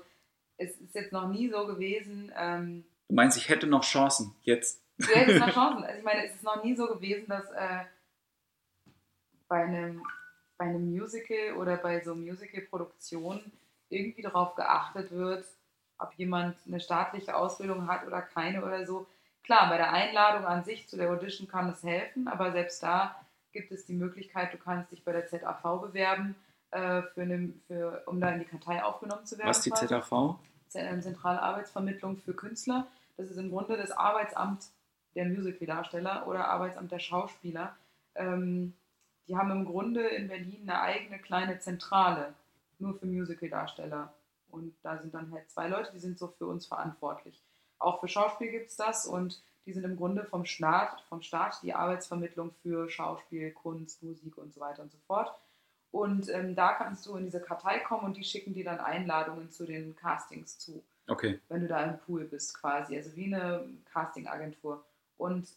es 0.57 0.77
ist 0.81 0.95
jetzt 0.95 1.13
noch 1.13 1.29
nie 1.29 1.49
so 1.51 1.67
gewesen. 1.67 2.33
Ähm, 2.37 2.85
du 3.09 3.15
meinst, 3.15 3.37
ich 3.37 3.49
hätte 3.49 3.67
noch 3.67 3.85
Chancen 3.85 4.35
jetzt? 4.43 4.83
Du 4.99 5.07
hättest 5.07 5.39
noch 5.39 5.51
Chancen. 5.55 5.85
Also 5.85 5.99
ich 5.99 6.05
meine, 6.05 6.27
es 6.27 6.35
ist 6.35 6.43
noch 6.43 6.65
nie 6.65 6.75
so 6.75 6.87
gewesen, 6.87 7.27
dass 7.29 7.45
äh, 7.51 7.85
bei, 9.49 9.65
einem, 9.65 10.03
bei 10.57 10.65
einem 10.65 10.91
Musical 10.91 11.57
oder 11.59 11.77
bei 11.77 12.01
so 12.01 12.15
Musical-Produktionen 12.15 13.53
irgendwie 13.91 14.23
darauf 14.23 14.55
geachtet 14.55 15.11
wird, 15.11 15.45
ob 15.99 16.15
jemand 16.15 16.57
eine 16.67 16.81
staatliche 16.81 17.37
Ausbildung 17.37 17.87
hat 17.87 18.07
oder 18.07 18.23
keine 18.23 18.65
oder 18.65 18.87
so. 18.87 19.07
Klar, 19.43 19.69
bei 19.69 19.77
der 19.77 19.93
Einladung 19.93 20.45
an 20.45 20.65
sich 20.65 20.89
zu 20.89 20.97
der 20.97 21.11
Audition 21.11 21.49
kann 21.49 21.69
es 21.71 21.83
helfen, 21.83 22.29
aber 22.29 22.53
selbst 22.53 22.83
da 22.83 23.17
gibt 23.53 23.73
es 23.73 23.87
die 23.87 23.95
Möglichkeit, 23.95 24.53
du 24.53 24.59
kannst 24.59 24.93
dich 24.93 25.05
bei 25.05 25.13
der 25.13 25.27
ZAV 25.27 25.81
bewerben, 25.81 26.37
äh, 26.71 27.03
für 27.03 27.23
eine, 27.23 27.53
für, 27.67 28.03
um 28.07 28.21
da 28.21 28.31
in 28.31 28.41
die 28.41 28.45
Kartei 28.45 28.83
aufgenommen 28.83 29.27
zu 29.27 29.37
werden. 29.39 29.49
Was 29.49 29.67
ist 29.67 29.67
die 29.67 29.87
ZAV? 29.87 30.37
Zentrale 30.69 31.43
Arbeitsvermittlung 31.43 32.19
für 32.19 32.33
Künstler. 32.33 32.87
Das 33.17 33.29
ist 33.29 33.39
im 33.39 33.51
Grunde 33.51 33.77
das 33.77 33.91
Arbeitsamt 33.91 34.69
der 35.17 35.27
Musical-Darsteller 35.27 36.29
oder 36.29 36.47
Arbeitsamt 36.47 36.93
der 36.93 37.01
Schauspieler. 37.01 37.77
Ähm, 38.15 38.75
die 39.27 39.37
haben 39.37 39.51
im 39.51 39.65
Grunde 39.65 40.07
in 40.07 40.29
Berlin 40.29 40.63
eine 40.63 40.81
eigene 40.81 41.19
kleine 41.19 41.59
Zentrale, 41.59 42.35
nur 42.79 42.95
für 42.95 43.07
Musical-Darsteller. 43.07 44.13
Und 44.51 44.75
da 44.83 44.99
sind 44.99 45.15
dann 45.15 45.33
halt 45.33 45.51
zwei 45.51 45.69
Leute, 45.69 45.93
die 45.93 45.99
sind 45.99 46.19
so 46.19 46.29
für 46.29 46.47
uns 46.47 46.67
verantwortlich. 46.67 47.41
Auch 47.81 48.01
für 48.01 48.09
Schauspiel 48.09 48.51
gibt 48.51 48.71
es 48.71 48.77
das 48.77 49.07
und 49.07 49.43
die 49.67 49.73
sind 49.73 49.85
im 49.85 49.97
Grunde 49.97 50.25
vom 50.25 50.45
Staat, 50.45 51.01
vom 51.09 51.23
Staat 51.23 51.61
die 51.63 51.75
Arbeitsvermittlung 51.75 52.53
für 52.63 52.89
Schauspiel, 52.89 53.51
Kunst, 53.53 54.03
Musik 54.03 54.39
und 54.39 54.55
so 54.55 54.61
weiter 54.61 54.83
und 54.83 54.93
so 54.93 54.99
fort. 55.07 55.35
Und 55.91 56.29
ähm, 56.29 56.55
da 56.55 56.75
kannst 56.75 57.07
du 57.07 57.17
in 57.17 57.25
diese 57.25 57.41
Kartei 57.41 57.81
kommen 57.81 58.05
und 58.05 58.17
die 58.17 58.25
schicken 58.25 58.55
dir 58.55 58.65
dann 58.65 58.79
Einladungen 58.79 59.51
zu 59.51 59.67
den 59.67 59.97
Castings 59.97 60.59
zu. 60.59 60.83
Okay. 61.09 61.41
Wenn 61.49 61.63
du 61.63 61.69
da 61.69 61.83
im 61.83 61.99
Pool 61.99 62.25
bist 62.25 62.59
quasi, 62.61 62.97
also 62.97 63.17
wie 63.17 63.35
eine 63.35 63.69
Castingagentur. 63.93 64.85
Und 65.17 65.49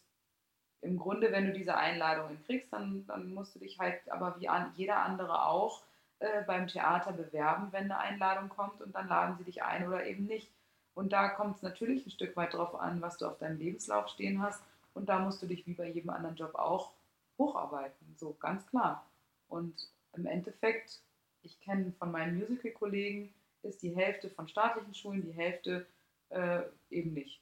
im 0.81 0.97
Grunde, 0.97 1.31
wenn 1.31 1.45
du 1.45 1.53
diese 1.53 1.77
Einladungen 1.77 2.43
kriegst, 2.45 2.73
dann, 2.73 3.05
dann 3.05 3.33
musst 3.33 3.55
du 3.55 3.59
dich 3.59 3.79
halt 3.79 4.09
aber 4.09 4.39
wie 4.39 4.49
an, 4.49 4.73
jeder 4.75 4.97
andere 4.97 5.45
auch 5.45 5.83
äh, 6.19 6.43
beim 6.45 6.67
Theater 6.67 7.13
bewerben, 7.13 7.67
wenn 7.71 7.85
eine 7.85 7.99
Einladung 7.99 8.49
kommt 8.49 8.81
und 8.81 8.93
dann 8.93 9.07
laden 9.07 9.37
sie 9.37 9.43
dich 9.43 9.63
ein 9.63 9.87
oder 9.87 10.05
eben 10.05 10.25
nicht. 10.25 10.49
Und 10.95 11.11
da 11.11 11.29
kommt 11.29 11.57
es 11.57 11.61
natürlich 11.61 12.05
ein 12.05 12.11
Stück 12.11 12.35
weit 12.35 12.53
darauf 12.53 12.75
an, 12.75 13.01
was 13.01 13.17
du 13.17 13.25
auf 13.25 13.37
deinem 13.37 13.57
Lebenslauf 13.57 14.09
stehen 14.09 14.41
hast. 14.41 14.63
Und 14.93 15.09
da 15.09 15.19
musst 15.19 15.41
du 15.41 15.47
dich 15.47 15.65
wie 15.65 15.73
bei 15.73 15.89
jedem 15.89 16.11
anderen 16.11 16.35
Job 16.35 16.55
auch 16.55 16.91
hocharbeiten, 17.37 18.15
so 18.17 18.35
ganz 18.39 18.65
klar. 18.67 19.05
Und 19.47 19.89
im 20.13 20.25
Endeffekt, 20.25 21.01
ich 21.41 21.59
kenne 21.61 21.91
von 21.97 22.11
meinen 22.11 22.37
Musical-Kollegen, 22.37 23.33
ist 23.63 23.81
die 23.81 23.95
Hälfte 23.95 24.29
von 24.29 24.47
staatlichen 24.47 24.93
Schulen, 24.93 25.23
die 25.23 25.31
Hälfte 25.31 25.87
äh, 26.29 26.61
eben 26.89 27.13
nicht. 27.13 27.41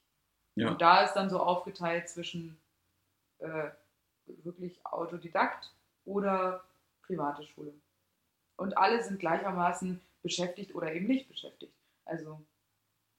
Ja. 0.56 0.70
Und 0.70 0.82
da 0.82 1.04
ist 1.04 1.14
dann 1.14 1.30
so 1.30 1.39
aufgeteilt 1.39 2.10
zwischen 2.10 2.58
äh, 3.39 3.70
wirklich 4.43 4.86
Autodidakt 4.86 5.74
oder 6.06 6.64
private 7.04 7.43
Schule. 7.43 7.74
Und 8.58 8.78
alle 8.78 9.04
sind 9.04 9.20
gleichermaßen 9.20 9.99
beschäftigt 10.22 10.76
oder 10.76 10.93
eben 10.93 11.08
nicht 11.08 11.28
beschäftigt. 11.28 11.74
Also 12.06 12.39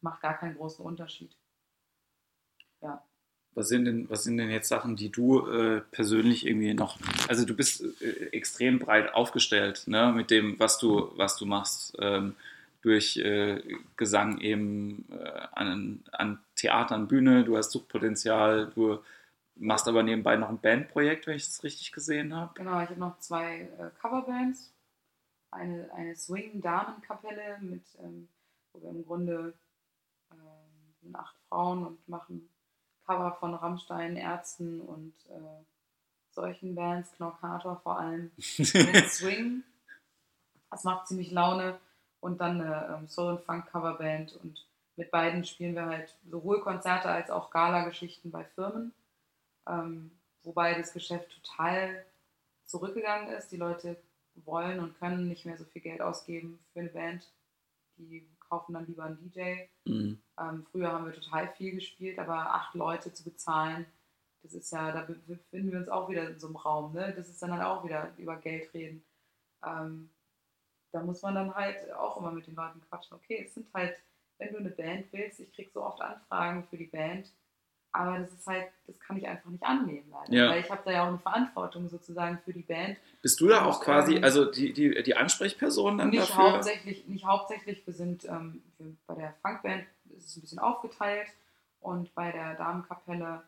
macht 0.02 0.22
gar 0.22 0.36
keinen 0.38 0.56
großen 0.56 0.84
Unterschied. 0.84 1.36
Ja. 2.80 3.02
Was 3.54 3.68
sind 3.68 3.84
denn, 3.84 4.08
was 4.08 4.24
sind 4.24 4.38
denn 4.38 4.50
jetzt 4.50 4.68
Sachen, 4.68 4.96
die 4.96 5.10
du 5.10 5.46
äh, 5.46 5.82
persönlich 5.90 6.46
irgendwie 6.46 6.72
noch, 6.72 6.98
also 7.28 7.44
du 7.44 7.54
bist 7.54 7.84
äh, 8.00 8.28
extrem 8.32 8.78
breit 8.78 9.14
aufgestellt, 9.14 9.84
ne, 9.86 10.12
mit 10.14 10.30
dem, 10.30 10.58
was 10.58 10.78
du, 10.78 11.12
was 11.16 11.36
du 11.36 11.44
machst, 11.44 11.94
ähm, 12.00 12.34
durch 12.80 13.18
äh, 13.18 13.62
Gesang 13.96 14.38
eben 14.38 15.04
äh, 15.12 15.46
an, 15.52 16.02
an 16.12 16.40
Theatern, 16.56 17.08
Bühne, 17.08 17.44
du 17.44 17.56
hast 17.56 17.70
Suchtpotenzial, 17.72 18.72
du 18.74 19.00
machst 19.54 19.86
aber 19.86 20.02
nebenbei 20.02 20.36
noch 20.36 20.48
ein 20.48 20.60
Bandprojekt, 20.60 21.26
wenn 21.26 21.36
ich 21.36 21.46
das 21.46 21.62
richtig 21.62 21.92
gesehen 21.92 22.34
habe. 22.34 22.52
Genau, 22.54 22.82
ich 22.82 22.88
habe 22.88 23.00
noch 23.00 23.18
zwei 23.20 23.68
äh, 23.78 23.90
Coverbands. 24.00 24.72
Eine, 25.50 25.92
eine 25.92 26.16
Swing-Damenkapelle 26.16 27.58
mit, 27.60 27.84
ähm, 28.02 28.28
wo 28.72 28.82
wir 28.82 28.90
im 28.90 29.04
Grunde 29.04 29.52
ähm, 30.38 30.94
sind 31.00 31.16
acht 31.16 31.36
Frauen 31.48 31.86
und 31.86 32.08
machen 32.08 32.48
Cover 33.06 33.32
von 33.32 33.54
Rammstein, 33.54 34.16
Ärzten 34.16 34.80
und 34.80 35.14
äh, 35.28 35.64
solchen 36.30 36.74
Bands, 36.74 37.12
Knorkator 37.12 37.80
vor 37.82 37.98
allem, 37.98 38.30
mit 38.36 38.46
Swing. 39.10 39.64
Das 40.70 40.84
macht 40.84 41.08
ziemlich 41.08 41.30
Laune. 41.30 41.78
Und 42.20 42.40
dann 42.40 42.60
eine 42.60 42.98
ähm, 42.98 43.08
Soul- 43.08 43.34
und 43.34 43.44
Funk-Coverband. 43.44 44.36
Und 44.36 44.66
mit 44.96 45.10
beiden 45.10 45.44
spielen 45.44 45.74
wir 45.74 45.86
halt 45.86 46.16
sowohl 46.30 46.60
Konzerte 46.60 47.08
als 47.08 47.30
auch 47.30 47.50
Gala-Geschichten 47.50 48.30
bei 48.30 48.44
Firmen. 48.44 48.94
Ähm, 49.68 50.12
wobei 50.44 50.74
das 50.74 50.92
Geschäft 50.92 51.30
total 51.42 52.04
zurückgegangen 52.64 53.28
ist. 53.34 53.48
Die 53.48 53.56
Leute 53.56 53.96
wollen 54.34 54.78
und 54.78 54.98
können 54.98 55.28
nicht 55.28 55.44
mehr 55.44 55.58
so 55.58 55.64
viel 55.64 55.82
Geld 55.82 56.00
ausgeben 56.00 56.58
für 56.72 56.80
eine 56.80 56.88
Band. 56.88 57.28
Die 57.98 58.26
kaufen 58.52 58.74
dann 58.74 58.86
lieber 58.86 59.04
einen 59.04 59.18
DJ. 59.18 59.68
Mhm. 59.86 60.22
Ähm, 60.38 60.66
früher 60.70 60.92
haben 60.92 61.06
wir 61.06 61.14
total 61.14 61.48
viel 61.54 61.74
gespielt, 61.74 62.18
aber 62.18 62.54
acht 62.54 62.74
Leute 62.74 63.10
zu 63.10 63.24
bezahlen, 63.24 63.86
das 64.42 64.52
ist 64.52 64.70
ja, 64.72 64.92
da 64.92 65.02
befinden 65.26 65.72
wir 65.72 65.78
uns 65.78 65.88
auch 65.88 66.10
wieder 66.10 66.28
in 66.28 66.38
so 66.38 66.48
einem 66.48 66.56
Raum. 66.56 66.92
Ne? 66.92 67.14
Das 67.16 67.28
ist 67.28 67.40
dann 67.40 67.52
halt 67.52 67.62
auch 67.62 67.82
wieder 67.84 68.12
über 68.18 68.36
Geld 68.36 68.74
reden. 68.74 69.02
Ähm, 69.64 70.10
da 70.92 71.02
muss 71.02 71.22
man 71.22 71.34
dann 71.34 71.54
halt 71.54 71.90
auch 71.94 72.18
immer 72.18 72.32
mit 72.32 72.46
den 72.46 72.56
Leuten 72.56 72.82
quatschen. 72.82 73.16
Okay, 73.16 73.44
es 73.46 73.54
sind 73.54 73.72
halt, 73.72 73.96
wenn 74.38 74.52
du 74.52 74.58
eine 74.58 74.70
Band 74.70 75.10
willst, 75.12 75.40
ich 75.40 75.50
krieg 75.52 75.70
so 75.72 75.82
oft 75.82 76.02
Anfragen 76.02 76.64
für 76.64 76.76
die 76.76 76.88
Band, 76.88 77.32
aber 77.92 78.18
das 78.20 78.32
ist 78.32 78.46
halt, 78.46 78.68
das 78.86 78.98
kann 79.00 79.16
ich 79.18 79.28
einfach 79.28 79.50
nicht 79.50 79.62
annehmen, 79.62 80.10
leider. 80.10 80.32
Ja. 80.32 80.50
Weil 80.50 80.60
ich 80.60 80.70
habe 80.70 80.80
da 80.84 80.92
ja 80.92 81.02
auch 81.04 81.08
eine 81.08 81.18
Verantwortung 81.18 81.88
sozusagen 81.88 82.38
für 82.44 82.52
die 82.52 82.62
Band. 82.62 82.96
Bist 83.20 83.40
du 83.40 83.48
da 83.48 83.66
auch 83.66 83.78
Und, 83.78 83.84
quasi, 83.84 84.16
ähm, 84.16 84.24
also 84.24 84.50
die, 84.50 84.72
die, 84.72 85.02
die 85.02 85.14
Ansprechperson 85.14 85.98
dann 85.98 86.08
Nicht 86.08 86.22
dafür? 86.22 86.54
hauptsächlich, 86.54 87.06
nicht 87.06 87.26
hauptsächlich, 87.26 87.86
wir 87.86 87.94
sind 87.94 88.24
ähm, 88.24 88.62
wir, 88.78 88.94
bei 89.06 89.14
der 89.14 89.34
Funkband 89.42 89.84
ist 90.16 90.26
es 90.26 90.36
ein 90.36 90.40
bisschen 90.40 90.58
aufgeteilt 90.58 91.28
und 91.80 92.14
bei 92.14 92.32
der 92.32 92.54
Damenkapelle 92.54 93.42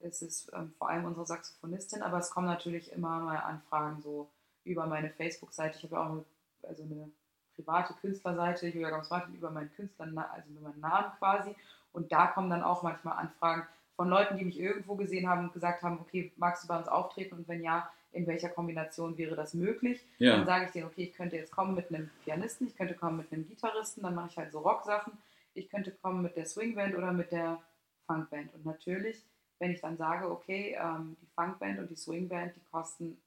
ist 0.00 0.22
es 0.22 0.50
ähm, 0.54 0.72
vor 0.78 0.88
allem 0.88 1.04
unsere 1.04 1.26
Saxophonistin, 1.26 2.02
aber 2.02 2.18
es 2.18 2.30
kommen 2.30 2.46
natürlich 2.46 2.90
immer 2.92 3.20
mal 3.20 3.36
Anfragen 3.36 4.00
so 4.00 4.30
über 4.64 4.86
meine 4.86 5.10
Facebook-Seite. 5.10 5.76
Ich 5.76 5.84
habe 5.84 5.96
ja 5.96 6.02
auch 6.02 6.10
eine, 6.10 6.24
also 6.62 6.82
eine 6.82 7.10
private 7.54 7.94
Künstlerseite, 8.00 8.68
Julia 8.68 8.90
Gams 8.90 9.10
über 9.34 9.50
meinen 9.50 9.70
Künstler, 9.74 10.06
also 10.32 10.48
über 10.50 10.68
meinen 10.68 10.80
Namen 10.80 11.12
quasi. 11.18 11.54
Und 11.92 12.12
da 12.12 12.28
kommen 12.28 12.48
dann 12.48 12.62
auch 12.62 12.82
manchmal 12.82 13.18
Anfragen 13.18 13.66
von 14.00 14.08
Leuten, 14.08 14.38
die 14.38 14.46
mich 14.46 14.58
irgendwo 14.58 14.94
gesehen 14.96 15.28
haben 15.28 15.44
und 15.44 15.52
gesagt 15.52 15.82
haben, 15.82 15.98
okay, 16.00 16.32
magst 16.38 16.64
du 16.64 16.68
bei 16.68 16.78
uns 16.78 16.88
auftreten 16.88 17.34
und 17.34 17.46
wenn 17.48 17.62
ja, 17.62 17.90
in 18.12 18.26
welcher 18.26 18.48
Kombination 18.48 19.18
wäre 19.18 19.36
das 19.36 19.52
möglich? 19.52 20.02
Dann 20.18 20.26
Ja. 20.40 20.44
sage 20.46 20.64
ich 20.64 20.70
denen, 20.70 20.86
okay, 20.86 21.02
ich 21.02 21.12
könnte 21.12 21.36
jetzt 21.36 21.52
kommen 21.52 21.74
mit 21.74 21.90
einem 21.92 22.08
Pianisten, 22.24 22.66
ich 22.66 22.74
könnte 22.78 22.94
kommen 22.94 23.18
mit 23.18 23.30
einem 23.30 23.46
Gitarristen, 23.46 24.02
dann 24.02 24.14
mache 24.14 24.28
ich 24.30 24.38
halt 24.38 24.52
so 24.52 24.60
Rocksachen. 24.60 25.12
Ich 25.52 25.68
könnte 25.68 25.90
kommen 25.90 26.22
mit 26.22 26.34
der 26.34 26.46
Swingband 26.46 26.96
oder 26.96 27.12
mit 27.12 27.30
der 27.30 27.60
Funkband. 28.06 28.54
Und 28.54 28.64
natürlich, 28.64 29.22
wenn 29.58 29.70
ich 29.72 29.82
dann 29.82 29.98
sage, 29.98 30.30
okay, 30.30 30.78
ähm, 30.80 31.18
die 31.20 31.26
Funkband 31.34 31.78
und 31.78 31.90
die 31.90 31.96
Swingband, 31.96 32.56
die 32.56 32.64
kosten 32.72 33.20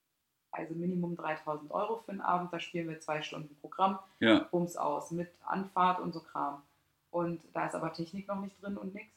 also 0.49 0.73
Minimum 0.73 1.15
3000 1.17 1.69
Euro 1.71 1.97
für 1.97 2.13
einen 2.13 2.21
Abend, 2.21 2.51
da 2.51 2.59
spielen 2.59 2.89
wir 2.89 2.99
zwei 2.99 3.21
Stunden 3.21 3.55
Programm, 3.61 3.99
Ja. 4.19 4.39
Bums 4.49 4.75
aus, 4.75 5.11
mit 5.11 5.29
Anfahrt 5.45 5.99
und 5.99 6.13
so 6.13 6.19
Kram. 6.21 6.63
Und 7.11 7.43
da 7.53 7.67
ist 7.67 7.75
aber 7.75 7.93
Technik 7.93 8.27
noch 8.27 8.41
nicht 8.41 8.59
drin 8.59 8.75
und 8.75 8.95
nichts. 8.95 9.13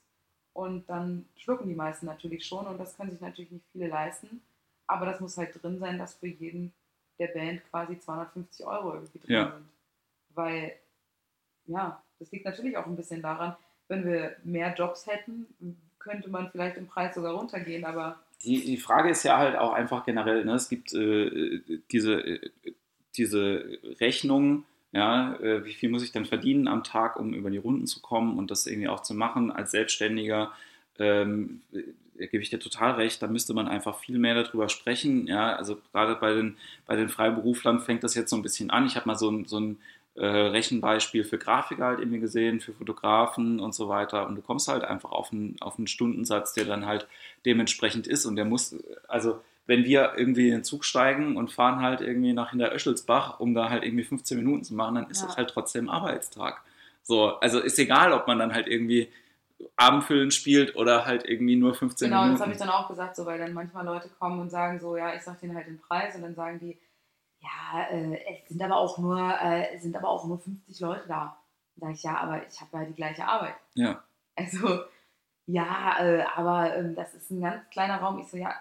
Und 0.56 0.88
dann 0.88 1.26
schlucken 1.36 1.68
die 1.68 1.74
meisten 1.74 2.06
natürlich 2.06 2.46
schon 2.46 2.66
und 2.66 2.78
das 2.78 2.96
können 2.96 3.10
sich 3.10 3.20
natürlich 3.20 3.50
nicht 3.50 3.66
viele 3.72 3.88
leisten. 3.88 4.40
Aber 4.86 5.04
das 5.04 5.20
muss 5.20 5.36
halt 5.36 5.62
drin 5.62 5.78
sein, 5.78 5.98
dass 5.98 6.14
für 6.14 6.28
jeden 6.28 6.72
der 7.18 7.26
Band 7.28 7.62
quasi 7.70 7.98
250 7.98 8.64
Euro 8.66 8.94
irgendwie 8.94 9.18
drin 9.18 9.34
Ja. 9.34 9.52
sind. 9.52 9.68
Weil, 10.34 10.72
ja, 11.66 12.02
das 12.18 12.30
liegt 12.32 12.46
natürlich 12.46 12.76
auch 12.78 12.86
ein 12.86 12.96
bisschen 12.96 13.20
daran, 13.20 13.54
wenn 13.88 14.06
wir 14.06 14.36
mehr 14.44 14.74
Jobs 14.74 15.06
hätten, 15.06 15.46
könnte 15.98 16.30
man 16.30 16.50
vielleicht 16.50 16.78
im 16.78 16.86
Preis 16.86 17.14
sogar 17.14 17.34
runtergehen, 17.34 17.84
aber 17.84 18.18
Die, 18.42 18.64
die 18.64 18.76
Frage 18.78 19.10
ist 19.10 19.24
ja 19.24 19.36
halt 19.36 19.56
auch 19.56 19.72
einfach 19.72 20.04
generell, 20.06 20.44
ne? 20.44 20.54
es 20.54 20.68
gibt 20.70 20.92
äh, 20.94 21.60
diese, 21.90 22.14
äh, 22.20 22.50
diese 23.16 23.78
Rechnung, 24.00 24.64
ja, 24.96 25.34
äh, 25.36 25.64
wie 25.64 25.74
viel 25.74 25.90
muss 25.90 26.02
ich 26.02 26.12
denn 26.12 26.24
verdienen 26.24 26.68
am 26.68 26.82
Tag, 26.82 27.16
um 27.16 27.34
über 27.34 27.50
die 27.50 27.58
Runden 27.58 27.86
zu 27.86 28.00
kommen 28.00 28.38
und 28.38 28.50
das 28.50 28.66
irgendwie 28.66 28.88
auch 28.88 29.02
zu 29.02 29.14
machen 29.14 29.52
als 29.52 29.70
Selbstständiger, 29.70 30.52
ähm, 30.98 31.60
äh, 31.72 32.26
gebe 32.28 32.42
ich 32.42 32.48
dir 32.48 32.58
total 32.58 32.92
recht, 32.92 33.20
da 33.20 33.26
müsste 33.26 33.52
man 33.52 33.68
einfach 33.68 33.98
viel 33.98 34.18
mehr 34.18 34.34
darüber 34.34 34.70
sprechen, 34.70 35.26
ja, 35.26 35.54
also 35.54 35.76
gerade 35.92 36.16
bei 36.16 36.32
den, 36.32 36.56
bei 36.86 36.96
den 36.96 37.10
Freiberuflern 37.10 37.80
fängt 37.80 38.04
das 38.04 38.14
jetzt 38.14 38.30
so 38.30 38.36
ein 38.36 38.42
bisschen 38.42 38.70
an, 38.70 38.86
ich 38.86 38.96
habe 38.96 39.06
mal 39.06 39.18
so 39.18 39.30
ein, 39.30 39.44
so 39.44 39.60
ein 39.60 39.76
äh, 40.14 40.24
Rechenbeispiel 40.24 41.24
für 41.24 41.36
Grafiker 41.36 41.84
halt 41.84 41.98
irgendwie 41.98 42.20
gesehen, 42.20 42.60
für 42.60 42.72
Fotografen 42.72 43.60
und 43.60 43.74
so 43.74 43.90
weiter. 43.90 44.26
Und 44.26 44.36
du 44.36 44.40
kommst 44.40 44.66
halt 44.66 44.82
einfach 44.82 45.12
auf 45.12 45.30
einen, 45.30 45.56
auf 45.60 45.76
einen 45.76 45.88
Stundensatz, 45.88 46.54
der 46.54 46.64
dann 46.64 46.86
halt 46.86 47.06
dementsprechend 47.44 48.06
ist. 48.06 48.24
Und 48.24 48.36
der 48.36 48.46
muss, 48.46 48.74
also 49.08 49.40
wenn 49.66 49.84
wir 49.84 50.12
irgendwie 50.16 50.46
in 50.48 50.54
den 50.54 50.64
Zug 50.64 50.84
steigen 50.84 51.36
und 51.36 51.50
fahren 51.52 51.80
halt 51.80 52.00
irgendwie 52.00 52.32
nach 52.32 52.50
Hinteröschelsbach, 52.50 53.40
um 53.40 53.54
da 53.54 53.68
halt 53.70 53.84
irgendwie 53.84 54.04
15 54.04 54.38
Minuten 54.38 54.64
zu 54.64 54.74
machen, 54.74 54.94
dann 54.96 55.10
ist 55.10 55.20
Ja. 55.22 55.26
das 55.28 55.36
halt 55.36 55.50
trotzdem 55.50 55.88
Arbeitstag. 55.90 56.62
So, 57.02 57.36
also 57.40 57.60
ist 57.60 57.78
egal, 57.78 58.12
ob 58.12 58.26
man 58.26 58.38
dann 58.38 58.52
halt 58.54 58.66
irgendwie 58.68 59.10
Abendfüllen 59.76 60.30
spielt 60.30 60.76
oder 60.76 61.06
halt 61.06 61.24
irgendwie 61.24 61.56
nur 61.56 61.74
15 61.74 62.08
Genau, 62.08 62.20
das 62.22 62.26
Minuten. 62.26 62.42
habe 62.42 62.52
ich 62.52 62.58
dann 62.58 62.68
auch 62.68 62.88
gesagt, 62.88 63.16
so, 63.16 63.24
weil 63.26 63.38
dann 63.38 63.52
manchmal 63.52 63.84
Leute 63.84 64.08
kommen 64.18 64.40
und 64.40 64.50
sagen 64.50 64.78
so, 64.80 64.96
ja, 64.96 65.14
ich 65.14 65.22
sag 65.22 65.40
denen 65.40 65.54
halt 65.56 65.66
den 65.66 65.80
Preis 65.80 66.14
und 66.14 66.22
dann 66.22 66.34
sagen 66.34 66.58
die, 66.60 66.78
ja, 67.40 67.82
äh, 67.90 68.18
es 68.42 68.48
sind 68.48 68.62
aber 68.62 68.76
auch 68.76 68.98
nur, 68.98 69.18
äh, 69.40 69.78
sind 69.78 69.96
aber 69.96 70.08
auch 70.08 70.26
nur 70.26 70.38
50 70.38 70.80
Leute 70.80 71.04
da. 71.08 71.36
Dann 71.76 71.80
sage 71.88 71.94
ich, 71.94 72.02
ja, 72.02 72.16
aber 72.18 72.46
ich 72.46 72.60
habe 72.60 72.70
ja 72.78 72.84
die 72.84 72.94
gleiche 72.94 73.26
Arbeit. 73.26 73.54
ja, 73.74 74.02
Also, 74.36 74.80
ja, 75.46 75.96
äh, 76.00 76.24
aber 76.34 76.74
ähm, 76.76 76.94
das 76.94 77.14
ist 77.14 77.30
ein 77.30 77.40
ganz 77.40 77.68
kleiner 77.70 77.98
Raum. 77.98 78.18
Ich 78.18 78.28
so, 78.28 78.36
ja, 78.36 78.52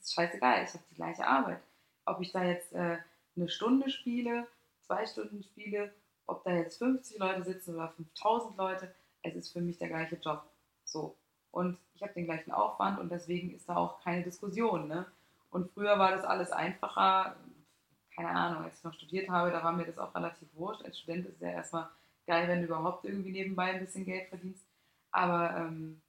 ist 0.00 0.14
scheißegal, 0.14 0.64
ich 0.64 0.70
habe 0.70 0.84
die 0.90 0.94
gleiche 0.94 1.26
Arbeit. 1.26 1.60
Ob 2.06 2.20
ich 2.20 2.32
da 2.32 2.42
jetzt 2.44 2.72
äh, 2.72 2.98
eine 3.36 3.48
Stunde 3.48 3.90
spiele, 3.90 4.46
zwei 4.82 5.06
Stunden 5.06 5.42
spiele, 5.42 5.92
ob 6.26 6.44
da 6.44 6.52
jetzt 6.52 6.78
50 6.78 7.18
Leute 7.18 7.44
sitzen 7.44 7.74
oder 7.74 7.88
5000 7.88 8.56
Leute, 8.56 8.94
es 9.22 9.34
ist 9.34 9.52
für 9.52 9.60
mich 9.60 9.78
der 9.78 9.88
gleiche 9.88 10.16
Job. 10.16 10.42
So. 10.84 11.16
Und 11.50 11.78
ich 11.94 12.02
habe 12.02 12.12
den 12.14 12.26
gleichen 12.26 12.52
Aufwand 12.52 12.98
und 13.00 13.10
deswegen 13.10 13.54
ist 13.54 13.68
da 13.68 13.76
auch 13.76 14.02
keine 14.02 14.22
Diskussion. 14.22 14.88
Ne? 14.88 15.06
Und 15.50 15.70
früher 15.72 15.98
war 15.98 16.12
das 16.12 16.24
alles 16.24 16.52
einfacher. 16.52 17.36
Keine 18.14 18.30
Ahnung, 18.30 18.64
als 18.64 18.78
ich 18.78 18.84
noch 18.84 18.94
studiert 18.94 19.28
habe, 19.28 19.50
da 19.50 19.62
war 19.62 19.72
mir 19.72 19.86
das 19.86 19.98
auch 19.98 20.14
relativ 20.14 20.48
wurscht. 20.54 20.84
Als 20.84 20.98
Student 20.98 21.26
ist 21.26 21.34
es 21.36 21.40
ja 21.40 21.50
erstmal 21.50 21.88
geil, 22.26 22.46
wenn 22.48 22.60
du 22.60 22.66
überhaupt 22.66 23.04
irgendwie 23.04 23.32
nebenbei 23.32 23.72
ein 23.72 23.80
bisschen 23.80 24.04
Geld 24.04 24.28
verdienst. 24.28 24.64
Aber 25.10 25.56
ähm, 25.56 26.00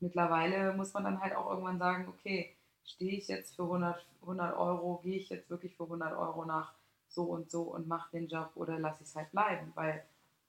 mittlerweile 0.00 0.72
muss 0.74 0.92
man 0.92 1.04
dann 1.04 1.20
halt 1.20 1.36
auch 1.36 1.50
irgendwann 1.50 1.78
sagen, 1.78 2.08
okay, 2.08 2.55
stehe 2.86 3.18
ich 3.18 3.28
jetzt 3.28 3.56
für 3.56 3.64
100, 3.64 4.04
100 4.22 4.56
Euro, 4.56 5.00
gehe 5.02 5.18
ich 5.18 5.28
jetzt 5.28 5.50
wirklich 5.50 5.76
für 5.76 5.84
100 5.84 6.16
Euro 6.16 6.44
nach 6.44 6.72
so 7.08 7.24
und 7.24 7.50
so 7.50 7.62
und 7.62 7.88
mache 7.88 8.10
den 8.12 8.28
Job 8.28 8.50
oder 8.54 8.78
lasse 8.78 9.02
ich 9.02 9.08
es 9.08 9.16
halt 9.16 9.30
bleiben, 9.30 9.72
weil 9.74 10.02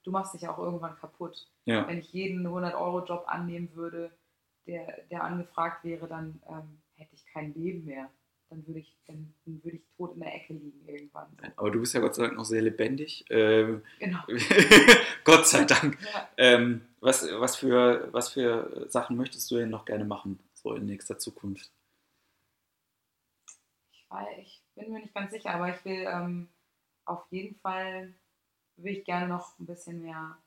du 0.03 0.11
machst 0.11 0.33
dich 0.33 0.47
auch 0.47 0.57
irgendwann 0.57 0.95
kaputt. 0.97 1.47
ja. 1.65 1.87
Wenn 1.87 1.99
ich 1.99 2.11
jeden 2.13 2.47
100-Euro-Job 2.47 3.25
annehmen 3.27 3.69
würde, 3.73 4.11
der, 4.65 5.01
der 5.11 5.23
angefragt 5.23 5.83
wäre, 5.83 6.07
dann 6.07 6.41
ähm, 6.49 6.81
hätte 6.95 7.15
ich 7.15 7.25
kein 7.33 7.53
Leben 7.53 7.85
mehr. 7.85 8.09
Dann 8.49 8.65
würde 8.65 8.79
ich, 8.79 8.95
dann, 9.05 9.33
dann 9.45 9.61
würde 9.63 9.77
ich 9.77 9.83
tot 9.97 10.13
in 10.13 10.21
der 10.21 10.33
Ecke 10.33 10.53
liegen 10.53 10.87
irgendwann. 10.87 11.27
So. 11.41 11.47
Aber 11.57 11.71
du 11.71 11.79
bist 11.81 11.93
ja 11.93 11.99
Gott 11.99 12.15
sei 12.15 12.23
Dank 12.23 12.37
noch 12.37 12.45
sehr 12.45 12.61
lebendig. 12.61 13.25
Ähm, 13.29 13.83
Genau. 13.99 14.19
Gott 15.25 15.45
sei 15.47 15.65
Dank. 15.65 15.97
Ja. 16.01 16.29
Ähm, 16.37 16.81
was, 17.01 17.27
was, 17.39 17.57
für, 17.57 18.07
was 18.13 18.29
für 18.29 18.85
Sachen 18.89 19.17
möchtest 19.17 19.51
du 19.51 19.55
denn 19.57 19.69
noch 19.69 19.83
gerne 19.83 20.05
machen, 20.05 20.39
so 20.53 20.73
in 20.73 20.85
nächster 20.85 21.17
Zukunft? 21.17 21.71
Ich, 24.07 24.15
weiß, 24.15 24.37
ich 24.39 24.63
bin 24.75 24.93
mir 24.93 24.99
nicht 24.99 25.13
ganz 25.13 25.31
sicher, 25.31 25.53
aber 25.53 25.75
ich 25.75 25.83
will 25.83 26.07
ähm, 26.07 26.49
auf 27.05 27.25
jeden 27.29 27.55
Fall, 27.59 28.13
will 28.77 28.97
ich 28.97 29.05
gerne 29.05 29.27
noch 29.27 29.59
ein 29.59 29.65
bisschen 29.65 30.01
mehr 30.01 30.37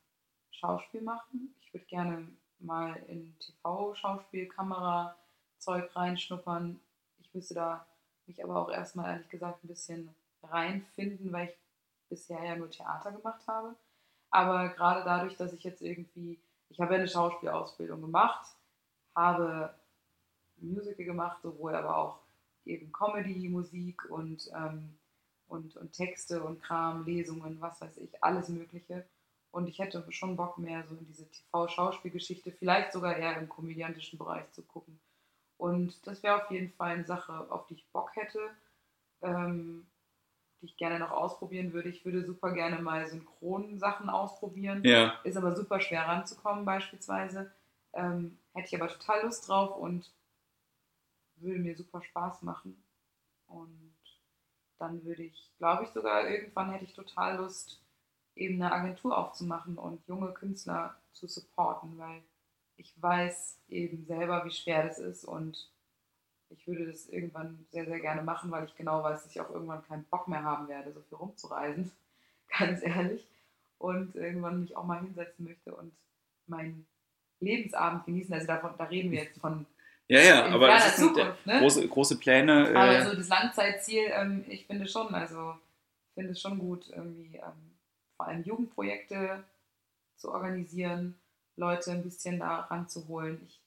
Schauspiel 0.51 1.03
machen. 1.03 1.55
Ich 1.61 1.75
würde 1.75 1.87
gerne 1.87 2.29
mal 2.59 2.97
in 3.09 3.35
TV-Schauspiel, 3.39 4.49
Kamera-Zeug 4.49 5.95
reinschnuppern. 5.95 6.81
Ich 7.19 7.35
müsste 7.35 7.55
da 7.55 7.87
mich 8.27 8.43
aber 8.43 8.57
auch 8.57 8.71
erstmal 8.71 9.11
ehrlich 9.11 9.29
gesagt 9.29 9.63
ein 9.63 9.69
bisschen 9.69 10.15
reinfinden, 10.43 11.33
weil 11.33 11.49
ich 11.49 11.59
bisher 12.09 12.43
ja 12.43 12.57
nur 12.57 12.71
Theater 12.71 13.13
gemacht 13.13 13.47
habe. 13.47 13.77
Aber 14.31 14.69
gerade 14.71 15.05
dadurch, 15.05 15.37
dass 15.37 15.53
ich 15.53 15.65
jetzt 15.65 15.83
irgendwie, 15.83 16.41
ich 16.71 16.81
habe 16.81 16.95
ja 16.95 17.01
eine 17.01 17.09
Schauspielausbildung 17.09 18.01
gemacht, 18.01 18.55
habe 19.15 19.75
Musical 20.57 21.05
gemacht, 21.05 21.43
sowohl 21.43 21.75
aber 21.75 21.97
auch 21.97 22.20
eben 22.65 22.93
Comedy, 22.93 23.49
Musik 23.49 24.09
und, 24.11 24.51
ähm, 24.55 24.99
und, 25.49 25.77
und 25.77 25.93
Texte 25.93 26.43
und 26.43 26.63
Kram, 26.63 27.05
Lesungen, 27.05 27.61
was 27.61 27.81
weiß 27.81 27.97
ich, 27.99 28.23
alles 28.23 28.49
Mögliche. 28.49 29.05
Und 29.53 29.69
ich 29.69 29.79
hätte 29.79 30.05
schon 30.11 30.37
Bock 30.37 30.59
mehr 30.59 30.85
so 30.87 30.95
in 30.95 31.07
diese 31.07 31.29
TV-Schauspielgeschichte, 31.29 32.53
vielleicht 32.53 32.93
sogar 32.93 33.17
eher 33.17 33.37
im 33.37 33.49
komödiantischen 33.49 34.19
Bereich 34.19 34.51
zu 34.53 34.63
gucken. 34.63 35.01
Und 35.57 36.07
das 36.07 36.23
wäre 36.23 36.43
auf 36.43 36.51
jeden 36.51 36.73
Fall 36.73 36.95
eine 36.95 37.05
Sache, 37.05 37.51
auf 37.51 37.67
die 37.67 37.75
ich 37.75 37.87
Bock 37.93 38.15
hätte, 38.15 38.39
ähm, 39.23 39.87
die 40.61 40.67
ich 40.67 40.77
gerne 40.77 40.99
noch 40.99 41.11
ausprobieren 41.11 41.73
würde. 41.73 41.89
Ich 41.89 42.05
würde 42.05 42.25
super 42.25 42.53
gerne 42.53 42.81
mal 42.81 43.07
Synchronsachen 43.07 44.09
ausprobieren. 44.09 44.83
Ja. 44.85 45.19
Ist 45.25 45.37
aber 45.37 45.57
super 45.57 45.81
schwer 45.81 46.07
ranzukommen 46.07 46.65
beispielsweise. 46.65 47.53
Ähm, 47.93 48.39
hätte 48.55 48.69
ich 48.69 48.81
aber 48.81 48.89
total 48.89 49.25
Lust 49.25 49.49
drauf 49.49 49.77
und 49.77 50.11
würde 51.41 51.59
mir 51.59 51.77
super 51.77 52.03
Spaß 52.03 52.43
machen. 52.43 52.83
Und 53.47 53.93
dann 54.79 55.05
würde 55.05 55.25
ich, 55.25 55.53
glaube 55.59 55.85
ich, 55.85 55.91
sogar 55.91 56.29
irgendwann 56.29 56.71
hätte 56.71 56.85
ich 56.85 56.95
total 56.95 57.37
Lust, 57.37 57.83
eben 58.35 58.63
eine 58.63 58.73
Agentur 58.73 59.17
aufzumachen 59.17 59.77
und 59.77 60.07
junge 60.07 60.33
Künstler 60.33 60.97
zu 61.13 61.27
supporten, 61.27 61.99
weil 61.99 62.23
ich 62.77 62.95
weiß 63.01 63.59
eben 63.69 64.07
selber, 64.07 64.45
wie 64.45 64.51
schwer 64.51 64.87
das 64.87 64.99
ist 64.99 65.25
und 65.25 65.71
ich 66.51 66.67
würde 66.67 66.87
das 66.87 67.09
irgendwann 67.09 67.67
sehr, 67.71 67.85
sehr 67.87 68.01
gerne 68.01 68.23
machen, 68.23 68.51
weil 68.51 68.65
ich 68.65 68.75
genau 68.75 69.03
weiß, 69.03 69.23
dass 69.23 69.31
ich 69.31 69.41
auch 69.41 69.51
irgendwann 69.51 69.87
keinen 69.87 70.05
Bock 70.05 70.27
mehr 70.29 70.43
haben 70.43 70.69
werde, 70.69 70.93
so 70.93 71.01
viel 71.03 71.19
rumzureisen, 71.19 71.93
ganz 72.59 72.83
ehrlich. 72.83 73.27
Und 73.79 74.15
irgendwann 74.15 74.61
mich 74.61 74.77
auch 74.77 74.85
mal 74.85 75.01
hinsetzen 75.01 75.47
möchte 75.47 75.75
und 75.75 75.93
meinen 76.47 76.87
Lebensabend 77.39 78.05
genießen. 78.05 78.35
Also 78.35 78.47
davon, 78.47 78.75
da 78.77 78.85
reden 78.85 79.11
wir 79.11 79.23
jetzt 79.23 79.39
von 79.39 79.65
ja, 80.11 80.21
ja, 80.21 80.45
aber 80.47 80.67
das 80.67 80.97
sind 80.97 81.15
Zukunft, 81.15 81.47
ne? 81.47 81.61
große, 81.61 81.87
große 81.87 82.19
Pläne. 82.19 82.71
Äh 82.71 82.75
aber 82.75 83.11
so 83.11 83.17
das 83.17 83.29
Langzeitziel, 83.29 84.11
ähm, 84.13 84.45
ich 84.49 84.67
finde 84.67 84.89
schon, 84.89 85.15
also 85.15 85.55
finde 86.15 86.33
es 86.33 86.41
schon 86.41 86.59
gut, 86.59 86.89
irgendwie 86.91 87.37
ähm, 87.37 87.77
vor 88.17 88.27
allem 88.27 88.43
Jugendprojekte 88.43 89.45
zu 90.17 90.33
organisieren, 90.33 91.15
Leute 91.57 91.93
ein 91.93 92.03
bisschen 92.03 92.41
da 92.41 92.61
ranzuholen. 92.63 93.41
Ich 93.47 93.61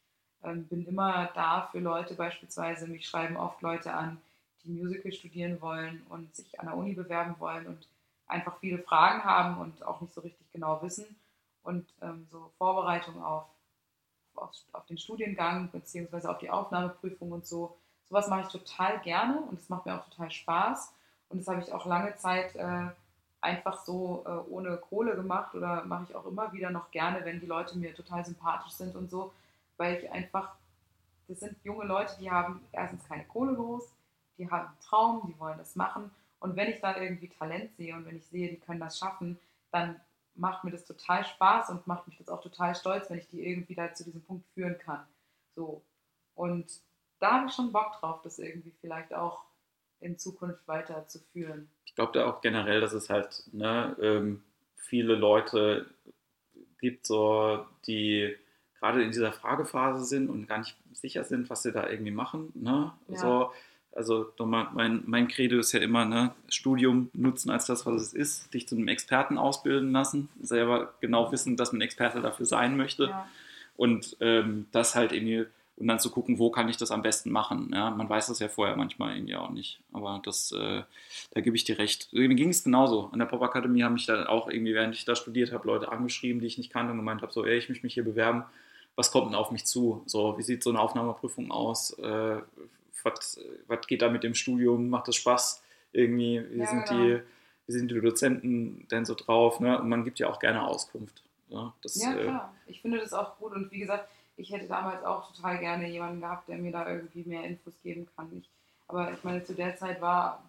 ähm, 0.43 0.67
bin 0.67 0.85
immer 0.85 1.29
da 1.33 1.69
für 1.71 1.79
Leute 1.79 2.13
beispielsweise, 2.15 2.87
mich 2.87 3.07
schreiben 3.07 3.37
oft 3.37 3.61
Leute 3.61 3.93
an, 3.93 4.19
die 4.63 4.71
Musical 4.71 5.13
studieren 5.13 5.61
wollen 5.61 6.05
und 6.09 6.35
sich 6.35 6.59
an 6.59 6.65
der 6.65 6.75
Uni 6.75 6.93
bewerben 6.93 7.35
wollen 7.39 7.67
und 7.67 7.87
einfach 8.27 8.57
viele 8.59 8.79
Fragen 8.79 9.23
haben 9.23 9.61
und 9.61 9.85
auch 9.85 10.01
nicht 10.01 10.13
so 10.13 10.21
richtig 10.21 10.51
genau 10.51 10.81
wissen. 10.81 11.05
Und 11.63 11.85
ähm, 12.01 12.27
so 12.29 12.51
Vorbereitung 12.57 13.23
auf 13.23 13.45
auf, 14.35 14.51
auf 14.71 14.85
den 14.85 14.97
Studiengang 14.97 15.69
beziehungsweise 15.71 16.29
auf 16.29 16.39
die 16.39 16.49
Aufnahmeprüfung 16.49 17.31
und 17.31 17.45
so. 17.45 17.77
Sowas 18.09 18.27
mache 18.27 18.41
ich 18.41 18.47
total 18.47 18.99
gerne 18.99 19.41
und 19.41 19.59
es 19.59 19.69
macht 19.69 19.85
mir 19.85 19.95
auch 19.95 20.09
total 20.09 20.31
Spaß. 20.31 20.93
Und 21.29 21.39
das 21.39 21.47
habe 21.47 21.61
ich 21.61 21.73
auch 21.73 21.85
lange 21.85 22.15
Zeit 22.15 22.55
äh, 22.55 22.87
einfach 23.41 23.83
so 23.83 24.23
äh, 24.25 24.51
ohne 24.51 24.77
Kohle 24.77 25.15
gemacht 25.15 25.53
oder 25.53 25.83
mache 25.85 26.05
ich 26.09 26.15
auch 26.15 26.25
immer 26.25 26.53
wieder 26.53 26.69
noch 26.69 26.91
gerne, 26.91 27.25
wenn 27.25 27.39
die 27.39 27.45
Leute 27.45 27.77
mir 27.77 27.93
total 27.93 28.25
sympathisch 28.25 28.73
sind 28.73 28.95
und 28.95 29.09
so, 29.09 29.33
weil 29.77 29.97
ich 29.97 30.11
einfach, 30.11 30.55
das 31.27 31.41
sind 31.41 31.57
junge 31.63 31.85
Leute, 31.85 32.15
die 32.19 32.31
haben 32.31 32.61
erstens 32.71 33.03
keine 33.07 33.25
Kohle 33.25 33.55
groß, 33.55 33.83
die 34.37 34.49
haben 34.49 34.67
einen 34.67 34.79
Traum, 34.79 35.21
die 35.27 35.39
wollen 35.39 35.57
das 35.57 35.75
machen. 35.75 36.11
Und 36.39 36.55
wenn 36.55 36.69
ich 36.69 36.79
da 36.81 36.97
irgendwie 36.97 37.29
Talent 37.29 37.75
sehe 37.75 37.95
und 37.95 38.05
wenn 38.05 38.17
ich 38.17 38.25
sehe, 38.25 38.49
die 38.49 38.59
können 38.59 38.79
das 38.79 38.97
schaffen, 38.97 39.39
dann 39.71 39.99
macht 40.35 40.63
mir 40.63 40.71
das 40.71 40.85
total 40.85 41.25
Spaß 41.25 41.69
und 41.69 41.87
macht 41.87 42.07
mich 42.07 42.17
das 42.17 42.29
auch 42.29 42.41
total 42.41 42.75
stolz, 42.75 43.09
wenn 43.09 43.19
ich 43.19 43.27
die 43.27 43.45
irgendwie 43.45 43.75
da 43.75 43.93
zu 43.93 44.03
diesem 44.03 44.23
Punkt 44.23 44.45
führen 44.53 44.77
kann. 44.79 45.05
So. 45.55 45.83
Und 46.35 46.79
da 47.19 47.33
habe 47.33 47.47
ich 47.47 47.53
schon 47.53 47.71
Bock 47.71 47.93
drauf, 47.99 48.21
das 48.23 48.39
irgendwie 48.39 48.73
vielleicht 48.81 49.13
auch 49.13 49.43
in 49.99 50.17
Zukunft 50.17 50.67
weiter 50.67 51.07
zu 51.07 51.19
führen. 51.31 51.69
Ich 51.85 51.95
glaube 51.95 52.11
da 52.13 52.25
auch 52.25 52.41
generell, 52.41 52.81
dass 52.81 52.93
es 52.93 53.09
halt 53.09 53.43
ne, 53.51 53.95
ähm, 54.01 54.43
viele 54.75 55.15
Leute 55.15 55.85
gibt, 56.79 57.05
so, 57.05 57.65
die 57.87 58.35
gerade 58.79 59.01
in 59.01 59.11
dieser 59.11 59.31
Fragephase 59.31 60.03
sind 60.03 60.29
und 60.29 60.47
gar 60.47 60.57
nicht 60.57 60.75
sicher 60.91 61.23
sind, 61.23 61.49
was 61.49 61.63
sie 61.63 61.71
da 61.71 61.87
irgendwie 61.89 62.11
machen. 62.11 62.51
Ne? 62.55 62.91
Ja. 63.07 63.17
So, 63.17 63.51
also 63.95 64.31
mein, 64.39 65.03
mein 65.05 65.27
Credo 65.27 65.59
ist 65.59 65.71
ja 65.71 65.79
immer, 65.79 66.05
ne, 66.05 66.33
Studium 66.49 67.09
nutzen 67.13 67.49
als 67.51 67.65
das, 67.65 67.85
was 67.85 68.01
es 68.01 68.13
ist, 68.13 68.53
dich 68.53 68.67
zu 68.67 68.75
einem 68.75 68.87
Experten 68.87 69.37
ausbilden 69.37 69.91
lassen, 69.91 70.29
selber 70.41 70.93
genau 71.01 71.31
wissen, 71.31 71.57
dass 71.57 71.71
man 71.71 71.81
Experte 71.81 72.21
dafür 72.21 72.45
sein 72.45 72.77
möchte 72.77 73.05
ja. 73.05 73.27
und 73.75 74.17
ähm, 74.19 74.67
das 74.71 74.95
halt 74.95 75.11
irgendwie 75.11 75.45
und 75.75 75.87
dann 75.87 75.99
zu 75.99 76.11
gucken, 76.11 76.37
wo 76.37 76.51
kann 76.51 76.69
ich 76.69 76.77
das 76.77 76.91
am 76.91 77.01
besten 77.01 77.31
machen. 77.31 77.71
Ja, 77.73 77.89
man 77.89 78.07
weiß 78.07 78.27
das 78.27 78.39
ja 78.39 78.47
vorher 78.47 78.75
manchmal 78.75 79.15
irgendwie 79.15 79.35
auch 79.35 79.49
nicht, 79.49 79.79
aber 79.91 80.21
das, 80.23 80.51
äh, 80.51 80.83
da 81.31 81.41
gebe 81.41 81.55
ich 81.55 81.63
dir 81.63 81.79
recht. 81.79 82.09
Mir 82.13 82.29
ging 82.29 82.49
es 82.49 82.63
genauso. 82.63 83.09
An 83.11 83.19
der 83.19 83.25
Popakademie 83.25 83.83
haben 83.83 83.93
mich 83.93 84.05
dann 84.05 84.27
auch 84.27 84.49
irgendwie, 84.49 84.75
während 84.75 84.95
ich 84.95 85.05
da 85.05 85.15
studiert 85.15 85.51
habe, 85.51 85.67
Leute 85.67 85.91
angeschrieben, 85.91 86.41
die 86.41 86.47
ich 86.47 86.59
nicht 86.59 86.71
kannte 86.71 86.91
und 86.91 86.99
gemeint 86.99 87.23
habe, 87.23 87.33
so, 87.33 87.43
ey, 87.43 87.57
ich 87.57 87.69
möchte 87.69 87.85
mich 87.85 87.95
hier 87.95 88.03
bewerben. 88.03 88.43
Was 88.95 89.11
kommt 89.11 89.27
denn 89.27 89.35
auf 89.35 89.49
mich 89.49 89.65
zu? 89.65 90.03
So, 90.05 90.37
wie 90.37 90.43
sieht 90.43 90.61
so 90.61 90.69
eine 90.69 90.79
Aufnahmeprüfung 90.79 91.51
aus? 91.51 91.97
Äh, 91.97 92.41
was, 93.03 93.39
geht 93.87 94.01
da 94.01 94.09
mit 94.09 94.23
dem 94.23 94.35
Studium, 94.35 94.89
macht 94.89 95.07
das 95.07 95.15
Spaß 95.15 95.63
irgendwie, 95.91 96.43
wie, 96.49 96.59
ja, 96.59 96.65
sind, 96.65 96.85
genau. 96.85 97.03
die, 97.03 97.21
wie 97.67 97.71
sind 97.71 97.91
die 97.91 98.01
Dozenten 98.01 98.87
denn 98.89 99.05
so 99.05 99.15
drauf, 99.15 99.59
ne? 99.59 99.79
und 99.79 99.89
man 99.89 100.03
gibt 100.03 100.19
ja 100.19 100.27
auch 100.27 100.39
gerne 100.39 100.65
Auskunft. 100.65 101.23
Ja, 101.49 101.73
das, 101.81 102.01
ja 102.01 102.15
äh, 102.15 102.23
klar, 102.23 102.55
äh, 102.65 102.71
ich 102.71 102.81
finde 102.81 102.99
das 102.99 103.13
auch 103.13 103.37
gut 103.37 103.53
und 103.53 103.71
wie 103.71 103.79
gesagt, 103.79 104.09
ich 104.35 104.51
hätte 104.51 104.67
damals 104.67 105.03
auch 105.03 105.31
total 105.33 105.59
gerne 105.59 105.87
jemanden 105.87 106.21
gehabt, 106.21 106.47
der 106.47 106.57
mir 106.57 106.71
da 106.71 106.89
irgendwie 106.89 107.23
mehr 107.23 107.43
Infos 107.43 107.73
geben 107.83 108.07
kann. 108.15 108.29
Ich, 108.35 108.49
aber 108.87 109.11
ich 109.13 109.23
meine, 109.23 109.43
zu 109.43 109.53
der 109.53 109.75
Zeit 109.75 110.01
war, 110.01 110.43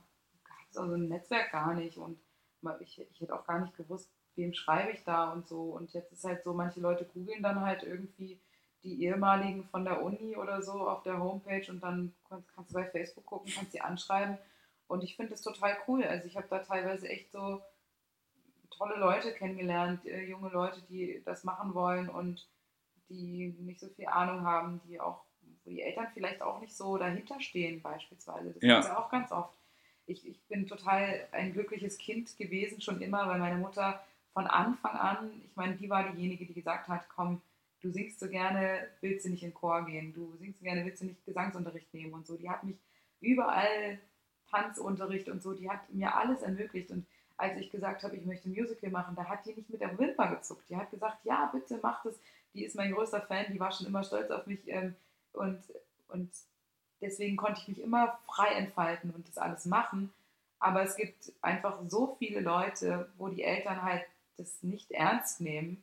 gab 0.45 0.57
es 0.71 0.77
also 0.77 0.95
ein 0.95 1.09
Netzwerk 1.09 1.53
gar 1.53 1.75
nicht 1.75 1.99
und 1.99 2.19
ich, 2.81 2.99
ich 2.99 3.21
hätte 3.21 3.35
auch 3.35 3.47
gar 3.47 3.61
nicht 3.61 3.77
gewusst, 3.77 4.11
wem 4.37 4.55
schreibe 4.55 4.93
ich 4.93 5.05
da 5.05 5.33
und 5.33 5.47
so. 5.47 5.63
Und 5.63 5.93
jetzt 5.93 6.13
ist 6.13 6.25
halt 6.25 6.43
so, 6.43 6.55
manche 6.55 6.81
Leute 6.81 7.05
googeln 7.05 7.43
dann 7.43 7.61
halt 7.61 7.83
irgendwie 7.83 8.39
die 8.85 9.03
ehemaligen 9.03 9.65
von 9.65 9.85
der 9.85 10.03
Uni 10.03 10.37
oder 10.37 10.63
so 10.63 10.89
auf 10.89 11.03
der 11.03 11.19
Homepage 11.19 11.65
und 11.71 11.83
dann 11.83 12.15
kannst, 12.29 12.55
kannst 12.55 12.71
du 12.71 12.75
bei 12.75 12.85
Facebook 12.85 13.27
gucken, 13.27 13.53
kannst 13.55 13.73
sie 13.73 13.81
anschreiben. 13.81 14.39
Und 14.87 15.03
ich 15.03 15.17
finde 15.17 15.33
das 15.33 15.43
total 15.43 15.77
cool. 15.89 16.05
Also 16.05 16.27
ich 16.27 16.37
habe 16.37 16.47
da 16.49 16.59
teilweise 16.59 17.09
echt 17.09 17.33
so 17.33 17.63
tolle 18.71 18.97
Leute 18.97 19.33
kennengelernt, 19.33 20.05
äh, 20.05 20.25
junge 20.25 20.51
Leute, 20.51 20.83
die 20.89 21.23
das 21.25 21.45
machen 21.45 21.75
wollen 21.75 22.09
und 22.09 22.47
die 23.09 23.55
nicht 23.61 23.81
so 23.81 23.89
viel 23.89 24.07
Ahnung 24.07 24.45
haben, 24.45 24.81
die 24.87 25.01
auch, 25.01 25.25
wo 25.65 25.71
die 25.71 25.83
Eltern 25.83 26.09
vielleicht 26.13 26.43
auch 26.43 26.61
nicht 26.61 26.77
so 26.77 26.99
dahinter 26.99 27.41
stehen 27.41 27.81
beispielsweise. 27.81 28.53
Das 28.53 28.63
ja. 28.63 28.79
ist 28.81 28.87
ja 28.87 28.99
auch 28.99 29.11
ganz 29.11 29.33
oft. 29.33 29.57
Ich, 30.07 30.27
ich 30.29 30.43
bin 30.49 30.67
total 30.67 31.27
ein 31.33 31.53
glückliches 31.55 31.97
Kind 31.97 32.37
gewesen, 32.37 32.81
schon 32.81 33.01
immer, 33.01 33.27
weil 33.27 33.39
meine 33.39 33.59
Mutter 33.59 34.05
von 34.35 34.47
Anfang 34.47 34.97
an, 34.97 35.31
ich 35.45 35.57
meine, 35.57 35.77
die 35.77 35.89
war 35.89 36.13
diejenige, 36.13 36.45
die 36.45 36.55
gesagt 36.55 36.89
hat, 36.89 37.09
komm, 37.09 37.41
du 37.85 37.91
singst 37.91 38.19
so 38.19 38.29
gerne, 38.29 38.89
willst 39.03 39.27
du 39.27 39.31
nicht 39.31 39.43
in 39.43 39.53
Chor 39.53 39.85
gehen, 39.85 40.15
du 40.15 40.35
singst 40.39 40.59
so 40.59 40.65
gerne, 40.65 40.85
willst 40.85 41.03
du 41.03 41.07
nicht 41.07 41.25
Gesangsunterricht 41.27 41.93
nehmen 41.93 42.15
und 42.15 42.27
so. 42.27 42.37
Die 42.37 42.49
hat 42.49 42.65
mich 42.65 42.79
überall 43.21 43.99
Tanzunterricht 44.51 45.29
und 45.29 45.43
so, 45.43 45.53
die 45.53 45.71
hat 45.71 45.93
mir 45.93 46.15
alles 46.17 46.43
ermöglicht 46.43 46.91
und 46.91 47.07
als 47.37 47.59
ich 47.59 47.71
gesagt 47.71 48.05
habe, 48.05 48.17
ich 48.17 48.25
möchte 48.25 48.49
ein 48.49 48.55
Musical 48.55 48.91
machen, 48.91 49.17
da 49.17 49.25
hat 49.25 49.45
die 49.45 49.55
nicht 49.55 49.69
mit 49.69 49.81
der 49.81 49.99
Wimper 49.99 50.29
gezuckt. 50.37 50.71
Die 50.71 50.77
hat 50.77 50.93
gesagt, 50.93 51.25
ja, 51.25 51.51
bitte 51.53 51.81
mach 51.83 52.05
das. 52.05 52.15
Die 52.55 52.65
ist 52.65 52.77
mein 52.77 52.93
größter 52.93 53.23
Fan, 53.23 53.47
die 53.53 53.59
war 53.59 53.73
schon 53.73 53.89
immer 53.89 54.05
stolz 54.05 54.31
auf 54.31 54.47
mich 54.47 54.61
ähm, 54.69 54.95
und, 55.33 55.61
und 56.09 56.31
deswegen 57.01 57.37
konnte 57.37 57.61
ich 57.61 57.69
mich 57.69 57.81
immer 57.81 58.21
frei 58.27 58.55
entfalten 58.55 59.11
und 59.11 59.27
das 59.29 59.37
alles 59.37 59.67
machen. 59.67 60.13
Aber 60.61 60.83
es 60.83 60.95
gibt 60.95 61.33
einfach 61.43 61.81
so 61.89 62.15
viele 62.19 62.41
Leute, 62.41 63.11
wo 63.19 63.29
die 63.29 63.43
Eltern 63.43 63.83
halt 63.83 64.05
das 64.37 64.63
nicht 64.63 64.93
ernst 64.93 65.41
nehmen 65.41 65.83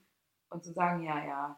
und 0.49 0.63
zu 0.63 0.69
so 0.69 0.75
sagen, 0.75 1.03
ja, 1.03 1.23
ja, 1.25 1.57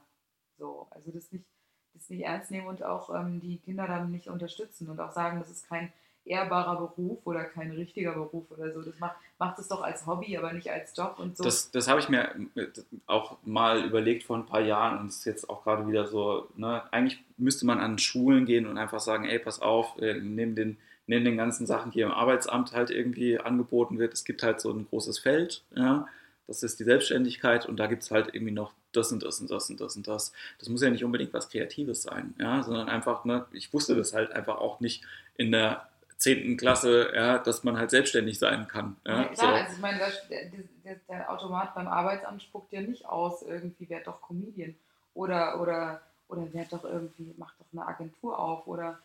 so, 0.58 0.88
also 0.92 1.12
das 1.12 1.32
nicht, 1.32 1.46
das 1.94 2.10
nicht 2.10 2.24
ernst 2.24 2.52
nehmen 2.52 2.68
und 2.68 2.84
auch 2.84 3.14
ähm, 3.14 3.40
die 3.40 3.58
Kinder 3.58 3.88
dann 3.88 4.12
nicht 4.12 4.28
unterstützen 4.28 4.90
und 4.90 5.00
auch 5.00 5.12
sagen, 5.12 5.40
das 5.40 5.50
ist 5.50 5.68
kein 5.68 5.92
ehrbarer 6.26 6.76
Beruf 6.80 7.20
oder 7.26 7.44
kein 7.44 7.72
richtiger 7.72 8.14
Beruf 8.14 8.50
oder 8.52 8.72
so. 8.72 8.82
Das 8.82 8.98
macht, 9.00 9.16
macht 9.40 9.60
es 9.60 9.68
doch 9.68 9.82
als 9.82 10.06
Hobby, 10.06 10.38
aber 10.38 10.54
nicht 10.54 10.70
als 10.72 10.96
Job 10.96 11.16
und 11.18 11.38
so. 11.38 11.44
Das, 11.44 11.72
das 11.72 11.88
habe 11.88 12.00
ich 12.00 12.10
mir 12.10 12.30
äh, 12.56 12.68
auch 13.08 13.38
mal 13.44 13.84
überlegt 13.84 14.24
vor 14.24 14.38
ein 14.38 14.46
paar 14.46 14.62
Jahren 14.62 15.00
und 15.00 15.08
es 15.08 15.18
ist 15.18 15.26
jetzt 15.26 15.50
auch 15.50 15.64
gerade 15.64 15.88
wieder 15.88 16.08
so, 16.08 16.48
ne, 16.56 16.84
eigentlich 16.92 17.22
müsste 17.38 17.66
man 17.66 17.80
an 17.80 18.00
Schulen 18.00 18.46
gehen 18.46 18.68
und 18.68 18.78
einfach 18.78 19.00
sagen, 19.00 19.26
ey, 19.26 19.40
pass 19.40 19.62
auf, 19.62 20.00
äh, 20.02 20.14
neben 20.14 20.56
den, 20.56 20.78
neben 21.08 21.26
den 21.26 21.38
ganzen 21.38 21.66
Sachen, 21.66 21.92
die 21.92 22.02
im 22.02 22.12
Arbeitsamt 22.12 22.72
halt 22.72 22.90
irgendwie 22.90 23.38
angeboten 23.40 24.00
wird, 24.00 24.14
es 24.14 24.24
gibt 24.24 24.44
halt 24.44 24.62
so 24.62 24.72
ein 24.72 24.88
großes 24.88 25.20
Feld, 25.20 25.64
ja, 25.76 26.08
das 26.48 26.64
ist 26.64 26.80
die 26.80 26.84
Selbstständigkeit 26.84 27.66
und 27.66 27.78
da 27.78 27.88
gibt 27.88 28.04
es 28.04 28.12
halt 28.12 28.34
irgendwie 28.34 28.54
noch 28.54 28.74
das 28.92 29.12
und 29.12 29.24
das 29.24 29.40
und 29.40 29.50
das 29.50 29.70
und 29.70 29.80
das 29.80 29.96
und 29.96 30.08
das. 30.08 30.34
Das 30.60 30.70
muss 30.70 30.82
ja 30.82 30.90
nicht 30.90 31.04
unbedingt 31.04 31.34
was 31.34 31.50
Kreatives 31.50 32.04
sein, 32.04 32.36
ja, 32.40 32.64
sondern 32.64 32.90
einfach, 32.90 33.26
ne, 33.26 33.46
ich 33.52 33.74
wusste 33.74 33.96
das 33.96 34.14
halt 34.14 34.32
einfach 34.32 34.58
auch 34.58 34.80
nicht 34.80 35.04
in 35.36 35.52
der 35.52 35.88
10. 36.18 36.58
Klasse, 36.58 37.12
ja, 37.14 37.38
dass 37.38 37.64
man 37.64 37.78
halt 37.78 37.92
selbstständig 37.92 38.40
sein 38.40 38.68
kann. 38.68 38.96
Ja, 39.06 39.24
ja 39.24 39.28
klar, 39.30 39.36
so. 39.36 39.62
also 39.62 39.74
ich 39.74 39.82
meine, 39.82 40.00
der, 40.00 40.52
der, 40.86 40.96
der, 41.10 41.32
Automat 41.32 41.76
beim 41.76 41.88
Arbeitsamt 41.88 42.44
spuckt 42.44 42.72
ja 42.72 42.82
nicht 42.82 43.06
aus, 43.06 43.42
irgendwie 43.42 43.90
werd 43.90 44.08
doch 44.08 44.22
Comedian 44.22 44.76
oder, 45.14 45.60
oder, 45.60 46.02
oder 46.30 46.54
werd 46.54 46.72
doch 46.72 46.84
irgendwie, 46.84 47.34
mach 47.38 47.54
doch 47.58 47.66
eine 47.74 47.86
Agentur 47.88 48.38
auf 48.38 48.68
oder 48.68 49.00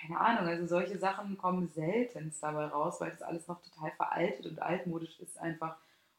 keine 0.00 0.20
Ahnung, 0.20 0.46
also 0.48 0.66
solche 0.66 0.98
Sachen 0.98 1.38
kommen 1.38 1.68
selten 1.74 2.34
dabei 2.40 2.66
raus, 2.66 3.00
weil 3.00 3.10
das 3.10 3.22
alles 3.22 3.46
noch 3.48 3.62
total 3.62 3.92
veraltet 3.92 4.46
und 4.46 4.60
altmodisch 4.60 5.18
ist 5.20 5.38
einfach. 5.38 5.76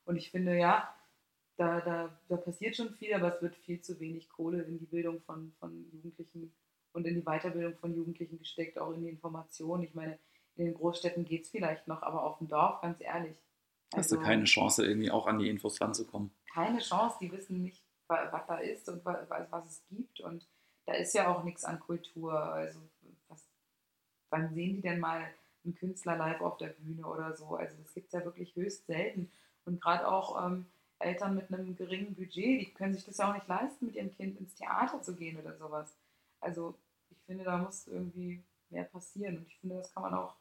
Und 0.08 0.18
ich 0.18 0.32
finde, 0.32 0.58
ja, 0.58 0.94
da, 1.58 1.82
da, 1.82 2.20
da 2.30 2.38
passiert 2.38 2.76
schon 2.76 2.94
viel, 2.96 3.14
aber 3.14 3.36
es 3.36 3.42
wird 3.42 3.56
viel 3.58 3.82
zu 3.82 4.00
wenig 4.00 4.30
Kohle 4.30 4.64
in 4.64 4.80
die 4.80 4.86
Bildung 4.86 5.22
von, 5.22 5.54
von 5.60 5.86
Jugendlichen 5.92 6.54
und 6.94 7.06
in 7.06 7.16
die 7.16 7.22
Weiterbildung 7.26 7.76
von 7.78 7.94
Jugendlichen 7.96 8.40
gesteckt, 8.40 8.80
auch 8.80 8.92
in 8.92 9.04
die 9.04 9.10
Information. 9.10 9.84
Ich 9.84 9.94
meine, 9.94 10.18
in 10.56 10.66
den 10.66 10.74
Großstädten 10.76 11.26
geht 11.26 11.44
es 11.44 11.50
vielleicht 11.50 11.88
noch, 11.88 12.02
aber 12.04 12.24
auf 12.24 12.38
dem 12.40 12.48
Dorf, 12.48 12.82
ganz 12.82 13.02
ehrlich. 13.02 13.38
Hast 13.94 14.12
du 14.12 14.16
also 14.18 14.26
keine 14.26 14.46
Chance, 14.46 14.86
irgendwie 14.86 15.12
auch 15.12 15.28
an 15.28 15.40
die 15.40 15.50
Infos 15.50 15.80
ranzukommen? 15.82 16.32
keine 16.54 16.80
Chance, 16.80 17.18
die 17.22 17.32
wissen 17.32 17.62
nicht, 17.62 17.84
wa- 18.08 18.28
was 18.32 18.48
da 18.48 18.58
ist 18.58 18.90
und 18.90 19.04
wa- 19.06 19.26
was, 19.28 19.52
was 19.52 19.66
es 19.66 19.84
gibt. 19.90 20.22
Und 20.22 20.48
da 20.86 20.94
ist 20.94 21.14
ja 21.14 21.28
auch 21.28 21.44
nichts 21.44 21.64
an 21.64 21.80
Kultur. 21.80 22.34
Also 22.34 22.80
was, 23.28 23.48
wann 24.30 24.54
sehen 24.54 24.76
die 24.76 24.82
denn 24.82 25.00
mal 25.00 25.28
einen 25.64 25.76
Künstler 25.76 26.18
live 26.18 26.42
auf 26.42 26.58
der 26.58 26.70
Bühne 26.70 27.06
oder 27.06 27.36
so? 27.36 27.56
Also 27.56 27.76
das 27.84 27.94
gibt 27.94 28.08
es 28.08 28.14
ja 28.14 28.24
wirklich 28.26 28.56
höchst 28.56 28.86
selten. 28.88 29.32
Und 29.68 29.82
gerade 29.82 30.08
auch 30.08 30.46
ähm, 30.46 30.66
Eltern 31.00 31.36
mit 31.36 31.54
einem 31.54 31.76
geringen 31.76 32.16
Budget, 32.16 32.62
die 32.62 32.74
können 32.74 32.94
sich 32.94 33.06
das 33.06 33.18
ja 33.18 33.30
auch 33.30 33.34
nicht 33.34 33.48
leisten, 33.48 33.86
mit 33.86 33.96
ihrem 33.96 34.16
Kind 34.16 34.40
ins 34.40 34.56
Theater 34.56 35.02
zu 35.02 35.16
gehen 35.16 35.38
oder 35.40 35.56
sowas. 35.58 35.94
Also 36.40 36.74
ich 37.10 37.18
finde, 37.26 37.44
da 37.44 37.58
muss 37.58 37.88
irgendwie 37.88 38.42
mehr 38.70 38.86
passieren. 38.86 39.38
Und 39.38 39.48
ich 39.48 39.58
finde, 39.60 39.78
das 39.78 39.94
kann 39.94 40.04
man 40.04 40.14
auch 40.14 40.36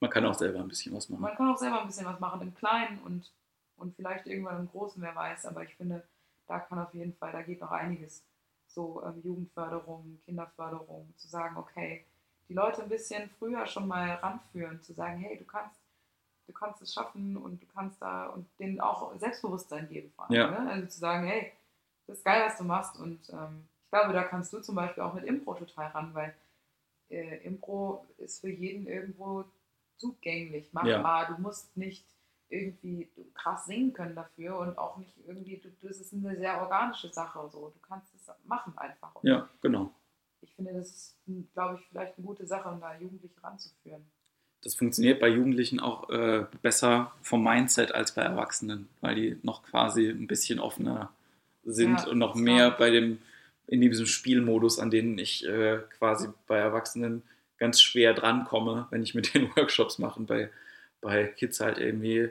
Man 0.00 0.10
kann 0.10 0.26
auch 0.26 0.34
selber 0.34 0.60
ein 0.60 0.68
bisschen 0.68 0.94
was 0.94 1.08
machen. 1.08 1.22
man 1.22 1.34
kann 1.34 1.50
auch 1.50 1.58
selber 1.58 1.80
ein 1.80 1.86
bisschen 1.86 2.06
was 2.06 2.20
machen 2.20 2.42
im 2.42 2.54
Kleinen 2.54 2.98
und, 3.00 3.32
und 3.76 3.96
vielleicht 3.96 4.26
irgendwann 4.26 4.60
im 4.60 4.70
Großen, 4.70 5.02
wer 5.02 5.14
weiß. 5.14 5.46
Aber 5.46 5.64
ich 5.64 5.74
finde, 5.74 6.06
da 6.46 6.60
kann 6.60 6.78
auf 6.78 6.94
jeden 6.94 7.14
Fall, 7.14 7.32
da 7.32 7.42
geht 7.42 7.60
noch 7.60 7.72
einiges. 7.72 8.22
So 8.66 9.02
ähm, 9.04 9.20
Jugendförderung, 9.22 10.20
Kinderförderung, 10.24 11.12
zu 11.16 11.28
sagen, 11.28 11.56
okay, 11.56 12.04
die 12.48 12.54
Leute 12.54 12.82
ein 12.82 12.88
bisschen 12.88 13.30
früher 13.38 13.66
schon 13.66 13.88
mal 13.88 14.10
ranführen, 14.14 14.82
zu 14.82 14.92
sagen, 14.92 15.18
hey, 15.18 15.38
du 15.38 15.44
kannst, 15.44 15.80
du 16.46 16.52
kannst 16.52 16.82
es 16.82 16.92
schaffen 16.92 17.36
und 17.36 17.62
du 17.62 17.66
kannst 17.74 18.00
da 18.00 18.26
und 18.26 18.46
denen 18.58 18.80
auch 18.80 19.14
Selbstbewusstsein 19.18 19.88
geben. 19.88 20.12
Vor 20.14 20.24
allem, 20.30 20.34
Ja. 20.34 20.50
ne? 20.50 20.70
Also 20.70 20.86
zu 20.88 20.98
sagen, 20.98 21.26
hey, 21.26 21.52
das 22.06 22.18
ist 22.18 22.24
geil, 22.24 22.42
was 22.46 22.58
du 22.58 22.64
machst. 22.64 22.98
Und 22.98 23.28
ähm, 23.30 23.66
ich 23.84 23.90
glaube, 23.90 24.12
da 24.12 24.24
kannst 24.24 24.52
du 24.52 24.60
zum 24.60 24.74
Beispiel 24.74 25.02
auch 25.02 25.14
mit 25.14 25.24
Impro 25.24 25.54
total 25.54 25.88
ran, 25.88 26.14
weil 26.14 26.34
äh, 27.10 27.38
Impro 27.44 28.04
ist 28.18 28.40
für 28.40 28.50
jeden 28.50 28.86
irgendwo 28.86 29.44
zugänglich, 29.96 30.72
machbar. 30.72 31.26
Du 31.28 31.40
musst 31.40 31.76
nicht 31.76 32.04
irgendwie 32.48 33.10
krass 33.34 33.66
singen 33.66 33.92
können 33.92 34.14
dafür 34.14 34.58
und 34.58 34.76
auch 34.78 34.96
nicht 34.96 35.16
irgendwie, 35.26 35.56
du, 35.56 35.70
das 35.86 35.98
ist 35.98 36.12
eine 36.12 36.36
sehr 36.36 36.60
organische 36.60 37.08
Sache. 37.08 37.48
So. 37.50 37.70
Du 37.70 37.80
kannst 37.80 38.14
es 38.14 38.30
machen 38.44 38.76
einfach. 38.76 39.14
Und 39.14 39.28
Ja, 39.28 39.48
genau. 39.60 39.90
Ich 40.40 40.54
finde, 40.54 40.74
das 40.74 40.88
ist, 40.90 41.16
glaube 41.54 41.76
ich, 41.76 41.86
vielleicht 41.88 42.18
eine 42.18 42.26
gute 42.26 42.46
Sache, 42.46 42.68
um 42.68 42.80
da 42.80 42.94
Jugendliche 42.96 43.42
ranzuführen. 43.42 44.04
Das 44.64 44.74
funktioniert 44.74 45.20
bei 45.20 45.28
Jugendlichen 45.28 45.78
auch 45.78 46.08
äh, 46.08 46.46
besser 46.62 47.12
vom 47.22 47.44
Mindset 47.44 47.92
als 47.92 48.12
bei 48.12 48.22
Erwachsenen, 48.22 48.88
weil 49.02 49.14
die 49.14 49.36
noch 49.42 49.62
quasi 49.62 50.08
ein 50.08 50.26
bisschen 50.26 50.58
offener 50.58 51.12
sind 51.64 52.00
Ja, 52.00 52.06
und 52.08 52.18
noch 52.18 52.34
mehr 52.34 52.70
bei 52.70 52.90
dem, 52.90 53.18
in 53.66 53.80
diesem 53.82 54.06
Spielmodus, 54.06 54.78
an 54.78 54.90
den 54.90 55.18
ich 55.18 55.46
äh, 55.46 55.78
quasi 55.98 56.28
bei 56.46 56.56
Erwachsenen 56.58 57.22
ganz 57.58 57.80
schwer 57.80 58.14
drankomme, 58.14 58.86
wenn 58.90 59.02
ich 59.02 59.14
mit 59.14 59.34
den 59.34 59.54
Workshops 59.54 59.98
mache. 59.98 60.18
Und 60.20 60.26
Bei, 60.26 60.50
bei 61.02 61.26
Kids 61.26 61.60
halt 61.60 61.76
irgendwie, 61.78 62.30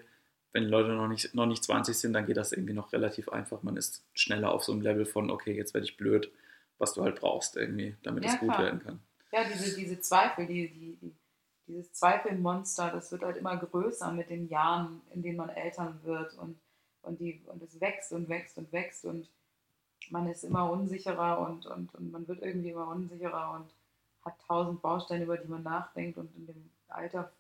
wenn 0.53 0.64
die 0.64 0.69
Leute 0.69 0.89
noch 0.89 1.07
nicht, 1.07 1.35
noch 1.35 1.45
nicht 1.45 1.64
20 1.64 1.95
sind, 1.95 2.14
dann 2.14 2.26
geht 2.26 2.38
das 2.38 2.51
irgendwie 2.51 2.73
noch 2.73 2.93
relativ 2.93 3.30
einfach. 3.30 3.61
Man 3.61 3.77
ist 3.77 4.03
schneller 4.15 4.51
auf 4.51 4.64
so 4.64 4.72
einem 4.72 4.81
Level 4.81 5.05
von, 5.05 5.30
okay, 5.30 5.55
jetzt 5.55 5.76
werde 5.76 5.85
ich 5.85 5.97
blöd, 5.97 6.31
was 6.80 6.93
du 6.95 7.03
halt 7.03 7.19
brauchst 7.19 7.55
irgendwie, 7.57 7.95
damit 8.01 8.23
Ja, 8.26 8.34
es 8.34 8.39
gut 8.39 8.49
klar. 8.49 8.64
werden 8.64 8.84
kann. 8.84 8.99
Ja, 9.31 9.43
diese, 9.51 9.76
diese 9.76 9.99
Zweifel, 9.99 10.45
die, 10.47 10.69
die, 10.69 10.97
die, 11.01 11.11
dieses 11.68 11.94
Zweifelmonster, 11.94 12.91
das 12.91 13.11
wird 13.11 13.23
halt 13.23 13.38
immer 13.38 13.57
größer 13.57 14.11
mit 14.11 14.30
den 14.30 14.49
Jahren, 14.49 15.02
in 15.11 15.22
denen 15.23 15.38
man 15.38 15.49
Eltern 15.49 15.99
wird 16.03 16.34
und, 16.35 16.60
und, 17.03 17.19
die, 17.19 17.41
und 17.48 17.61
es 17.64 17.80
wächst 17.80 18.11
und 18.11 18.30
wächst 18.30 18.57
und 18.57 18.72
wächst 18.72 19.06
und 19.06 19.30
man 20.10 20.27
ist 20.27 20.44
immer 20.44 20.69
unsicherer 20.69 21.40
und, 21.40 21.65
und, 21.65 21.94
und 21.95 22.11
man 22.11 22.27
wird 22.27 22.41
irgendwie 22.41 22.72
immer 22.72 22.88
unsicherer 22.88 23.52
und 23.56 23.69
hat 24.26 24.35
tausend 24.48 24.81
Bausteine, 24.81 25.23
über 25.23 25.38
die 25.38 25.48
man 25.48 25.64
nachdenkt 25.64 26.18
und 26.18 26.35
in 26.35 26.48
dem 26.48 26.69
Alter, 26.90 27.31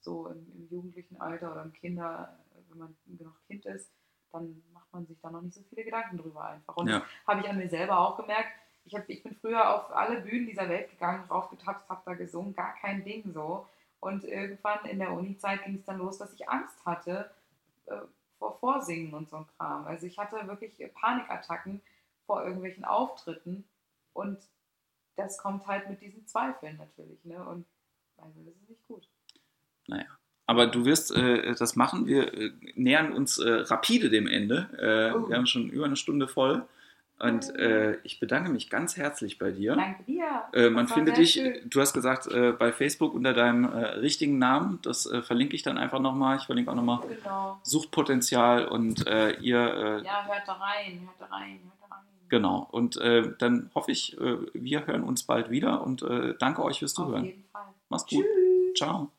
so 0.00 0.28
im, 0.28 0.46
im 0.54 0.68
jugendlichen 0.70 1.20
Alter 1.20 1.52
oder 1.52 1.62
im 1.62 1.72
Kinder, 1.72 2.38
wenn 2.68 2.78
man 2.78 2.96
noch 3.18 3.40
Kind 3.46 3.64
ist, 3.66 3.90
dann 4.32 4.62
macht 4.72 4.92
man 4.92 5.06
sich 5.06 5.18
da 5.20 5.30
noch 5.30 5.40
nicht 5.40 5.54
so 5.54 5.62
viele 5.68 5.84
Gedanken 5.84 6.18
drüber 6.18 6.44
einfach. 6.44 6.76
Und 6.76 6.88
Ja. 6.88 6.98
das 7.00 7.08
habe 7.26 7.40
ich 7.40 7.48
an 7.48 7.58
mir 7.58 7.68
selber 7.68 7.98
auch 7.98 8.16
gemerkt. 8.16 8.50
Ich, 8.88 8.94
hab, 8.94 9.08
ich 9.08 9.22
bin 9.22 9.36
früher 9.36 9.74
auf 9.74 9.94
alle 9.94 10.22
Bühnen 10.22 10.46
dieser 10.46 10.68
Welt 10.68 10.90
gegangen, 10.90 11.24
raufgetapst, 11.30 11.88
habe 11.88 12.02
da 12.06 12.14
gesungen, 12.14 12.54
gar 12.54 12.74
kein 12.80 13.04
Ding 13.04 13.32
so. 13.32 13.66
Und 14.00 14.24
irgendwann 14.24 14.84
in 14.86 14.98
der 14.98 15.12
Uni-Zeit 15.12 15.64
ging 15.64 15.76
es 15.76 15.84
dann 15.84 15.98
los, 15.98 16.18
dass 16.18 16.32
ich 16.32 16.48
Angst 16.48 16.84
hatte 16.86 17.30
äh, 17.86 17.96
vor 18.38 18.58
Vorsingen 18.58 19.12
und 19.12 19.28
so 19.28 19.36
ein 19.36 19.46
Kram. 19.56 19.86
Also 19.86 20.06
ich 20.06 20.18
hatte 20.18 20.46
wirklich 20.46 20.72
Panikattacken 20.94 21.82
vor 22.26 22.44
irgendwelchen 22.44 22.84
Auftritten 22.84 23.64
und 24.14 24.38
das 25.16 25.36
kommt 25.36 25.66
halt 25.66 25.90
mit 25.90 26.00
diesen 26.00 26.26
Zweifeln 26.26 26.76
natürlich. 26.78 27.22
Ne? 27.24 27.44
Und 27.44 27.66
also 28.16 28.40
das 28.44 28.54
ist 28.54 28.68
nicht 28.70 28.86
gut. 28.88 29.06
Naja. 29.86 30.06
Aber 30.46 30.66
du 30.66 30.86
wirst 30.86 31.14
äh, 31.14 31.54
das 31.54 31.76
machen. 31.76 32.06
Wir 32.06 32.32
äh, 32.32 32.52
nähern 32.74 33.12
uns 33.12 33.38
äh, 33.38 33.50
rapide 33.50 34.08
dem 34.08 34.26
Ende. 34.26 34.70
Äh, 34.80 35.18
Oh. 35.18 35.28
Wir 35.28 35.36
haben 35.36 35.46
schon 35.46 35.68
über 35.68 35.84
eine 35.84 35.96
Stunde 35.96 36.28
voll. 36.28 36.66
Und 37.20 37.54
äh, 37.56 37.98
ich 38.04 38.20
bedanke 38.20 38.48
mich 38.50 38.70
ganz 38.70 38.96
herzlich 38.96 39.38
bei 39.38 39.50
dir. 39.50 39.74
Danke 39.74 40.04
dir. 40.04 40.24
Äh, 40.52 40.70
man 40.70 40.86
findet 40.86 41.16
dich, 41.16 41.32
schön. 41.32 41.54
du 41.68 41.80
hast 41.80 41.92
gesagt, 41.92 42.28
äh, 42.28 42.52
bei 42.52 42.72
Facebook 42.72 43.12
unter 43.12 43.32
deinem 43.34 43.64
äh, 43.64 43.84
richtigen 43.96 44.38
Namen. 44.38 44.78
Das 44.82 45.04
äh, 45.06 45.22
verlinke 45.22 45.56
ich 45.56 45.62
dann 45.64 45.78
einfach 45.78 45.98
nochmal. 45.98 46.36
Ich 46.36 46.44
verlinke 46.46 46.70
auch 46.70 46.76
nochmal 46.76 47.00
Genau. 47.08 47.58
Suchtpotenzial 47.64 48.68
und 48.68 49.06
äh, 49.08 49.32
ihr, 49.40 50.02
Ja, 50.04 50.26
hört 50.26 50.46
da 50.46 50.52
rein, 50.52 51.00
hört 51.18 51.30
da 51.30 51.34
rein, 51.36 51.58
hört 51.64 51.90
da 51.90 51.94
rein. 51.96 52.04
genau. 52.28 52.68
Und 52.70 53.00
dann 53.40 53.70
hoffe 53.74 53.90
ich, 53.90 54.16
wir 54.54 54.86
hören 54.86 55.02
uns 55.02 55.24
bald 55.24 55.50
wieder 55.50 55.82
und 55.82 56.04
danke 56.38 56.62
euch 56.62 56.78
fürs 56.78 56.96
Auf 56.98 57.06
Zuhören. 57.06 57.24
jeden 57.24 57.44
Fall. 57.52 57.62
Mach's 57.88 58.06
gut. 58.06 58.24
Tschüss. 58.24 58.78
Ciao. 58.78 59.10